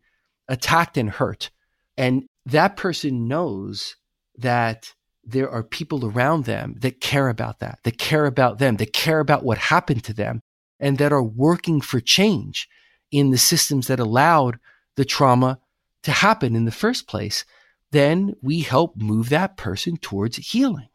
attacked 0.48 0.98
and 0.98 1.12
hurt, 1.12 1.52
and 1.96 2.24
that 2.48 2.78
person 2.78 3.28
knows 3.28 3.96
that 4.38 4.94
there 5.24 5.50
are 5.50 5.64
people 5.64 6.06
around 6.06 6.46
them 6.46 6.76
that 6.80 7.02
care 7.02 7.28
about 7.28 7.60
that, 7.60 7.80
that 7.84 7.98
care 7.98 8.26
about 8.26 8.60
them, 8.60 8.78
that 8.78 8.94
care 8.94 9.20
about 9.20 9.44
what 9.44 9.58
happened 9.58 10.04
to 10.06 10.14
them, 10.14 10.42
and 10.80 10.98
that 10.98 11.12
are 11.12 11.24
working 11.24 11.82
for 11.82 12.00
change 12.00 12.70
in 13.12 13.32
the 13.32 13.38
systems 13.38 13.88
that 13.88 14.00
allowed 14.00 14.60
the 14.96 15.06
trauma 15.06 15.60
to 16.04 16.12
happen 16.12 16.56
in 16.56 16.66
the 16.66 16.72
first 16.72 17.08
place, 17.08 17.46
then 17.92 18.36
we 18.42 18.62
help 18.62 18.96
move 18.96 19.30
that 19.30 19.58
person 19.58 19.98
towards 19.98 20.38
healing. 20.38 20.90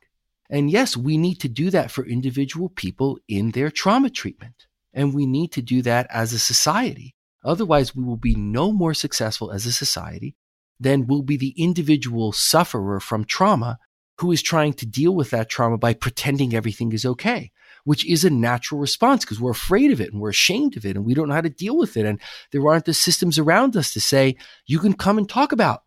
And 0.49 0.71
yes, 0.71 0.97
we 0.97 1.17
need 1.17 1.41
to 1.41 1.49
do 1.49 1.71
that 1.71 1.91
for 1.91 2.05
individual 2.05 2.69
people 2.69 3.19
in 3.29 3.53
their 3.53 3.71
trauma 3.71 4.11
treatment. 4.11 4.67
And 4.93 5.15
we 5.15 5.25
need 5.27 5.53
to 5.53 5.63
do 5.63 5.81
that 5.83 6.07
as 6.11 6.33
a 6.33 6.39
society. 6.39 7.15
Otherwise, 7.45 7.97
we 7.97 8.05
will 8.05 8.19
be 8.19 8.35
no 8.35 8.73
more 8.73 8.95
successful 8.95 9.51
as 9.51 9.65
a 9.65 9.73
society 9.73 10.37
than 10.83 11.07
will 11.07 11.23
be 11.23 11.37
the 11.37 11.55
individual 11.57 12.33
sufferer 12.33 13.01
from 13.01 13.25
trauma 13.25 13.79
who 14.19 14.31
is 14.31 14.43
trying 14.43 14.73
to 14.75 14.87
deal 14.87 15.15
with 15.15 15.31
that 15.31 15.49
trauma 15.49 15.79
by 15.79 15.95
pretending 15.95 16.55
everything 16.55 16.93
is 16.93 17.07
okay, 17.07 17.51
which 17.85 18.07
is 18.07 18.25
a 18.25 18.31
natural 18.31 18.81
response 18.81 19.25
because 19.25 19.41
we're 19.41 19.51
afraid 19.51 19.91
of 19.91 20.01
it 20.01 20.13
and 20.13 20.21
we're 20.21 20.31
ashamed 20.31 20.77
of 20.77 20.85
it 20.85 20.97
and 20.97 21.05
we 21.05 21.15
don't 21.15 21.29
know 21.29 21.35
how 21.35 21.41
to 21.41 21.49
deal 21.49 21.77
with 21.77 21.97
it. 21.97 22.05
And 22.05 22.21
there 22.51 22.67
aren't 22.67 22.85
the 22.85 22.95
systems 22.95 23.39
around 23.39 23.77
us 23.77 23.93
to 23.93 24.01
say, 24.01 24.37
you 24.67 24.79
can 24.79 24.93
come 24.93 25.19
and 25.19 25.29
talk 25.29 25.53
about 25.53 25.83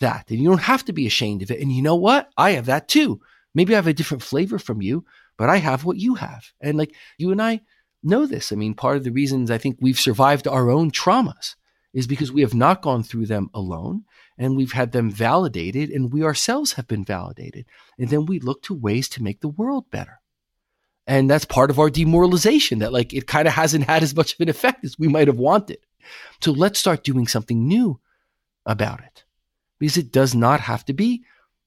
that. 0.00 0.26
And 0.30 0.38
you 0.38 0.48
don't 0.48 0.62
have 0.62 0.84
to 0.86 0.92
be 0.92 1.06
ashamed 1.06 1.42
of 1.42 1.50
it. 1.50 1.60
And 1.60 1.72
you 1.72 1.82
know 1.82 1.96
what? 1.96 2.30
I 2.36 2.52
have 2.52 2.66
that 2.66 2.88
too. 2.88 3.20
Maybe 3.54 3.74
I 3.74 3.76
have 3.76 3.86
a 3.86 3.92
different 3.92 4.22
flavor 4.22 4.58
from 4.58 4.80
you, 4.80 5.04
but 5.36 5.48
I 5.48 5.56
have 5.56 5.84
what 5.84 5.96
you 5.96 6.14
have. 6.14 6.52
And 6.60 6.78
like 6.78 6.94
you 7.18 7.32
and 7.32 7.42
I 7.42 7.60
know 8.02 8.26
this. 8.26 8.52
I 8.52 8.56
mean, 8.56 8.74
part 8.74 8.96
of 8.96 9.04
the 9.04 9.12
reasons 9.12 9.50
I 9.50 9.58
think 9.58 9.78
we've 9.80 9.98
survived 9.98 10.46
our 10.46 10.70
own 10.70 10.90
traumas 10.90 11.54
is 11.92 12.06
because 12.06 12.32
we 12.32 12.42
have 12.42 12.54
not 12.54 12.82
gone 12.82 13.02
through 13.02 13.26
them 13.26 13.48
alone 13.54 14.04
and 14.36 14.56
we've 14.56 14.72
had 14.72 14.92
them 14.92 15.10
validated 15.10 15.90
and 15.90 16.12
we 16.12 16.22
ourselves 16.22 16.72
have 16.72 16.88
been 16.88 17.04
validated. 17.04 17.66
And 17.98 18.08
then 18.08 18.26
we 18.26 18.40
look 18.40 18.62
to 18.64 18.74
ways 18.74 19.08
to 19.10 19.22
make 19.22 19.40
the 19.40 19.48
world 19.48 19.90
better. 19.90 20.20
And 21.06 21.28
that's 21.28 21.44
part 21.44 21.70
of 21.70 21.78
our 21.78 21.90
demoralization 21.90 22.78
that 22.78 22.92
like 22.92 23.12
it 23.12 23.26
kind 23.26 23.46
of 23.46 23.54
hasn't 23.54 23.84
had 23.84 24.02
as 24.02 24.14
much 24.14 24.34
of 24.34 24.40
an 24.40 24.48
effect 24.48 24.84
as 24.84 24.98
we 24.98 25.08
might 25.08 25.28
have 25.28 25.38
wanted. 25.38 25.78
So 26.40 26.52
let's 26.52 26.78
start 26.78 27.04
doing 27.04 27.26
something 27.26 27.66
new 27.66 28.00
about 28.66 29.00
it 29.00 29.24
because 29.78 29.96
it 29.96 30.12
does 30.12 30.34
not 30.34 30.60
have 30.60 30.84
to 30.86 30.92
be 30.92 31.24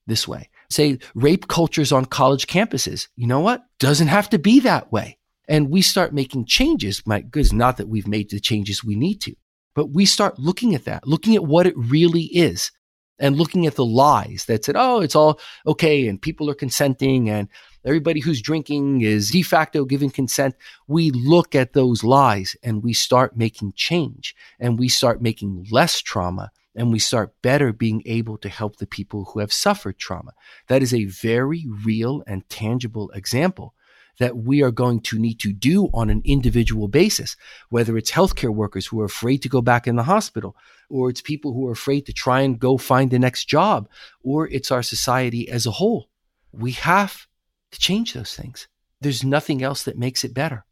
this 0.07 0.27
way. 0.27 0.49
Say 0.69 0.99
rape 1.15 1.47
cultures 1.47 1.91
on 1.91 2.05
college 2.05 2.47
campuses. 2.47 3.07
You 3.15 3.27
know 3.27 3.39
what? 3.39 3.63
Doesn't 3.79 4.07
have 4.07 4.29
to 4.31 4.39
be 4.39 4.59
that 4.61 4.91
way. 4.91 5.17
And 5.47 5.69
we 5.69 5.81
start 5.81 6.13
making 6.13 6.45
changes. 6.45 7.03
My 7.05 7.21
goodness, 7.21 7.53
not 7.53 7.77
that 7.77 7.87
we've 7.87 8.07
made 8.07 8.29
the 8.29 8.39
changes 8.39 8.83
we 8.83 8.95
need 8.95 9.21
to, 9.21 9.35
but 9.77 9.91
we 9.91 10.07
start 10.07 10.39
looking 10.39 10.73
at 10.73 10.85
that, 10.85 11.07
looking 11.07 11.35
at 11.35 11.45
what 11.45 11.67
it 11.67 11.77
really 11.77 12.23
is 12.23 12.71
and 13.19 13.37
looking 13.37 13.67
at 13.67 13.75
the 13.75 13.85
lies 13.85 14.45
that 14.47 14.65
said, 14.65 14.75
oh, 14.75 15.01
it's 15.01 15.15
all 15.15 15.39
okay 15.67 16.07
and 16.07 16.19
people 16.19 16.49
are 16.49 16.55
consenting 16.55 17.29
and 17.29 17.47
everybody 17.85 18.19
who's 18.19 18.41
drinking 18.41 19.01
is 19.01 19.29
de 19.29 19.43
facto 19.43 19.85
giving 19.85 20.09
consent. 20.09 20.55
We 20.87 21.11
look 21.11 21.53
at 21.53 21.73
those 21.73 22.03
lies 22.03 22.55
and 22.63 22.81
we 22.81 22.93
start 22.93 23.37
making 23.37 23.73
change 23.75 24.35
and 24.59 24.79
we 24.79 24.89
start 24.89 25.21
making 25.21 25.67
less 25.69 26.01
trauma 26.01 26.49
and 26.75 26.91
we 26.91 26.97
start 26.97 27.39
better 27.43 27.71
being 27.71 28.01
able 28.07 28.39
to 28.39 28.49
help 28.49 28.77
the 28.77 28.87
people 28.87 29.25
who 29.25 29.41
have 29.41 29.53
suffered 29.53 29.99
trauma. 29.99 30.31
That 30.69 30.81
is 30.81 30.91
a 30.91 31.05
very 31.05 31.67
real 31.85 32.23
and 32.25 32.49
tangible 32.49 33.11
example 33.11 33.75
that 34.19 34.37
we 34.37 34.61
are 34.63 34.71
going 34.71 34.99
to 35.01 35.19
need 35.19 35.39
to 35.39 35.53
do 35.53 35.89
on 35.93 36.09
an 36.09 36.21
individual 36.25 36.87
basis, 36.87 37.35
whether 37.69 37.97
it's 37.97 38.11
healthcare 38.11 38.53
workers 38.53 38.85
who 38.87 38.99
are 39.01 39.05
afraid 39.05 39.41
to 39.43 39.49
go 39.49 39.61
back 39.61 39.87
in 39.87 39.95
the 39.95 40.03
hospital, 40.03 40.55
or 40.89 41.09
it's 41.09 41.21
people 41.21 41.53
who 41.53 41.67
are 41.67 41.73
afraid 41.73 42.05
to 42.05 42.13
try 42.13 42.41
and 42.41 42.59
go 42.59 42.77
find 42.77 43.11
the 43.11 43.19
next 43.19 43.45
job, 43.45 43.89
or 44.23 44.47
it's 44.47 44.71
our 44.71 44.83
society 44.83 45.49
as 45.49 45.65
a 45.65 45.71
whole. 45.71 46.09
We 46.51 46.71
have 46.73 47.27
to 47.71 47.79
change 47.79 48.13
those 48.13 48.35
things. 48.35 48.67
There's 49.01 49.23
nothing 49.23 49.61
else 49.61 49.83
that 49.83 49.97
makes 49.97 50.23
it 50.23 50.33
better. 50.33 50.65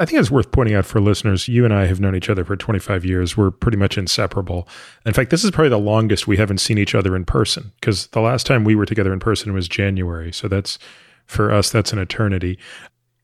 I 0.00 0.04
think 0.04 0.20
it's 0.20 0.30
worth 0.30 0.52
pointing 0.52 0.76
out 0.76 0.86
for 0.86 1.00
listeners. 1.00 1.48
You 1.48 1.64
and 1.64 1.74
I 1.74 1.86
have 1.86 1.98
known 1.98 2.14
each 2.14 2.30
other 2.30 2.44
for 2.44 2.56
25 2.56 3.04
years. 3.04 3.36
We're 3.36 3.50
pretty 3.50 3.76
much 3.76 3.98
inseparable. 3.98 4.68
In 5.04 5.12
fact, 5.12 5.30
this 5.30 5.42
is 5.42 5.50
probably 5.50 5.70
the 5.70 5.78
longest 5.78 6.28
we 6.28 6.36
haven't 6.36 6.58
seen 6.58 6.78
each 6.78 6.94
other 6.94 7.16
in 7.16 7.24
person 7.24 7.72
because 7.80 8.06
the 8.08 8.20
last 8.20 8.46
time 8.46 8.62
we 8.62 8.76
were 8.76 8.86
together 8.86 9.12
in 9.12 9.18
person 9.18 9.52
was 9.52 9.66
January. 9.66 10.32
So 10.32 10.46
that's 10.46 10.78
for 11.28 11.52
us, 11.52 11.70
that's 11.70 11.92
an 11.92 11.98
eternity. 11.98 12.58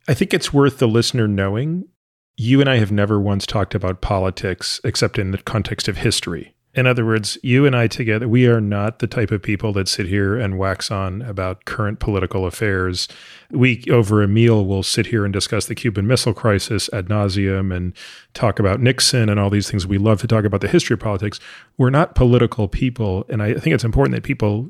I 0.06 0.14
think 0.14 0.32
it's 0.32 0.52
worth 0.52 0.78
the 0.78 0.86
listener 0.86 1.26
knowing 1.26 1.89
you 2.36 2.60
and 2.60 2.68
I 2.68 2.76
have 2.76 2.93
never 2.93 3.18
once 3.20 3.47
talked 3.47 3.74
about 3.74 4.01
politics 4.01 4.81
except 4.85 5.18
in 5.18 5.31
the 5.31 5.39
context 5.39 5.89
of 5.89 5.98
history. 5.98 6.55
In 6.74 6.89
other 6.89 7.06
words, 7.06 7.39
you 7.40 7.66
and 7.66 7.76
I 7.76 7.86
together, 7.86 8.26
we 8.26 8.48
are 8.48 8.60
not 8.60 8.98
the 8.98 9.06
type 9.06 9.31
of 9.31 9.40
people 9.40 9.72
that 9.74 9.86
sit 9.86 10.09
here 10.09 10.36
and 10.36 10.59
wax 10.59 10.90
on 10.90 11.22
about 11.22 11.66
current 11.66 12.01
political 12.01 12.47
affairs. 12.47 13.06
We, 13.52 13.85
over 13.89 14.24
a 14.24 14.28
meal, 14.28 14.66
will 14.66 14.82
sit 14.82 15.06
here 15.06 15.24
and 15.24 15.32
discuss 15.32 15.66
the 15.66 15.76
Cuban 15.76 16.09
Missile 16.09 16.35
Crisis 16.35 16.90
ad 16.93 17.06
nauseum 17.06 17.74
and 17.74 17.93
talk 18.35 18.59
about 18.59 18.81
Nixon 18.81 19.28
and 19.28 19.39
all 19.39 19.51
these 19.51 19.70
things. 19.70 19.86
We 19.86 19.98
love 19.98 20.20
to 20.22 20.26
talk 20.26 20.44
about 20.44 20.62
the 20.62 20.68
history 20.68 20.94
of 20.94 21.01
politics. 21.01 21.39
We're 21.78 21.90
not 21.90 22.16
political 22.16 22.66
people. 22.66 23.24
And 23.28 23.40
I 23.40 23.55
think 23.55 23.72
it's 23.72 23.85
important 23.85 24.16
that 24.16 24.24
people 24.24 24.68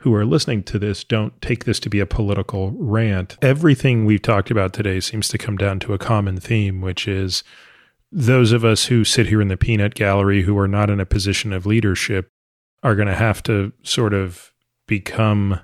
who 0.00 0.14
are 0.14 0.24
listening 0.24 0.62
to 0.62 0.78
this 0.78 1.04
don't 1.04 1.40
take 1.42 1.64
this 1.64 1.78
to 1.80 1.90
be 1.90 2.00
a 2.00 2.06
political 2.06 2.72
rant. 2.72 3.36
Everything 3.42 4.04
we've 4.04 4.22
talked 4.22 4.50
about 4.50 4.72
today 4.72 4.98
seems 5.00 5.28
to 5.28 5.38
come 5.38 5.56
down 5.56 5.78
to 5.80 5.92
a 5.92 5.98
common 5.98 6.40
theme, 6.40 6.80
which 6.80 7.06
is 7.06 7.44
those 8.10 8.50
of 8.52 8.64
us 8.64 8.86
who 8.86 9.04
sit 9.04 9.28
here 9.28 9.40
in 9.40 9.48
the 9.48 9.56
peanut 9.56 9.94
gallery 9.94 10.42
who 10.42 10.58
are 10.58 10.68
not 10.68 10.90
in 10.90 11.00
a 11.00 11.06
position 11.06 11.52
of 11.52 11.66
leadership 11.66 12.30
are 12.82 12.96
going 12.96 13.08
to 13.08 13.14
have 13.14 13.42
to 13.42 13.72
sort 13.82 14.14
of 14.14 14.52
become 14.86 15.60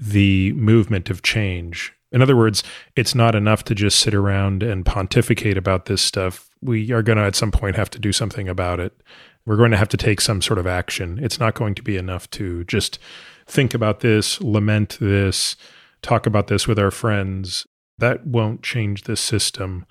the 0.00 0.52
movement 0.52 1.10
of 1.10 1.22
change. 1.22 1.92
In 2.12 2.22
other 2.22 2.36
words, 2.36 2.62
it's 2.94 3.14
not 3.14 3.34
enough 3.34 3.62
to 3.64 3.74
just 3.74 4.00
sit 4.00 4.14
around 4.14 4.62
and 4.62 4.86
pontificate 4.86 5.58
about 5.58 5.84
this 5.84 6.00
stuff. 6.00 6.48
We 6.62 6.92
are 6.92 7.02
going 7.02 7.18
to, 7.18 7.24
at 7.24 7.36
some 7.36 7.52
point, 7.52 7.76
have 7.76 7.90
to 7.90 7.98
do 7.98 8.12
something 8.12 8.48
about 8.48 8.80
it. 8.80 8.98
We're 9.44 9.56
going 9.56 9.70
to 9.72 9.76
have 9.76 9.88
to 9.90 9.96
take 9.96 10.20
some 10.22 10.40
sort 10.40 10.58
of 10.58 10.66
action. 10.66 11.18
It's 11.22 11.38
not 11.38 11.54
going 11.54 11.74
to 11.74 11.82
be 11.82 11.96
enough 11.96 12.30
to 12.30 12.64
just 12.64 12.98
think 13.46 13.74
about 13.74 14.00
this, 14.00 14.40
lament 14.40 14.98
this, 15.00 15.56
talk 16.02 16.26
about 16.26 16.48
this 16.48 16.66
with 16.66 16.78
our 16.78 16.90
friends. 16.90 17.66
That 17.98 18.26
won't 18.26 18.62
change 18.62 19.02
the 19.02 19.16
system 19.16 19.86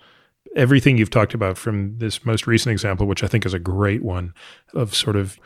everything 0.55 0.97
you've 0.97 1.09
talked 1.09 1.33
about 1.33 1.57
from 1.57 1.97
this 1.97 2.25
most 2.25 2.47
recent 2.47 2.71
example, 2.71 3.05
which 3.05 3.23
I 3.23 3.27
think 3.27 3.45
is 3.45 3.53
a 3.53 3.59
great 3.59 4.03
one 4.03 4.33
of 4.73 4.95
sort 4.95 5.15
of 5.15 5.37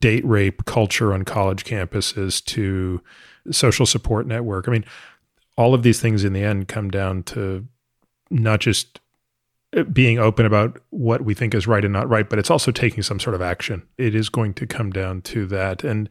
date 0.00 0.24
rape 0.26 0.64
culture 0.66 1.14
on 1.14 1.22
college 1.22 1.64
campuses 1.64 2.44
to 2.46 3.00
social 3.50 3.86
support 3.86 4.26
network. 4.26 4.68
I 4.68 4.72
mean, 4.72 4.84
all 5.56 5.72
of 5.72 5.82
these 5.82 6.00
things 6.00 6.24
in 6.24 6.32
the 6.32 6.42
end 6.42 6.68
come 6.68 6.90
down 6.90 7.22
to 7.24 7.66
not 8.30 8.60
just 8.60 9.00
uh, 9.76 9.84
being 9.84 10.18
open 10.18 10.44
about 10.44 10.80
what 10.90 11.22
we 11.22 11.32
think 11.32 11.54
is 11.54 11.66
right 11.66 11.84
and 11.84 11.92
not 11.92 12.08
right, 12.08 12.28
but 12.28 12.38
it's 12.38 12.50
also 12.50 12.70
taking 12.70 13.02
some 13.02 13.20
sort 13.20 13.34
of 13.34 13.40
action. 13.40 13.86
It 13.96 14.14
is 14.14 14.28
going 14.28 14.52
to 14.54 14.66
come 14.66 14.90
down 14.90 15.22
to 15.22 15.46
that. 15.46 15.84
And 15.84 16.08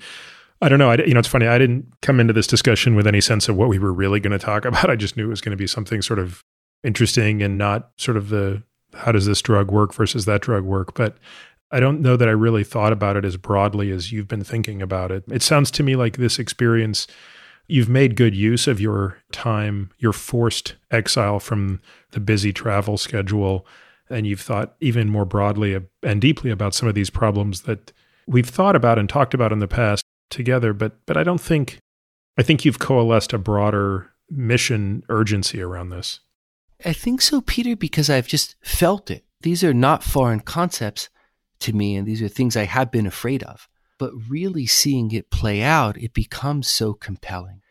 I 0.62 0.70
don't 0.70 0.80
know. 0.80 0.92
I, 0.92 0.96
you 1.04 1.14
know, 1.14 1.20
it's 1.20 1.28
funny. 1.28 1.48
I 1.48 1.58
didn't 1.58 1.94
come 2.02 2.20
into 2.20 2.34
this 2.34 2.48
discussion 2.48 2.96
with 2.96 3.08
any 3.08 3.22
sense 3.22 3.50
of 3.50 3.56
what 3.56 3.70
we 3.70 3.80
were 3.80 3.94
really 3.94 4.20
going 4.20 4.38
to 4.38 4.44
talk 4.44 4.66
about. 4.66 4.90
I 4.90 4.96
just 4.96 5.18
knew 5.18 5.26
it 5.26 5.30
was 5.30 5.42
going 5.42 5.52
to 5.52 5.62
be 5.62 5.68
something 5.68 6.02
sort 6.02 6.20
of 6.20 6.44
interesting 6.84 7.42
and 7.42 7.58
not 7.58 7.92
sort 7.98 8.18
of 8.18 8.30
the 8.30 8.64
how 8.94 9.12
does 9.12 9.26
this 9.26 9.42
drug 9.42 9.72
work 9.72 9.94
versus 9.94 10.26
that 10.26 10.42
drug 10.42 10.64
work. 10.64 10.94
But 10.94 11.18
I 11.72 11.80
don't 11.80 12.02
know 12.02 12.16
that 12.16 12.30
I 12.30 12.32
really 12.32 12.64
thought 12.64 12.94
about 12.94 13.18
it 13.18 13.26
as 13.26 13.36
broadly 13.36 13.92
as 13.92 14.12
you've 14.12 14.28
been 14.28 14.44
thinking 14.44 14.82
about 14.82 15.12
it. 15.12 15.24
It 15.30 15.44
sounds 15.44 15.72
to 15.72 15.84
me 15.84 15.96
like 15.96 16.18
this 16.18 16.40
experience, 16.40 17.08
you've 17.68 17.90
made 17.90 18.16
good 18.16 18.36
use 18.36 18.68
of 18.68 18.80
your 18.80 19.18
time, 19.32 19.92
your 19.98 20.14
forced 20.14 20.76
exile 20.92 21.40
from 21.40 21.82
the 22.12 22.20
busy 22.20 22.54
travel 22.54 22.98
schedule, 22.98 23.66
and 24.10 24.26
you've 24.28 24.40
thought 24.40 24.76
even 24.80 25.10
more 25.10 25.26
broadly 25.26 25.78
and 26.04 26.22
deeply 26.22 26.52
about 26.52 26.76
some 26.76 26.88
of 26.88 26.96
these 26.96 27.10
problems 27.10 27.62
that 27.62 27.92
we've 28.28 28.48
thought 28.48 28.76
about 28.76 29.00
and 29.00 29.10
talked 29.10 29.34
about 29.34 29.52
in 29.52 29.60
the 29.60 29.68
past 29.68 30.05
together. 30.30 30.74
But 30.74 31.06
but 31.06 31.18
I 31.18 31.24
don't 31.24 31.42
think 31.42 31.80
I 32.38 32.44
think 32.44 32.66
you've 32.66 32.80
coalesced 32.80 33.34
a 33.34 33.38
broader 33.38 34.12
mission 34.30 35.04
urgency 35.10 35.62
around 35.62 35.90
this. 35.90 36.20
I 36.84 36.94
think 36.94 37.22
so, 37.22 37.42
Peter, 37.42 37.76
because 37.76 38.10
I've 38.10 38.28
just 38.28 38.56
felt 38.62 39.10
it. 39.10 39.24
These 39.42 39.64
are 39.64 39.74
not 39.74 40.04
foreign 40.04 40.42
concepts 40.42 41.10
to 41.60 41.74
me, 41.74 41.96
and 41.96 42.08
these 42.08 42.22
are 42.22 42.28
things 42.28 42.58
I 42.58 42.66
have 42.66 42.92
been 42.92 43.08
afraid 43.08 43.44
of. 43.44 43.68
But 43.98 44.12
really 44.30 44.66
seeing 44.66 45.12
it 45.12 45.32
play 45.32 45.62
out, 45.62 45.98
it 45.98 46.14
becomes 46.14 46.70
so 46.70 46.94
compelling. 46.94 47.62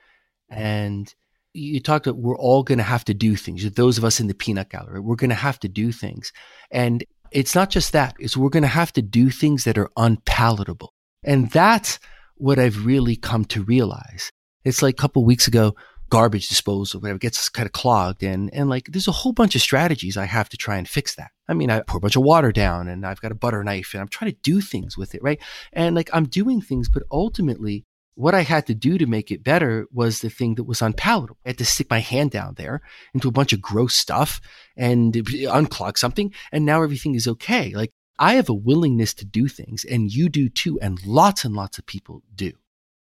And 0.48 1.12
you 1.52 1.80
talked 1.80 2.06
about 2.06 2.20
we're 2.20 2.38
all 2.38 2.62
going 2.62 2.78
to 2.78 2.84
have 2.84 3.04
to 3.04 3.14
do 3.14 3.36
things. 3.36 3.70
Those 3.72 3.98
of 3.98 4.04
us 4.04 4.20
in 4.20 4.26
the 4.26 4.34
peanut 4.34 4.70
gallery, 4.70 5.00
we're 5.00 5.16
going 5.16 5.30
to 5.30 5.36
have 5.36 5.60
to 5.60 5.68
do 5.68 5.92
things. 5.92 6.32
And 6.70 7.04
it's 7.30 7.54
not 7.54 7.70
just 7.70 7.92
that, 7.92 8.14
it's 8.18 8.36
we're 8.36 8.48
going 8.48 8.62
to 8.62 8.68
have 8.68 8.92
to 8.94 9.02
do 9.02 9.28
things 9.28 9.64
that 9.64 9.76
are 9.76 9.90
unpalatable. 9.96 10.94
And 11.22 11.50
that's 11.50 11.98
what 12.36 12.58
I've 12.58 12.84
really 12.84 13.16
come 13.16 13.44
to 13.46 13.62
realize. 13.62 14.30
It's 14.64 14.82
like 14.82 14.94
a 14.94 15.02
couple 15.02 15.24
weeks 15.24 15.46
ago, 15.46 15.74
garbage 16.10 16.48
disposal, 16.48 17.00
whatever, 17.00 17.18
gets 17.18 17.48
kind 17.48 17.66
of 17.66 17.72
clogged. 17.72 18.22
And, 18.22 18.52
and 18.54 18.68
like, 18.68 18.86
there's 18.86 19.08
a 19.08 19.12
whole 19.12 19.32
bunch 19.32 19.54
of 19.54 19.62
strategies 19.62 20.16
I 20.16 20.26
have 20.26 20.48
to 20.50 20.56
try 20.56 20.76
and 20.76 20.88
fix 20.88 21.14
that. 21.16 21.30
I 21.48 21.54
mean, 21.54 21.70
I 21.70 21.80
pour 21.80 21.98
a 21.98 22.00
bunch 22.00 22.16
of 22.16 22.22
water 22.22 22.52
down 22.52 22.88
and 22.88 23.04
I've 23.04 23.20
got 23.20 23.32
a 23.32 23.36
butter 23.36 23.62
knife 23.64 23.92
and 23.92 24.00
I'm 24.00 24.08
trying 24.08 24.30
to 24.30 24.38
do 24.42 24.60
things 24.60 24.96
with 24.96 25.14
it, 25.14 25.22
right? 25.22 25.40
And 25.72 25.94
like, 25.94 26.10
I'm 26.12 26.26
doing 26.26 26.60
things, 26.60 26.88
but 26.88 27.02
ultimately, 27.10 27.84
what 28.16 28.34
I 28.34 28.42
had 28.42 28.66
to 28.68 28.74
do 28.74 28.96
to 28.96 29.06
make 29.06 29.32
it 29.32 29.42
better 29.42 29.86
was 29.92 30.20
the 30.20 30.30
thing 30.30 30.54
that 30.54 30.64
was 30.64 30.80
unpalatable. 30.80 31.38
I 31.44 31.48
had 31.48 31.58
to 31.58 31.64
stick 31.64 31.90
my 31.90 31.98
hand 31.98 32.30
down 32.30 32.54
there 32.56 32.80
into 33.12 33.28
a 33.28 33.32
bunch 33.32 33.52
of 33.52 33.60
gross 33.60 33.96
stuff 33.96 34.40
and 34.76 35.16
uh, 35.16 35.20
unclog 35.20 35.98
something. 35.98 36.32
And 36.52 36.64
now 36.64 36.82
everything 36.82 37.16
is 37.16 37.26
okay. 37.26 37.74
Like, 37.74 37.90
I 38.18 38.34
have 38.34 38.48
a 38.48 38.54
willingness 38.54 39.14
to 39.14 39.24
do 39.24 39.48
things 39.48 39.84
and 39.84 40.12
you 40.12 40.28
do 40.28 40.48
too. 40.48 40.78
And 40.80 41.04
lots 41.04 41.44
and 41.44 41.54
lots 41.54 41.78
of 41.78 41.86
people 41.86 42.22
do 42.34 42.52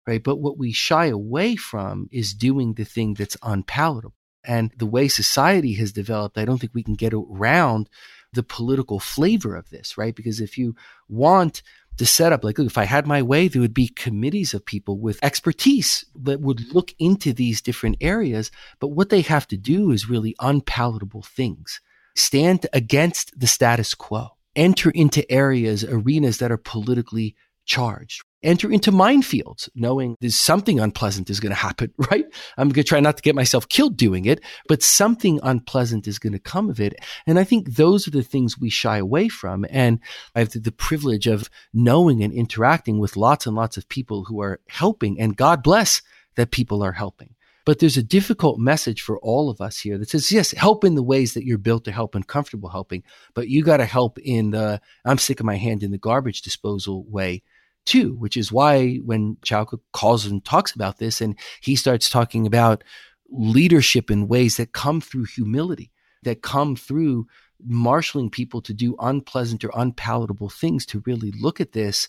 right? 0.08 0.24
But 0.24 0.38
what 0.38 0.58
we 0.58 0.72
shy 0.72 1.08
away 1.08 1.58
from 1.58 2.10
is 2.12 2.34
doing 2.34 2.74
the 2.74 2.86
thing 2.86 3.14
that's 3.14 3.38
unpalatable. 3.44 4.16
And 4.44 4.72
the 4.78 4.86
way 4.86 5.10
society 5.10 5.74
has 5.74 5.92
developed, 5.92 6.38
I 6.38 6.46
don't 6.46 6.58
think 6.58 6.74
we 6.74 6.84
can 6.84 6.96
get 6.96 7.14
around 7.14 7.90
the 8.32 8.44
political 8.44 9.00
flavor 9.00 9.56
of 9.56 9.70
this, 9.70 9.98
right? 9.98 10.16
Because 10.16 10.40
if 10.40 10.58
you 10.58 10.76
want 11.10 11.62
to 11.98 12.06
set 12.06 12.32
up, 12.32 12.44
like, 12.44 12.58
look, 12.58 12.68
if 12.68 12.78
I 12.78 12.86
had 12.86 13.06
my 13.06 13.22
way, 13.22 13.50
there 13.50 13.62
would 13.62 13.74
be 13.74 13.90
committees 13.90 14.54
of 14.54 14.66
people 14.66 14.98
with 15.00 15.20
expertise 15.22 16.06
that 16.16 16.40
would 16.40 16.74
look 16.74 16.94
into 16.98 17.34
these 17.34 17.62
different 17.62 17.98
areas. 18.00 18.50
But 18.80 18.90
what 18.90 19.10
they 19.10 19.22
have 19.22 19.48
to 19.50 19.58
do 19.58 19.92
is 19.92 20.10
really 20.10 20.36
unpalatable 20.40 21.24
things. 21.24 21.82
Stand 22.16 22.68
against 22.72 23.38
the 23.38 23.48
status 23.48 23.94
quo. 23.94 24.37
Enter 24.58 24.90
into 24.90 25.30
areas, 25.32 25.86
arenas 25.86 26.40
that 26.40 26.52
are 26.52 26.58
politically 26.58 27.36
charged 27.66 28.24
enter 28.44 28.72
into 28.72 28.92
minefields, 28.92 29.68
knowing 29.76 30.16
there's 30.22 30.40
something 30.40 30.80
unpleasant 30.80 31.30
is 31.30 31.40
going 31.40 31.52
to 31.52 31.56
happen, 31.56 31.94
right? 32.12 32.26
I'm 32.58 32.70
going 32.70 32.84
to 32.84 32.90
try 32.90 33.00
not 33.00 33.18
to 33.18 33.24
get 33.24 33.36
myself 33.36 33.68
killed 33.68 33.98
doing 33.98 34.26
it, 34.26 34.42
but 34.68 34.84
something 34.84 35.40
unpleasant 35.44 36.08
is 36.08 36.20
going 36.20 36.34
to 36.34 36.40
come 36.40 36.70
of 36.70 36.80
it. 36.80 36.96
And 37.26 37.40
I 37.40 37.44
think 37.44 37.76
those 37.76 38.08
are 38.08 38.12
the 38.12 38.24
things 38.24 38.58
we 38.58 38.70
shy 38.70 38.98
away 38.98 39.28
from. 39.28 39.66
And 39.70 40.00
I 40.36 40.40
have 40.40 40.52
the 40.52 40.72
privilege 40.72 41.28
of 41.28 41.50
knowing 41.74 42.24
and 42.24 42.34
interacting 42.34 43.00
with 43.00 43.18
lots 43.18 43.46
and 43.46 43.56
lots 43.56 43.78
of 43.78 43.90
people 43.90 44.26
who 44.26 44.42
are 44.42 44.60
helping, 44.70 45.20
and 45.20 45.36
God 45.36 45.64
bless 45.64 46.02
that 46.36 46.52
people 46.52 46.84
are 46.84 46.94
helping. 46.94 47.36
But 47.68 47.80
there's 47.80 47.98
a 47.98 48.02
difficult 48.02 48.60
message 48.60 49.02
for 49.02 49.20
all 49.20 49.50
of 49.50 49.60
us 49.60 49.78
here 49.78 49.98
that 49.98 50.10
says, 50.10 50.32
yes, 50.32 50.52
help 50.52 50.86
in 50.86 50.96
the 50.96 51.04
ways 51.04 51.34
that 51.34 51.44
you're 51.44 51.58
built 51.58 51.84
to 51.84 51.92
help 51.92 52.16
and 52.16 52.26
comfortable 52.26 52.70
helping, 52.70 53.04
but 53.34 53.50
you 53.50 53.62
got 53.62 53.78
to 53.78 53.86
help 53.86 54.18
in 54.20 54.52
the, 54.52 54.80
I'm 55.04 55.18
sticking 55.18 55.46
my 55.46 55.58
hand 55.58 55.84
in 55.84 55.92
the 55.92 55.98
garbage 55.98 56.44
disposal 56.44 57.04
way 57.10 57.44
too, 57.86 58.14
which 58.14 58.38
is 58.38 58.54
why 58.54 59.02
when 59.04 59.36
Jocko 59.44 59.82
calls 59.92 60.26
and 60.26 60.46
talks 60.46 60.74
about 60.74 60.98
this 60.98 61.20
and 61.20 61.38
he 61.60 61.76
starts 61.76 62.10
talking 62.10 62.48
about 62.48 62.86
leadership 63.30 64.10
in 64.10 64.30
ways 64.30 64.56
that 64.56 64.72
come 64.72 65.02
through 65.02 65.26
humility, 65.26 65.92
that 66.24 66.42
come 66.42 66.78
through 66.78 67.28
marshaling 67.62 68.30
people 68.30 68.62
to 68.62 68.74
do 68.74 68.96
unpleasant 69.00 69.66
or 69.66 69.72
unpalatable 69.76 70.50
things 70.50 70.86
to 70.86 71.04
really 71.06 71.34
look 71.38 71.60
at 71.60 71.74
this, 71.74 72.08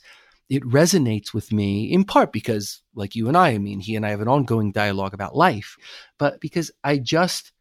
it 0.48 0.62
resonates 0.62 1.34
with 1.34 1.52
me 1.52 1.92
in 1.92 2.04
part 2.04 2.32
because, 2.32 2.82
like 2.94 3.14
you 3.14 3.28
and 3.28 3.36
I, 3.36 3.50
I 3.50 3.58
mean, 3.58 3.80
he 3.80 3.96
and 3.96 4.06
I 4.06 4.10
have 4.10 4.20
an 4.20 4.28
ongoing 4.28 4.72
dialogue 4.72 5.14
about 5.14 5.36
life, 5.36 5.76
but 6.18 6.40
because 6.40 6.70
I 6.82 6.98
just, 6.98 7.52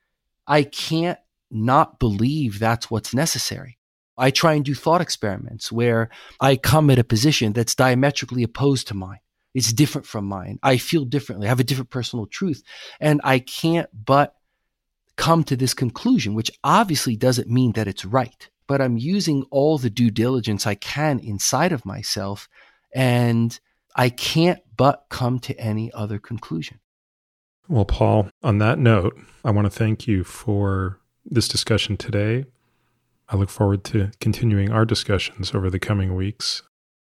I 0.48 0.64
can't 0.64 1.20
not 1.52 2.00
believe 2.00 2.60
that's 2.60 2.90
what's 2.90 3.14
necessary. 3.14 3.78
I 4.18 4.32
try 4.32 4.54
and 4.54 4.66
do 4.66 4.74
thought 4.74 5.02
experiments 5.02 5.72
where 5.72 6.10
I 6.40 6.56
come 6.56 6.90
at 6.90 7.00
a 7.00 7.04
position 7.04 7.54
that's 7.54 7.76
diametrically 7.76 8.44
opposed 8.44 8.88
to 8.88 8.96
mine. 8.96 9.20
It's 9.54 9.74
different 9.74 10.08
from 10.08 10.26
mine. 10.26 10.60
I 10.64 10.78
feel 10.78 11.06
differently. 11.06 11.48
I 11.48 11.50
have 11.50 11.60
a 11.60 11.64
different 11.64 11.90
personal 11.90 12.26
truth. 12.26 12.64
And 13.00 13.22
I 13.24 13.40
can't 13.40 13.90
but 14.06 14.36
come 15.16 15.44
to 15.46 15.56
this 15.56 15.74
conclusion, 15.74 16.34
which 16.34 16.52
obviously 16.64 17.16
doesn't 17.16 17.50
mean 17.50 17.74
that 17.74 17.88
it's 17.88 18.06
right. 18.06 18.50
But 18.68 18.82
I'm 18.82 18.98
using 18.98 19.46
all 19.50 19.78
the 19.78 19.90
due 19.90 20.12
diligence 20.12 20.68
I 20.68 20.76
can 20.76 21.20
inside 21.20 21.72
of 21.72 21.86
myself. 21.86 22.50
And 22.94 23.60
I 23.96 24.10
can't 24.10 24.60
but 24.76 25.06
come 25.10 25.40
to 25.40 25.60
any 25.60 25.92
other 25.94 26.20
conclusion. 26.20 26.80
Well, 27.68 27.86
Paul, 27.86 28.30
on 28.44 28.60
that 28.60 28.80
note, 28.80 29.18
I 29.44 29.52
want 29.52 29.66
to 29.66 29.72
thank 29.72 30.08
you 30.08 30.24
for 30.24 31.00
this 31.26 31.48
discussion 31.48 31.98
today. 31.98 32.46
I 33.28 33.36
look 33.36 33.50
forward 33.50 33.84
to 33.86 34.12
continuing 34.22 34.72
our 34.72 34.86
discussions 34.86 35.54
over 35.54 35.70
the 35.70 35.80
coming 35.80 36.16
weeks. 36.16 36.64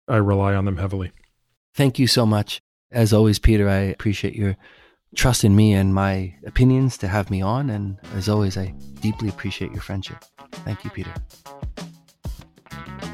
I 0.08 0.16
rely 0.16 0.54
on 0.54 0.64
them 0.64 0.78
heavily. 0.78 1.12
Thank 1.74 2.00
you 2.00 2.08
so 2.08 2.26
much. 2.26 2.60
As 2.90 3.12
always, 3.12 3.38
Peter, 3.38 3.68
I 3.68 3.76
appreciate 3.76 4.34
your 4.34 4.56
trust 5.14 5.44
in 5.44 5.54
me 5.54 5.72
and 5.72 5.94
my 5.94 6.34
opinions 6.44 6.98
to 6.98 7.08
have 7.08 7.30
me 7.30 7.42
on. 7.42 7.70
And 7.70 7.98
as 8.14 8.28
always, 8.28 8.56
I 8.56 8.74
deeply 9.00 9.28
appreciate 9.28 9.70
your 9.70 9.82
friendship. 9.82 10.24
Thank 10.64 10.82
you, 10.82 10.90
Peter. 10.90 11.14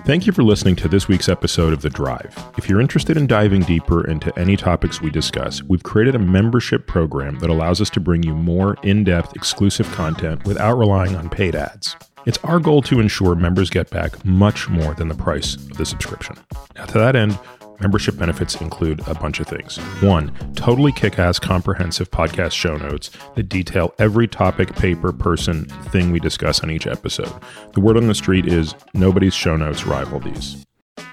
Thank 0.07 0.25
you 0.25 0.33
for 0.33 0.45
listening 0.45 0.77
to 0.77 0.87
this 0.87 1.09
week's 1.09 1.29
episode 1.29 1.73
of 1.73 1.83
The 1.83 1.91
Drive. 1.91 2.33
If 2.57 2.69
you're 2.69 2.81
interested 2.81 3.17
in 3.17 3.27
diving 3.27 3.63
deeper 3.63 4.07
into 4.07 4.33
any 4.39 4.57
topics 4.57 5.01
we 5.01 5.11
discuss, 5.11 5.65
we've 5.65 5.83
created 5.83 6.15
a 6.15 6.19
membership 6.21 6.87
program 6.87 7.41
that 7.41 7.51
allows 7.51 7.81
us 7.81 7.91
to 7.91 7.99
bring 7.99 8.23
you 8.23 8.33
more 8.33 8.77
in 8.85 9.03
depth, 9.03 9.35
exclusive 9.35 9.91
content 9.91 10.45
without 10.45 10.79
relying 10.79 11.17
on 11.17 11.29
paid 11.29 11.57
ads. 11.57 11.97
It's 12.25 12.39
our 12.45 12.61
goal 12.61 12.83
to 12.83 13.01
ensure 13.01 13.35
members 13.35 13.69
get 13.69 13.91
back 13.91 14.25
much 14.25 14.69
more 14.69 14.95
than 14.95 15.09
the 15.09 15.15
price 15.17 15.57
of 15.57 15.77
the 15.77 15.85
subscription. 15.85 16.37
Now, 16.77 16.85
to 16.85 16.99
that 16.99 17.17
end, 17.17 17.37
Membership 17.81 18.17
benefits 18.17 18.61
include 18.61 19.07
a 19.07 19.15
bunch 19.15 19.41
of 19.41 19.47
things. 19.47 19.77
One, 20.01 20.33
totally 20.55 20.93
kick 20.93 21.19
ass 21.19 21.39
comprehensive 21.39 22.11
podcast 22.11 22.53
show 22.53 22.77
notes 22.77 23.11
that 23.35 23.49
detail 23.49 23.95
every 23.99 24.27
topic, 24.27 24.75
paper, 24.75 25.13
person, 25.13 25.67
thing 25.91 26.11
we 26.11 26.19
discuss 26.19 26.61
on 26.61 26.71
each 26.71 26.87
episode. 26.87 27.33
The 27.75 27.81
word 27.81 27.97
on 27.97 28.07
the 28.07 28.15
street 28.15 28.47
is 28.47 28.75
nobody's 28.95 29.35
show 29.35 29.57
notes 29.57 29.87
rival 29.87 30.21
these. 30.21 30.65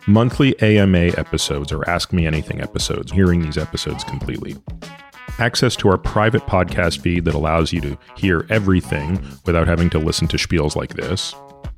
Monthly 0.07 0.60
AMA 0.61 1.11
episodes 1.18 1.72
or 1.72 1.88
Ask 1.90 2.14
Me 2.14 2.26
Anything 2.26 2.61
episodes, 2.61 3.11
hearing 3.11 3.41
these 3.41 3.57
episodes 3.57 4.03
completely. 4.03 4.56
Access 5.40 5.76
to 5.77 5.90
our 5.90 5.98
private 5.98 6.44
podcast 6.44 6.99
feed 6.99 7.26
that 7.26 7.34
allows 7.34 7.73
you 7.73 7.81
to 7.81 7.98
hear 8.15 8.45
everything 8.49 9.26
without 9.45 9.68
having 9.68 9.90
to 9.90 9.99
listen 9.99 10.27
to 10.27 10.38
spiels 10.38 10.76
like 10.76 10.94
this 10.95 11.34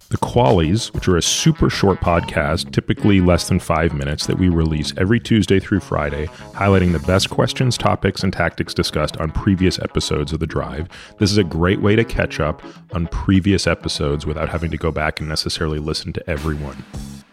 the 0.09 0.17
Qualys, 0.17 0.93
which 0.93 1.07
are 1.07 1.17
a 1.17 1.21
super 1.21 1.69
short 1.69 1.99
podcast, 1.99 2.71
typically 2.71 3.21
less 3.21 3.47
than 3.47 3.59
five 3.59 3.93
minutes, 3.93 4.27
that 4.27 4.37
we 4.37 4.49
release 4.49 4.93
every 4.97 5.19
Tuesday 5.19 5.59
through 5.59 5.79
Friday, 5.79 6.27
highlighting 6.53 6.91
the 6.91 6.99
best 7.07 7.29
questions, 7.29 7.77
topics, 7.77 8.23
and 8.23 8.31
tactics 8.31 8.73
discussed 8.73 9.17
on 9.17 9.31
previous 9.31 9.79
episodes 9.79 10.31
of 10.31 10.39
The 10.39 10.47
Drive. 10.47 10.87
This 11.17 11.31
is 11.31 11.37
a 11.37 11.43
great 11.43 11.81
way 11.81 11.95
to 11.95 12.03
catch 12.03 12.39
up 12.39 12.61
on 12.93 13.07
previous 13.07 13.65
episodes 13.65 14.25
without 14.25 14.49
having 14.49 14.71
to 14.71 14.77
go 14.77 14.91
back 14.91 15.19
and 15.19 15.27
necessarily 15.27 15.79
listen 15.79 16.13
to 16.13 16.29
everyone. 16.29 16.83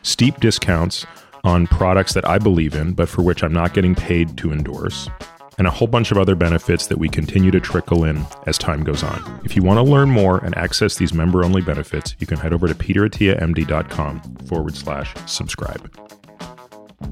Steep 0.03 0.41
discounts 0.41 1.05
on 1.45 1.67
products 1.67 2.15
that 2.15 2.27
I 2.29 2.39
believe 2.39 2.75
in, 2.75 2.93
but 2.93 3.09
for 3.09 3.23
which 3.23 3.43
I'm 3.43 3.53
not 3.53 3.75
getting 3.75 3.95
paid 3.95 4.39
to 4.39 4.53
endorse 4.53 5.09
and 5.59 5.67
a 5.67 5.71
whole 5.71 5.89
bunch 5.89 6.11
of 6.11 6.19
other 6.19 6.35
benefits 6.35 6.87
that 6.87 6.99
we 6.99 7.09
continue 7.09 7.51
to 7.51 7.61
trickle 7.61 8.05
in 8.05 8.25
as 8.47 8.59
time 8.59 8.83
goes 8.85 9.03
on. 9.03 9.41
If 9.45 9.57
you 9.57 9.63
want 9.63 9.79
to 9.79 9.83
learn 9.83 10.11
more 10.11 10.39
and 10.39 10.57
access 10.57 10.97
these 10.97 11.13
member 11.13 11.45
only 11.45 11.63
benefits, 11.63 12.15
you 12.19 12.27
can 12.27 12.39
head 12.39 12.53
over 12.53 12.69
to 12.69 12.75
peterattiamd.com 12.75 14.37
forward 14.47 14.77
slash 14.77 15.15
subscribe. 15.27 15.91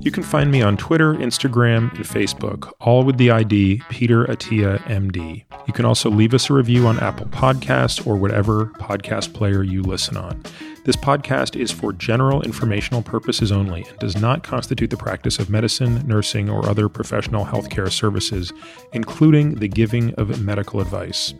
You 0.00 0.10
can 0.10 0.22
find 0.22 0.50
me 0.50 0.62
on 0.62 0.76
Twitter, 0.76 1.14
Instagram, 1.14 1.94
and 1.94 2.04
Facebook, 2.04 2.72
all 2.80 3.04
with 3.04 3.18
the 3.18 3.30
ID 3.30 3.82
Peter 3.90 4.24
Attia 4.24 4.78
MD. 4.84 5.44
You 5.66 5.72
can 5.72 5.84
also 5.84 6.08
leave 6.08 6.32
us 6.32 6.48
a 6.48 6.54
review 6.54 6.86
on 6.86 6.98
Apple 7.00 7.26
Podcasts 7.26 8.06
or 8.06 8.16
whatever 8.16 8.66
podcast 8.78 9.34
player 9.34 9.62
you 9.62 9.82
listen 9.82 10.16
on. 10.16 10.42
This 10.82 10.96
podcast 10.96 11.60
is 11.60 11.70
for 11.70 11.92
general 11.92 12.40
informational 12.40 13.02
purposes 13.02 13.52
only 13.52 13.84
and 13.86 13.98
does 13.98 14.16
not 14.16 14.42
constitute 14.42 14.88
the 14.88 14.96
practice 14.96 15.38
of 15.38 15.50
medicine, 15.50 16.02
nursing, 16.06 16.48
or 16.48 16.66
other 16.66 16.88
professional 16.88 17.44
healthcare 17.44 17.92
services, 17.92 18.50
including 18.94 19.56
the 19.56 19.68
giving 19.68 20.14
of 20.14 20.40
medical 20.42 20.80
advice. 20.80 21.34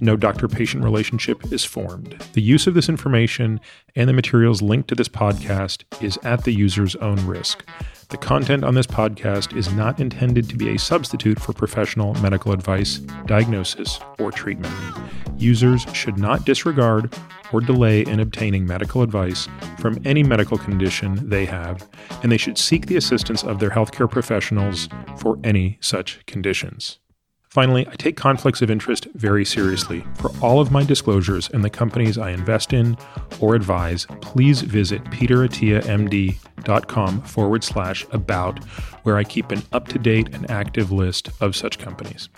No 0.00 0.16
doctor 0.16 0.48
patient 0.48 0.82
relationship 0.82 1.52
is 1.52 1.62
formed. 1.62 2.24
The 2.32 2.40
use 2.40 2.66
of 2.66 2.72
this 2.72 2.88
information 2.88 3.60
and 3.94 4.08
the 4.08 4.14
materials 4.14 4.62
linked 4.62 4.88
to 4.88 4.94
this 4.94 5.10
podcast 5.10 5.84
is 6.02 6.16
at 6.22 6.44
the 6.44 6.54
user's 6.54 6.96
own 6.96 7.26
risk. 7.26 7.68
The 8.08 8.16
content 8.16 8.62
on 8.62 8.76
this 8.76 8.86
podcast 8.86 9.56
is 9.56 9.72
not 9.72 9.98
intended 9.98 10.48
to 10.48 10.56
be 10.56 10.68
a 10.68 10.78
substitute 10.78 11.40
for 11.40 11.52
professional 11.52 12.14
medical 12.14 12.52
advice, 12.52 12.98
diagnosis, 13.26 13.98
or 14.20 14.30
treatment. 14.30 14.72
Users 15.36 15.84
should 15.92 16.16
not 16.16 16.44
disregard 16.44 17.12
or 17.52 17.60
delay 17.60 18.02
in 18.02 18.20
obtaining 18.20 18.64
medical 18.64 19.02
advice 19.02 19.48
from 19.80 20.00
any 20.04 20.22
medical 20.22 20.56
condition 20.56 21.28
they 21.28 21.46
have, 21.46 21.88
and 22.22 22.30
they 22.30 22.36
should 22.36 22.58
seek 22.58 22.86
the 22.86 22.96
assistance 22.96 23.42
of 23.42 23.58
their 23.58 23.70
healthcare 23.70 24.08
professionals 24.08 24.88
for 25.18 25.36
any 25.42 25.76
such 25.80 26.24
conditions. 26.26 27.00
Finally, 27.56 27.88
I 27.88 27.94
take 27.94 28.18
conflicts 28.18 28.60
of 28.60 28.70
interest 28.70 29.06
very 29.14 29.46
seriously. 29.46 30.04
For 30.16 30.30
all 30.42 30.60
of 30.60 30.70
my 30.70 30.84
disclosures 30.84 31.48
and 31.48 31.64
the 31.64 31.70
companies 31.70 32.18
I 32.18 32.32
invest 32.32 32.74
in 32.74 32.98
or 33.40 33.54
advise, 33.54 34.06
please 34.20 34.60
visit 34.60 35.02
peterattiamd.com 35.04 37.22
forward 37.22 37.64
slash 37.64 38.06
about, 38.12 38.62
where 39.04 39.16
I 39.16 39.24
keep 39.24 39.52
an 39.52 39.62
up 39.72 39.88
to 39.88 39.98
date 39.98 40.34
and 40.34 40.50
active 40.50 40.92
list 40.92 41.30
of 41.40 41.56
such 41.56 41.78
companies. 41.78 42.28